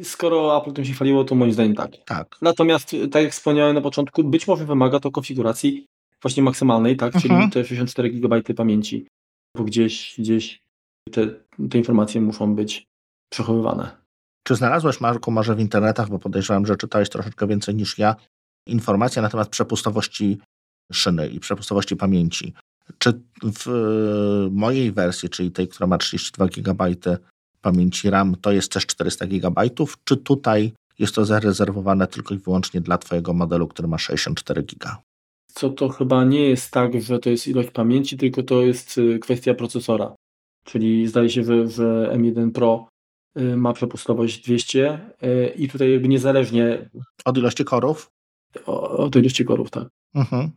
skoro 0.04 0.62
Apple 0.62 0.74
tym 0.74 0.86
się 0.86 0.94
chwaliło, 0.94 1.24
to 1.24 1.36
moim 1.36 1.54
zdaniem 1.54 1.76
tak. 1.76 1.92
Tak. 2.06 2.38
Natomiast, 2.42 2.96
tak 3.12 3.24
jak 3.24 3.32
wspomniałem 3.32 3.76
na 3.76 3.82
początku, 3.82 4.24
być 4.24 4.48
może 4.48 4.66
wymaga 4.66 5.00
to 5.00 5.12
konfiguracji 5.12 5.86
właśnie 6.22 6.44
maksymalnej, 6.44 6.98
tak? 6.98 7.14
Czyli 7.14 7.34
mhm. 7.34 7.52
te 7.52 7.66
64 7.66 8.10
GB 8.10 8.42
pamięci, 8.56 9.08
bo 9.58 9.64
gdzieś, 9.64 10.16
gdzieś 10.18 10.61
te, 11.12 11.28
te 11.70 11.78
informacje 11.78 12.22
muszą 12.22 12.56
być 12.56 12.88
przechowywane. 13.32 14.02
Czy 14.44 14.56
znalazłeś, 14.56 15.02
Marku, 15.02 15.32
może 15.32 15.56
w 15.56 15.60
internetach, 15.60 16.10
bo 16.10 16.20
podejrzewam, 16.20 16.66
że 16.66 16.78
czytałeś 16.78 17.10
troszeczkę 17.10 17.48
więcej 17.48 17.76
niż 17.76 17.98
ja, 17.98 18.16
informacje 18.68 19.22
na 19.22 19.30
temat 19.30 19.50
przepustowości 19.50 20.40
szyny 20.92 21.28
i 21.28 21.40
przepustowości 21.40 21.96
pamięci? 21.96 22.54
Czy 22.98 23.22
w 23.44 23.68
mojej 24.52 24.92
wersji, 24.92 25.30
czyli 25.30 25.52
tej, 25.52 25.68
która 25.68 25.88
ma 25.88 25.98
32 25.98 26.48
GB 26.48 26.96
pamięci 27.62 28.10
RAM, 28.10 28.36
to 28.42 28.52
jest 28.52 28.72
też 28.72 28.86
400 28.86 29.28
GB, 29.28 29.62
czy 30.04 30.18
tutaj 30.18 30.74
jest 31.00 31.16
to 31.16 31.26
zarezerwowane 31.26 32.08
tylko 32.08 32.34
i 32.34 32.38
wyłącznie 32.38 32.82
dla 32.82 32.98
Twojego 32.98 33.34
modelu, 33.34 33.68
który 33.68 33.88
ma 33.88 33.98
64 33.98 34.64
GB? 34.64 34.96
Co 35.48 35.70
to 35.70 35.90
chyba 35.90 36.24
nie 36.24 36.50
jest 36.50 36.72
tak, 36.72 37.02
że 37.02 37.20
to 37.20 37.30
jest 37.30 37.48
ilość 37.48 37.72
pamięci, 37.72 38.18
tylko 38.18 38.44
to 38.44 38.62
jest 38.62 38.98
y, 38.98 39.20
kwestia 39.20 39.54
procesora. 39.54 40.16
Czyli 40.64 41.08
zdaje 41.08 41.30
się, 41.30 41.44
że, 41.44 41.68
że 41.68 42.12
M1 42.14 42.52
Pro 42.52 42.92
Y, 43.40 43.58
ma 43.58 43.74
przepustowość 43.74 44.46
200 44.46 45.00
y, 45.24 45.54
i 45.56 45.70
tutaj 45.70 45.92
jakby 45.92 46.08
niezależnie 46.08 46.90
od 47.26 47.38
ilości 47.38 47.66
korów? 47.66 48.12
Od 48.66 49.16
ilości 49.16 49.46
korów, 49.46 49.72
tak. 49.72 49.88
Mhm. 50.16 50.52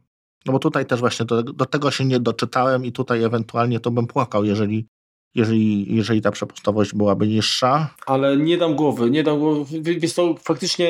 No 0.46 0.52
bo 0.52 0.58
tutaj 0.58 0.86
też 0.86 1.00
właśnie 1.00 1.26
do, 1.26 1.42
do, 1.42 1.66
tego 1.66 1.90
się 1.90 2.04
nie 2.04 2.20
doczytałem 2.20 2.84
i 2.84 2.92
tutaj 2.92 3.22
ewentualnie 3.22 3.80
to 3.80 3.90
bym 3.90 4.06
płakał, 4.06 4.44
jeżeli, 4.44 4.86
jeżeli, 5.34 5.94
jeżeli 5.94 6.20
ta 6.20 6.30
przepustowość 6.30 6.94
byłaby 6.94 7.26
niższa. 7.26 7.94
Ale 8.06 8.36
nie 8.36 8.58
dam 8.58 8.74
głowy, 8.74 9.10
nie 9.10 9.22
dam 9.22 9.38
głowy. 9.38 9.80
Wiesz 9.82 10.14
to 10.14 10.34
faktycznie 10.34 10.88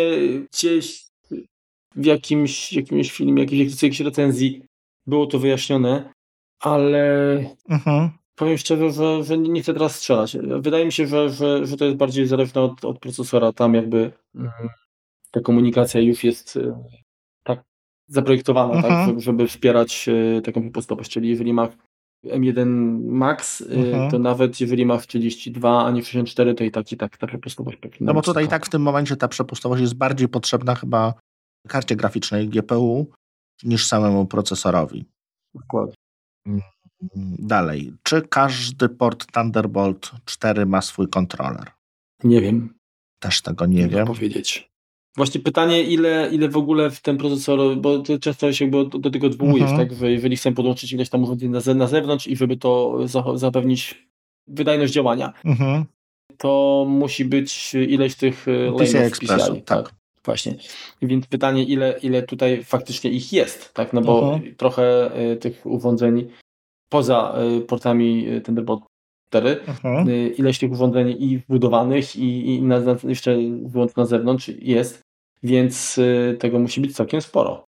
gdzieś 0.52 1.06
w 1.96 2.04
jakimś, 2.04 2.72
jakimś 2.72 3.12
filmie, 3.12 3.42
jakiejś, 3.42 3.82
jakiejś 3.82 4.00
recenzji 4.00 4.62
było 5.06 5.26
to 5.26 5.38
wyjaśnione, 5.38 6.12
ale 6.60 7.36
mhm. 7.68 8.10
Powiem 8.36 8.58
szczerze, 8.58 8.90
że, 8.92 9.24
że 9.24 9.38
nie 9.38 9.62
chcę 9.62 9.72
teraz 9.74 9.96
strzelać. 9.96 10.36
Wydaje 10.60 10.84
mi 10.84 10.92
się, 10.92 11.06
że, 11.06 11.30
że, 11.30 11.66
że 11.66 11.76
to 11.76 11.84
jest 11.84 11.96
bardziej 11.96 12.26
zależne 12.26 12.60
od, 12.60 12.84
od 12.84 12.98
procesora. 12.98 13.52
Tam 13.52 13.74
jakby 13.74 14.12
mm, 14.34 14.50
ta 15.30 15.40
komunikacja 15.40 16.00
już 16.00 16.24
jest 16.24 16.56
y, 16.56 16.74
tak 17.44 17.62
zaprojektowana, 18.08 18.74
tak, 18.82 18.84
Mhm. 18.90 19.06
żeby, 19.08 19.20
żeby 19.20 19.48
wspierać 19.48 20.08
e, 20.08 20.42
taką 20.42 20.60
przepustowość, 20.62 21.10
czyli 21.10 21.28
jeżeli 21.28 21.52
masz 21.52 21.70
M1 22.26 22.66
Max, 23.04 23.60
e, 23.60 23.64
Mhm. 23.74 24.10
to 24.10 24.18
nawet 24.18 24.60
jeżeli 24.60 24.86
masz 24.86 25.06
32, 25.06 25.86
a 25.86 25.90
nie 25.90 26.02
64, 26.04 26.54
to 26.54 26.64
i 26.64 26.70
tak 26.70 26.92
i 26.92 26.96
tak 26.96 27.16
ta 27.16 27.26
przepustowość 27.26 27.76
powinna 27.76 28.06
No 28.12 28.14
bo 28.14 28.22
tutaj 28.22 28.44
taka. 28.44 28.50
tak 28.58 28.66
w 28.66 28.70
tym 28.70 28.82
momencie 28.82 29.16
ta 29.16 29.28
przepustowość 29.28 29.80
jest 29.82 29.94
bardziej 29.94 30.28
potrzebna 30.28 30.74
chyba 30.74 31.14
karcie 31.68 31.96
graficznej 31.96 32.48
GPU 32.48 33.06
niż 33.64 33.86
samemu 33.86 34.26
procesorowi. 34.26 35.04
Dokładnie. 35.54 35.94
Dalej. 37.38 37.92
Czy 38.02 38.22
każdy 38.22 38.88
port 38.88 39.32
Thunderbolt 39.32 40.10
4 40.24 40.66
ma 40.66 40.82
swój 40.82 41.08
kontroler? 41.08 41.64
Nie 42.24 42.40
wiem, 42.40 42.74
Też 43.20 43.42
tego 43.42 43.66
nie 43.66 43.80
trudno 43.80 43.98
wiem. 43.98 44.06
powiedzieć. 44.06 44.70
Właśnie 45.16 45.40
pytanie, 45.40 45.82
ile, 45.82 46.28
ile 46.32 46.48
w 46.48 46.56
ogóle 46.56 46.90
w 46.90 47.00
ten 47.00 47.16
procesor, 47.16 47.76
bo 47.76 47.98
ty 47.98 48.18
często 48.18 48.52
się 48.52 48.70
do, 48.70 48.84
do 48.84 49.10
tego 49.10 49.26
odwołujesz, 49.26 49.70
Mhm. 49.70 49.88
tak, 49.88 49.98
że 49.98 50.10
jeżeli 50.12 50.36
chcę 50.36 50.52
podłączyć 50.52 50.92
ileś 50.92 51.08
tam 51.08 51.22
urządzeń 51.22 51.50
na, 51.50 51.60
ze- 51.60 51.74
na 51.74 51.86
zewnątrz 51.86 52.26
i 52.26 52.36
żeby 52.36 52.56
to 52.56 52.98
za, 53.08 53.24
zapewnić 53.34 54.08
wydajność 54.48 54.92
działania, 54.92 55.32
Mhm. 55.44 55.84
to 56.38 56.84
musi 56.88 57.24
być 57.24 57.74
ileś 57.74 58.14
tych 58.14 58.46
e, 58.48 58.72
PCI 58.78 58.96
lane'ów 58.96 59.36
PCI. 59.50 59.62
tak. 59.62 59.94
Właśnie. 60.24 60.54
Więc 61.02 61.26
pytanie, 61.26 61.64
ile, 61.64 61.98
ile 62.02 62.22
tutaj 62.22 62.64
faktycznie 62.64 63.10
ich 63.10 63.32
jest, 63.32 63.74
tak? 63.74 63.92
No 63.92 64.00
bo 64.00 64.34
Mhm. 64.34 64.54
trochę 64.56 65.10
y, 65.32 65.36
tych 65.36 65.66
urządzeń 65.66 66.30
poza 66.88 67.34
y, 67.58 67.60
portami 67.60 68.28
y, 68.28 68.40
Thunderbolt 68.40 68.82
4, 69.28 69.60
Mhm. 69.66 70.08
y, 70.08 70.28
ileś 70.28 70.58
tych 70.58 70.72
urządzeń 70.72 71.16
i 71.18 71.38
wbudowanych 71.38 72.16
i, 72.16 72.54
i 72.54 72.62
na, 72.62 72.80
na, 72.80 72.96
jeszcze 73.04 73.36
wyłącznie 73.62 74.00
na 74.00 74.06
zewnątrz 74.06 74.48
jest, 74.48 75.00
więc 75.42 76.00
tego 76.38 76.58
musi 76.58 76.80
być 76.80 76.96
całkiem 76.96 77.20
sporo. 77.20 77.64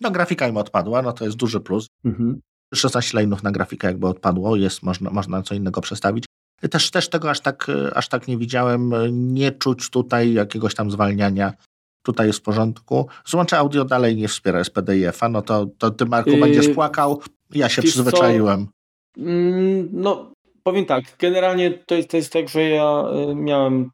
No 0.00 0.10
grafika 0.10 0.48
im 0.48 0.56
odpadła, 0.56 1.02
no 1.02 1.12
to 1.12 1.24
jest 1.24 1.36
duży 1.36 1.60
plus. 1.60 1.86
Mhm. 2.04 2.40
16 2.74 3.18
lane'ów 3.18 3.42
na 3.42 3.50
grafikę 3.50 3.86
jakby 3.88 4.06
odpadło, 4.06 4.56
jest, 4.56 4.82
można, 4.82 5.10
można 5.10 5.42
co 5.42 5.54
innego 5.54 5.80
przestawić. 5.80 6.24
Też, 6.70 6.90
też 6.90 7.08
tego 7.08 7.30
aż 7.30 7.40
tak, 7.40 7.68
e, 7.68 7.96
aż 7.96 8.08
tak 8.08 8.28
nie 8.28 8.38
widziałem. 8.38 8.92
Nie 9.34 9.52
czuć 9.52 9.90
tutaj 9.90 10.32
jakiegoś 10.32 10.74
tam 10.74 10.90
zwalniania. 10.90 11.52
Tutaj 12.02 12.26
jest 12.26 12.38
w 12.38 12.42
porządku. 12.42 13.08
Złącze 13.26 13.58
audio 13.58 13.84
dalej 13.84 14.16
nie 14.16 14.28
wspiera 14.28 14.64
SPDIF-a, 14.64 15.28
no 15.28 15.42
to, 15.42 15.66
to 15.78 15.90
ty 15.90 16.06
Marku 16.06 16.30
Yy, 16.30 16.40
będziesz 16.40 16.68
płakał. 16.68 17.22
Ja 17.54 17.68
się 17.68 17.82
wiesz 17.82 17.94
co? 17.94 18.02
przyzwyczaiłem. 18.02 18.66
Mm, 19.18 19.88
No, 19.92 20.32
powiem 20.62 20.84
tak, 20.84 21.04
generalnie 21.18 21.70
to 21.70 21.94
jest, 21.94 22.08
to 22.10 22.16
jest 22.16 22.32
tak, 22.32 22.48
że 22.48 22.62
ja 22.62 23.04
y, 23.30 23.34
miałem 23.34 23.90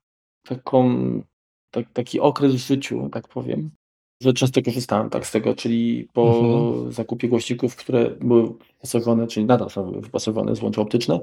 taką, 0.48 0.94
tak, 1.70 1.92
taki 1.92 2.20
okres 2.20 2.54
w 2.54 2.58
życiu, 2.58 3.08
tak 3.12 3.28
powiem, 3.28 3.70
że 4.22 4.32
często 4.32 4.62
korzystałem 4.62 5.10
tak 5.10 5.26
z 5.26 5.30
tego, 5.32 5.54
czyli 5.54 6.08
po 6.12 6.28
Mhm. 6.28 6.92
zakupie 6.92 7.28
głośników, 7.28 7.76
które 7.76 8.10
były 8.10 8.42
wyposażone, 8.72 9.26
czyli 9.26 9.46
nadal 9.46 9.70
są 9.70 10.00
wyposażone 10.00 10.52
w 10.52 10.56
złącze 10.56 10.80
optyczne, 10.80 11.20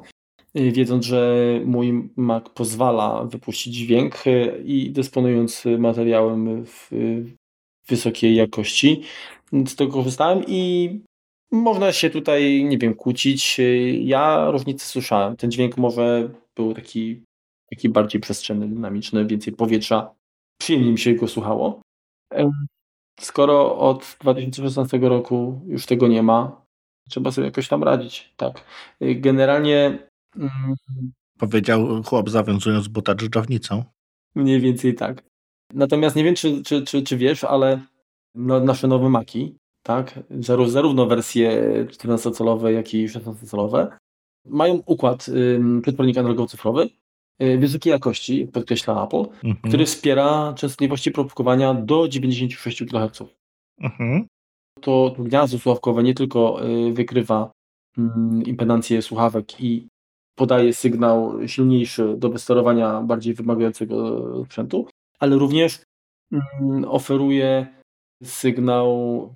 y, 0.57 0.71
wiedząc, 0.71 1.05
że 1.05 1.35
mój 1.65 2.09
Mac 2.15 2.49
pozwala 2.49 3.23
wypuścić 3.23 3.73
dźwięk 3.73 4.27
y, 4.27 4.63
i 4.65 4.91
dysponując 4.91 5.63
materiałem 5.79 6.65
w, 6.65 6.87
w 7.85 7.89
wysokiej 7.89 8.35
jakości, 8.35 9.01
z 9.67 9.75
tego 9.75 9.91
korzystałem 9.91 10.43
i 10.47 10.89
można 11.51 11.91
się 11.91 12.09
tutaj, 12.09 12.63
nie 12.63 12.77
wiem, 12.77 12.93
kłócić. 12.93 13.57
Ja 13.99 14.51
różnicy 14.51 14.85
słyszałem. 14.85 15.37
Ten 15.37 15.51
dźwięk 15.51 15.77
może 15.77 16.29
był 16.55 16.73
taki, 16.73 17.23
taki 17.69 17.89
bardziej 17.89 18.21
przestrzenny, 18.21 18.67
dynamiczny, 18.67 19.25
więcej 19.25 19.53
powietrza. 19.53 20.15
Przyjemnie 20.61 20.91
mi 20.91 20.99
się 20.99 21.13
go 21.13 21.27
słuchało. 21.27 21.81
Skoro 23.19 23.77
od 23.77 24.17
2016 24.19 24.97
roku 24.97 25.61
już 25.67 25.85
tego 25.85 26.07
nie 26.07 26.23
ma, 26.23 26.61
trzeba 27.09 27.31
sobie 27.31 27.45
jakoś 27.45 27.67
tam 27.67 27.83
radzić. 27.83 28.33
Tak. 28.37 28.65
Generalnie 29.01 30.07
mm, 30.35 30.75
Powiedział 31.41 32.03
chłop 32.03 32.29
zawiązując 32.29 32.87
buta 32.87 33.15
dżdżownicą. 33.15 33.83
Mniej 34.35 34.59
więcej 34.59 34.95
tak. 34.95 35.23
Natomiast 35.73 36.15
nie 36.15 36.23
wiem, 36.23 36.35
czy, 36.35 36.63
czy, 36.63 36.81
czy, 36.81 37.01
czy 37.01 37.17
wiesz, 37.17 37.43
ale 37.43 37.81
no, 38.35 38.59
nasze 38.59 38.87
nowe 38.87 39.09
Maki, 39.09 39.55
tak, 39.83 40.19
zaró- 40.39 40.69
zarówno 40.69 41.05
wersje 41.05 41.61
14-calowe, 41.89 42.67
jak 42.67 42.93
i 42.93 43.07
16-calowe, 43.07 43.87
mają 44.45 44.81
układ 44.85 45.27
ym, 45.27 45.81
przetwornik 45.81 46.17
analogowo-cyfrowy 46.17 46.89
y, 47.41 47.57
wysokiej 47.57 47.91
jakości, 47.91 48.41
jak 48.41 48.51
podkreśla 48.51 49.03
Apple, 49.05 49.17
Mhm. 49.43 49.55
który 49.69 49.85
wspiera 49.85 50.53
częstotliwości 50.57 51.11
propkowania 51.11 51.73
do 51.73 52.07
96 52.07 52.83
kHz. 52.85 53.23
Mhm. 53.81 54.25
To 54.81 55.15
gniazdo 55.19 55.59
słuchawkowe 55.59 56.03
nie 56.03 56.13
tylko 56.13 56.65
y, 56.67 56.93
wykrywa 56.93 57.51
impedancję 58.45 59.01
słuchawek 59.01 59.61
i 59.61 59.87
podaje 60.37 60.73
sygnał 60.73 61.47
silniejszy 61.47 62.15
do 62.17 62.29
wysterowania 62.29 63.01
bardziej 63.01 63.33
wymagającego 63.33 64.17
sprzętu, 64.45 64.87
ale 65.19 65.35
również 65.37 65.81
oferuje 66.87 67.67
sygnał, 68.23 69.33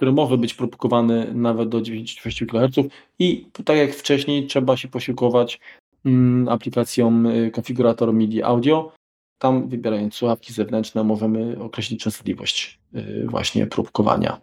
który 0.00 0.12
może 0.12 0.38
być 0.38 0.54
propagowany 0.54 1.34
nawet 1.34 1.68
do 1.68 1.80
96 1.80 2.44
kHz 2.50 2.88
i 3.18 3.46
tak 3.64 3.76
jak 3.76 3.94
wcześniej 3.94 4.46
trzeba 4.46 4.76
się 4.76 4.88
posiłkować 4.88 5.60
mm, 6.04 6.48
aplikacją 6.48 7.24
y, 7.26 7.50
konfigurator 7.50 8.14
MIDI 8.14 8.42
audio. 8.42 8.92
Tam 9.38 9.68
wybierając 9.68 10.14
słuchawki 10.14 10.52
zewnętrzne 10.52 11.04
możemy 11.04 11.62
określić 11.62 12.02
częstotliwość 12.02 12.80
y, 12.94 13.26
właśnie 13.28 13.66
próbkowania 13.66 14.40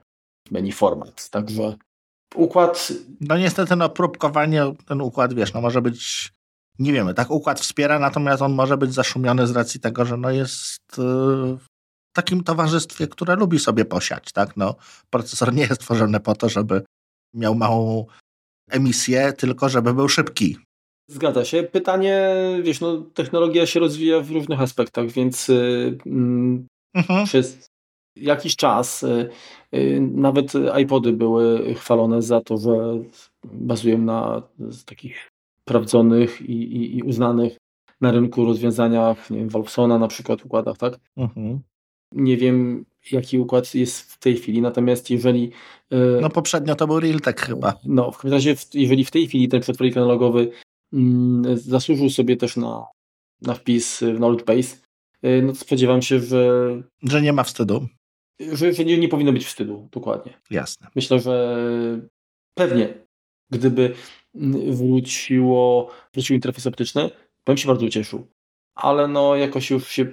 menu 0.51 0.71
format. 0.71 1.29
Także 1.29 1.75
układ 2.35 2.93
No 3.21 3.37
niestety, 3.37 3.75
no 3.75 3.89
próbkowanie, 3.89 4.73
ten 4.85 5.01
układ, 5.01 5.33
wiesz, 5.33 5.53
no 5.53 5.61
może 5.61 5.81
być, 5.81 6.31
nie 6.79 6.93
wiemy, 6.93 7.13
tak 7.13 7.31
układ 7.31 7.59
wspiera, 7.59 7.99
natomiast 7.99 8.41
on 8.41 8.53
może 8.53 8.77
być 8.77 8.93
zaszumiony 8.93 9.47
z 9.47 9.51
racji 9.51 9.79
tego, 9.79 10.05
że 10.05 10.17
no 10.17 10.31
jest 10.31 10.81
w 11.57 11.76
takim 12.17 12.43
towarzystwie, 12.43 13.07
które 13.07 13.35
lubi 13.35 13.59
sobie 13.59 13.85
posiać, 13.85 14.31
tak, 14.31 14.57
no 14.57 14.75
procesor 15.09 15.53
nie 15.53 15.61
jest 15.61 15.81
tworzony 15.81 16.19
po 16.19 16.35
to, 16.35 16.49
żeby 16.49 16.81
miał 17.33 17.55
małą 17.55 18.05
emisję, 18.71 19.33
tylko 19.33 19.69
żeby 19.69 19.93
był 19.93 20.09
szybki. 20.09 20.57
Zgadza 21.09 21.45
się. 21.45 21.63
Pytanie, 21.63 22.35
wiesz, 22.63 22.81
no, 22.81 22.97
technologia 23.13 23.65
się 23.65 23.79
rozwija 23.79 24.19
w 24.19 24.31
różnych 24.31 24.61
aspektach, 24.61 25.07
więc 25.07 25.49
y, 25.49 25.97
mm, 26.05 26.67
Mhm. 26.95 27.25
przez 27.25 27.67
jakiś 28.15 28.55
czas 28.55 29.03
y, 29.03 29.29
y, 29.73 30.01
nawet 30.01 30.53
iPody 30.81 31.13
były 31.13 31.73
chwalone 31.75 32.21
za 32.21 32.41
to, 32.41 32.57
że 32.57 33.03
bazują 33.45 33.97
na 33.97 34.41
takich 34.85 35.29
sprawdzonych 35.61 36.41
i, 36.41 36.53
i, 36.53 36.97
i 36.97 37.03
uznanych 37.03 37.57
na 38.01 38.11
rynku 38.11 38.45
rozwiązaniach, 38.45 39.29
nie 39.29 39.37
wiem, 39.37 39.49
Wolfsona 39.49 39.99
na 39.99 40.07
przykład 40.07 40.45
układach, 40.45 40.77
tak? 40.77 40.93
Mhm. 41.17 41.59
Nie 42.11 42.37
wiem, 42.37 42.85
jaki 43.11 43.39
układ 43.39 43.75
jest 43.75 44.13
w 44.13 44.19
tej 44.19 44.35
chwili, 44.37 44.61
natomiast 44.61 45.09
jeżeli 45.09 45.51
y, 45.93 45.97
No 46.21 46.29
poprzednio 46.29 46.75
to 46.75 46.87
był 46.87 46.99
Realtek 46.99 47.41
chyba. 47.41 47.73
no, 47.85 48.11
w 48.11 48.15
każdym 48.17 48.31
razie, 48.33 48.55
jeżeli 48.73 49.05
w 49.05 49.11
tej 49.11 49.27
chwili 49.27 49.47
ten 49.47 49.61
przetwornik 49.61 49.97
analogowy 49.97 50.51
mm, 50.93 51.57
zasłużył 51.57 52.09
sobie 52.09 52.37
też 52.37 52.57
na, 52.57 52.85
na 53.41 53.53
wpis 53.53 53.99
w 54.03 54.15
Knowledge 54.17 54.43
Base, 54.45 54.77
no 55.43 55.53
to 55.53 55.59
spodziewam 55.59 56.01
się, 56.01 56.19
że, 56.19 56.61
Że 57.03 57.21
nie 57.21 57.33
ma 57.33 57.43
wstydu. 57.43 57.87
że, 58.53 58.73
że 58.73 58.85
nie, 58.85 58.97
nie 58.97 59.07
powinno 59.09 59.31
być 59.31 59.45
wstydu, 59.45 59.89
dokładnie. 59.91 60.33
Jasne. 60.51 60.87
Myślę, 60.95 61.19
że 61.19 61.57
pewnie, 62.53 62.93
gdyby 63.49 63.93
mm, 64.35 64.75
wróciło, 64.75 65.89
wrócił 66.13 66.35
interfejs 66.35 66.67
optyczny, 66.67 67.09
bym 67.45 67.57
się 67.57 67.67
bardzo 67.67 67.85
ucieszył. 67.85 68.27
Ale 68.75 69.07
no, 69.07 69.35
jakoś 69.35 69.69
już 69.69 69.87
się 69.87 70.05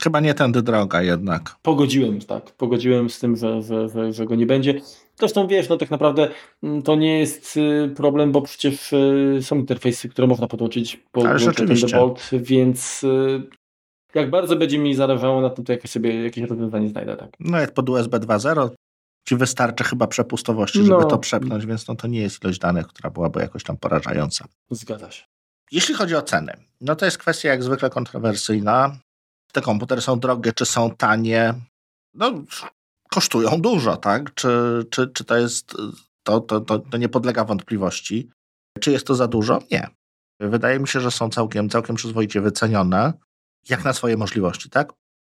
Chyba 0.00 0.20
nie 0.20 0.34
tędy 0.34 0.62
droga 0.62 1.02
jednak. 1.02 1.56
pogodziłem, 1.62 2.20
tak, 2.20 2.50
pogodziłem 2.52 3.10
z 3.10 3.18
tym, 3.18 3.36
że, 3.36 3.62
że, 3.62 3.88
że, 3.88 4.12
że 4.12 4.26
go 4.26 4.34
nie 4.34 4.46
będzie. 4.46 4.80
Zresztą 5.18 5.46
wiesz, 5.46 5.68
no 5.68 5.76
tak 5.76 5.90
naprawdę 5.90 6.28
mm, 6.62 6.82
to 6.82 6.94
nie 6.96 7.18
jest 7.18 7.56
y, 7.56 7.92
problem, 7.96 8.32
bo 8.32 8.42
przecież 8.42 8.92
y, 8.92 9.38
są 9.42 9.56
interfejsy, 9.56 10.08
które 10.08 10.26
można 10.26 10.46
podłączyć 10.46 10.96
po. 11.12 11.22
Thunderbolt, 11.56 12.30
więc 12.32 13.04
y, 13.04 13.42
jak 14.14 14.30
bardzo 14.30 14.56
będzie 14.56 14.78
mi 14.78 14.94
zależało 14.94 15.40
na 15.40 15.50
tym, 15.50 15.64
to 15.64 15.72
jakoś 15.72 15.90
sobie 15.90 16.24
jakieś 16.24 16.44
rozwiązanie 16.44 16.88
znajdę, 16.88 17.16
tak. 17.16 17.30
No 17.40 17.58
jak 17.58 17.74
pod 17.74 17.88
USB 17.90 18.18
2.0 18.20 18.68
ci 19.28 19.36
wystarczy 19.36 19.84
chyba 19.84 20.06
przepustowości, 20.06 20.78
żeby 20.78 20.90
No. 20.90 21.04
to 21.04 21.18
przepchnąć, 21.18 21.66
więc 21.66 21.88
no 21.88 21.94
to 21.94 22.06
nie 22.06 22.20
jest 22.20 22.44
ilość 22.44 22.58
danych, 22.58 22.86
która 22.86 23.10
byłaby 23.10 23.40
jakoś 23.40 23.62
tam 23.64 23.76
porażająca. 23.76 24.44
Zgadza 24.70 25.10
się. 25.10 25.24
Jeśli 25.72 25.94
chodzi 25.94 26.14
o 26.16 26.22
ceny, 26.22 26.52
no 26.80 26.96
to 26.96 27.04
jest 27.04 27.18
kwestia 27.18 27.48
jak 27.48 27.62
zwykle 27.62 27.90
kontrowersyjna. 27.90 28.96
Te 29.54 29.62
komputery 29.62 30.00
są 30.00 30.20
drogie, 30.20 30.52
czy 30.52 30.66
są 30.66 30.90
tanie? 30.90 31.54
No, 32.14 32.32
kosztują 33.10 33.60
dużo, 33.60 33.96
tak? 33.96 34.34
Czy, 34.34 34.84
czy, 34.90 35.08
czy 35.08 35.24
to 35.24 35.36
jest, 35.36 35.76
to, 36.22 36.40
to, 36.40 36.60
to, 36.60 36.78
to 36.78 36.96
nie 36.96 37.08
podlega 37.08 37.44
wątpliwości. 37.44 38.30
Czy 38.80 38.92
jest 38.92 39.06
to 39.06 39.14
za 39.14 39.28
dużo? 39.28 39.58
Nie. 39.70 39.88
Wydaje 40.40 40.80
mi 40.80 40.88
się, 40.88 41.00
że 41.00 41.10
są 41.10 41.30
całkiem, 41.30 41.68
całkiem 41.68 41.96
przyzwoicie 41.96 42.40
wycenione, 42.40 43.12
jak 43.68 43.84
na 43.84 43.92
swoje 43.92 44.16
możliwości, 44.16 44.70
tak? 44.70 44.92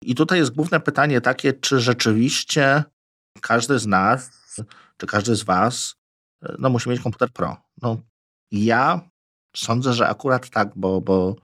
I 0.02 0.14
tutaj 0.14 0.38
jest 0.38 0.54
główne 0.54 0.80
pytanie 0.80 1.20
takie, 1.20 1.52
czy 1.52 1.80
rzeczywiście 1.80 2.84
każdy 3.40 3.78
z 3.78 3.86
nas, 3.86 4.30
czy 4.96 5.06
każdy 5.06 5.36
z 5.36 5.42
was, 5.42 5.94
no 6.58 6.70
musi 6.70 6.90
mieć 6.90 7.00
komputer 7.00 7.30
Pro. 7.32 7.56
No, 7.82 7.96
ja 8.50 9.00
sądzę, 9.56 9.92
że 9.92 10.08
akurat 10.08 10.50
tak, 10.50 10.70
bo, 10.76 11.00
bo 11.00 11.36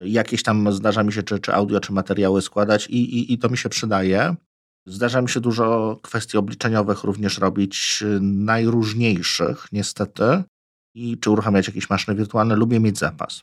jakieś 0.00 0.42
tam 0.42 0.72
zdarza 0.72 1.02
mi 1.02 1.12
się 1.12 1.22
czy, 1.22 1.38
czy 1.38 1.54
audio, 1.54 1.80
czy 1.80 1.92
materiały 1.92 2.42
składać 2.42 2.86
i, 2.86 3.18
i, 3.18 3.32
i 3.32 3.38
to 3.38 3.48
mi 3.48 3.58
się 3.58 3.68
przydaje. 3.68 4.36
Zdarza 4.86 5.22
mi 5.22 5.28
się 5.28 5.40
dużo 5.40 5.98
kwestii 6.02 6.38
obliczeniowych 6.38 7.04
również 7.04 7.38
robić, 7.38 8.04
najróżniejszych 8.20 9.66
niestety. 9.72 10.42
I 10.94 11.18
czy 11.18 11.30
uruchamiać 11.30 11.66
jakieś 11.66 11.90
maszyny 11.90 12.16
wirtualne, 12.16 12.56
lubię 12.56 12.80
mieć 12.80 12.98
zapas. 12.98 13.42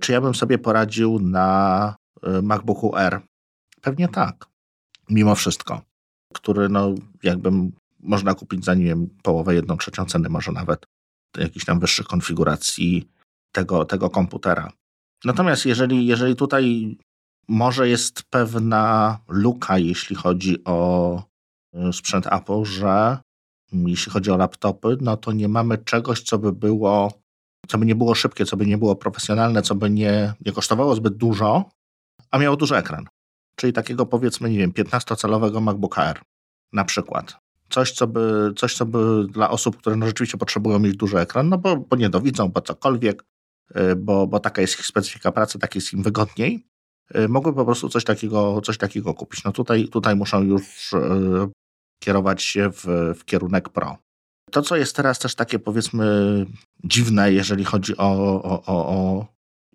Czy 0.00 0.12
ja 0.12 0.20
bym 0.20 0.34
sobie 0.34 0.58
poradził 0.58 1.18
na 1.18 1.96
y, 2.38 2.42
MacBooku 2.42 2.96
R? 2.96 3.20
Pewnie 3.80 4.08
tak. 4.08 4.46
Mimo 5.10 5.34
wszystko. 5.34 5.82
Który, 6.34 6.68
no, 6.68 6.94
jakbym 7.22 7.72
można 8.00 8.34
kupić 8.34 8.64
za, 8.64 8.74
nie 8.74 8.84
wiem, 8.84 9.08
połowę, 9.22 9.54
jedną 9.54 9.76
trzecią 9.76 10.04
ceny, 10.04 10.28
może 10.28 10.52
nawet 10.52 10.86
jakichś 11.38 11.64
tam 11.64 11.80
wyższych 11.80 12.06
konfiguracji 12.06 13.08
tego, 13.52 13.84
tego 13.84 14.10
komputera. 14.10 14.72
Natomiast 15.24 15.66
jeżeli, 15.66 16.06
jeżeli 16.06 16.36
tutaj 16.36 16.96
może 17.48 17.88
jest 17.88 18.22
pewna 18.22 19.18
luka, 19.28 19.78
jeśli 19.78 20.16
chodzi 20.16 20.64
o 20.64 21.22
y, 21.88 21.92
sprzęt 21.92 22.26
Apple, 22.26 22.64
że 22.64 23.18
jeśli 23.72 24.12
chodzi 24.12 24.30
o 24.30 24.36
laptopy, 24.36 24.96
no 25.00 25.16
to 25.16 25.32
nie 25.32 25.48
mamy 25.48 25.78
czegoś, 25.78 26.22
co 26.22 26.38
by 26.38 26.52
było, 26.52 27.12
co 27.68 27.78
by 27.78 27.86
nie 27.86 27.94
było 27.94 28.14
szybkie, 28.14 28.44
co 28.44 28.56
by 28.56 28.66
nie 28.66 28.78
było 28.78 28.96
profesjonalne, 28.96 29.62
co 29.62 29.74
by 29.74 29.90
nie, 29.90 30.34
nie 30.46 30.52
kosztowało 30.52 30.94
zbyt 30.94 31.16
dużo, 31.16 31.70
a 32.30 32.38
miało 32.38 32.56
duży 32.56 32.76
ekran. 32.76 33.06
Czyli 33.56 33.72
takiego 33.72 34.06
powiedzmy, 34.06 34.50
nie 34.50 34.58
wiem, 34.58 34.72
15-calowego 34.72 35.60
MacBook 35.60 35.98
Air 35.98 36.20
na 36.72 36.84
przykład. 36.84 37.36
Coś 37.70 37.92
co, 37.92 38.06
by, 38.06 38.52
coś, 38.56 38.74
co 38.74 38.86
by 38.86 39.26
dla 39.28 39.50
osób, 39.50 39.76
które 39.76 39.96
no 39.96 40.06
rzeczywiście 40.06 40.38
potrzebują 40.38 40.78
mieć 40.78 40.96
duży 40.96 41.18
ekran, 41.18 41.48
no 41.48 41.58
bo, 41.58 41.76
bo 41.76 41.96
niedowidzą, 41.96 42.48
bo 42.48 42.60
cokolwiek, 42.60 43.24
bo, 43.96 44.26
bo 44.26 44.40
taka 44.40 44.60
jest 44.60 44.78
ich 44.78 44.86
specyfika 44.86 45.32
pracy, 45.32 45.58
tak 45.58 45.74
jest 45.74 45.92
im 45.92 46.02
wygodniej, 46.02 46.66
y, 47.16 47.28
mogły 47.28 47.54
po 47.54 47.64
prostu 47.64 47.88
coś 47.88 48.04
takiego, 48.04 48.60
coś 48.60 48.78
takiego 48.78 49.14
kupić. 49.14 49.44
No 49.44 49.52
tutaj, 49.52 49.88
tutaj 49.88 50.16
muszą 50.16 50.42
już 50.42 50.92
y, 50.92 50.98
kierować 52.02 52.42
się 52.42 52.70
w, 52.72 52.84
w 53.18 53.24
kierunek 53.24 53.68
Pro. 53.68 53.96
To, 54.50 54.62
co 54.62 54.76
jest 54.76 54.96
teraz 54.96 55.18
też 55.18 55.34
takie 55.34 55.58
powiedzmy 55.58 56.06
dziwne, 56.84 57.32
jeżeli 57.32 57.64
chodzi 57.64 57.96
o, 57.96 58.42
o, 58.42 58.62
o, 58.66 58.88
o 58.88 59.26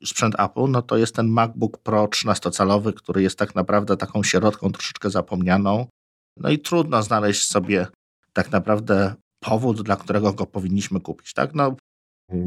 sprzęt 0.06 0.36
Apple, 0.40 0.70
no 0.70 0.82
to 0.82 0.98
jest 0.98 1.16
ten 1.16 1.28
MacBook 1.28 1.78
Pro 1.78 2.06
13-calowy, 2.06 2.94
który 2.94 3.22
jest 3.22 3.40
tak 3.40 3.56
naprawdę 3.56 3.98
taką 3.98 4.24
środką 4.24 4.72
troszeczkę 4.72 5.10
zapomnianą. 5.10 5.88
No 6.38 6.50
i 6.50 6.60
trudno 6.60 7.04
znaleźć 7.04 7.48
sobie 7.48 7.88
tak 8.34 8.52
naprawdę 8.52 9.16
powód, 9.40 9.82
dla 9.82 9.96
którego 9.96 10.34
go 10.34 10.46
powinniśmy 10.46 11.00
kupić. 11.00 11.34
Tak? 11.34 11.56
No, 11.56 11.76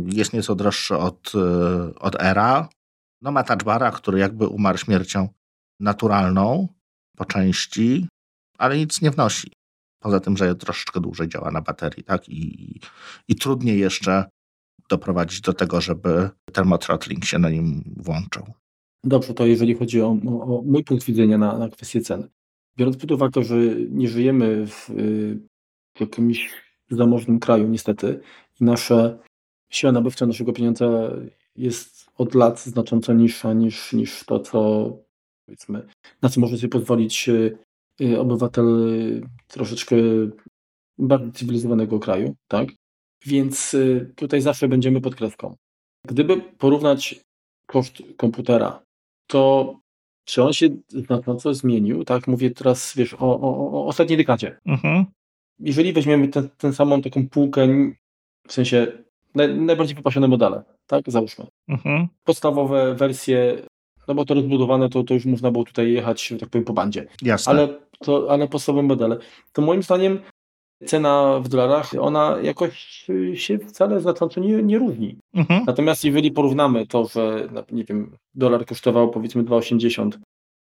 jest 0.07 0.33
nieco 0.33 0.55
droższy 0.55 0.97
od, 0.97 1.33
e, 1.35 1.95
od 1.95 2.23
Era. 2.23 2.69
No 3.23 3.33
ma 3.33 3.45
touchbara, 3.45 3.91
który 3.91 4.19
jakby 4.19 4.47
umarł 4.47 4.79
śmiercią 4.79 5.29
naturalną 5.81 6.69
po 7.17 7.25
części, 7.25 8.09
ale 8.59 8.77
nic 8.77 9.03
nie 9.03 9.11
wnosi. 9.11 9.53
Poza 10.03 10.21
tym, 10.21 10.37
że 10.37 10.55
troszeczkę 10.55 11.01
dłużej 11.01 11.29
działa 11.29 11.51
na 11.51 11.61
baterii, 11.61 12.05
tak? 12.05 12.29
I, 12.29 12.81
i 13.29 13.37
trudniej 13.37 13.79
jeszcze 13.79 14.25
doprowadzić 14.89 15.41
do 15.41 15.53
tego, 15.53 15.81
żeby 15.81 16.31
termothrottling 16.53 17.25
się 17.25 17.39
na 17.39 17.51
nim 17.51 17.95
włączył. 17.97 18.47
Dobrze, 19.05 19.35
to 19.35 19.47
jeżeli 19.47 19.75
chodzi 19.75 20.03
o, 20.03 20.09
o, 20.09 20.63
mój 20.67 20.85
punkt 20.85 21.05
widzenia 21.05 21.39
na, 21.39 21.59
na 21.59 21.69
kwestię 21.69 22.01
ceny. 22.01 22.29
Biorąc 22.77 22.97
pod 22.97 23.11
uwagę, 23.11 23.45
że 23.45 23.57
nie 23.91 24.09
żyjemy 24.09 24.67
w, 24.67 24.91
w 25.97 26.01
jakimś 26.01 26.51
zamożnym 26.91 27.39
kraju 27.39 27.69
niestety 27.69 28.21
i 28.61 28.65
nasza 28.65 29.19
siła 29.71 29.93
nabywcza 29.93 30.27
naszego 30.27 30.53
pieniądza 30.53 31.11
jest 31.57 32.11
od 32.17 32.35
lat 32.35 32.61
znacząco 32.61 33.13
niższa 33.13 33.53
niż, 33.53 33.93
niż 33.93 34.25
to, 34.25 34.41
co 34.41 34.91
powiedzmy, 35.47 35.87
na 36.23 36.29
co 36.29 36.41
może 36.41 36.57
sobie 36.57 36.69
pozwolić 36.69 37.29
y, 37.29 38.21
obywatel 38.21 38.67
troszeczkę 39.47 39.97
bardziej 40.99 41.33
cywilizowanego 41.33 41.99
kraju, 41.99 42.35
tak? 42.49 42.69
Więc 43.27 43.75
y, 43.75 44.13
tutaj 44.17 44.41
zawsze 44.41 44.69
będziemy 44.69 45.01
pod 45.01 45.15
kreską. 45.15 45.57
Gdyby 46.07 46.41
porównać 46.41 47.21
koszt 47.67 48.03
komputera, 48.17 48.83
to 49.27 49.75
czy 50.25 50.43
on 50.43 50.53
się 50.53 50.69
znacząco 50.89 51.55
zmienił? 51.55 52.05
Tak, 52.05 52.27
mówię 52.27 52.51
teraz, 52.51 52.93
wiesz, 52.97 53.15
o, 53.15 53.41
o, 53.41 53.73
o 53.73 53.87
ostatniej 53.87 54.17
dekadzie. 54.17 54.59
Mhm. 54.67 55.05
Jeżeli 55.59 55.93
weźmiemy 55.93 56.29
tę 56.59 56.73
samą 56.73 57.03
taką 57.03 57.29
półkę, 57.29 57.69
w 58.49 58.53
sensie 58.53 59.05
naj, 59.39 59.55
najbardziej 59.55 59.97
wypasione 59.97 60.29
modele, 60.29 60.63
tak, 60.87 61.05
załóżmy. 61.07 61.47
Mhm. 61.69 62.09
Podstawowe 62.25 62.95
wersje, 62.95 63.63
no 64.09 64.15
bo 64.15 64.25
to 64.25 64.35
rozbudowane, 64.35 64.89
to, 64.89 65.05
to 65.05 65.15
już 65.15 65.25
można 65.25 65.51
było 65.51 65.65
tutaj 65.65 65.93
jechać, 65.93 66.35
tak 66.41 66.49
powiem, 66.49 66.65
po 66.65 66.73
bandzie. 66.73 67.07
Jasne. 67.23 67.53
Ale, 67.53 67.69
to, 67.99 68.27
ale 68.31 68.49
podstawowe 68.49 68.83
modele. 68.83 69.19
To 69.53 69.63
moim 69.63 69.83
zdaniem 69.83 70.19
cena 70.87 71.41
w 71.41 71.49
dolarach, 71.49 71.91
ona 72.01 72.37
jakoś 72.43 73.07
się 73.35 73.59
wcale 73.59 74.01
znacząco 74.01 74.41
nie, 74.41 74.63
nie 74.63 74.79
różni. 74.79 75.17
Mhm. 75.35 75.65
Natomiast 75.67 76.05
jeżeli 76.05 76.31
porównamy 76.31 76.87
to, 76.87 77.07
że 77.07 77.49
nie 77.73 77.85
wiem, 77.85 78.17
dolar 78.35 78.67
kosztował 78.67 79.11
powiedzmy 79.11 79.45
2,80 79.45 80.11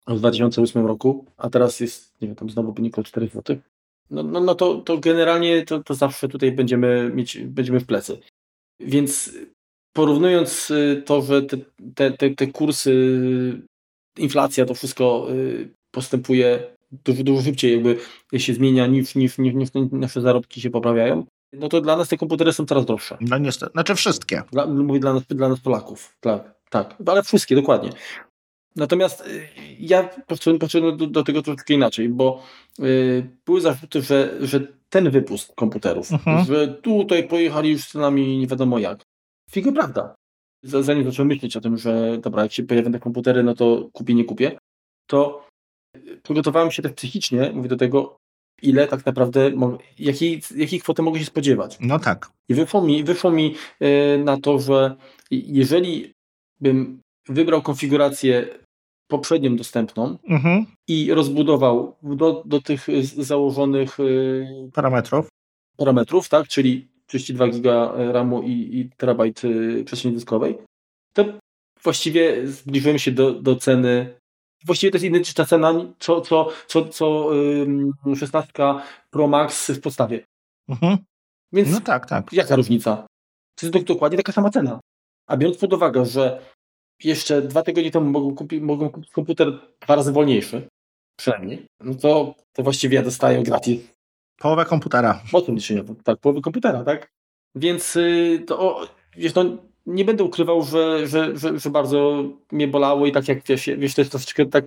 w 0.08 0.20
2008 0.20 0.86
roku, 0.86 1.26
a 1.38 1.50
teraz 1.50 1.80
jest, 1.80 2.22
nie 2.22 2.28
wiem, 2.28 2.36
tam 2.36 2.50
znowu 2.50 2.74
wynikło 2.74 3.04
4 3.04 3.28
zł, 3.28 3.58
no, 4.12 4.24
no, 4.24 4.40
no 4.40 4.56
to, 4.56 4.76
to 4.76 4.98
generalnie 4.98 5.66
to, 5.66 5.84
to 5.84 5.94
zawsze 5.94 6.28
tutaj 6.28 6.52
będziemy 6.52 7.12
mieć, 7.16 7.38
będziemy 7.38 7.80
w 7.80 7.86
plecy. 7.86 8.20
Więc 8.86 9.32
porównując 9.94 10.72
y, 10.72 11.04
to, 11.06 11.22
że 11.22 11.42
te, 11.42 11.58
te, 11.96 12.12
te, 12.12 12.30
te 12.30 12.48
kursy, 12.48 13.62
inflacja, 14.18 14.66
to 14.66 14.74
wszystko 14.74 15.28
y, 15.32 15.70
postępuje 15.92 16.76
dużo, 16.92 17.24
dużo 17.24 17.42
szybciej 17.42 17.74
jakby 17.74 17.98
się 18.40 18.54
zmienia 18.54 18.88
niż, 18.88 19.16
niż, 19.16 19.38
niż, 19.38 19.54
niż 19.54 19.70
nasze 19.92 20.22
zarobki 20.22 20.62
się 20.62 20.70
poprawiają, 20.70 21.26
no 21.54 21.70
to 21.70 21.82
dla 21.82 21.98
nas 21.98 22.10
te 22.10 22.18
komputery 22.18 22.54
są 22.54 22.66
coraz 22.66 22.86
droższe. 22.86 23.18
No 23.22 23.38
niestety, 23.38 23.72
znaczy 23.72 23.96
wszystkie. 23.96 24.44
Dla, 24.52 24.66
mówię 24.66 25.00
dla 25.00 25.14
nas, 25.14 25.24
dla 25.30 25.50
nas 25.50 25.60
Polaków, 25.60 26.18
tak, 26.20 26.56
tak, 26.70 26.96
ale 27.06 27.24
wszystkie, 27.24 27.56
dokładnie. 27.56 27.90
Natomiast 28.76 29.28
y, 29.28 29.48
ja 29.80 30.10
podszedłem 30.28 30.98
do, 30.98 31.08
do 31.08 31.24
tego 31.24 31.42
troszeczkę 31.42 31.74
inaczej, 31.74 32.10
bo 32.10 32.44
yy, 32.80 33.30
były 33.46 33.62
zarzuty, 33.62 34.02
że, 34.02 34.38
że 34.42 34.68
ten 34.90 35.10
wypust 35.10 35.54
komputerów, 35.56 36.12
mhm. 36.12 36.46
że 36.46 36.68
tutaj 36.68 37.28
pojechali 37.28 37.70
już 37.70 37.82
z 37.84 37.96
nami 37.96 38.38
nie 38.38 38.48
wiadomo 38.48 38.80
jak. 38.80 39.04
Figo 39.52 39.72
prawda. 39.72 40.16
Zanim 40.64 41.04
zacząłem 41.04 41.28
myśleć 41.28 41.58
o 41.58 41.62
tym, 41.62 41.78
że 41.78 42.18
dobra, 42.18 42.44
jak 42.44 42.52
się 42.52 42.64
pojawią 42.64 42.92
te 42.92 43.00
komputery, 43.00 43.44
no 43.44 43.56
to 43.56 43.90
kupię, 43.94 44.14
nie 44.14 44.26
kupię, 44.26 44.58
to 45.08 45.48
przygotowałem 46.24 46.72
się 46.72 46.82
tak 46.82 46.94
psychicznie, 46.94 47.52
mówię 47.54 47.70
do 47.70 47.78
tego, 47.78 48.18
ile 48.62 48.88
tak 48.88 49.06
naprawdę, 49.06 49.52
jakiej, 50.00 50.42
jakiej 50.56 50.80
kwoty 50.80 51.02
mogę 51.02 51.20
się 51.20 51.26
spodziewać. 51.26 51.78
No 51.80 52.00
tak. 52.00 52.32
I 52.50 52.54
wyszło 52.54 52.82
mi, 52.82 53.04
wyszło 53.04 53.32
mi 53.32 53.56
e, 53.80 54.18
na 54.18 54.38
to, 54.38 54.60
że 54.60 54.96
jeżeli 55.32 56.14
bym 56.60 57.02
wybrał 57.30 57.62
konfigurację 57.62 58.48
poprzednią 59.08 59.56
dostępną 59.56 60.18
mhm. 60.30 60.66
i 60.88 61.14
rozbudował 61.14 61.96
do, 62.04 62.44
do 62.46 62.62
tych 62.62 62.88
założonych 63.18 64.00
e, 64.00 64.04
parametrów, 64.74 65.28
parametrów 65.78 66.30
tak, 66.30 66.48
czyli 66.48 66.88
32 67.06 67.48
giga 67.48 67.94
RAMu 68.12 68.42
i, 68.42 68.52
i 68.52 68.90
terabajt 68.98 69.42
e, 69.46 69.84
przestrzeni 69.84 70.16
dyskowej, 70.16 70.58
to 71.14 71.26
właściwie 71.84 72.48
zbliżyłem 72.48 73.00
się 73.00 73.12
do, 73.12 73.32
do 73.32 73.56
ceny 73.56 74.22
Właściwie 74.66 74.92
to 74.92 74.96
jest 74.96 75.06
identyczna 75.06 75.46
cena, 75.46 75.74
co, 76.00 76.22
co, 76.22 76.48
co, 76.68 76.86
co 76.86 77.34
yy, 78.06 78.16
16 78.16 78.52
Pro 79.10 79.28
Max 79.28 79.72
w 79.72 79.82
podstawie. 79.82 80.24
Mhm. 80.70 80.98
Więc 81.54 81.72
no 81.72 81.82
tak, 81.82 82.06
tak. 82.06 82.34
Jaka 82.34 82.56
różnica? 82.56 83.08
To 83.56 83.66
jest 83.66 83.86
dokładnie 83.86 84.18
taka 84.18 84.32
sama 84.32 84.50
cena. 84.50 84.80
A 85.28 85.38
biorąc 85.38 85.58
pod 85.58 85.74
uwagę, 85.74 86.06
że 86.06 86.42
jeszcze 87.04 87.42
dwa 87.42 87.64
tygodnie 87.64 87.92
temu 87.92 88.10
mogą 88.10 88.36
kupić, 88.36 88.62
mogą 88.62 88.90
kupić 88.90 89.12
komputer 89.12 89.60
dwa 89.82 89.96
razy 89.96 90.12
wolniejszy, 90.12 90.68
przynajmniej, 91.16 91.66
no 91.80 91.96
to, 91.96 92.36
to 92.54 92.64
właściwie 92.64 92.96
ja 92.96 93.04
dostaję 93.04 93.44
gratis. 93.44 93.82
Połowę 94.38 94.66
komputera. 94.66 95.22
O 95.34 95.42
tym 95.42 95.56
liczenia, 95.56 95.84
tak, 96.04 96.20
połowę 96.20 96.42
komputera, 96.42 96.84
tak? 96.84 97.12
Więc 97.56 97.96
yy, 97.96 98.40
to, 98.48 98.88
wiesz, 99.18 99.36
no, 99.36 99.44
nie 99.86 100.06
będę 100.06 100.24
ukrywał, 100.24 100.64
że, 100.64 101.08
że, 101.08 101.38
że, 101.38 101.60
że, 101.60 101.70
bardzo 101.70 102.24
mnie 102.52 102.68
bolało 102.68 103.08
i 103.08 103.12
tak 103.12 103.28
jak 103.28 103.44
wiesz, 103.48 103.70
wiesz 103.78 103.96
to 103.96 104.02
jest 104.02 104.12
troszeczkę 104.12 104.46
tak, 104.46 104.66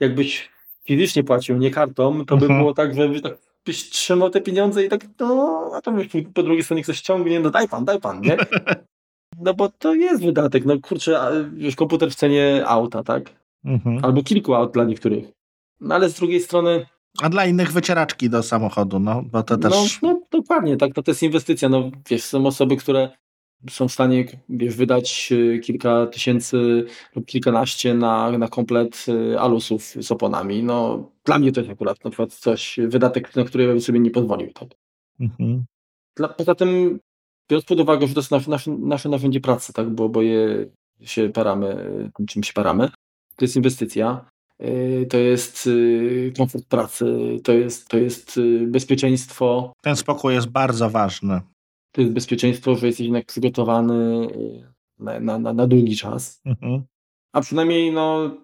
jakbyś 0.00 0.50
fizycznie 0.84 1.24
płacił, 1.24 1.56
nie 1.56 1.70
kartą, 1.70 2.24
to 2.24 2.36
by 2.36 2.44
mhm. 2.44 2.60
było 2.60 2.74
tak, 2.74 2.94
że 2.94 3.20
tak 3.20 3.38
byś 3.64 3.90
trzymał 3.90 4.30
te 4.30 4.40
pieniądze 4.40 4.84
i 4.84 4.88
tak, 4.88 5.06
no, 5.20 5.70
a 5.74 5.80
to 5.80 5.92
po 6.34 6.42
drugiej 6.42 6.64
stronie 6.64 6.82
ktoś 6.82 6.96
ściągnie, 6.96 7.40
no 7.40 7.50
daj 7.50 7.68
pan, 7.68 7.84
daj 7.84 8.00
pan, 8.00 8.20
nie? 8.20 8.36
No 9.40 9.54
bo 9.54 9.68
to 9.68 9.94
jest 9.94 10.24
wydatek, 10.24 10.64
no 10.64 10.80
kurczę, 10.80 11.20
wiesz, 11.52 11.76
komputer 11.76 12.10
w 12.10 12.14
cenie 12.14 12.62
auta, 12.66 13.02
tak? 13.02 13.30
Mhm. 13.64 14.04
Albo 14.04 14.22
kilku 14.22 14.54
aut 14.54 14.72
dla 14.72 14.84
niektórych. 14.84 15.24
No 15.80 15.94
ale 15.94 16.08
z 16.08 16.14
drugiej 16.14 16.40
strony 16.40 16.86
A 17.22 17.28
dla 17.28 17.46
innych 17.46 17.72
wycieraczki 17.72 18.30
do 18.30 18.42
samochodu, 18.42 18.98
no 18.98 19.22
bo 19.22 19.42
to 19.42 19.56
też... 19.56 20.02
No, 20.02 20.08
no 20.08 20.20
dokładnie, 20.30 20.76
tak, 20.76 20.96
no 20.96 21.02
to 21.02 21.10
jest 21.10 21.22
inwestycja, 21.22 21.68
no 21.68 21.90
wiesz, 22.10 22.22
są 22.22 22.46
osoby, 22.46 22.76
które 22.76 23.10
są 23.70 23.88
w 23.88 23.92
stanie 23.92 24.24
wiesz, 24.48 24.76
wydać 24.76 25.28
y, 25.32 25.58
kilka 25.58 26.06
tysięcy 26.06 26.84
lub 27.16 27.26
kilkanaście 27.26 27.94
na, 27.94 28.38
na 28.38 28.48
komplet 28.48 29.06
y, 29.08 29.40
alusów 29.40 29.82
z 29.82 30.12
oponami. 30.12 30.62
No, 30.62 31.10
dla 31.24 31.38
mnie 31.38 31.52
to 31.52 31.60
jest 31.60 31.72
akurat 31.72 32.04
na 32.04 32.10
przykład 32.10 32.34
coś, 32.34 32.76
wydatek, 32.88 33.36
na 33.36 33.44
który 33.44 33.66
bym 33.66 33.80
sobie 33.80 34.00
nie 34.00 34.10
pozwolił. 34.10 34.52
Tak? 34.52 34.68
Mhm. 35.20 35.64
Dla, 36.16 36.28
poza 36.28 36.54
tym, 36.54 37.00
biorąc 37.50 37.64
pod 37.66 37.80
uwagę, 37.80 38.06
że 38.06 38.14
to 38.14 38.20
jest 38.20 38.30
nasze, 38.30 38.50
nasze, 38.50 38.70
nasze 38.70 39.08
narzędzie 39.08 39.40
pracy, 39.40 39.72
tak? 39.72 39.90
bo, 39.90 40.08
bo 40.08 40.22
je 40.22 40.66
się 41.00 41.28
paramy, 41.28 42.10
czym 42.28 42.42
się 42.42 42.52
paramy, 42.52 42.88
to 43.36 43.44
jest 43.44 43.56
inwestycja, 43.56 44.24
y, 44.62 45.06
to 45.10 45.18
jest 45.18 45.68
komfort 46.38 46.64
pracy, 46.68 47.38
to 47.44 47.52
jest, 47.52 47.88
to 47.88 47.98
jest 47.98 48.40
bezpieczeństwo. 48.66 49.72
Ten 49.82 49.96
spokój 49.96 50.34
jest 50.34 50.48
bardzo 50.48 50.90
ważny 50.90 51.40
to 51.94 52.00
jest 52.00 52.12
bezpieczeństwo, 52.12 52.74
że 52.74 52.86
jesteś 52.86 53.04
jednak 53.04 53.26
przygotowany 53.26 54.28
na, 54.98 55.20
na, 55.20 55.38
na, 55.38 55.52
na 55.52 55.66
długi 55.66 55.96
czas. 55.96 56.40
Mhm. 56.44 56.82
A 57.32 57.40
przynajmniej 57.40 57.92
no, 57.92 58.36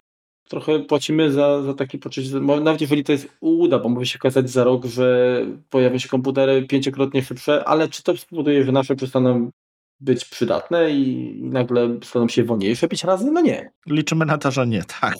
trochę 0.51 0.79
płacimy 0.79 1.31
za, 1.31 1.61
za 1.61 1.73
takie 1.73 1.97
poczucie, 1.97 2.39
nawet 2.39 2.81
jeżeli 2.81 3.03
to 3.03 3.11
jest 3.11 3.27
uda, 3.39 3.79
bo 3.79 3.89
może 3.89 4.05
się 4.05 4.19
okazać 4.19 4.49
za 4.49 4.63
rok, 4.63 4.85
że 4.85 5.37
pojawią 5.69 5.97
się 5.97 6.09
komputery 6.09 6.67
pięciokrotnie 6.67 7.23
szybsze, 7.23 7.65
ale 7.65 7.89
czy 7.89 8.03
to 8.03 8.17
spowoduje, 8.17 8.65
że 8.65 8.71
nasze 8.71 8.95
przestaną 8.95 9.51
być 9.99 10.25
przydatne 10.25 10.91
i, 10.91 11.33
nagle 11.43 11.89
staną 12.03 12.27
się 12.27 12.43
wolniejsze 12.43 12.87
pięć 12.87 13.03
razy? 13.03 13.31
No 13.31 13.41
nie. 13.41 13.71
Liczymy 13.87 14.25
na 14.25 14.37
to, 14.37 14.51
że 14.51 14.67
nie, 14.67 14.83
tak. 15.01 15.17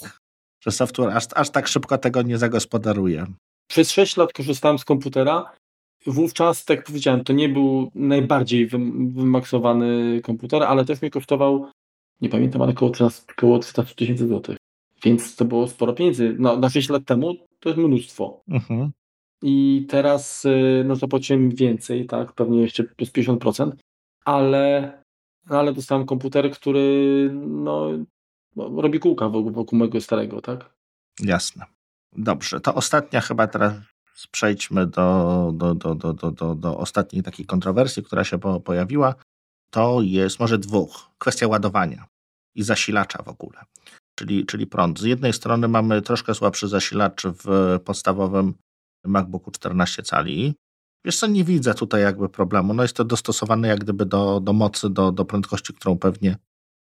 Że 0.63 0.71
software 0.71 1.17
aż, 1.17 1.23
aż 1.35 1.49
tak 1.49 1.67
szybko 1.67 1.97
tego 1.97 2.21
nie 2.21 2.37
zagospodaruje. 2.37 3.25
Przez 3.67 3.91
6 3.91 4.17
lat 4.17 4.33
korzystałem 4.33 4.79
z 4.79 4.85
komputera 4.85 5.51
Wówczas, 6.07 6.65
tak 6.65 6.77
jak 6.77 6.85
powiedziałem, 6.85 7.23
to 7.23 7.33
nie 7.33 7.49
był 7.49 7.91
najbardziej 7.95 8.67
wymaksowany 9.15 10.21
komputer, 10.23 10.63
ale 10.63 10.85
też 10.85 11.01
mnie 11.01 11.11
kosztował, 11.11 11.67
nie 12.21 12.29
pamiętam, 12.29 12.61
ale 12.61 12.71
około 12.71 13.59
300 13.59 13.83
tysięcy 13.83 14.27
złotych. 14.27 14.60
Więc 15.03 15.35
to 15.35 15.45
było 15.45 15.67
sporo 15.67 15.93
pieniędzy. 15.93 16.35
No, 16.39 16.57
na 16.57 16.69
6 16.69 16.89
lat 16.89 17.05
temu 17.05 17.35
to 17.59 17.69
jest 17.69 17.81
mnóstwo. 17.81 18.43
Mhm. 18.47 18.91
I 19.41 19.85
teraz 19.89 20.45
y, 20.45 20.83
no, 20.85 20.95
zapłaciłem 20.95 21.49
więcej, 21.49 22.05
tak, 22.05 22.33
pewnie 22.33 22.61
jeszcze 22.61 22.83
plus 22.83 23.11
50%, 23.11 23.71
ale, 24.25 24.93
ale 25.49 25.73
dostałem 25.73 26.05
komputer, 26.05 26.51
który 26.51 27.29
no, 27.33 27.89
no 28.55 28.81
robi 28.81 28.99
kółka 28.99 29.29
wokół, 29.29 29.51
wokół 29.51 29.79
mojego 29.79 30.01
starego, 30.01 30.41
tak? 30.41 30.73
Jasne. 31.19 31.65
Dobrze, 32.17 32.59
to 32.59 32.75
ostatnia 32.75 33.21
chyba 33.21 33.47
teraz 33.47 33.73
przejdźmy 34.31 34.87
do, 34.87 35.51
do, 35.55 35.75
do, 35.75 35.95
do, 35.95 36.13
do, 36.13 36.31
do, 36.31 36.55
do 36.55 36.77
ostatniej 36.77 37.23
takiej 37.23 37.45
kontrowersji, 37.45 38.03
która 38.03 38.23
się 38.23 38.39
pojawiła. 38.63 39.15
To 39.69 40.01
jest 40.01 40.39
może 40.39 40.57
dwóch. 40.57 41.09
Kwestia 41.17 41.47
ładowania 41.47 42.05
i 42.55 42.63
zasilacza 42.63 43.23
w 43.23 43.27
ogóle, 43.27 43.61
czyli, 44.21 44.45
czyli 44.45 44.67
prąd. 44.67 44.99
Z 44.99 45.03
jednej 45.03 45.33
strony 45.33 45.67
mamy 45.67 46.01
troszkę 46.01 46.35
słabszy 46.35 46.67
zasilacz 46.67 47.23
w 47.25 47.79
podstawowym 47.85 48.53
MacBooku 49.05 49.51
14 49.51 50.03
cali. 50.03 50.55
Wiesz 51.05 51.19
co, 51.19 51.27
nie 51.27 51.43
widzę 51.43 51.73
tutaj 51.73 52.01
jakby 52.01 52.29
problemu. 52.29 52.73
No 52.73 52.83
jest 52.83 52.95
to 52.95 53.05
dostosowane 53.05 53.67
jak 53.67 53.79
gdyby 53.79 54.05
do, 54.05 54.39
do 54.39 54.53
mocy, 54.53 54.89
do, 54.89 55.11
do 55.11 55.25
prędkości, 55.25 55.73
którą 55.73 55.97
pewnie 55.97 56.37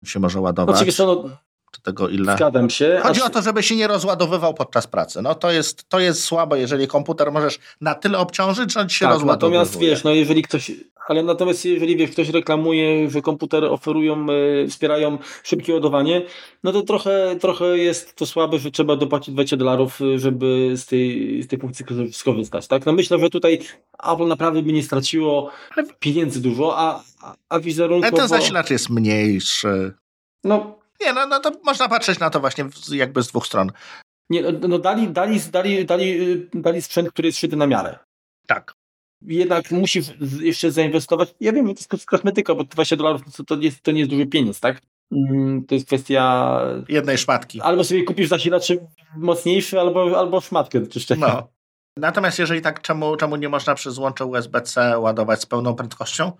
się 0.04 0.20
może 0.20 0.40
ładować. 0.40 0.76
Oczywiście, 0.76 1.06
no, 1.06 1.28
czy 1.76 1.82
tego 1.82 2.08
ile. 2.08 2.36
Zgadzam 2.36 2.70
się. 2.70 3.00
Chodzi 3.02 3.20
aż... 3.20 3.26
o 3.26 3.30
to, 3.30 3.42
żeby 3.42 3.62
się 3.62 3.76
nie 3.76 3.86
rozładowywał 3.86 4.54
podczas 4.54 4.86
pracy. 4.86 5.22
No 5.22 5.34
to 5.34 5.50
jest, 5.50 5.88
to 5.88 6.00
jest 6.00 6.24
słabe, 6.24 6.58
jeżeli 6.58 6.88
komputer 6.88 7.32
możesz 7.32 7.58
na 7.80 7.94
tyle 7.94 8.18
obciążyć, 8.18 8.72
że 8.72 8.80
on 8.80 8.88
się 8.88 9.04
tak, 9.04 9.14
rozładowuje. 9.14 9.58
Natomiast 9.58 9.80
wiesz, 9.80 10.04
no 10.04 10.10
jeżeli 10.10 10.42
ktoś, 10.42 10.70
ale 11.08 11.22
natomiast 11.22 11.64
jeżeli 11.64 11.96
wiesz, 11.96 12.10
ktoś 12.10 12.28
reklamuje, 12.28 13.10
że 13.10 13.22
komputery 13.22 13.70
oferują, 13.70 14.26
yy, 14.26 14.66
wspierają 14.68 15.18
szybkie 15.42 15.74
ładowanie, 15.74 16.22
no 16.62 16.72
to 16.72 16.82
trochę, 16.82 17.36
trochę 17.40 17.78
jest 17.78 18.16
to 18.16 18.26
słabe, 18.26 18.58
że 18.58 18.70
trzeba 18.70 18.96
dopłacić 18.96 19.34
20 19.34 19.56
dolarów, 19.56 20.00
e, 20.00 20.18
żeby 20.18 20.72
z 20.76 20.86
tej, 20.86 21.42
z 21.42 21.46
tej 21.46 21.58
funkcji 21.58 21.84
skorzystać. 22.12 22.66
Tak? 22.66 22.86
No 22.86 22.92
myślę, 22.92 23.18
że 23.18 23.30
tutaj 23.30 23.60
Apple 24.12 24.26
naprawdę 24.26 24.62
by 24.62 24.72
nie 24.72 24.82
straciło 24.82 25.50
pieniędzy 26.00 26.42
dużo, 26.42 26.78
a, 26.78 27.02
a, 27.22 27.34
a 27.48 27.60
wizerunkowo... 27.60 28.16
Ale 28.16 28.28
ten 28.28 28.28
zasilacz 28.28 28.70
jest 28.70 28.90
mniejszy. 28.90 29.92
No 30.44 30.85
nie, 31.00 31.12
no, 31.12 31.26
no 31.26 31.40
to 31.40 31.50
można 31.64 31.88
patrzeć 31.88 32.18
na 32.18 32.30
to 32.30 32.40
właśnie 32.40 32.64
jakby 32.90 33.22
z 33.22 33.28
dwóch 33.28 33.46
stron. 33.46 33.72
Nie, 34.30 34.42
no, 34.42 34.68
no 34.68 34.78
dali, 34.78 35.08
dali, 35.08 35.40
dali, 35.40 35.86
dali, 35.86 36.18
dali 36.54 36.82
sprzęt, 36.82 37.08
który 37.08 37.28
jest 37.28 37.38
szyty 37.38 37.56
na 37.56 37.66
miarę. 37.66 37.98
Tak. 38.46 38.74
Jednak 39.22 39.70
musi 39.70 40.02
jeszcze 40.40 40.70
zainwestować. 40.70 41.34
Ja 41.40 41.52
wiem, 41.52 41.66
to 41.74 41.96
jest 41.96 42.06
kosmetyka, 42.06 42.54
bo 42.54 42.64
20 42.64 42.96
dolarów 42.96 43.22
to, 43.36 43.44
to, 43.44 43.56
jest, 43.56 43.82
to 43.82 43.92
nie 43.92 43.98
jest 43.98 44.10
duży 44.10 44.26
pieniądz, 44.26 44.60
tak? 44.60 44.80
Mm, 45.12 45.64
to 45.64 45.74
jest 45.74 45.86
kwestia. 45.86 46.60
Jednej 46.88 47.18
szmatki. 47.18 47.60
Albo 47.60 47.84
sobie 47.84 48.04
kupisz 48.04 48.28
zasilacz 48.28 48.68
mocniejszy, 49.16 49.80
albo, 49.80 50.18
albo 50.18 50.40
szmatkę 50.40 50.86
czyszczenia. 50.86 51.26
No. 51.26 51.48
Natomiast 51.96 52.38
jeżeli 52.38 52.60
tak, 52.60 52.82
czemu, 52.82 53.16
czemu 53.16 53.36
nie 53.36 53.48
można 53.48 53.74
przez 53.74 53.98
łącze 53.98 54.26
USB-C 54.26 54.98
ładować 54.98 55.40
z 55.40 55.46
pełną 55.46 55.74
prędkością? 55.74 56.32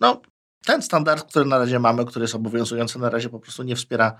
No, 0.00 0.20
ten 0.64 0.82
standard, 0.82 1.28
który 1.30 1.44
na 1.44 1.58
razie 1.58 1.78
mamy, 1.78 2.04
który 2.04 2.22
jest 2.24 2.34
obowiązujący 2.34 2.98
na 2.98 3.10
razie, 3.10 3.28
po 3.28 3.40
prostu 3.40 3.62
nie 3.62 3.76
wspiera 3.76 4.16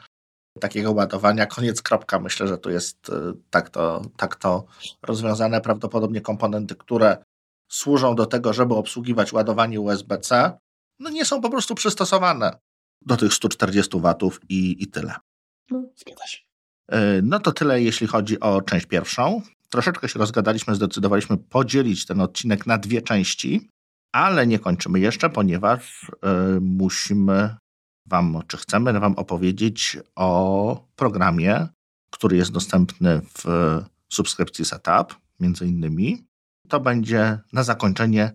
takiego 0.60 0.92
ładowania. 0.92 1.46
Koniec, 1.46 1.82
kropka. 1.82 2.20
Myślę, 2.20 2.48
że 2.48 2.58
tu 2.58 2.70
jest 2.70 3.08
y, 3.08 3.12
tak 3.50 3.70
to, 3.70 4.02
tak 4.16 4.36
to 4.36 4.64
rozwiązane. 5.02 5.60
Prawdopodobnie 5.60 6.20
komponenty, 6.20 6.74
które 6.74 7.24
służą 7.68 8.14
do 8.14 8.26
tego, 8.26 8.52
żeby 8.52 8.74
obsługiwać 8.74 9.32
ładowanie 9.32 9.80
USB-C, 9.80 10.58
no 10.98 11.10
nie 11.10 11.24
są 11.24 11.40
po 11.40 11.50
prostu 11.50 11.74
przystosowane 11.74 12.58
do 13.02 13.16
tych 13.16 13.34
140 13.34 14.00
watów 14.00 14.40
i, 14.48 14.82
i 14.82 14.86
tyle. 14.86 15.14
No, 15.70 15.82
zgadza 15.96 16.26
się. 16.26 16.38
Y, 16.94 17.22
no 17.22 17.40
to 17.40 17.52
tyle, 17.52 17.82
jeśli 17.82 18.06
chodzi 18.06 18.40
o 18.40 18.62
część 18.62 18.86
pierwszą. 18.86 19.42
Troszeczkę 19.68 20.08
się 20.08 20.18
rozgadaliśmy, 20.18 20.74
zdecydowaliśmy 20.74 21.36
podzielić 21.36 22.06
ten 22.06 22.20
odcinek 22.20 22.66
na 22.66 22.78
dwie 22.78 23.02
części. 23.02 23.70
Ale 24.12 24.46
nie 24.46 24.58
kończymy 24.58 25.00
jeszcze, 25.00 25.30
ponieważ 25.30 26.04
y, 26.56 26.60
musimy 26.60 27.56
Wam, 28.06 28.42
czy 28.46 28.56
chcemy 28.56 29.00
Wam 29.00 29.14
opowiedzieć 29.14 29.98
o 30.16 30.88
programie, 30.96 31.68
który 32.10 32.36
jest 32.36 32.52
dostępny 32.52 33.20
w 33.38 33.44
subskrypcji 34.12 34.64
Setup, 34.64 35.16
między 35.40 35.66
innymi. 35.66 36.24
To 36.68 36.80
będzie 36.80 37.38
na 37.52 37.62
zakończenie 37.62 38.32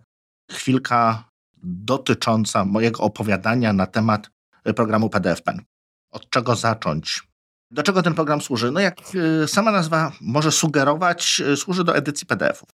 chwilka 0.52 1.30
dotycząca 1.64 2.66
mojego 2.66 3.04
opowiadania 3.04 3.74
na 3.74 3.86
temat 3.86 4.30
programu 4.76 5.10
PDF 5.10 5.42
Pen. 5.42 5.62
Od 6.12 6.30
czego 6.30 6.56
zacząć? 6.56 7.24
Do 7.72 7.84
czego 7.84 8.02
ten 8.02 8.14
program 8.14 8.42
służy? 8.42 8.72
No 8.72 8.80
jak 8.80 9.16
y, 9.16 9.48
sama 9.48 9.72
nazwa 9.72 10.12
może 10.22 10.52
sugerować, 10.52 11.42
y, 11.52 11.58
służy 11.58 11.84
do 11.84 11.96
edycji 11.96 12.28
PDF-ów. 12.28 12.70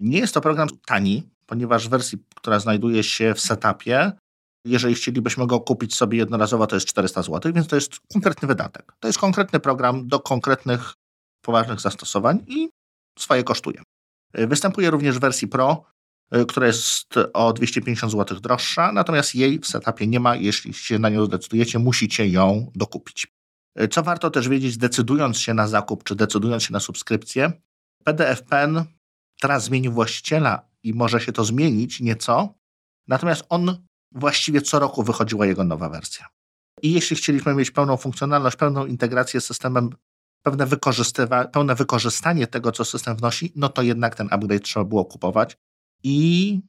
Nie 0.00 0.18
jest 0.18 0.34
to 0.34 0.40
program 0.40 0.68
tani, 0.86 1.30
ponieważ 1.46 1.86
w 1.86 1.90
wersji, 1.90 2.18
która 2.34 2.58
znajduje 2.58 3.02
się 3.02 3.34
w 3.34 3.40
setupie, 3.40 4.12
jeżeli 4.64 4.94
chcielibyśmy 4.94 5.46
go 5.46 5.60
kupić 5.60 5.94
sobie 5.94 6.18
jednorazowo, 6.18 6.66
to 6.66 6.76
jest 6.76 6.86
400 6.86 7.22
zł, 7.22 7.52
więc 7.52 7.66
to 7.66 7.76
jest 7.76 8.00
konkretny 8.12 8.48
wydatek. 8.48 8.92
To 9.00 9.08
jest 9.08 9.18
konkretny 9.18 9.60
program 9.60 10.08
do 10.08 10.20
konkretnych, 10.20 10.94
poważnych 11.44 11.80
zastosowań 11.80 12.44
i 12.46 12.68
swoje 13.18 13.44
kosztuje. 13.44 13.82
Występuje 14.34 14.90
również 14.90 15.16
w 15.16 15.20
wersji 15.20 15.48
Pro, 15.48 15.84
y, 16.36 16.46
która 16.46 16.66
jest 16.66 17.14
o 17.32 17.52
250 17.52 18.12
zł 18.12 18.40
droższa, 18.40 18.92
natomiast 18.92 19.34
jej 19.34 19.58
w 19.58 19.66
setupie 19.66 20.06
nie 20.06 20.20
ma. 20.20 20.36
Jeśli 20.36 20.74
się 20.74 20.98
na 20.98 21.08
nią 21.08 21.24
zdecydujecie, 21.24 21.78
musicie 21.78 22.28
ją 22.28 22.70
dokupić. 22.74 23.26
Y, 23.80 23.88
co 23.88 24.02
warto 24.02 24.30
też 24.30 24.48
wiedzieć, 24.48 24.76
decydując 24.76 25.38
się 25.38 25.54
na 25.54 25.68
zakup 25.68 26.04
czy 26.04 26.14
decydując 26.14 26.62
się 26.62 26.72
na 26.72 26.80
subskrypcję, 26.80 27.52
PDF 28.04 28.42
Pen 28.42 28.84
teraz 29.44 29.64
zmienił 29.64 29.92
właściciela 29.92 30.68
i 30.82 30.94
może 30.94 31.20
się 31.20 31.32
to 31.32 31.44
zmienić 31.44 32.00
nieco. 32.00 32.54
Natomiast 33.08 33.44
on 33.48 33.86
właściwie 34.12 34.62
co 34.62 34.78
roku 34.78 35.02
wychodziła 35.02 35.46
jego 35.46 35.64
nowa 35.64 35.88
wersja. 35.88 36.26
I 36.82 36.92
jeśli 36.92 37.16
chcieliśmy 37.16 37.54
mieć 37.54 37.70
pełną 37.70 37.96
funkcjonalność, 37.96 38.56
pełną 38.56 38.86
integrację 38.86 39.40
z 39.40 39.44
systemem, 39.46 39.90
pewne 40.42 40.66
pełne 41.52 41.74
wykorzystanie 41.74 42.46
tego, 42.46 42.72
co 42.72 42.84
system 42.84 43.16
wnosi, 43.16 43.52
no 43.56 43.68
to 43.68 43.82
jednak 43.82 44.14
ten 44.14 44.28
upgrade 44.30 44.62
trzeba 44.62 44.84
było 44.84 45.04
kupować 45.04 45.56
i 46.02 46.60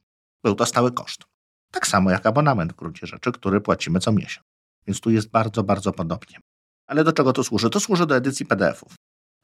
był 0.44 0.54
to 0.54 0.66
stały 0.66 0.92
koszt. 0.92 1.24
Tak 1.72 1.86
samo 1.86 2.10
jak 2.10 2.26
abonament 2.26 2.72
w 2.72 2.76
gruncie 2.76 3.06
rzeczy, 3.06 3.32
który 3.32 3.60
płacimy 3.60 4.00
co 4.00 4.12
miesiąc. 4.12 4.46
Więc 4.86 5.00
tu 5.00 5.10
jest 5.10 5.30
bardzo, 5.30 5.62
bardzo 5.62 5.92
podobnie. 5.92 6.38
Ale 6.86 7.04
do 7.04 7.12
czego 7.12 7.32
to 7.32 7.44
służy? 7.44 7.70
To 7.70 7.80
służy 7.80 8.06
do 8.06 8.16
edycji 8.16 8.46
PDF-ów. 8.46 8.94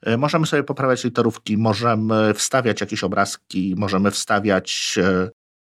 E, 0.05 0.17
możemy 0.17 0.45
sobie 0.45 0.63
poprawiać 0.63 1.03
literówki, 1.03 1.57
możemy 1.57 2.33
wstawiać 2.33 2.81
jakieś 2.81 3.03
obrazki, 3.03 3.75
możemy 3.77 4.11
wstawiać 4.11 4.95
e, 5.03 5.29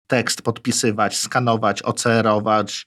tekst, 0.07 0.43
podpisywać, 0.43 1.17
skanować, 1.17 1.83
ocerować. 1.83 2.87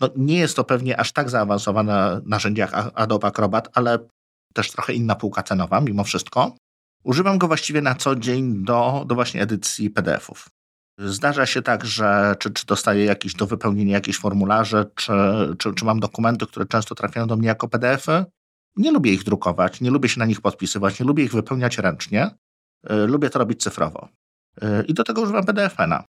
No, 0.00 0.08
nie 0.16 0.38
jest 0.38 0.56
to 0.56 0.64
pewnie 0.64 1.00
aż 1.00 1.12
tak 1.12 1.30
zaawansowane 1.30 2.20
narzędzie 2.26 2.62
jak 2.62 2.72
Adobe 2.94 3.26
Acrobat, 3.26 3.68
ale 3.74 3.98
też 4.54 4.70
trochę 4.70 4.92
inna 4.92 5.14
półka 5.14 5.42
cenowa 5.42 5.80
mimo 5.80 6.04
wszystko. 6.04 6.56
Używam 7.04 7.38
go 7.38 7.46
właściwie 7.46 7.80
na 7.80 7.94
co 7.94 8.16
dzień 8.16 8.64
do, 8.64 9.04
do 9.06 9.14
właśnie 9.14 9.42
edycji 9.42 9.90
PDF-ów. 9.90 10.48
Zdarza 10.98 11.46
się 11.46 11.62
tak, 11.62 11.84
że 11.84 12.34
czy, 12.38 12.50
czy 12.50 12.66
dostaję 12.66 13.04
jakieś 13.04 13.34
do 13.34 13.46
wypełnienia 13.46 13.92
jakieś 13.94 14.18
formularze, 14.18 14.84
czy, 14.94 15.12
czy, 15.58 15.74
czy 15.74 15.84
mam 15.84 16.00
dokumenty, 16.00 16.46
które 16.46 16.66
często 16.66 16.94
trafiają 16.94 17.26
do 17.26 17.36
mnie 17.36 17.48
jako 17.48 17.68
PDF-y. 17.68 18.24
Nie 18.76 18.92
lubię 18.92 19.12
ich 19.12 19.24
drukować, 19.24 19.80
nie 19.80 19.90
lubię 19.90 20.08
się 20.08 20.18
na 20.18 20.26
nich 20.26 20.40
podpisywać, 20.40 21.00
nie 21.00 21.06
lubię 21.06 21.24
ich 21.24 21.32
wypełniać 21.32 21.78
ręcznie. 21.78 22.30
Y, 22.90 23.06
lubię 23.06 23.30
to 23.30 23.38
robić 23.38 23.62
cyfrowo. 23.62 24.08
Y, 24.62 24.84
I 24.88 24.94
do 24.94 25.04
tego 25.04 25.22
używam 25.22 25.44
PDF-a. 25.44 26.04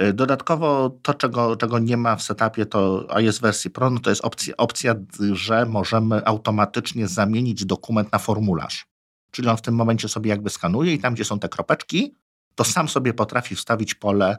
Y, 0.00 0.12
dodatkowo 0.12 0.98
to, 1.02 1.14
czego, 1.14 1.56
czego 1.56 1.78
nie 1.78 1.96
ma 1.96 2.16
w 2.16 2.22
setupie, 2.22 2.66
to, 2.66 3.06
a 3.10 3.20
jest 3.20 3.38
w 3.38 3.42
wersji 3.42 3.70
Pro, 3.70 3.90
no 3.90 4.00
to 4.00 4.10
jest 4.10 4.24
opcja, 4.24 4.56
opcja, 4.56 4.94
że 5.32 5.66
możemy 5.66 6.26
automatycznie 6.26 7.08
zamienić 7.08 7.64
dokument 7.64 8.12
na 8.12 8.18
formularz. 8.18 8.86
Czyli 9.30 9.48
on 9.48 9.56
w 9.56 9.62
tym 9.62 9.74
momencie 9.74 10.08
sobie 10.08 10.30
jakby 10.30 10.50
skanuje 10.50 10.94
i 10.94 10.98
tam, 10.98 11.14
gdzie 11.14 11.24
są 11.24 11.38
te 11.38 11.48
kropeczki, 11.48 12.14
to 12.54 12.64
sam 12.64 12.88
sobie 12.88 13.14
potrafi 13.14 13.56
wstawić 13.56 13.94
pole 13.94 14.36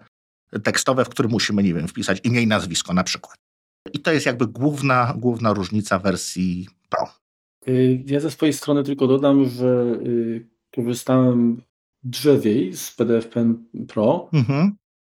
tekstowe, 0.64 1.06
w 1.06 1.10
którym 1.10 1.32
musimy, 1.32 1.64
nie 1.64 1.74
wiem, 1.74 1.88
wpisać 1.88 2.22
imię 2.24 2.42
i 2.42 2.48
nazwisko 2.48 2.94
na 2.94 3.04
przykład. 3.04 3.36
I 3.94 4.00
to 4.00 4.12
jest 4.12 4.26
jakby 4.26 4.48
główna, 4.48 5.14
główna 5.18 5.54
różnica 5.54 6.00
wersji 6.00 6.70
Pro. 6.90 7.25
Y, 7.68 8.04
ja 8.06 8.20
ze 8.20 8.32
swojej 8.32 8.54
strony 8.54 8.84
tylko 8.84 9.08
dodam, 9.08 9.46
że 9.46 10.00
y, 10.06 10.48
korzystałem 10.76 11.62
drzewiej 12.04 12.74
z 12.74 12.92
PDF 12.92 13.28
Pen 13.28 13.66
Pro 13.88 14.30
mhm. 14.34 14.76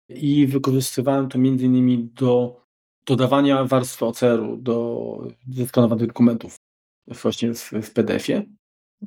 i 0.09 0.47
wykorzystywałem 0.47 1.30
to 1.30 1.39
między 1.39 1.65
innymi 1.65 2.09
do 2.15 2.61
dodawania 3.05 3.65
warstwy 3.65 4.05
OCR-u 4.05 4.57
do 4.57 5.27
zeskanowanych 5.51 6.07
dokumentów 6.07 6.55
właśnie 7.07 7.53
w, 7.53 7.71
w 7.84 7.91
PDF-ie. 7.93 8.45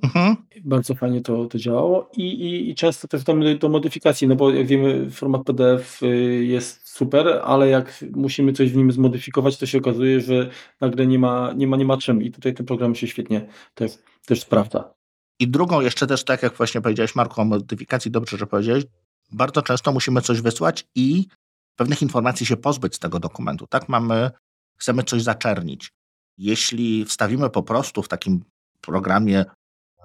Mhm. 0.02 0.36
Bardzo 0.64 0.94
fajnie 0.94 1.20
to, 1.20 1.47
to 1.47 1.59
działało 1.59 2.10
I, 2.16 2.23
i, 2.23 2.70
i 2.70 2.74
często 2.74 3.09
też 3.09 3.24
damy 3.24 3.59
do 3.59 3.69
modyfikacji, 3.69 4.28
no 4.28 4.36
bo 4.36 4.51
jak 4.51 4.66
wiemy, 4.66 5.10
format 5.10 5.44
PDF 5.44 6.02
y, 6.02 6.44
jest 6.44 6.82
super, 7.03 7.41
ale 7.45 7.69
jak 7.69 8.05
musimy 8.12 8.53
coś 8.53 8.73
w 8.73 8.77
nim 8.77 8.93
zmodyfikować, 8.93 9.59
to 9.59 9.66
się 9.66 9.79
okazuje, 9.79 10.20
że 10.20 10.51
nagle 10.81 11.07
nie 11.07 11.19
ma, 11.19 11.53
nie 11.57 11.66
ma, 11.66 11.77
nie 11.77 11.85
ma 11.85 11.97
czym 11.97 12.23
i 12.23 12.31
tutaj 12.31 12.55
ten 12.55 12.66
program 12.66 12.95
się 12.95 13.07
świetnie 13.07 13.49
też, 13.74 13.93
też 14.27 14.41
sprawdza. 14.41 14.95
I 15.41 15.49
drugą 15.49 15.81
jeszcze 15.81 16.07
też, 16.07 16.24
tak 16.24 16.43
jak 16.43 16.57
właśnie 16.57 16.81
powiedziałeś 16.81 17.15
Marku 17.15 17.41
o 17.41 17.45
modyfikacji, 17.45 18.11
dobrze, 18.11 18.37
że 18.37 18.47
powiedziałeś, 18.47 18.85
bardzo 19.33 19.62
często 19.62 19.93
musimy 19.93 20.20
coś 20.20 20.41
wysłać 20.41 20.87
i 20.95 21.27
pewnych 21.77 22.03
informacji 22.03 22.47
się 22.47 22.57
pozbyć 22.57 22.95
z 22.95 22.99
tego 22.99 23.20
dokumentu. 23.20 23.66
Tak 23.66 23.89
mamy, 23.89 24.31
chcemy 24.79 25.03
coś 25.03 25.23
zaczernić. 25.23 25.93
Jeśli 26.39 27.05
wstawimy 27.05 27.51
po 27.51 27.62
prostu 27.62 28.03
w 28.03 28.09
takim 28.09 28.45
programie 28.81 29.45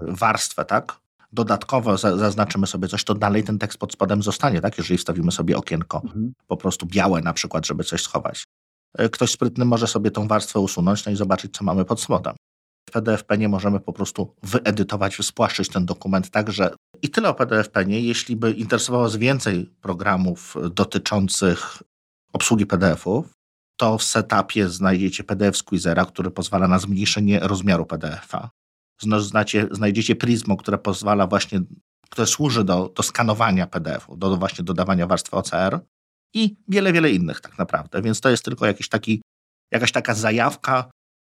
warstwę, 0.02 0.65
tak? 0.65 0.99
Dodatkowo 1.32 1.98
zaznaczymy 1.98 2.68
sobie 2.68 2.88
coś, 2.88 3.04
to 3.04 3.16
dalej 3.16 3.44
ten 3.44 3.60
tekst 3.60 3.78
pod 3.78 3.94
spodem 3.94 4.24
zostanie, 4.24 4.62
tak? 4.62 4.78
Jeżeli 4.78 4.98
wstawimy 4.98 5.32
sobie 5.32 5.58
okienko 5.58 6.02
mhm. 6.06 6.34
po 6.48 6.58
prostu 6.58 6.86
białe 6.86 7.22
na 7.22 7.34
przykład, 7.34 7.68
żeby 7.68 7.84
coś 7.84 8.02
schować. 8.02 8.45
E, 8.98 9.10
ktoś 9.10 9.32
sprytny 9.32 9.66
może 9.66 9.88
sobie 9.88 10.12
tą 10.12 10.28
warstwę 10.28 10.60
usunąć, 10.60 11.06
no 11.06 11.12
i 11.12 11.16
zobaczyć, 11.16 11.58
co 11.58 11.64
mamy 11.64 11.86
pod 11.86 12.02
spodem. 12.02 12.36
W 12.90 12.91
PDF-penie 12.91 13.49
możemy 13.49 13.80
po 13.80 13.94
prostu 13.94 14.36
wyedytować, 14.44 15.18
spłaszczyć 15.26 15.70
ten 15.70 15.86
dokument 15.86 16.30
tak, 16.30 16.52
że 16.52 16.76
i 17.02 17.10
tyle 17.10 17.30
o 17.30 17.34
PDF-penie. 17.34 18.02
Jeśli 18.02 18.36
by 18.36 18.52
interesowało 18.52 19.04
Was 19.04 19.16
więcej 19.16 19.70
programów 19.82 20.56
dotyczących 20.72 21.84
obsługi 22.34 22.66
PDF-ów, 22.66 23.34
to 23.78 23.98
w 23.98 24.04
setupie 24.04 24.70
znajdziecie 24.70 25.24
PDF 25.24 25.58
Squeezera, 25.58 26.06
który 26.06 26.32
pozwala 26.32 26.68
na 26.68 26.80
zmniejszenie 26.80 27.40
rozmiaru 27.40 27.86
PDF-a 27.86 28.49
znacie, 29.02 29.68
znajdziecie 29.72 30.15
Prismo, 30.15 30.57
które 30.57 30.78
pozwala 30.78 31.28
właśnie, 31.28 31.61
które 32.10 32.28
służy 32.28 32.64
do, 32.64 32.94
do 32.95 33.03
skanowania 33.03 33.68
PDF-u, 33.68 34.18
do 34.18 34.38
właśnie 34.38 34.64
dodawania 34.64 35.07
warstwy 35.07 35.36
OCR 35.36 35.80
i 36.34 36.56
wiele, 36.68 36.94
wiele 36.94 37.11
innych 37.11 37.41
tak 37.41 37.57
naprawdę. 37.57 38.02
Więc 38.02 38.22
to 38.22 38.30
jest 38.30 38.45
tylko 38.45 38.65
jakiś 38.65 38.90
taki, 38.90 39.22
jakaś 39.72 39.91
taka 39.91 40.14
zajawka, 40.14 40.91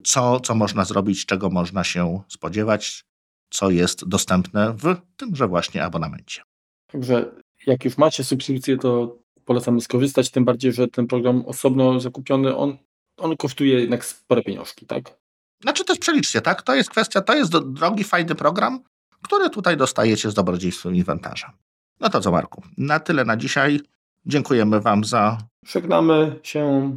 co, 0.05 0.41
co 0.41 0.55
można 0.55 0.85
zrobić, 0.85 1.27
czego 1.27 1.51
można 1.51 1.85
się 1.85 2.23
spodziewać, 2.29 3.05
co 3.51 3.71
jest 3.71 4.09
dostępne 4.09 4.73
w 4.73 4.97
tymże 5.17 5.49
właśnie 5.49 5.85
abonamencie. 5.85 6.43
Także 6.87 7.33
jak 7.67 7.85
już 7.85 7.99
macie 7.99 8.25
subskrypcję, 8.25 8.79
to 8.79 9.19
polecamy 9.45 9.81
skorzystać, 9.81 10.31
tym 10.31 10.45
bardziej, 10.45 10.73
że 10.73 10.89
ten 10.89 11.07
program 11.07 11.45
osobno 11.47 12.01
zakupiony, 12.01 12.57
on, 12.57 12.79
on 13.17 13.37
kosztuje 13.37 13.81
jednak 13.81 14.05
spore 14.05 14.43
pieniążki, 14.43 14.87
tak? 14.87 15.20
Znaczy 15.63 15.85
też 15.85 15.99
przeliczcie, 15.99 16.41
tak? 16.41 16.63
To 16.63 16.75
jest 16.75 16.91
kwestia, 16.91 17.21
to 17.21 17.35
jest 17.35 17.59
drogi, 17.59 18.05
fajny 18.05 18.35
program, 18.35 18.81
który 19.23 19.51
tutaj 19.51 19.77
dostajecie 19.77 20.31
z 20.31 20.35
dobrodziejstwem 20.35 20.95
inwentarza. 20.95 21.53
No 22.01 22.09
to 22.09 22.21
co, 22.21 22.31
Marku? 22.31 22.63
Na 22.79 23.01
tyle 23.01 23.25
na 23.25 23.37
dzisiaj. 23.37 23.81
Dziękujemy 24.27 24.81
Wam 24.81 25.05
za. 25.05 25.39
Żegnamy 25.67 26.41
się 26.43 26.97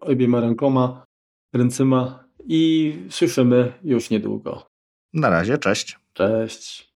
obiema 0.00 0.40
rękoma, 0.40 1.04
ręcyma 1.54 2.24
i 2.48 2.94
słyszymy 3.10 3.72
już 3.82 4.10
niedługo. 4.10 4.66
Na 5.12 5.30
razie, 5.30 5.58
cześć. 5.58 5.98
Cześć. 6.12 6.92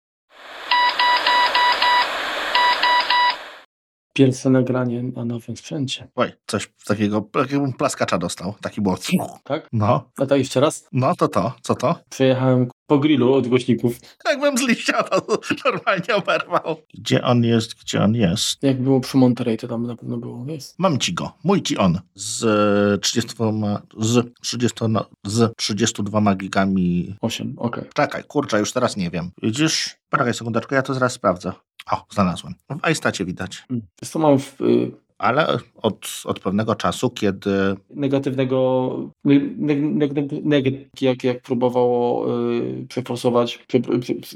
Pierwsze 4.16 4.50
nagranie 4.50 5.02
na 5.02 5.24
nowym 5.24 5.56
sprzęcie. 5.56 6.08
Oj, 6.14 6.32
coś 6.46 6.72
takiego, 6.86 7.20
takiego 7.20 7.72
plaskacza 7.78 8.18
dostał, 8.18 8.54
taki 8.60 8.80
było. 8.80 8.96
Tak? 9.44 9.68
No. 9.72 10.10
A 10.18 10.26
tak 10.26 10.38
jeszcze 10.38 10.60
raz? 10.60 10.88
No 10.92 11.14
to 11.14 11.28
to, 11.28 11.52
co 11.62 11.74
to? 11.74 11.94
Przejechałem 12.10 12.68
po 12.86 12.98
grillu 12.98 13.34
od 13.34 13.48
głośników. 13.48 14.00
Jakbym 14.24 14.58
z 14.58 14.62
liścia 14.62 15.02
to 15.02 15.26
normalnie 15.64 16.16
oberwał. 16.16 16.76
Gdzie 16.94 17.22
on 17.22 17.44
jest, 17.44 17.74
gdzie 17.74 18.02
on 18.02 18.14
jest? 18.14 18.62
Jak 18.62 18.82
było 18.82 19.00
przy 19.00 19.16
Monterey, 19.16 19.56
to 19.56 19.68
tam 19.68 19.86
na 19.86 19.96
pewno 19.96 20.16
było, 20.16 20.44
jest. 20.48 20.78
Mam 20.78 20.98
ci 20.98 21.14
go, 21.14 21.32
mój 21.44 21.62
ci 21.62 21.78
on. 21.78 22.00
Z 22.14 23.02
32, 23.02 23.82
z 23.98 24.34
30, 24.40 24.78
z 25.24 25.56
32 25.56 26.34
gigami. 26.34 27.16
8, 27.20 27.54
okej. 27.58 27.82
Okay. 27.82 27.92
Czekaj, 27.94 28.24
kurczę, 28.24 28.58
już 28.58 28.72
teraz 28.72 28.96
nie 28.96 29.10
wiem. 29.10 29.30
Widzisz? 29.42 29.96
Poczekaj 30.10 30.34
sekundeczkę, 30.34 30.76
ja 30.76 30.82
to 30.82 30.94
zaraz 30.94 31.12
sprawdzę. 31.12 31.52
O, 31.90 32.04
znalazłem. 32.10 32.54
W 32.70 32.90
iStacie 32.90 33.24
widać. 33.24 33.64
To 34.12 34.18
mam 34.18 34.38
w, 34.38 34.60
y, 34.60 35.05
ale 35.18 35.58
od, 35.76 36.22
od 36.24 36.40
pewnego 36.40 36.74
czasu, 36.74 37.10
kiedy. 37.10 37.50
Negatywnego. 37.90 39.10
Neg, 39.24 39.80
neg, 39.80 40.10
neg, 40.44 40.64
jak, 41.00 41.24
jak 41.24 41.42
próbowało 41.42 42.26
y, 42.50 42.86
przeforsować. 42.88 43.58
Prze, 43.58 43.80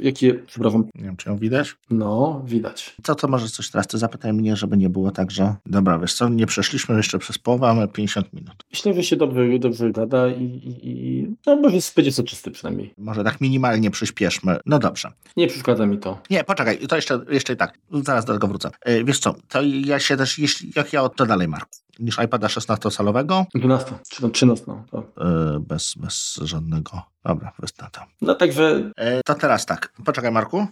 jakie. 0.02 0.35
Przepraszam. 0.35 0.85
Nie 0.94 1.05
wiem, 1.05 1.16
czy 1.16 1.28
ją 1.28 1.36
widać? 1.36 1.77
No, 1.90 2.43
widać. 2.47 2.97
Co 3.02 3.15
to 3.15 3.28
może 3.28 3.48
coś 3.48 3.70
teraz? 3.70 3.86
Ty 3.86 3.98
zapytaj 3.98 4.32
mnie, 4.32 4.57
żeby 4.57 4.77
nie 4.77 4.90
było 4.90 5.11
tak, 5.11 5.31
że. 5.31 5.55
Dobra, 5.66 5.98
wiesz 5.98 6.15
co, 6.15 6.28
nie 6.28 6.47
przeszliśmy 6.47 6.97
jeszcze 6.97 7.19
przez 7.19 7.39
połowę, 7.39 7.66
mamy 7.66 7.89
50 7.89 8.32
minut. 8.32 8.55
Myślę, 8.70 8.94
że 8.94 9.02
się 9.02 9.16
dobrze, 9.16 9.59
dobrze 9.59 9.90
gada 9.90 10.28
i, 10.28 10.44
i, 10.44 10.89
i 10.89 11.27
no 11.47 11.57
może 11.57 11.78
będzie 11.97 12.12
co 12.12 12.23
czysty 12.23 12.51
przynajmniej. 12.51 12.94
Może 12.98 13.24
tak 13.24 13.40
minimalnie 13.40 13.90
przyspieszmy. 13.90 14.57
No 14.66 14.78
dobrze. 14.78 15.12
Nie 15.36 15.47
przeszkadza 15.47 15.86
mi 15.86 15.98
to. 15.98 16.19
Nie, 16.31 16.44
poczekaj, 16.44 16.78
to 16.78 16.97
jeszcze, 16.97 17.20
jeszcze 17.31 17.57
tak. 17.57 17.78
Zaraz 17.90 18.24
do 18.24 18.32
tego 18.32 18.48
wrócę. 18.48 18.70
Yy, 18.86 19.05
wiesz 19.05 19.19
co, 19.19 19.35
to 19.48 19.62
ja 19.62 19.98
się 19.98 20.16
też, 20.16 20.39
jeśli 20.39 20.69
jak 20.76 20.92
ja 20.92 21.09
to 21.09 21.26
dalej, 21.26 21.48
Marku? 21.48 21.78
Niż 21.98 22.18
iPada 22.24 22.47
16-calowego? 22.47 23.44
12, 23.55 23.94
czy 24.10 24.22
tam 24.22 24.30
13. 24.30 24.66
To. 24.90 25.05
Yy, 25.16 25.60
bez, 25.60 25.94
bez 25.97 26.40
żadnego. 26.42 27.02
Dobra, 27.24 27.52
wystarczy. 27.59 28.01
No 28.20 28.34
także. 28.34 28.92
Yy, 28.98 29.20
to 29.24 29.34
teraz 29.34 29.66
tak. 29.66 29.92
Poczekaj, 30.05 30.32
Marku. 30.32 30.66